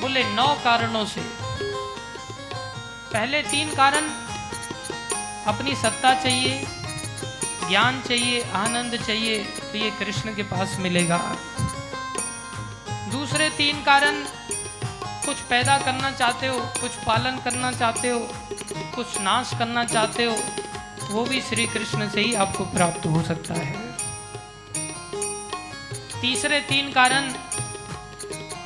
बोले 0.00 0.24
नौ 0.24 0.46
कारणों 0.64 1.04
से। 1.04 1.20
पहले 3.12 3.42
तीन 3.42 3.68
कारण 3.68 4.26
अपनी 5.47 5.74
सत्ता 5.74 6.14
चाहिए, 6.14 6.64
ज्ञान 7.68 8.01
चाहिए, 8.02 8.43
आनंद 8.55 8.97
चाहिए 8.97 9.39
तो 9.39 9.78
ये 9.78 9.90
कृष्ण 9.90 10.35
के 10.35 10.43
पास 10.43 10.77
मिलेगा। 10.81 11.18
दूसरे 13.12 13.48
तीन 13.51 13.82
कारण, 13.85 14.23
कुछ 15.27 15.40
पैदा 15.40 15.77
करना 15.78 16.10
चाहते 16.10 16.47
हो, 16.47 16.59
कुछ 16.81 16.90
पालन 17.06 17.39
करना 17.44 17.73
चाहते 17.73 18.09
हो, 18.09 18.18
कुछ 18.94 19.20
नाश 19.20 19.51
करना 19.59 19.85
चाहते 19.85 20.24
हो, 20.24 20.36
वो 21.10 21.24
भी 21.24 21.40
श्री 21.40 21.66
कृष्ण 21.66 22.09
से 22.10 22.20
ही 22.20 22.35
आपको 22.35 22.64
प्राप्त 22.64 23.06
हो 23.06 23.23
सकता 23.23 23.55
है। 23.55 23.74
तीसरे 26.20 26.60
तीन 26.60 26.93
कारण, 26.93 27.32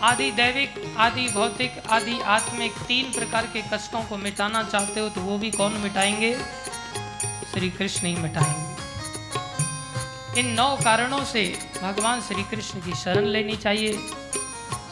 आदि 0.03 0.31
दैविक, 0.31 0.95
आदि 0.99 1.27
भौतिक, 1.29 1.83
आदि 1.91 2.21
आत्मिक 2.21 2.79
तीन 2.89 3.13
प्रकार 3.13 3.47
के 3.47 3.63
कष्टों 3.73 4.03
को 4.03 4.17
मिटाना 4.17 4.63
चाहते 4.63 5.01
हो 5.01 5.09
तो 5.09 5.21
वो 5.21 5.39
भी 5.39 5.51
कौन 5.51 5.73
मिटाएँगे? 5.73 6.33
श्री 7.53 7.69
कृष्ण 7.71 8.07
ही 8.07 8.15
मिटाएँगे 8.17 8.69
इन 10.41 10.47
नौ 10.55 10.77
कारणों 10.77 11.25
से 11.25 11.43
भगवान 11.83 12.21
श्री 12.21 12.43
कृष्ण 12.43 12.81
की 12.81 12.95
शरण 12.95 13.25
लेनी 13.25 13.57
चाहिए, 13.57 13.93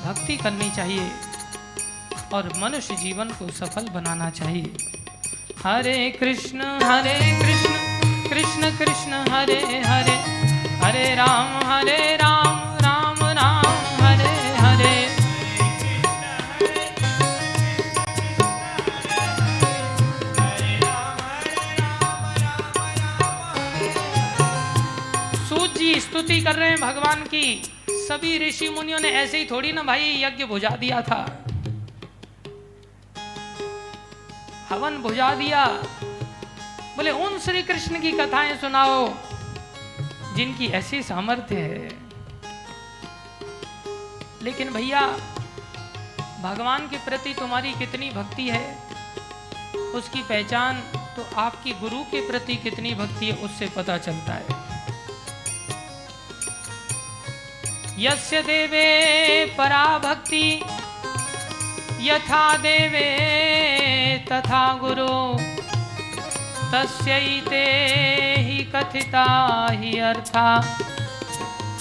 भक्ति 0.05 0.37
करनी 0.37 0.71
चाहिए, 0.71 1.11
और 2.33 2.53
मनुष्य 2.57 2.95
जीवन 2.97 3.29
को 3.29 3.51
सफल 3.51 3.89
बनाना 3.89 4.31
चाहिए। 4.31 4.69
हरे 5.65 6.11
कृष्ण 6.11 6.61
हरे 6.83 7.19
कृष्ण 7.41 7.73
कृष्ण 8.31 8.63
कृष्ण, 8.79 9.13
हरे 9.31 9.61
हरे 9.87 10.17
हरे 10.83 11.15
राम 11.15 11.67
हरे 11.67 12.17
राम। 12.17 12.68
स्तुति 26.19 26.41
कर 26.41 26.57
रहे 26.57 26.69
हैं 26.69 26.81
भगवान 26.81 27.23
की। 27.23 27.73
सभी 27.91 28.49
ऋषि 28.49 28.69
मुनियों 28.69 29.01
ने 29.01 29.09
ऐसे 29.09 29.39
ही 29.39 29.45
थोड़ी 29.45 29.73
ना 29.73 29.83
भाई 29.83 30.23
यज्ञ 30.23 30.45
बुझा 30.45 30.69
दिया 30.69 31.03
था। 31.03 31.45
हवन 34.69 34.99
बुझा 35.03 35.35
दिया। 35.35 35.67
बोले, 36.97 37.11
उन 37.11 37.39
श्री 37.39 37.63
कृष्ण 37.63 38.01
की 38.01 38.13
कथाएँ 38.13 38.59
सुनाओ, 38.59 39.15
जिनकी 40.37 40.67
ऐसी 40.67 41.03
सामर्थ्य 41.03 41.57
है। 41.57 41.89
लेकिन 44.43 44.73
भैया, 44.73 45.07
भगवान 46.43 46.89
के 46.89 46.97
प्रति 46.97 47.35
तुम्हारी 47.35 47.73
कितनी 47.73 48.11
भक्ति 48.11 48.49
है, 48.49 48.79
उसकी 49.77 50.23
पहचान 50.23 50.81
तो 51.17 51.29
आपकी 51.37 51.73
गुरु 51.73 52.03
के 52.03 52.31
प्रति 52.31 52.57
कितनी 52.57 52.95
भक्ति 52.95 53.27
है, 53.27 53.37
उससे 53.37 53.67
पता 53.67 53.99
चलता 53.99 54.33
है। 54.33 54.68
यस्य 57.99 58.43
देवे 58.43 58.89
परा 59.59 59.99
भक्ति 59.99 60.61
यथा 62.01 62.57
देवे 62.57 63.09
तथा 64.33 64.75
गुरु 64.75 65.39
तस्यैते 66.73 67.65
हि 68.39 68.73
कथिता 68.75 69.25
हि 69.71 69.99
अर्था। 69.99 70.61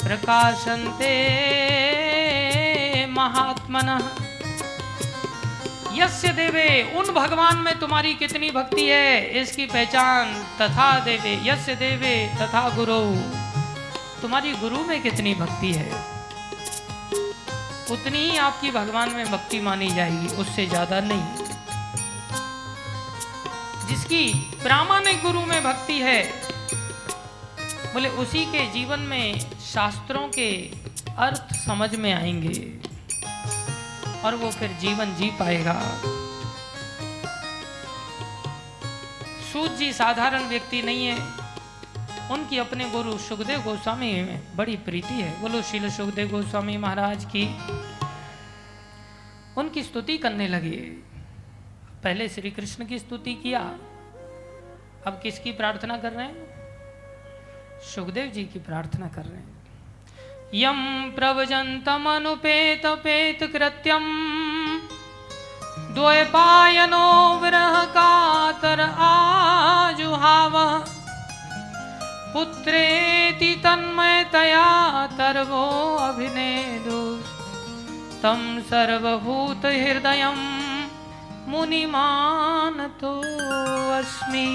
प्रकाशन्ते 0.04 1.14
महात्मनः। 3.06 4.02
यस्य 6.04 6.28
देवे, 6.28 6.94
उन 6.96 7.06
भगवान 7.06 7.58
में 7.58 7.80
तुम्हारी 7.80 8.14
कितनी 8.14 8.52
भक्ति 8.52 8.88
है, 8.88 9.42
इसकी 9.42 9.66
पहचान 9.66 10.34
तथा 10.62 11.00
देवे, 11.00 11.40
यस्य 11.44 11.76
देवे 11.76 12.34
तथा 12.42 12.70
गुरु। 12.70 13.47
तुम्हारी 14.22 14.54
गुरु 14.54 14.84
में 14.84 15.02
कितनी 15.04 15.34
भक्ति 15.36 15.72
है? 15.74 15.90
उतनी 17.92 18.20
ही 18.20 18.38
आपकी 18.38 18.72
भगवान 18.72 19.10
में 19.10 19.32
भक्ति 19.32 19.60
मानी 19.60 19.90
जाएगी, 19.90 20.28
उससे 20.28 20.66
ज़्यादा 20.68 21.00
नहीं। 21.00 21.46
जिसकी 23.88 24.34
प्रामाणिक 24.64 25.22
गुरु 25.22 25.42
में 25.42 25.64
भक्ति 25.64 26.00
है, 26.00 26.24
बोले 27.94 28.10
उसी 28.10 28.46
के 28.46 28.66
जीवन 28.72 29.00
में 29.00 29.40
शास्त्रों 29.74 30.28
के 30.28 30.50
अर्थ 31.18 31.56
समझ 31.56 31.96
में 31.96 32.14
आएँगे, 32.14 32.60
और 34.26 34.36
वो 34.36 34.52
फिर 34.52 34.78
जीवन 34.82 35.16
जी 35.16 35.30
पाएगा। 35.30 35.82
सूत 39.54 39.78
जी 39.78 39.94
साधारण 39.94 40.44
व्यक्ति 40.44 40.82
नहीं 40.82 41.06
है। 41.08 41.47
उनकी 42.32 42.58
अपने 42.58 42.90
गुरु 42.90 43.18
सुखदेव 43.18 43.62
गोस्वामी 43.62 44.14
में 44.14 44.56
बड़ी 44.56 44.78
प्रीति 44.78 45.14
है। 45.14 45.42
बोलो 45.42 45.62
शिल 45.62 45.90
सुखदेव 45.90 46.30
गोस्वामी 46.30 46.78
महाराज 46.78 47.26
की। 47.26 47.58
उनकी 49.58 49.84
स्तुति 49.84 50.18
करने 50.18 50.48
लगे। 50.48 51.08
पहले 52.04 52.30
श्री 52.30 52.52
कृष्ण 52.52 52.86
की 52.86 53.00
स्तुति 53.00 53.34
किया। 53.34 53.60
अब 55.08 55.20
किसकी 55.24 55.52
प्रार्थना 55.52 55.98
कर 55.98 56.12
रहे 56.12 56.26
हैं? 56.26 56.48
सुखदेव 57.96 58.28
जी 58.28 58.46
की 58.46 58.60
प्रार्थना 58.60 59.08
कर 59.08 59.22
रहे 59.22 59.38
हैं। 59.38 59.58
यम 60.54 61.12
प्रवजंतमनुपेत 61.16 62.86
पेत 62.86 63.44
कृत्यम। 63.44 64.04
द्वैपायनो 65.78 67.40
विरह 67.40 67.86
कातर 67.86 68.80
आजुहावः। 69.00 70.97
पुत्रेति 72.34 73.56
तन्मयतया 73.56 75.08
तर्वो 75.08 75.96
अभिनेदु। 75.96 77.18
तं 78.20 78.62
सर्वभूतहृदयं 78.62 80.38
मुनिमानतो 81.48 83.20
अस्मि। 84.00 84.48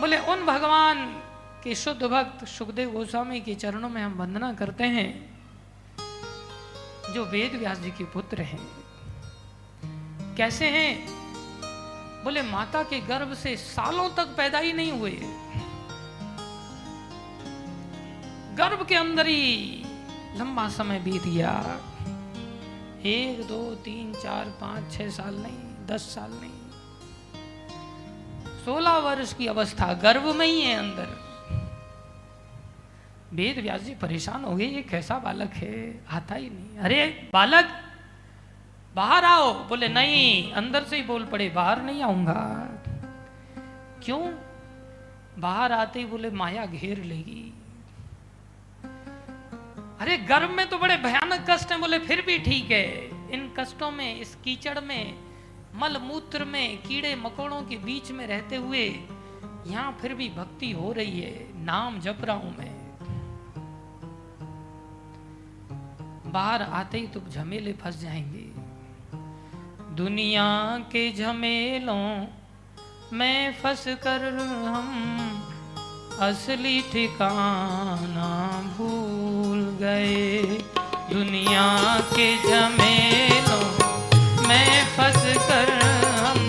बोले, 0.00 0.18
उन 0.18 0.46
भगवान 0.46 1.22
के 1.64 1.74
शुद्ध 1.74 2.02
भक्त 2.02 2.44
सुखदेव 2.44 2.90
गोस्वामी 2.90 3.40
के 3.40 3.54
चरणों 3.54 3.88
में 3.88 4.02
हम 4.02 4.12
वंदना 4.12 4.52
करते 4.52 4.84
हैं, 4.84 5.40
जो 7.14 7.24
वेद 7.24 7.58
व्यास 7.58 7.78
जी 7.78 7.90
के 7.90 8.04
पुत्र 8.04 8.42
हैं। 8.42 8.68
कैसे 10.36 10.68
हैं? 10.68 11.19
बोले, 12.24 12.42
माता 12.42 12.82
के 12.82 13.00
गर्भ 13.00 13.34
से 13.34 13.56
सालों 13.56 14.10
तक 14.10 14.24
पैदा 14.24 14.58
ही 14.58 14.72
नहीं 14.72 14.92
हुए 14.92 15.18
गर्भ 18.56 18.86
के 18.86 18.94
अंदर 18.94 19.26
ही 19.26 19.82
लंबा 20.36 20.68
समय 20.68 20.98
बीत 20.98 21.22
गया। 21.22 21.80
एक, 23.04 23.46
दो, 23.48 23.74
तीन, 23.74 24.14
चार, 24.14 24.44
पाँच, 24.44 24.92
छह 24.92 25.08
साल 25.08 25.34
नहीं, 25.34 25.86
दस 25.86 26.00
साल 26.00 26.30
नहीं। 26.30 26.60
सोलह 28.64 28.98
वर्ष 28.98 29.32
की 29.34 29.46
अवस्था 29.46 29.92
गर्भ 29.92 30.36
में 30.36 30.46
ही 30.46 30.60
है 30.60 30.74
अंदर। 30.74 31.30
वेद 33.32 33.58
व्यास 33.58 33.80
जी 33.80 33.94
परेशान 33.94 34.44
हो 34.44 34.56
गए, 34.56 34.64
ये 34.64 34.82
कैसा 34.82 35.18
बालक 35.18 35.50
है? 35.50 36.04
आता 36.10 36.34
ही 36.34 36.50
नहीं। 36.50 36.78
अरे, 36.78 37.30
बालक 37.32 37.89
बाहर 38.94 39.24
आओ। 39.24 39.68
बोले, 39.68 39.88
नहीं, 39.88 40.52
अंदर 40.52 40.84
से 40.84 40.96
ही 40.96 41.02
बोल 41.02 41.24
पड़े, 41.24 41.48
बाहर 41.48 41.82
नहीं 41.82 42.02
आऊँगा। 42.02 42.66
क्यों? 44.04 44.34
बाहर 45.38 45.72
आते 45.72 45.98
ही 45.98 46.04
बोले, 46.04 46.30
माया 46.30 46.66
घेर 46.66 47.04
लेगी। 47.04 47.54
अरे 50.00 50.18
गर्भ 50.18 50.50
में 50.50 50.68
तो 50.68 50.78
बड़े 50.78 50.96
भयानक 50.96 51.46
कष्ट 51.50 51.72
हैं। 51.72 51.80
बोले, 51.80 51.98
फिर 51.98 52.22
भी 52.26 52.38
ठीक 52.38 52.70
है। 52.70 53.10
इन 53.30 53.54
कष्टों 53.58 53.90
में, 53.90 54.20
इस 54.20 54.34
कीचड़ 54.34 54.80
में, 54.80 55.14
मल 55.74 55.98
मूत्र 55.98 56.44
में, 56.44 56.82
कीड़े 56.82 57.16
मकोड़ों 57.16 57.62
के 57.62 57.76
बीच 57.76 58.10
में 58.10 58.26
रहते 58.26 58.56
हुए, 58.56 59.00
यहाँ 59.66 59.98
फिर 60.00 60.14
भी 60.14 60.28
भक्ति 60.28 60.70
हो 60.72 60.92
रही 60.92 61.20
है। 61.20 61.64
नाम 61.64 62.00
जप 62.00 62.18
रहा 62.20 62.36
हूँ 62.36 62.56
मैं। 62.58 62.80
बाहर 66.32 66.62
आते 66.62 66.98
ही 66.98 67.06
तो 67.06 67.20
झमेले 67.20 67.72
फंस 67.72 68.00
जाएँगे। 68.00 68.49
दुनिया 69.96 70.48
के 70.92 71.00
झमेलों 71.12 72.26
में 73.12 73.54
फंस 73.62 73.84
कर 74.02 74.24
हम 74.66 74.90
असली 76.20 76.80
ठिकाना 76.92 78.28
भूल 78.76 79.60
गए। 79.80 80.42
दुनिया 81.12 81.66
के 82.12 82.28
झमेलों 82.36 83.66
में 84.48 84.86
फंस 84.96 85.26
कर 85.48 85.72
हम 86.20 86.48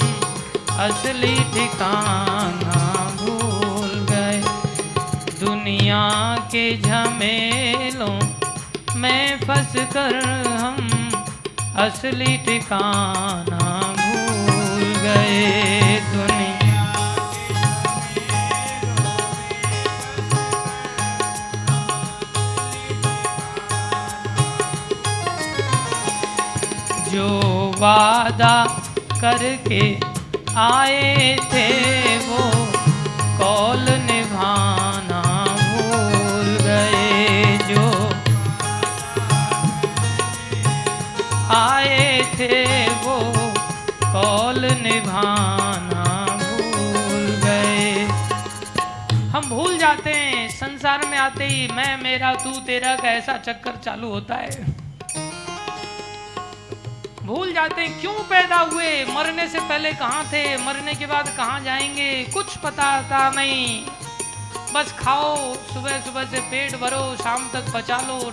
असली 0.85 1.35
ठिकाना 1.53 2.79
भूल 3.21 3.91
गए। 4.11 4.41
दुनिया 5.39 6.03
के 6.51 6.65
झमेलों 6.77 8.17
में 8.95 9.39
फंस 9.39 9.73
कर 9.93 10.15
हम 10.47 11.00
असली 11.79 12.35
ठिकाना 12.45 13.67
भूल 13.97 14.81
गए 15.03 15.99
दुनिया 16.11 16.81
जो 27.11 27.27
वादा 27.79 28.55
करके 29.21 29.81
आए 30.65 31.35
थे 31.53 31.67
वो 32.27 32.43
कौल 33.41 33.85
निभाना 34.07 35.10
आए 41.51 42.31
थे 42.35 42.89
वो 42.89 43.17
कौल 44.13 44.65
निभाना 44.65 46.25
भूल 46.25 47.41
गए। 47.43 48.03
हम 49.29 49.49
भूल 49.49 49.77
जाते 49.77 50.09
हैं, 50.09 50.49
संसार 50.49 51.07
में 51.07 51.17
आते 51.17 51.45
ही 51.45 51.67
मैं, 51.67 52.03
मेरा, 52.03 52.33
तू, 52.33 52.51
तेरा 52.51 52.95
का 52.95 53.07
ऐसा 53.09 53.37
चक्कर 53.37 53.71
चालू 53.85 54.09
होता 54.09 54.35
है। 54.35 54.65
भूल 57.23 57.53
जाते 57.53 57.81
हैं, 57.81 58.01
क्यों 58.01 58.13
पैदा 58.13 58.55
हुए? 58.55 59.05
मरने 59.05 59.47
से 59.47 59.59
पहले 59.59 59.93
कहाँ 59.93 60.25
थे? 60.25 60.57
मरने 60.57 60.93
के 60.93 61.05
बाद 61.05 61.29
कहाँ 61.37 61.59
जाएँगे? 61.59 62.23
कुछ 62.23 62.57
पता 62.57 63.01
था 63.01 63.29
नहीं। 63.29 63.85
बस 64.73 64.95
खाओ 64.99 65.53
सुबह 65.53 65.99
सुबह 65.99 66.25
से 66.25 66.39
पेट 66.39 66.75
भरो, 66.75 67.15
शाम 67.15 67.49
तक 67.53 67.73
पचा 67.73 67.97
लो 67.97 68.31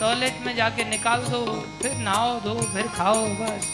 टॉयलेट 0.00 0.38
में 0.46 0.54
जाके 0.56 0.84
निकाल 0.84 1.20
दो, 1.20 1.40
फिर 1.82 1.96
नहाओ 1.96 2.40
दो, 2.40 2.54
फिर 2.62 2.86
खाओ, 2.88 3.26
बस। 3.40 3.66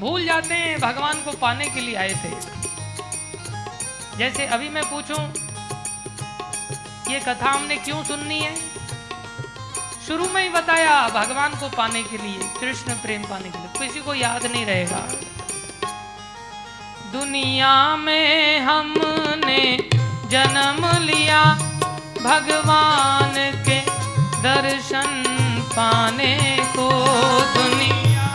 भूल 0.00 0.24
जाते 0.24 0.54
हैं 0.54 0.80
भगवान 0.80 1.22
को 1.22 1.32
पाने 1.32 1.66
के 1.66 1.80
लिए 1.80 1.94
आए 1.94 2.14
थे। 2.14 2.30
जैसे 4.18 4.46
अभी 4.46 4.68
मैं 4.68 4.82
पूछूँ, 4.84 5.22
ये 7.12 7.20
कथा 7.20 7.50
हमने 7.50 7.76
क्यों 7.76 8.02
सुननी 8.04 8.38
है? 8.40 8.54
शुरू 10.06 10.28
में 10.28 10.42
ही 10.42 10.48
बताया 10.48 11.08
भगवान 11.08 11.54
को 11.54 11.68
पाने 11.68 12.02
के 12.02 12.18
लिए, 12.18 12.38
कृष्ण 12.60 12.94
प्रेम 12.94 13.22
पाने 13.22 13.50
के 13.50 13.58
लिए। 13.58 13.88
किसी 13.88 14.00
को 14.00 14.14
याद 14.14 14.46
नहीं 14.46 14.66
रहेगा। 14.66 15.02
दुनिया 17.12 17.96
में 17.96 18.60
हमने 18.60 19.62
जन्म 20.30 20.86
लिया 21.02 21.42
भगवान 22.20 23.34
के 23.64 23.79
दर्शन 24.42 25.24
पाने 25.72 26.36
को 26.76 26.90
दुनिया 27.54 28.26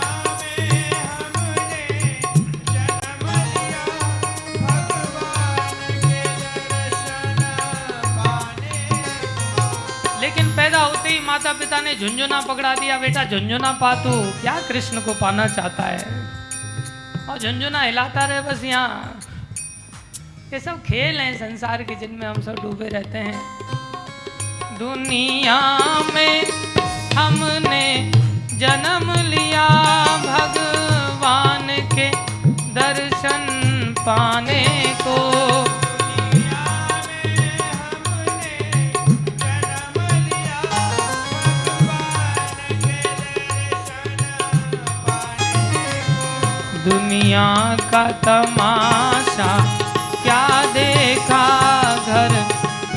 लेकिन 10.21 10.55
पैदा 10.55 10.79
होते 10.79 11.09
ही 11.09 11.19
माता 11.19 11.53
पिता 11.53 11.81
ने 11.81 11.95
झुंझुना 11.95 12.41
पकड़ा 12.41 12.75
दिया, 12.75 12.97
बेटा, 12.97 13.23
झुंझुना 13.23 13.71
पा 13.71 13.93
तू। 13.95 14.41
क्या 14.41 14.59
कृष्ण 14.67 15.01
को 15.01 15.13
पाना 15.13 15.47
चाहता 15.47 15.83
है? 15.83 15.99
और 17.29 17.37
झुंझुना 17.37 17.81
हिलाता 17.81 18.25
रहे 18.25 18.41
बस 18.41 18.63
यहाँ। 18.63 19.19
ये 20.53 20.59
सब 20.59 20.83
खेल 20.83 21.19
हैं 21.19 21.37
संसार 21.37 21.83
के 21.83 21.95
जिनमें 21.95 22.27
हम 22.27 22.41
सब 22.41 22.55
डूबे 22.55 22.89
रहते 22.89 23.17
हैं। 23.17 23.41
दुनिया 24.79 25.59
में 26.13 26.45
हमने 27.17 27.85
जन्म 28.63 29.11
लिया 29.29 29.67
भगवान 30.25 31.67
के 31.95 32.09
दर्शन 32.79 33.45
पाने 33.99 34.63
को। 35.01 35.17
दुनिया 46.85 47.47
का 47.91 48.03
तमाशा 48.25 49.51
क्या 50.23 50.43
देखा 50.73 51.45
घर 52.07 52.33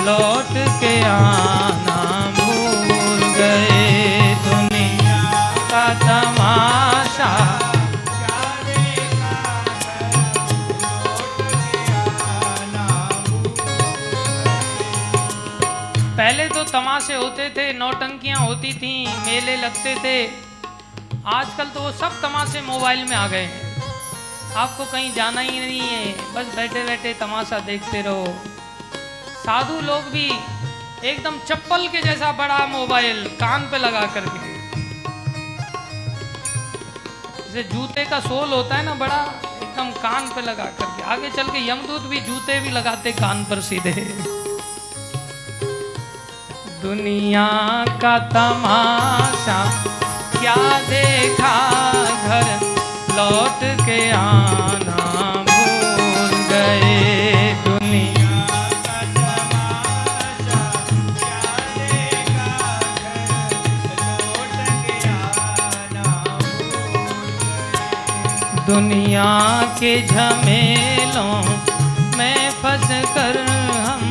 लौट 0.08 0.52
के 0.80 0.90
आना 1.04 1.96
भूल 2.36 3.22
गए 3.34 4.34
दुनिया 4.44 5.18
का 5.70 5.82
तमाशा। 6.02 7.28
पहले 16.16 16.48
तो 16.48 16.62
तमाशे 16.64 17.14
होते 17.14 17.48
थे, 17.50 17.72
नौटंकियाँ 17.72 18.40
होती 18.40 18.72
थी, 18.74 19.06
मेले 19.26 19.56
लगते 19.56 19.94
थे। 20.04 20.18
आजकल 21.26 21.64
तो 21.64 21.80
वो 21.80 21.92
सब 21.92 22.20
तमाशे 22.22 22.60
मोबाइल 22.66 23.04
में 23.04 23.16
आ 23.16 23.26
गए 23.28 23.44
हैं। 23.44 24.54
आपको 24.56 24.84
कहीं 24.84 25.12
जाना 25.14 25.40
ही 25.40 25.60
नहीं 25.60 25.80
है, 25.80 26.04
बस 26.34 26.54
बैठे 26.56 26.84
बैठे 26.84 27.12
तमाशा 27.20 27.58
देखते 27.66 28.02
रहो। 28.02 28.26
साधु 29.38 29.80
लोग 29.80 30.10
भी 30.12 30.26
एकदम 31.04 31.38
चप्पल 31.48 31.86
के 31.88 32.00
जैसा 32.02 32.30
बड़ा 32.38 32.58
मोबाइल 32.68 33.24
कान 33.40 33.62
पे 33.70 33.78
लगा 33.78 34.04
करके। 34.14 34.46
जैसे 37.38 37.62
जूते 37.70 38.04
का 38.04 38.18
सोल 38.20 38.48
होता 38.50 38.76
है 38.76 38.84
ना 38.84 38.94
बड़ा, 38.96 39.20
एकदम 39.62 39.90
कान 40.02 40.28
पे 40.34 40.40
लगा 40.42 40.64
करके। 40.78 41.02
आगे 41.12 41.30
चल 41.30 41.48
के 41.48 41.66
यमदूत 41.68 42.02
भी 42.10 42.20
जूते 42.20 42.58
भी 42.60 42.70
लगाते 42.70 43.12
कान 43.14 43.44
पर 43.44 43.60
सीधे। 43.62 43.92
दुनिया 46.82 47.48
का 48.02 48.18
तमाशा, 48.28 49.60
क्या 50.32 50.56
देखा 50.88 51.54
घर 52.28 52.46
लौट 53.16 53.64
के 53.80 54.00
आना? 54.12 54.97
दुनिया 68.68 69.28
के 69.78 69.90
झमेलों 70.06 71.36
में 72.18 72.50
फंस 72.62 72.88
कर 73.14 73.36
हम 73.84 74.02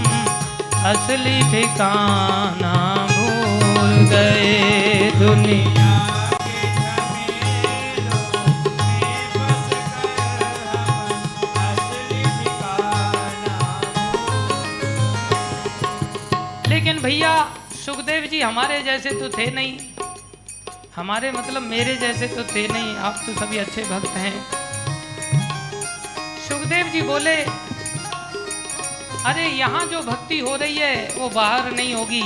असली 0.91 1.39
ठिकाना 1.51 2.73
भूल 3.11 3.91
गए। 4.11 5.11
दुनिया 5.19 5.85
लेकिन 16.69 16.99
भैया, 17.03 17.35
सुखदेव 17.85 18.27
जी 18.31 18.41
हमारे 18.41 18.81
जैसे 18.83 19.11
तो 19.11 19.29
थे 19.29 19.49
नहीं। 19.51 19.96
हमारे 20.97 21.31
मतलब 21.31 21.61
मेरे 21.61 21.95
जैसे 21.95 22.27
तो 22.27 22.43
थे 22.43 22.67
नहीं, 22.67 22.97
आप 22.97 23.23
तो 23.25 23.33
सभी 23.33 23.57
अच्छे 23.57 23.83
भक्त 23.83 24.07
हैं। 24.07 24.45
सुखदेव 26.49 26.87
जी 26.87 27.01
बोले, 27.01 27.35
अरे, 29.25 29.47
यहाँ 29.47 29.85
जो 29.85 30.01
भक्ति 30.01 30.39
हो 30.39 30.55
रही 30.55 30.77
है, 30.77 31.13
वो 31.17 31.29
बाहर 31.29 31.71
नहीं 31.71 31.93
होगी। 31.93 32.23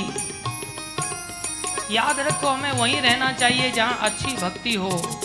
याद 1.94 2.20
रखो, 2.20 2.48
हमें 2.48 2.72
वहीं 2.72 3.00
रहना 3.00 3.32
चाहिए 3.32 3.70
जहाँ 3.70 3.98
अच्छी 4.00 4.36
भक्ति 4.36 4.74
हो। 4.74 5.20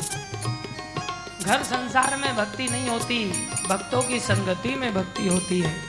घर 1.42 1.64
संसार 1.64 2.18
में 2.18 2.36
भक्ति 2.36 2.64
नहीं 2.64 2.90
होती, 2.90 3.48
भक्तों 3.70 4.02
की 4.02 4.20
संगति 4.20 4.76
में 4.76 4.94
भक्ति 4.94 5.28
होती 5.28 5.60
है। 5.60 5.82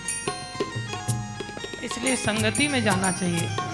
इसलिए 1.82 2.16
संगति 2.16 2.68
में 2.68 2.82
जाना 2.82 3.12
चाहिए। 3.12 3.67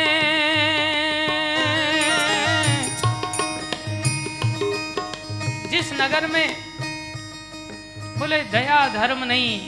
जिस 5.70 5.92
नगर 6.00 6.26
में 6.26 6.48
बोले 8.18 8.40
दया 8.52 8.80
धर्म 8.94 9.24
नहीं, 9.24 9.60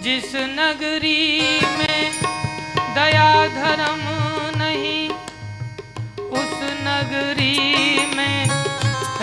जिस 0.00 0.34
नगरी 0.56 1.50
में 1.78 2.12
दया 2.94 3.30
धर्म 3.60 4.02
नहीं, 4.56 5.08
उस 6.32 6.56
नगरी 6.88 7.56
में 8.16 8.65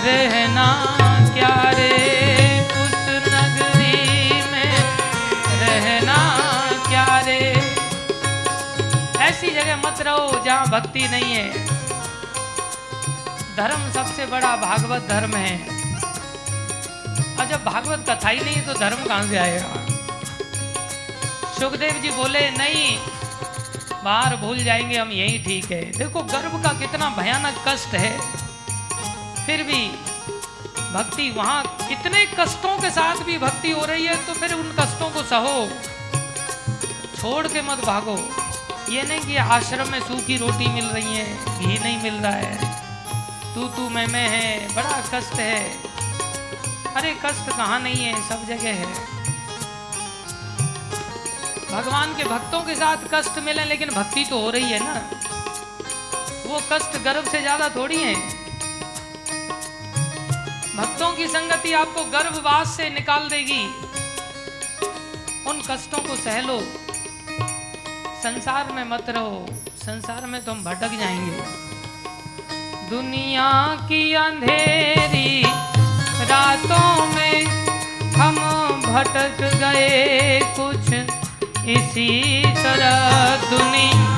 रहना 0.05 0.65
क्या 1.33 1.55
रे 1.71 1.91
नगरी 3.27 4.41
में 4.51 4.73
रहना 5.61 6.17
क्या 6.89 7.19
रे 7.19 7.39
ऐसी 9.23 9.49
जगह 9.49 9.75
मत 9.77 10.01
रहो 10.01 10.43
जहाँ 10.45 10.65
भक्ति 10.65 11.07
नहीं 11.07 11.33
है। 11.33 11.47
धर्म 13.57 13.89
सबसे 13.91 14.25
बड़ा 14.25 14.55
भागवत 14.55 15.07
धर्म 15.09 15.35
है। 15.35 15.55
और 17.37 17.45
जब 17.45 17.63
भागवत 17.63 18.05
कथा 18.09 18.29
ही 18.29 18.39
नहीं 18.39 18.61
तो 18.61 18.73
धर्म 18.73 19.05
कहाँ 19.05 19.27
से 19.27 19.37
आएगा? 19.37 19.67
सुखदेव 21.59 22.01
जी 22.01 22.09
बोले, 22.09 22.49
नहीं, 22.51 22.97
बाहर 24.03 24.35
भूल 24.35 24.63
जाएँगे, 24.63 24.97
हम 24.97 25.11
यही 25.11 25.37
ठीक 25.39 25.71
है। 25.71 25.81
देखो 25.97 26.23
गर्भ 26.23 26.63
का 26.63 26.73
कितना 26.79 27.09
भयानक 27.09 27.63
कष्ट 27.67 27.93
है। 27.95 28.42
फिर 29.45 29.63
भी 29.63 29.87
भक्ति, 30.93 31.29
वहाँ 31.31 31.63
कितने 31.79 32.25
कष्टों 32.39 32.77
के 32.77 32.89
साथ 32.91 33.23
भी 33.25 33.37
भक्ति 33.37 33.71
हो 33.71 33.85
रही 33.85 34.05
है 34.05 34.15
तो 34.25 34.33
फिर 34.33 34.53
उन 34.53 34.71
कष्टों 34.79 35.09
को 35.09 35.23
सहो। 35.23 35.67
छोड़ 37.15 37.47
के 37.47 37.61
मत 37.61 37.83
भागो। 37.85 38.17
ये 38.89 39.03
नहीं 39.03 39.19
कि 39.19 39.35
आश्रम 39.37 39.91
में 39.91 39.99
सूखी 39.99 40.37
रोटी 40.37 40.67
मिल 40.67 40.85
रही 40.85 41.15
है, 41.15 41.59
घी 41.59 41.79
नहीं 41.79 42.01
मिल 42.03 42.13
रहा 42.13 42.31
है। 42.31 42.71
तू 43.55 43.67
तू, 43.67 43.89
मैं 43.89 44.05
मैं 44.07 44.27
है, 44.29 44.75
बड़ा 44.75 45.01
कष्ट 45.13 45.33
है। 45.33 45.59
अरे, 46.95 47.13
कष्ट 47.25 47.49
कहाँ 47.49 47.79
नहीं 47.79 48.03
है, 48.05 48.13
सब 48.29 48.45
जगह 48.47 48.73
है। 48.73 49.11
भगवान 51.71 52.15
के 52.17 52.23
भक्तों 52.23 52.61
के 52.61 52.75
साथ 52.75 52.97
कष्ट 53.13 53.39
मिले, 53.39 53.63
लेकिन 53.65 53.89
भक्ति 53.89 54.23
तो 54.23 54.39
हो 54.39 54.49
रही 54.49 54.71
है 54.71 54.79
ना। 54.79 54.93
वो 56.47 56.61
कष्ट 56.71 57.01
गर्भ 57.03 57.29
से 57.29 57.41
ज़्यादा 57.41 57.69
थोड़ी 57.69 57.97
है। 57.97 58.32
भक्तों 60.77 61.13
की 61.13 61.27
संगति 61.27 61.73
आपको 61.73 62.03
गर्भवास 62.03 62.67
से 62.77 62.89
निकाल 62.89 63.29
देगी। 63.29 63.65
उन 65.49 65.61
कष्टों 65.71 65.99
को 65.99 66.15
सह 66.15 66.41
लो। 66.41 66.59
संसार 68.23 68.71
में 68.71 68.83
मत 68.83 69.05
रहो। 69.09 69.45
संसार 69.77 70.25
में 70.25 70.45
तुम 70.45 70.63
भटक 70.63 70.87
जाएँगे। 70.87 71.41
दुनिया 72.89 73.77
की 73.81 74.13
अंधेरी 74.13 75.43
रातों 76.25 77.05
में 77.05 77.45
हम 78.15 78.35
भटक 78.81 79.41
गए 79.41 80.39
कुछ 80.59 80.93
इसी 81.67 82.43
तरह। 82.45 83.35
दुनिया 83.49 84.13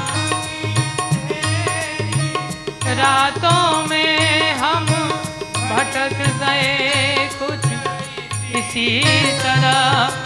रातों 2.94 3.88
में 3.88 4.25
भटक 5.86 6.14
गए 6.40 7.30
कुछ 7.40 7.66
इसी 8.58 8.88
तरह। 9.40 10.24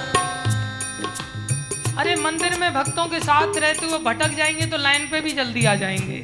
अरे 2.00 2.16
मंदिर 2.16 2.58
में 2.60 2.74
भक्तों 2.74 3.06
के 3.06 3.20
साथ 3.20 3.58
रहते 3.58 3.86
हुए 3.86 3.98
भटक 4.00 4.36
जाएँगे 4.38 4.66
तो 4.66 4.78
लाइन 4.78 5.08
पे 5.10 5.22
भी 5.22 5.32
जल्दी 5.32 5.66
आ 5.66 5.74
जाएँगे। 5.76 6.20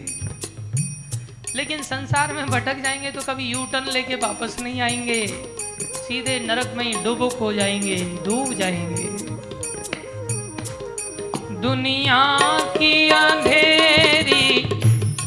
लेकिन 1.55 1.81
संसार 1.81 2.33
में 2.33 2.45
भटक 2.45 2.81
जाएँगे 2.83 3.11
तो 3.11 3.21
कभी 3.21 3.51
यू 3.51 3.65
टर्न 3.73 3.91
लेके 3.91 4.15
वापस 4.23 4.55
नहीं 4.61 4.81
आएँगे। 4.81 5.27
सीधे 5.97 6.39
नरक 6.39 6.73
में 6.77 6.85
ही 6.85 6.93
डुबुक 7.03 7.37
हो 7.39 7.51
जाएँगे, 7.53 7.95
डूब 8.25 8.53
जाएँगे। 8.53 9.09
दुनिया 11.61 12.23
की 12.77 13.09
अंधेरी 13.11 14.61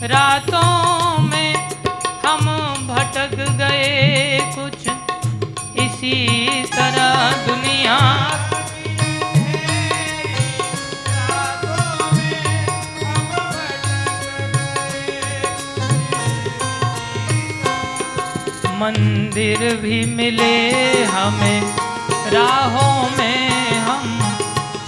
रातों 0.04 1.17
भटक 3.08 3.34
गए 3.58 4.38
कुछ। 4.54 4.80
इसी 5.82 6.16
तरह 6.64 7.14
दुनिया। 7.46 7.96
मंदिर 18.80 19.58
भी 19.76 20.04
मिले 20.14 20.54
हमें, 21.04 21.60
राहों 22.32 23.16
में 23.18 23.72
हम 23.78 24.06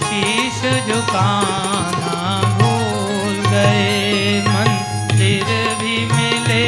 शीश 0.03 0.61
झुकाना 0.87 2.15
भूल 2.59 3.35
गए। 3.47 4.39
मंदिर 4.47 5.45
भी 5.81 5.97
मिले 6.13 6.65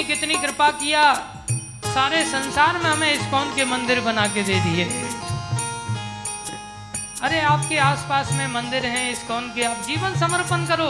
कितनी 0.00 0.34
कृपा 0.34 0.70
किया। 0.70 1.14
सारे 1.86 2.24
संसार 2.24 2.78
में 2.78 2.90
हमें 2.90 3.12
इस्कॉन 3.12 3.54
के 3.56 3.64
मंदिर 3.64 4.00
बना 4.00 4.26
के 4.26 4.42
दे 4.42 4.60
दिए। 4.60 4.84
अरे 7.22 7.40
आपके 7.40 7.78
आसपास 7.78 8.32
में 8.32 8.46
मंदिर 8.46 8.86
हैं 8.86 9.12
इस्कॉन 9.12 9.52
के 9.54 9.64
आप 9.64 9.82
जीवन 9.86 10.16
समर्पण 10.16 10.66
करो। 10.66 10.88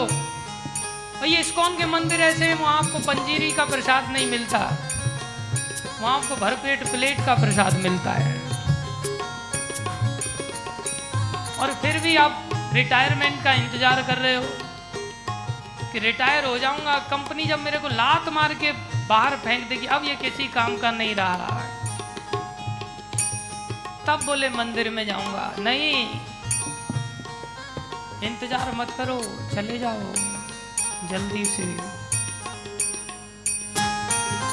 और 1.19 1.27
ये 1.27 1.37
इस्कॉन 1.37 1.77
के 1.77 1.85
मंदिर 1.85 2.21
ऐसे 2.21 2.45
हैं, 2.45 2.55
वहाँ 2.55 2.77
आपको 2.77 2.99
पंजीरी 2.99 3.51
का 3.51 3.65
प्रसाद 3.65 4.11
नहीं 4.11 4.25
मिलता। 4.25 4.59
वहाँ 6.01 6.17
आपको 6.17 6.35
भरपेट 6.35 6.91
प्लेट 6.91 7.25
का 7.25 7.35
प्रसाद 7.35 7.73
मिलता 7.73 8.11
है। 8.11 8.50
और 11.61 11.73
फिर 11.81 11.99
भी 11.99 12.15
आप 12.17 12.49
रिटायरमेंट 12.73 13.43
का 13.43 13.51
इंतज़ार 13.53 14.01
कर 14.03 14.17
रहे 14.17 14.35
हो 14.35 14.43
कि 15.91 15.99
रिटायर 15.99 16.45
हो 16.45 16.57
जाऊँगा। 16.57 16.97
कंपनी 17.09 17.45
जब 17.45 17.59
मेरे 17.59 17.77
को 17.77 17.87
लात 17.89 18.29
मार 18.33 18.53
के 18.53 18.71
बाहर 19.07 19.35
फेंक 19.37 19.67
देगी, 19.69 19.85
अब 19.87 20.03
ये 20.05 20.15
किसी 20.15 20.47
काम 20.49 20.77
का 20.77 20.91
नहीं 20.91 21.15
रहा 21.15 21.59
है। 21.59 21.69
तब 24.07 24.25
बोले, 24.25 24.49
मंदिर 24.49 24.89
में 24.89 25.05
जाऊँगा। 25.05 25.51
नहीं, 25.59 26.05
इंतज़ार 28.23 28.71
मत 28.75 28.93
करो, 28.97 29.17
चले 29.55 29.77
जाओ, 29.79 30.13
जल्दी 31.09 31.45
से। 31.47 31.65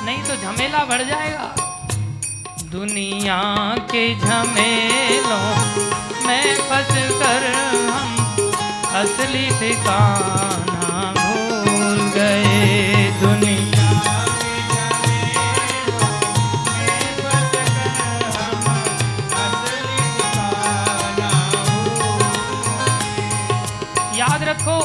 नहीं 0.05 0.23
तो 0.25 0.37
झमेला 0.37 0.85
बढ़ 0.85 1.03
जाएगा। 1.05 1.55
दुनिया 2.71 3.41
के 3.91 4.05
झमेलों 4.17 5.47
में 6.29 6.57
फंस 6.69 6.91
कर 7.21 7.45
हम 7.89 8.11
असली 8.97 9.47
ठिकाना 9.61 11.13
भूल 11.19 12.01
गए 12.15 13.11
दुनिया। 13.21 13.87
याद 24.19 24.43
रखो, 24.43 24.79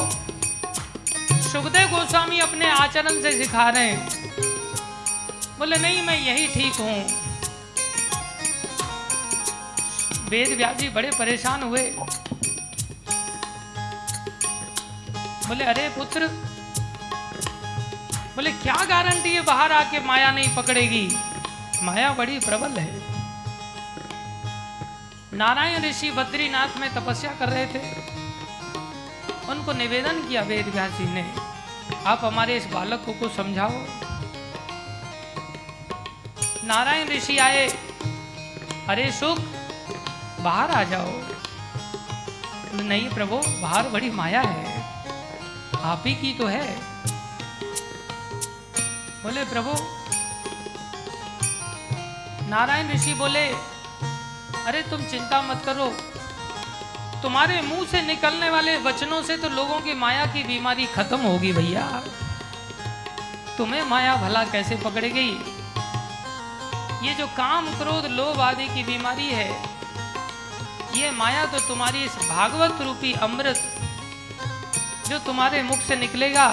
सुखदेव 1.42 1.88
गोस्वामी 1.88 2.38
अपने 2.38 2.70
आचरण 2.70 3.20
से 3.22 3.32
सिखा 3.38 3.68
रहे 3.68 3.88
हैं। 3.88 4.08
बोले, 5.58 5.76
नहीं, 5.76 6.02
मैं 6.06 6.18
यही 6.20 6.46
ठीक 6.54 6.80
हूँ। 6.80 7.23
वेद 10.24 10.56
व्यास 10.56 10.76
जी 10.76 10.88
बड़े 10.88 11.10
परेशान 11.10 11.62
हुए। 11.62 11.82
बोले, 15.48 15.64
अरे 15.64 15.88
पुत्र, 15.88 16.26
बोले, 18.36 18.52
क्या 18.52 18.74
गारंटी 18.84 19.32
है 19.34 19.40
बाहर 19.44 19.72
आके 19.72 20.00
माया 20.00 20.30
नहीं 20.32 20.54
पकड़ेगी? 20.56 21.06
माया 21.82 22.12
बड़ी 22.12 22.38
प्रबल 22.38 22.78
है। 22.78 23.02
नारायण 25.32 25.84
ऋषि 25.84 26.10
बद्रीनाथ 26.10 26.78
में 26.80 26.88
तपस्या 26.94 27.32
कर 27.32 27.48
रहे 27.48 27.66
थे। 27.66 27.82
उनको 29.50 29.72
निवेदन 29.72 30.22
किया 30.28 30.42
वेद 30.42 30.68
व्यास 30.68 30.92
जी 30.92 31.04
ने, 31.04 31.24
आप 32.06 32.20
हमारे 32.24 32.56
इस 32.56 32.66
बालक 32.66 33.02
को 33.06 33.12
कुछ 33.12 33.32
समझाओ। 33.32 33.70
नारायण 36.66 37.08
ऋषि 37.08 37.38
आए, 37.38 37.66
अरे 38.88 39.10
सुख 39.12 39.38
बाहर 40.44 40.70
आ 40.70 40.82
जाओ। 40.82 41.06
नहीं 42.82 43.08
प्रभु, 43.08 43.36
बाहर 43.36 43.88
बड़ी 43.88 44.10
माया 44.10 44.40
है। 44.40 44.82
आप 45.82 46.02
ही 46.06 46.14
की 46.14 46.34
तो 46.34 46.46
है। 46.46 46.78
बोले, 49.22 49.44
प्रभु। 49.44 49.74
नारायण 52.48 52.92
ऋषि 52.92 53.14
बोले, 53.14 53.48
अरे, 54.66 54.82
तुम 54.82 55.02
चिंता 55.02 55.42
मत 55.42 55.62
करो। 55.66 55.96
तुम्हारे 57.22 57.62
मुँह 57.62 57.86
से 57.86 58.02
निकलने 58.02 58.50
वाले 58.50 58.76
वचनों 58.76 59.22
से 59.22 59.36
तो 59.36 59.48
लोगों 59.48 59.80
की 59.80 59.94
माया 59.94 60.26
की 60.26 60.44
बीमारी 60.44 60.86
खत्म 60.86 61.20
होगी 61.20 61.52
भैया। 61.52 62.02
तुम्हें 63.58 63.82
माया 63.82 64.16
भला 64.16 64.44
कैसे 64.44 64.76
पकड़ 64.76 65.04
गई 65.04 65.32
ये 67.06 67.14
जो 67.14 67.26
काम 67.26 67.66
क्रोध, 67.66 68.06
लोभ 68.06 68.40
आदि 68.40 68.66
की 68.66 68.82
बीमारी 68.82 69.26
है 69.26 69.73
ये 70.96 71.10
माया 71.10 71.44
तो 71.46 71.58
तुम्हारी 71.58 72.02
इस 72.04 72.16
भागवत 72.28 72.80
रूपी 72.82 73.12
अमृत 73.22 73.62
जो 75.08 75.18
तुम्हारे 75.18 75.62
मुख 75.62 75.78
से 75.78 75.96
निकलेगा। 75.96 76.46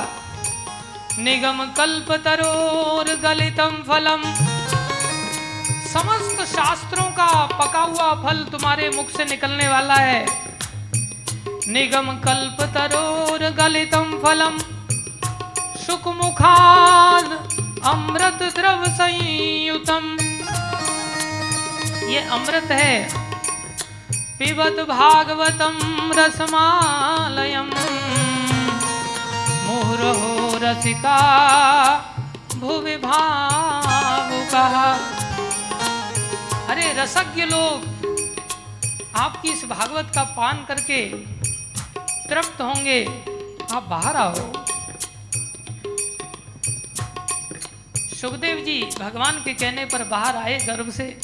निगम 1.19 1.63
कल्प 1.77 2.11
तरोर 2.25 3.13
गलितम 3.23 3.75
फलम। 3.87 4.23
समस्त 5.85 6.43
शास्त्रों 6.47 7.05
का 7.11 7.29
पका 7.53 7.81
हुआ 7.81 8.09
फल 8.23 8.43
तुम्हारे 8.51 8.89
मुख 8.89 9.09
से 9.09 9.25
निकलने 9.25 9.67
वाला 9.67 9.95
है। 9.95 10.25
निगम 11.67 12.11
कल्प 12.19 12.61
तरोर 12.75 13.49
गलितम 13.53 14.19
फलम। 14.23 14.57
सुख 15.77 16.07
मुखान 16.15 17.31
अमृत 17.85 18.43
द्रव 18.55 18.85
संयुतम। 18.95 20.15
ये 22.09 22.21
अमृत 22.29 22.71
है 22.73 23.30
पिबत 24.41 24.77
भागवतम 24.89 25.75
रसमालयम। 26.13 27.67
मुहुरहो 29.65 30.59
रसिका, 30.63 31.17
भुवि 32.55 32.95
भावुका। 32.97 34.63
अरे 36.69 36.93
रसज्ञ 36.93 37.45
लोग, 37.45 37.85
आपकी 39.15 39.51
इस 39.51 39.65
भागवत 39.65 40.11
का 40.15 40.23
पान 40.23 40.65
करके 40.67 41.05
तृप्त 42.29 42.61
होंगे। 42.61 43.05
आप 43.71 43.83
बाहर 43.83 44.15
आओ। 44.15 44.33
सुखदेव 48.21 48.57
जी 48.57 48.89
भगवान 48.99 49.41
के 49.45 49.53
कहने 49.53 49.85
पर 49.85 50.03
बाहर 50.03 50.35
आए 50.35 50.57
गर्भ 50.57 50.89
से। 50.89 51.19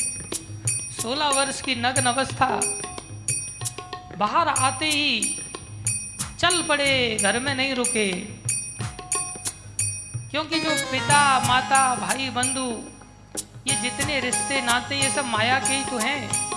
सोलह 1.02 1.28
वर्ष 1.28 1.62
की 1.62 1.76
नग्न 1.76 2.06
अवस्था 2.06 2.60
बाहर 4.18 4.48
आते 4.48 4.86
ही 4.86 5.40
चल 6.40 6.62
पड़े, 6.62 7.18
घर 7.22 7.40
में 7.40 7.56
नहीं 7.56 7.76
रुके। 7.76 8.12
क्योंकि 10.32 10.60
जो 10.60 10.70
पिता, 10.92 11.20
माता, 11.40 11.96
भाई, 11.96 12.30
बंधु, 12.30 12.68
ये 13.68 13.76
जितने 13.82 14.20
रिश्ते, 14.20 14.62
नाते, 14.62 14.96
ये 14.96 15.10
सब 15.10 15.26
माया 15.26 15.60
के 15.60 15.74
ही 15.74 15.86
तो 15.86 15.98
हैं। 15.98 16.48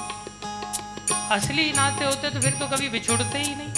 असली 1.30 1.72
नाते 1.72 2.04
होते 2.04 2.30
तो 2.30 2.40
फिर 2.40 2.52
तो 2.52 2.66
कभी 2.66 2.88
बिछुड़ते 2.88 3.38
ही 3.38 3.54
नहीं। 3.54 3.72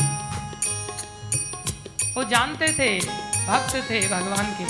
वो 2.15 2.25
जानते 2.25 2.69
थे, 2.73 2.99
भक्त 3.47 3.77
थे 3.91 4.01
भगवान 4.09 4.55
के। 4.61 4.65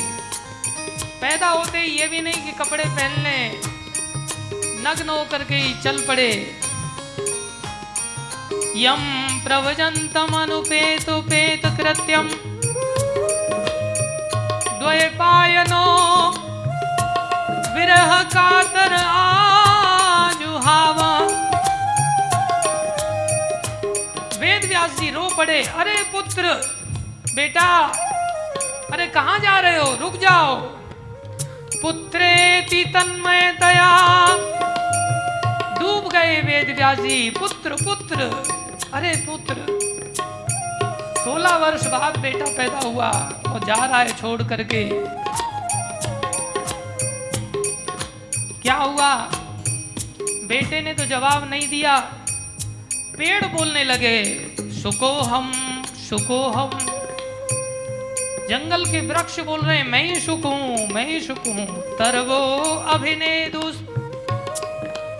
पैदा 1.21 1.49
होते 1.49 1.79
ही 1.79 1.99
ये 2.01 2.09
भी 2.09 2.21
नहीं 2.21 2.43
कि 2.43 2.53
कपड़े 2.53 2.85
पहन 2.85 3.23
लें, 3.23 3.61
नग्न 4.85 5.09
होकर 5.09 5.45
के 5.45 5.55
ही 5.55 5.75
चल 5.83 6.07
पड़े। 6.07 6.31
यम 8.77 9.01
प्रवजंतम 9.45 10.45
कृत्यम 11.77 12.29
द्वैपायनो 14.79 15.85
विरह 17.75 18.23
कातर 18.23 18.95
आजुहावा। 18.95 21.19
वेद 24.41 24.65
व्यास 24.65 25.01
जी 25.01 25.11
रो 25.11 25.29
पड़े, 25.37 25.63
अरे 25.63 26.03
पुत्र, 26.13 26.43
बेटा, 27.35 27.93
अरे 28.93 29.07
कहाँ 29.07 29.39
जा 29.39 29.59
रहे 29.59 29.79
हो? 29.79 29.97
रुक 30.01 30.17
जाओ। 30.17 30.57
पुत्रेति 31.83 32.85
तन्मयतया 32.85 33.91
डूब 35.79 36.13
गए 36.13 36.41
वेद 36.41 36.77
व्यास 36.77 36.99
जी 36.99 37.31
पुत्र 37.31 37.77
पुत्र 37.85 38.17
अरे 38.95 39.11
पुत्र, 39.27 39.55
सोलह 41.19 41.57
वर्ष 41.57 41.87
बाद 41.87 42.19
बेटा 42.19 42.47
पैदा 42.57 42.79
हुआ 42.79 43.09
और 43.49 43.65
जा 43.65 43.75
रहा 43.75 43.99
है 43.99 44.17
छोड़ 44.17 44.43
करके। 44.43 44.83
क्या 48.63 48.75
हुआ? 48.75 49.15
बेटे 50.49 50.81
ने 50.81 50.95
तो 50.95 51.05
जवाब 51.05 51.49
नहीं 51.51 51.69
दिया। 51.69 51.97
पेड़ 53.19 53.45
बोलने 53.47 53.85
लगे, 53.85 54.19
सुको 54.83 55.13
हम 55.23 55.53
सुको 56.03 56.43
हम। 56.49 56.79
जंगल 58.51 58.85
के 58.85 59.01
वृक्ष 59.09 59.41
बोल 59.41 59.61
रहे 59.61 59.77
हैं 59.77 59.89
मैं 59.89 60.05
ही 60.05 60.21
सुख 60.21 60.45
हूँ 60.45 60.89
मैं 60.89 61.07
ही 61.07 61.21
सुख 61.21 61.47
हूँ 61.47 61.67
तरवो 61.99 62.41
अभिनय 62.93 63.47
दुष 63.55 63.77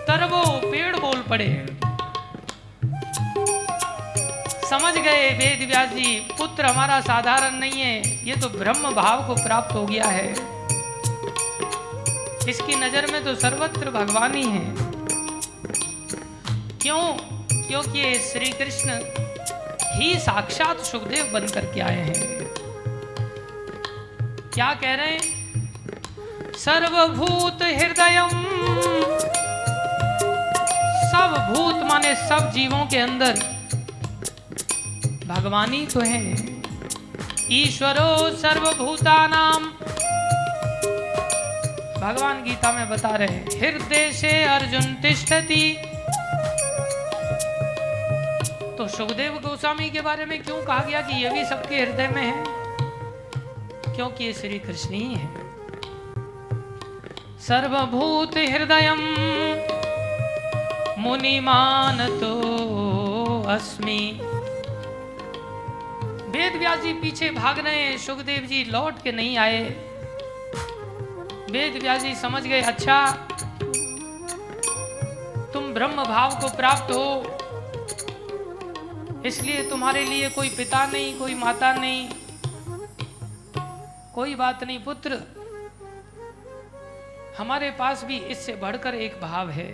तरवो 0.07 0.45
पेड़ 0.71 0.97
बोल 0.97 1.23
पड़े। 1.31 1.49
समझ 4.73 4.93
गए, 4.95 5.29
वेद 5.31 5.67
व्यास 5.69 5.89
जी 5.89 6.15
पुत्र 6.39 6.67
हमारा 6.67 7.01
साधारण 7.01 7.59
नहीं 7.59 7.81
है। 7.81 8.27
ये 8.29 8.37
तो 8.37 8.49
ब्रह्म 8.49 8.91
भाव 8.91 9.27
को 9.27 9.35
प्राप्त 9.35 9.75
हो 9.75 9.85
गया 9.87 10.07
है। 10.07 10.31
इसकी 12.49 12.75
नज़र 12.77 13.11
में 13.13 13.25
तो 13.25 13.35
सर्वत्र 13.35 13.91
भगवान 13.91 14.35
ही 14.35 14.45
है। 14.45 14.65
क्यों? 16.79 17.03
क्योंकि 17.53 18.15
श्री 18.21 18.51
कृष्ण 18.53 18.99
ही 19.93 20.15
साक्षात 20.19 20.81
सुखदेव 20.85 21.31
बन 21.35 21.47
करके 21.49 21.81
आए 21.81 22.01
हैं। 22.01 22.17
क्या 24.55 24.73
कह 24.75 24.95
रहे 24.95 25.13
हैं? 25.13 25.23
सर्वभूत 26.57 27.63
हृदय 27.63 28.29
सब 31.07 31.31
भूत 31.49 31.91
माने 31.91 32.15
सब 32.29 32.51
जीवों 32.51 32.87
के 32.87 32.99
अंदर। 32.99 33.51
भगवानी 35.33 35.87
तो 35.87 36.01
है। 36.01 36.33
ईश्वरो 37.53 38.37
सर्वभूता 38.37 39.27
नाम 39.27 39.65
भगवान 42.03 42.43
गीता 42.45 42.73
में 42.73 42.89
बता 42.91 43.09
रहे 43.09 43.29
हैं, 43.29 43.61
हृदय 43.61 44.11
से 44.13 44.45
अर्जुन 44.45 44.95
तिष्ठति। 44.95 45.77
तो 48.79 48.89
सुखदेव 48.89 49.33
गोस्वामी 49.33 49.91
के 49.91 50.01
बारे 50.01 50.25
में 50.25 50.43
क्यों 50.43 50.63
कहा 50.63 50.79
गया 50.79 51.01
कि 51.01 51.23
ये 51.25 51.31
भी 51.31 51.45
सबके 51.45 51.81
हृदय 51.81 52.09
में 52.09 52.23
है? 52.23 52.45
क्योंकि 53.95 54.25
ये 54.25 54.33
श्री 54.33 54.59
कृष्ण 54.59 54.95
ही 54.95 55.15
है। 55.15 55.29
सर्वभूत 57.41 58.37
हृदय 58.37 58.91
मुनिमान 60.99 62.07
तो 62.21 62.33
अस्मि। 63.49 64.21
वेद 66.33 66.55
व्यास 66.57 66.81
जी 66.81 66.93
पीछे 66.95 67.31
भाग 67.31 67.59
रहे 67.59 67.79
हैं, 67.79 67.97
सुखदेव 67.99 68.45
जी 68.47 68.63
लौट 68.65 69.03
के 69.03 69.13
नहीं 69.13 69.37
आए। 69.39 69.63
वेद 71.51 71.77
व्यास 71.83 72.03
जी 72.03 72.15
समझ 72.15 72.43
गए 72.43 72.61
अच्छा 72.63 72.97
तुम 75.53 75.73
ब्रह्म 75.75 76.05
भाव 76.05 76.39
को 76.41 76.49
प्राप्त 76.57 76.93
हो, 76.93 77.05
इसलिए 79.27 79.63
तुम्हारे 79.71 80.05
लिए 80.05 80.29
कोई 80.31 80.49
पिता 80.49 80.85
नहीं, 80.87 81.19
कोई 81.19 81.35
माता 81.35 81.73
नहीं, 81.75 82.09
कोई 84.15 84.35
बात 84.35 84.65
नहीं, 84.65 84.79
पुत्र। 84.85 85.19
हमारे 87.39 87.71
पास 87.79 88.05
भी 88.05 88.19
इससे 88.19 88.55
बढ़कर 88.57 88.95
एक 88.97 89.21
भाव 89.23 89.51
है। 89.51 89.71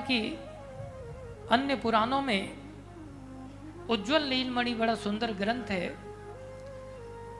कि 0.00 0.38
अन्य 1.50 1.76
पुराणों 1.76 2.22
में 2.22 2.52
उज्जवल 3.90 4.22
नीलमणि 4.22 4.74
बड़ा 4.74 4.94
सुंदर 4.94 5.32
ग्रंथ 5.32 5.70
है, 5.70 5.96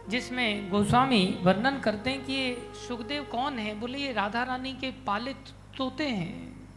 जिसमें 0.09 0.71
गोस्वामी 0.71 1.39
वर्णन 1.43 1.79
करते 1.81 2.11
हैं 2.11 2.25
कि 2.25 2.33
ये 2.33 2.71
सुखदेव 2.89 3.25
कौन 3.25 3.59
है? 3.59 3.75
बोले, 3.75 3.99
ये 3.99 4.13
राधा 4.13 4.43
रानी 4.43 4.73
के 4.73 4.91
पालित 4.91 5.37
तोते 5.79 6.09
हैं, 6.09 6.69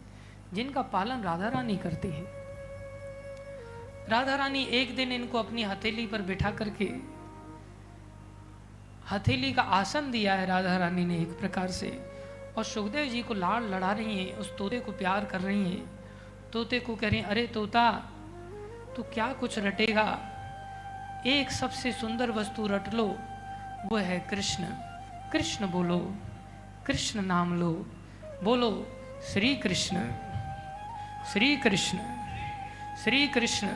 जिनका 0.52 0.82
पालन 0.82 1.22
राधा 1.22 1.48
रानी 1.48 1.76
करती 1.76 2.08
है। 2.08 2.24
राधा 4.08 4.36
रानी 4.36 4.62
एक 4.64 4.96
दिन 4.96 5.12
इनको 5.12 5.38
अपनी 5.38 5.62
हथेली 5.62 6.06
पर 6.06 6.22
बिठा 6.22 6.50
करके 6.50 7.18
हथेली 9.10 9.52
का 9.52 9.62
आसन 9.62 10.10
दिया 10.10 10.34
है 10.34 10.46
राधा 10.46 10.76
रानी 10.76 11.04
ने 11.04 11.18
एक 11.18 11.38
प्रकार 11.38 11.68
से। 11.68 12.07
और 12.58 12.64
सुखदेव 12.64 13.06
जी 13.06 13.22
को 13.22 13.34
लाड़ 13.34 13.62
लड़ा 13.62 13.92
रही 13.92 14.24
हैं, 14.24 14.36
उस 14.36 14.56
तोते 14.56 14.80
को 14.80 14.92
प्यार 14.92 15.24
कर 15.24 15.40
रही 15.40 15.70
हैं। 15.70 15.86
तोते 16.52 16.80
को 16.80 16.96
कह 16.96 17.08
रही 17.08 17.18
हैं, 17.18 17.26
अरे 17.26 17.46
तोता, 17.46 17.92
तू 18.96 19.02
क्या 19.02 19.32
कुछ 19.32 19.58
रटेगा? 19.58 20.18
एक 21.26 21.50
सबसे 21.50 21.92
सुंदर 21.92 22.30
वस्तु 22.30 22.66
रट 22.66 22.94
लो, 22.94 23.18
वो 23.86 23.96
है 23.96 24.20
कृष्ण। 24.20 24.64
कृष्ण 25.32 25.66
बोलो, 25.66 26.16
कृष्ण 26.86 27.22
नाम 27.22 27.60
लो। 27.60 27.86
बोलो, 28.44 28.88
श्री 29.32 29.56
कृष्ण। 29.56 30.12
श्री 31.32 31.56
कृष्ण 31.56 31.98
श्री 33.04 33.28
कृष्ण। 33.28 33.68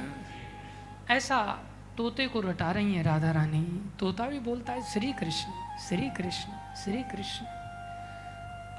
ऐसा 1.10 1.58
तोते 1.96 2.26
को 2.26 2.40
रटा 2.40 2.70
रही 2.70 2.94
है 2.94 3.02
राधा 3.02 3.30
रानी। 3.30 3.90
तोता 3.98 4.26
भी 4.26 4.38
बोलता 4.38 4.72
है, 4.72 4.92
श्री 4.92 5.12
कृष्ण 5.12 5.78
श्री 5.88 6.10
कृष्ण 6.10 6.74
श्री 6.74 7.02
कृष्ण। 7.02 7.61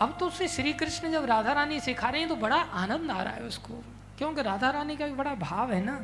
अब 0.01 0.17
तो 0.19 0.27
उसे 0.27 0.47
श्री 0.47 0.73
कृष्ण 0.73 1.11
जब 1.11 1.25
राधा 1.25 1.51
रानी 1.51 1.79
सिखा 1.79 2.09
रहे 2.09 2.19
हैं 2.19 2.29
तो 2.29 2.35
बड़ा 2.35 2.55
आनंद 2.55 3.11
आ 3.11 3.21
रहा 3.21 3.33
है 3.33 3.41
उसको। 3.41 3.83
क्योंकि 4.17 4.41
राधा 4.41 4.69
रानी 4.69 4.95
का 4.95 5.05
भी 5.05 5.13
बड़ा 5.13 5.33
भाव 5.33 5.71
है 5.71 5.85
ना। 5.85 5.99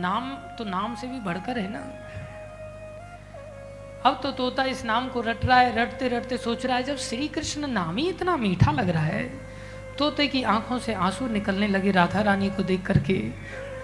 नाम 0.00 0.34
तो 0.56 0.64
नाम 0.64 0.94
से 0.94 1.06
भी 1.06 1.20
बढ़कर 1.20 1.58
है 1.58 1.68
ना। 1.70 2.06
अब 4.10 4.20
तो 4.22 4.32
तोता 4.32 4.64
इस 4.64 4.84
नाम 4.84 5.08
को 5.08 5.20
रट 5.20 5.44
रहा 5.44 5.60
है, 5.60 5.76
रटते 5.76 6.08
रटते 6.08 6.36
सोच 6.36 6.66
रहा 6.66 6.76
है, 6.76 6.82
जब 6.82 6.96
श्री 6.96 7.28
कृष्ण 7.28 7.66
नाम 7.66 7.96
ही 7.96 8.08
इतना 8.08 8.36
मीठा 8.36 8.72
लग 8.72 8.88
रहा 8.88 9.02
है, 9.02 9.24
तोते 9.98 10.28
की 10.28 10.42
आँखों 10.42 10.78
से 10.78 10.94
आँसू 10.94 11.26
निकलने 11.26 11.68
लगे 11.68 11.90
राधा 11.90 12.22
रानी 12.22 12.50
को 12.50 12.62
देख 12.62 12.86
करके, 12.86 13.18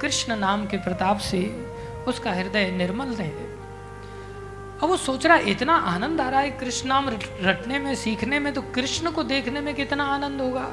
कृष्ण 0.00 0.36
नाम 0.36 0.66
के 0.66 0.76
प्रताप 0.76 1.18
से 1.18 1.46
उसका 2.08 2.32
हृदय 2.32 2.70
निर्मल 2.70 3.08
रहे। 3.08 3.55
अब 4.82 4.88
वो 4.88 4.96
सोच 4.96 5.26
रहा 5.26 5.36
है, 5.36 5.50
इतना 5.50 5.74
आनंद 5.74 6.20
आ 6.20 6.28
रहा 6.28 6.40
है 6.40 6.50
कृष्ण 6.50 6.88
नाम 6.88 7.08
रटने 7.42 7.78
में, 7.78 7.94
सीखने 7.94 8.38
में 8.38 8.54
तो 8.54 8.62
कृष्ण 8.62 9.10
को 9.10 9.22
देखने 9.22 9.60
में 9.60 9.74
कितना 9.74 10.04
आनंद 10.04 10.40
होगा? 10.40 10.64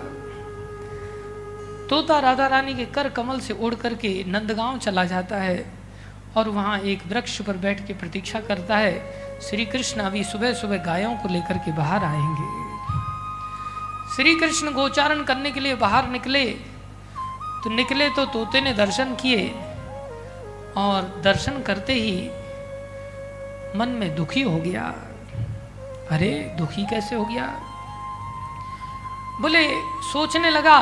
तोता 1.89 2.19
राधा 2.19 2.47
रानी 2.47 2.73
के 2.73 2.85
कर 2.85 3.09
कमल 3.09 3.39
से 3.39 3.53
उड़ 3.53 3.75
करके 3.75 4.23
नंदगांव 4.27 4.77
चला 4.77 5.05
जाता 5.05 5.37
है 5.37 5.73
और 6.37 6.49
वहाँ 6.49 6.79
एक 6.79 7.07
वृक्ष 7.07 7.41
पर 7.41 7.57
बैठ 7.57 7.87
के 7.87 7.93
प्रतीक्षा 7.93 8.39
करता 8.39 8.77
है 8.77 8.93
श्री 9.41 9.65
कृष्ण 9.65 10.01
अभी 10.01 10.23
सुबह 10.23 10.53
सुबह 10.53 10.77
गायों 10.77 11.15
को 11.15 11.29
लेकर 11.29 11.57
के 11.57 11.71
बाहर 11.71 12.03
आएँगे। 12.03 12.63
श्री 14.15 14.35
कृष्ण 14.35 14.71
गोचारण 14.71 15.23
करने 15.23 15.51
के 15.51 15.59
लिए 15.59 15.75
बाहर 15.75 16.07
निकले 16.07 16.45
तो 17.63 17.69
निकले 17.69 18.09
तो 18.09 18.25
तोते 18.25 18.61
ने 18.61 18.73
दर्शन 18.73 19.15
किए 19.15 19.49
और 20.77 21.21
दर्शन 21.23 21.61
करते 21.61 21.93
ही 21.93 22.42
मन 23.75 23.89
में 23.89 24.15
दुखी 24.15 24.41
हो 24.41 24.57
गया। 24.57 24.83
अरे, 26.11 26.55
दुखी 26.57 26.85
कैसे 26.85 27.15
हो 27.15 27.25
गया? 27.25 27.45
बोले, 29.41 29.81
सोचने 29.81 30.49
लगा 30.49 30.79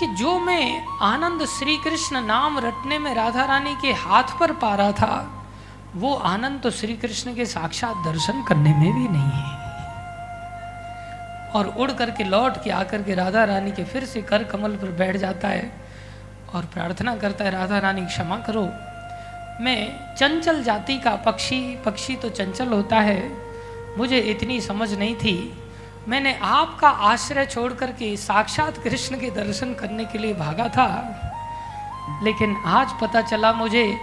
कि 0.00 0.06
जो 0.06 0.38
मैं 0.38 0.86
आनंद 1.02 1.44
श्री 1.44 1.76
कृष्ण 1.76 2.20
नाम 2.20 2.58
रटने 2.58 2.98
में 2.98 3.14
राधा 3.14 3.44
रानी 3.44 3.76
के 3.82 3.92
हाथ 3.92 4.22
पर 4.40 4.52
पा 4.52 4.74
रहा 4.74 4.92
था, 4.92 5.44
वो 5.96 6.14
आनंद 6.14 6.60
तो 6.60 6.70
श्री 6.70 6.94
कृष्ण 6.94 7.34
के 7.34 7.46
साक्षात 7.46 7.96
दर्शन 7.96 8.42
करने 8.42 8.70
में 8.70 8.94
भी 8.94 9.08
नहीं 9.08 9.30
है। 9.32 9.54
और 11.50 11.74
उड़ 11.78 11.92
करके 11.92 12.24
लौट 12.24 12.64
के 12.64 12.70
आकर 12.70 13.02
के 13.02 13.14
राधा 13.14 13.44
रानी 13.44 13.72
के 13.72 13.84
फिर 13.84 14.04
से 14.04 14.22
कर 14.22 14.44
कमल 14.44 14.70
पर 14.70 14.90
बैठ 14.90 15.16
जाता 15.16 15.48
है 15.48 15.72
और 16.54 16.62
प्रार्थना 16.62 17.16
करता 17.16 17.44
है 17.44 17.50
राधा 17.50 17.78
रानी 17.78 18.06
क्षमा 18.06 18.36
करो। 18.36 18.93
मैं 19.60 20.14
चंचल 20.14 20.62
जाति 20.62 20.98
का 20.98 21.16
पक्षी 21.16 21.76
पक्षी 21.84 22.16
तो 22.16 22.28
चंचल 22.28 22.68
होता 22.68 22.96
है। 22.96 23.32
मुझे 23.98 24.18
इतनी 24.18 24.60
समझ 24.60 24.94
नहीं 24.94 25.14
थी। 25.14 25.62
मैंने 26.08 26.38
आपका 26.42 26.88
आश्रय 26.88 27.46
छोड़ 27.46 27.72
करके 27.72 28.16
साक्षात 28.16 28.78
कृष्ण 28.78 29.16
के 29.16 29.30
दर्शन 29.30 29.74
करने 29.74 30.04
के 30.04 30.18
लिए 30.18 30.34
भागा 30.34 30.68
था। 30.68 31.20
लेकिन 32.22 32.56
आज 32.66 32.88
पता 33.02 33.20
चला 33.20 33.52
मुझे, 33.52 33.98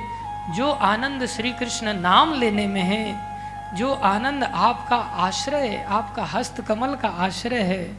जो 0.55 0.71
आनंद 0.71 1.25
श्री 1.25 1.51
कृष्ण 1.51 1.93
नाम 1.93 2.33
लेने 2.33 2.67
में 2.67 2.81
है, 2.81 3.31
जो 3.77 3.93
आनंद 3.93 4.43
आपका 4.43 4.95
आश्रय, 4.95 5.85
आपका 5.89 6.23
हस्त 6.23 6.61
कमल 6.61 6.95
का 6.95 7.07
आश्रय 7.07 7.61
है, 7.61 7.97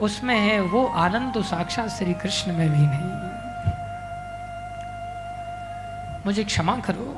उसमें 0.00 0.38
है 0.38 0.60
वो 0.60 0.86
आनंद 0.86 1.34
तो 1.34 1.42
साक्षात 1.42 1.88
श्री 1.88 2.14
कृष्ण 2.14 2.52
में 2.52 2.70
भी 2.70 2.78
नहीं। 2.78 3.33
मुझे 6.26 6.44
क्षमा 6.44 6.76
करो। 6.86 7.16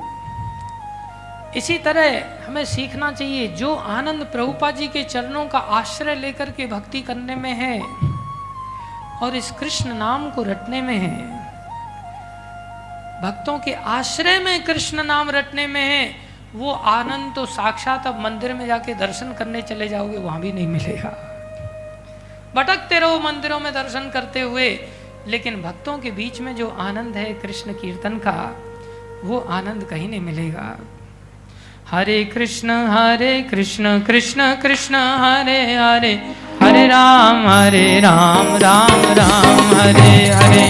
इसी 1.55 1.77
तरह 1.79 2.45
हमें 2.45 2.63
सीखना 2.65 3.11
चाहिए, 3.11 3.47
जो 3.49 3.73
आनंद 3.75 4.23
प्रभुपा 4.31 4.71
जी 4.71 4.87
के 4.87 5.03
चरणों 5.05 5.45
का 5.45 5.59
आश्रय 5.59 6.15
लेकर 6.15 6.51
के 6.51 6.65
भक्ति 6.67 7.01
करने 7.01 7.35
में 7.35 7.53
है 7.55 7.79
और 9.23 9.35
इस 9.35 9.51
कृष्ण 9.51 9.93
नाम 9.95 10.29
को 10.31 10.43
रटने 10.43 10.81
में 10.81 10.97
है, 10.97 11.15
भक्तों 13.21 13.57
के 13.59 13.73
आश्रय 13.73 14.39
में 14.39 14.63
कृष्ण 14.63 15.03
नाम 15.05 15.29
रटने 15.29 15.67
में 15.67 15.81
है, 15.81 16.15
वो 16.55 16.71
आनंद 16.71 17.33
तो 17.35 17.45
साक्षात 17.47 18.07
अब 18.07 18.19
मंदिर 18.19 18.53
में 18.53 18.65
जाके 18.67 18.93
दर्शन 18.95 19.33
करने 19.33 19.61
चले 19.63 19.87
जाओगे, 19.87 20.17
वहाँ 20.17 20.39
भी 20.41 20.51
नहीं 20.51 20.67
मिलेगा। 20.67 21.09
भटकते 22.55 22.99
रहो 22.99 23.19
मंदिरों 23.19 23.59
में 23.59 23.73
दर्शन 23.73 24.09
करते 24.09 24.41
हुए, 24.41 24.69
लेकिन 25.27 25.61
भक्तों 25.61 25.97
के 25.97 26.11
बीच 26.11 26.39
में 26.41 26.55
जो 26.55 26.69
आनंद 26.79 27.15
है 27.17 27.33
कृष्ण 27.35 27.73
कीर्तन 27.73 28.17
का 28.17 28.37
वो 29.25 29.37
आनंद 29.49 29.83
कहीं 29.83 30.09
नहीं 30.09 30.19
मिलेगा। 30.19 30.77
हरे 31.91 32.23
कृष्ण 32.23 32.69
हरे 32.69 33.41
कृष्ण 33.41 33.99
कृष्ण 33.99 34.55
कृष्ण, 34.55 34.95
हरे 34.95 35.75
हरे 35.75 36.13
हरे 36.63 36.87
राम 36.87 37.47
हरे 37.47 37.99
राम 37.99 38.47
राम 38.57 39.01
राम, 39.19 39.75
हरे 39.79 40.11
हरे। 40.33 40.65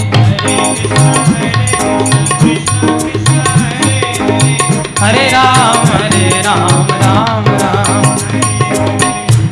हरे 4.99 5.27
राम 5.29 5.77
हरे 5.87 6.41
राम 6.41 6.87
राम 7.03 7.45
राम। 7.45 8.03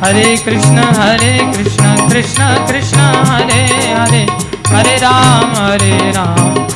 हरे 0.04 0.36
कृष्ण 0.36 0.78
हरे 0.78 1.38
कृष्ण 1.52 2.08
कृष्ण 2.08 2.66
कृष्ण, 2.66 2.98
हरे 3.30 3.62
हरे। 3.92 4.26
हरे 4.68 4.96
राम 4.96 5.54
हरे 5.56 5.98
राम। 6.10 6.75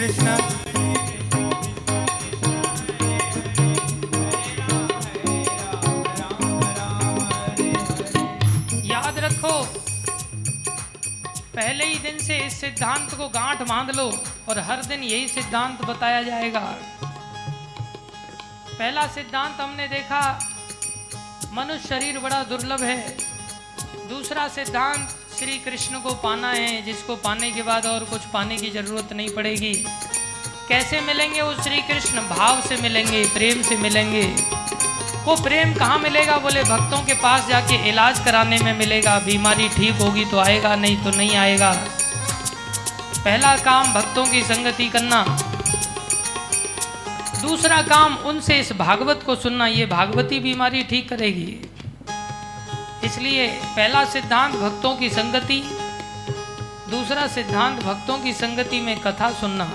दिन 12.11 12.25
से 12.25 12.37
इस 12.37 12.61
सिद्धांत 12.61 13.13
को 13.13 13.27
गांठ 13.27 13.61
बाँध 13.61 13.95
लो 13.95 14.23
और 14.49 14.59
हर 14.59 14.83
दिन 14.83 15.03
यही 15.03 15.27
सिद्धांत 15.27 15.85
बताया 15.85 16.23
जाएगा। 16.23 16.59
पहला 18.79 19.07
सिद्धांत 19.07 19.61
हमने 19.61 19.87
देखा, 19.87 20.49
मनुष्य 21.53 21.87
शरीर 21.87 22.19
बड़ा 22.19 22.43
दुर्लभ 22.43 22.83
है। 22.83 23.17
दूसरा 24.09 24.47
सिद्धांत, 24.47 25.09
श्री 25.39 25.57
कृष्ण 25.57 25.99
को 25.99 26.13
पाना 26.13 26.51
है, 26.51 26.81
जिसको 26.81 27.15
पाने 27.15 27.51
के 27.51 27.61
बाद 27.61 27.85
और 27.85 28.03
कुछ 28.03 28.21
पाने 28.21 28.57
की 28.57 28.69
ज़रूरत 28.69 29.13
नहीं 29.13 29.29
पड़ेगी। 29.29 29.73
कैसे 30.69 31.01
मिलेंगे 31.01 31.41
वो 31.41 31.53
श्री 31.53 31.81
कृष्ण? 31.81 32.19
भाव 32.19 32.61
से 32.61 32.77
मिलेंगे, 32.77 33.25
प्रेम 33.25 33.61
से 33.61 33.77
मिलेंगे। 33.77 34.23
वो 35.23 35.35
प्रेम 35.43 35.73
कहाँ 35.73 35.99
मिलेगा? 35.99 36.37
बोले, 36.37 36.63
भक्तों 36.63 37.05
के 37.05 37.13
पास 37.13 37.47
जाके 37.47 37.89
इलाज 37.89 38.19
कराने 38.19 38.59
में 38.59 38.73
मिलेगा। 38.73 39.19
बीमारी 39.19 39.69
ठीक 39.69 39.93
होगी 39.93 40.25
तो 40.25 40.39
आएगा, 40.39 40.75
नहीं 40.75 41.03
तो 41.03 41.09
नहीं 41.09 41.35
आएगा। 41.35 41.83
पहला 43.25 43.55
काम 43.55 43.93
भक्तों 43.93 44.25
की 44.25 44.41
संगति 44.43 44.87
करना। 44.89 45.23
दूसरा 47.41 47.81
काम 47.81 48.15
उनसे 48.15 48.59
इस 48.59 48.71
भागवत 48.71 49.23
को 49.25 49.35
सुनना, 49.35 49.67
ये 49.67 49.85
भागवती 49.85 50.39
बीमारी 50.39 50.83
ठीक 50.83 51.09
करेगी। 51.09 51.69
इसलिए 53.03 53.47
पहला 53.47 54.03
सिद्धांत 54.05 54.55
भक्तों 54.55 54.95
की 54.95 55.09
संगति, 55.09 55.61
दूसरा 56.89 57.27
सिद्धांत 57.27 57.83
भक्तों 57.83 58.17
की 58.17 58.33
संगति 58.33 58.81
में 58.81 58.99
कथा 58.99 59.31
सुनना। 59.31 59.69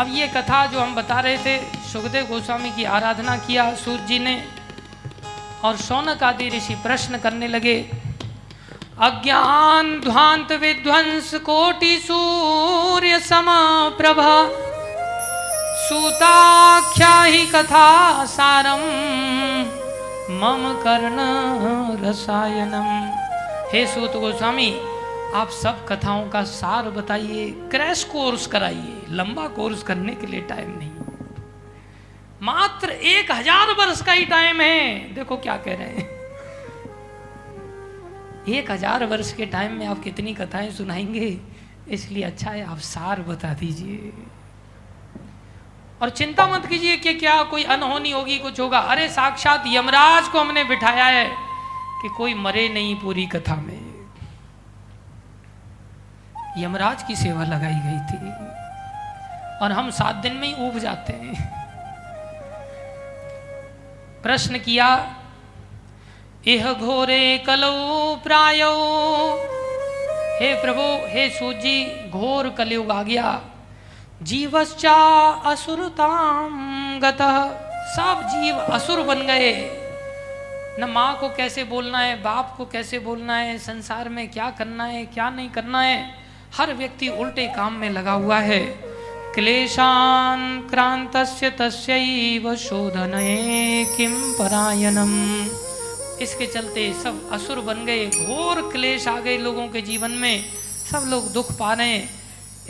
अब 0.00 0.06
ये 0.10 0.26
कथा 0.26 0.66
जो 0.66 0.80
हम 0.80 0.94
बता 0.94 1.20
रहे 1.20 1.38
थे, 1.38 1.58
सुखदेव 1.92 2.26
गोस्वामी 2.26 2.70
की 2.70 2.84
आराधना 2.84 3.36
किया 3.36 3.74
सूर्य 3.74 4.06
जी 4.06 4.18
ने, 4.18 4.44
और 5.64 5.76
शौनक 5.76 6.22
आदि 6.22 6.48
ऋषि 6.48 6.74
प्रश्न 6.74 7.18
करने 7.18 7.48
लगे 7.48 7.99
अज्ञान 9.02 9.86
ध्वांत 10.00 10.50
विध्वंस 10.52 11.34
कोटि 11.44 11.96
सूर्य 11.98 13.18
समा 13.20 13.62
प्रभा 13.98 14.32
सूताख्या 15.78 17.12
ही 17.22 17.46
कथा 17.46 18.24
सारम 18.26 18.82
मम 20.40 20.68
कर्ण 20.82 21.18
रसायनम 22.02 22.90
हे 23.72 23.86
सूत 23.86 24.16
गोस्वामी, 24.16 24.70
आप 25.34 25.48
सब 25.52 25.86
कथाओं 25.88 26.28
का 26.28 26.44
सार 26.44 26.90
बताइए, 26.90 27.50
क्रैश 27.70 28.04
कोर्स 28.04 28.46
कराइए, 28.46 29.02
लंबा 29.10 29.48
कोर्स 29.56 29.82
करने 29.82 30.14
के 30.14 30.26
लिए 30.26 30.40
टाइम 30.50 30.78
नहीं। 30.78 30.90
मात्र 32.42 32.90
एक 32.90 33.32
हज़ार 33.32 33.74
वर्ष 33.80 34.02
का 34.02 34.12
ही 34.12 34.24
टाइम 34.26 34.60
है। 34.60 35.14
देखो 35.14 35.36
क्या 35.38 35.56
कह 35.56 35.74
रहे 35.74 35.88
हैं। 35.88 36.19
एक 38.50 38.70
हज़ार 38.70 39.04
वर्ष 39.06 39.32
के 39.32 39.46
टाइम 39.46 39.72
में 39.72 39.86
आप 39.86 40.02
कितनी 40.02 40.34
कथाएँ 40.34 40.70
सुनाएँगे? 40.70 41.40
इसलिए 41.88 42.22
अच्छा 42.22 42.50
है, 42.50 42.64
आप 42.64 42.78
सार 42.78 43.20
बता 43.20 43.52
दीजिए। 43.54 44.12
और 46.02 46.10
चिंता 46.10 46.46
मत 46.46 46.66
कीजिए 46.66 46.96
कि 46.96 47.14
क्या 47.14 47.42
कोई 47.42 47.64
अनहोनी 47.64 48.10
होगी, 48.10 48.38
कुछ 48.38 48.60
होगा। 48.60 48.78
अरे 48.78 49.08
साक्षात 49.08 49.64
यमराज 49.66 50.28
को 50.28 50.40
हमने 50.40 50.64
बिठाया 50.64 51.04
है 51.04 51.26
कि 52.02 52.08
कोई 52.08 52.34
मरे 52.34 52.68
नहीं 52.68 52.94
पूरी 52.96 53.26
कथा 53.26 53.56
में। 53.56 53.78
यमराज 56.58 57.02
की 57.02 57.16
सेवा 57.16 57.44
लगाई 57.44 57.80
गई 57.80 57.98
थी 58.08 58.30
और 59.62 59.72
हम 59.72 59.90
सात 59.90 60.14
दिन 60.14 60.36
में 60.36 60.46
ही 60.48 60.68
उब 60.68 60.78
जाते 60.78 61.12
हैं। 61.12 61.48
प्रश्न 64.22 64.58
किया 64.58 64.86
इह 66.46 66.72
घोरे 66.72 67.38
कलो 67.38 68.16
प्रायो। 68.24 68.70
हे 70.40 70.54
प्रभु, 70.54 70.82
हे 71.08 71.28
सूजी, 71.30 72.10
घोर 72.10 72.48
कलयुग 72.48 72.90
आ 72.90 73.02
गया 73.02 73.40
जीवश्चा 74.22 74.94
असुरताम 75.46 77.00
गतः। 77.00 77.44
सब 77.96 78.22
जीव 78.26 78.56
असुर 78.56 79.00
बन 79.00 79.14
गए। 79.14 79.52
न 80.80 80.90
माँ 80.90 81.18
को 81.20 81.28
कैसे 81.28 81.64
बोलना 81.64 81.98
है, 81.98 82.22
बाप 82.22 82.54
को 82.56 82.64
कैसे 82.64 82.98
बोलना 82.98 83.36
है, 83.36 83.58
संसार 83.58 84.08
में 84.08 84.30
क्या 84.30 84.50
करना 84.50 84.84
है, 84.84 85.06
क्या 85.06 85.30
नहीं 85.30 85.50
करना 85.50 85.82
है, 85.82 86.14
हर 86.56 86.74
व्यक्ति 86.74 87.08
उल्टे 87.08 87.46
काम 87.46 87.72
में 87.72 87.90
लगा 87.90 88.12
हुआ 88.12 88.38
है। 88.38 88.60
क्लेशान 89.34 90.68
क्रांतस्य 90.70 91.50
तस्यैव 91.50 92.56
शोधनये 92.56 93.84
किम 93.96 94.32
परायणम। 94.32 95.46
इसके 96.22 96.46
चलते 96.46 96.94
सब 97.02 97.30
असुर 97.32 97.60
बन 97.60 97.84
गए, 97.84 98.06
घोर 98.06 98.72
क्लेश 98.72 99.08
आ 99.08 99.20
गए 99.20 99.38
लोगों 99.38 99.68
के 99.68 99.80
जीवन 99.80 100.10
में। 100.10 100.44
सब 100.92 101.06
लोग 101.08 101.32
दुख 101.32 101.58
पा 101.58 101.72
रहे 101.72 101.88
हैं। 101.88 102.10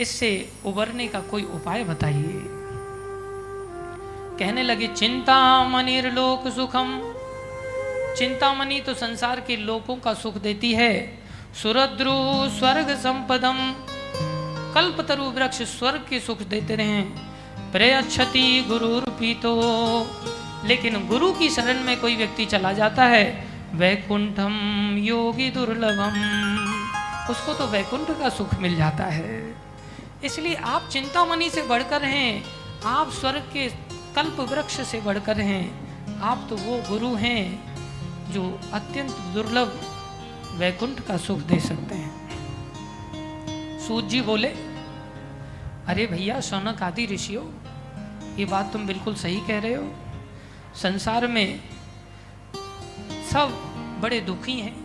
इससे 0.01 0.49
उबरने 0.65 1.07
का 1.07 1.19
कोई 1.19 1.43
उपाय 1.43 1.83
बताइए। 1.83 2.43
कहने 4.39 4.63
लगे 4.63 4.87
चिंता 4.87 5.63
मनिर्लोक 5.63 6.47
सुखम। 6.47 7.13
चिंतामणि 8.17 8.79
तो 8.79 8.93
संसार 8.93 9.39
के 9.39 9.57
लोगों 9.57 9.95
का 9.95 10.13
सुख 10.13 10.33
देती 10.33 10.73
है। 10.73 11.19
सुरद्रु 11.63 12.49
स्वर्ग 12.59 12.89
संपदम। 12.89 13.73
कल्पतरु 14.75 15.23
वृक्ष 15.23 15.61
स्वर्ग 15.61 16.05
के 16.09 16.19
सुख 16.19 16.41
देते 16.41 16.75
रहे। 16.75 17.01
प्रयच्छति 17.71 18.65
गुरु 18.67 19.01
पीतो 19.01 19.53
लेकिन 20.65 21.07
गुरु 21.07 21.31
की 21.31 21.49
शरण 21.49 21.83
में 21.83 21.99
कोई 21.99 22.15
व्यक्ति 22.15 22.45
चला 22.45 22.71
जाता 22.73 23.03
है, 23.03 23.47
वैकुंठम 23.73 24.53
योगी 24.97 25.49
दुर्लभम। 25.49 26.17
उसको 27.29 27.53
तो 27.53 27.67
वैकुंठ 27.67 28.19
का 28.19 28.29
सुख 28.29 28.53
मिल 28.55 28.75
जाता 28.75 29.03
है। 29.03 29.55
इसलिए 30.23 30.55
आप 30.55 30.89
चिंतामणि 30.91 31.49
से 31.49 31.61
बढ़कर 31.61 32.03
हैं, 32.03 32.43
आप 32.85 33.11
स्वर्ग 33.11 33.49
के 33.53 33.67
कल्प 34.15 34.39
वृक्ष 34.39 34.81
से 34.81 35.01
बढ़कर 35.01 35.39
हैं। 35.39 36.19
आप 36.19 36.47
तो 36.49 36.55
वो 36.55 36.77
गुरु 36.89 37.15
हैं 37.15 37.43
जो 38.31 38.59
अत्यंत 38.73 39.11
दुर्लभ 39.11 39.79
वैकुंठ 40.55 40.99
का 40.99 41.17
सुख 41.17 41.39
दे 41.39 41.59
सकते 41.59 41.95
हैं। 41.95 42.11
सूत 43.87 44.07
जी 44.07 44.21
बोले, 44.21 44.47
अरे 45.87 46.05
भैया, 46.07 46.39
सौनक 46.39 46.83
आदि 46.83 47.05
ऋषियों, 47.05 47.43
ये 48.37 48.45
बात 48.45 48.73
तुम 48.73 48.87
बिल्कुल 48.87 49.15
सही 49.15 49.39
कह 49.39 49.59
रहे 49.59 49.73
हो। 49.73 50.00
संसार 50.75 51.27
में 51.27 51.59
सब 53.31 53.49
बड़े 54.01 54.19
दुखी 54.19 54.59
हैं 54.59 54.75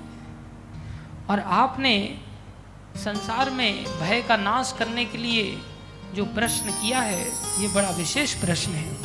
और 1.31 1.41
आपने 1.41 2.19
संसार 2.97 3.51
में 3.51 3.85
भय 4.01 4.23
का 4.23 4.37
नाश 4.37 4.75
करने 4.79 5.05
के 5.05 5.19
लिए 5.19 5.59
जो 6.15 6.25
प्रश्न 6.25 6.71
किया 6.71 7.01
है, 7.01 7.29
ये 7.63 7.69
बड़ा 7.69 7.91
विशेष 7.91 8.35
प्रश्न 8.35 8.73
है। 8.73 8.97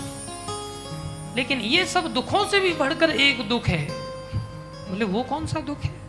लेकिन 1.35 1.59
ये 1.59 1.85
सब 1.85 2.13
दुखों 2.13 2.47
से 2.47 2.59
भी 2.59 2.73
बढ़कर 2.73 3.09
एक 3.09 3.49
दुख 3.49 3.67
है। 3.67 3.87
बोले, 4.89 5.05
वो 5.05 5.23
कौन 5.23 5.47
सा 5.47 5.59
दुख 5.59 5.79
है? 5.79 6.00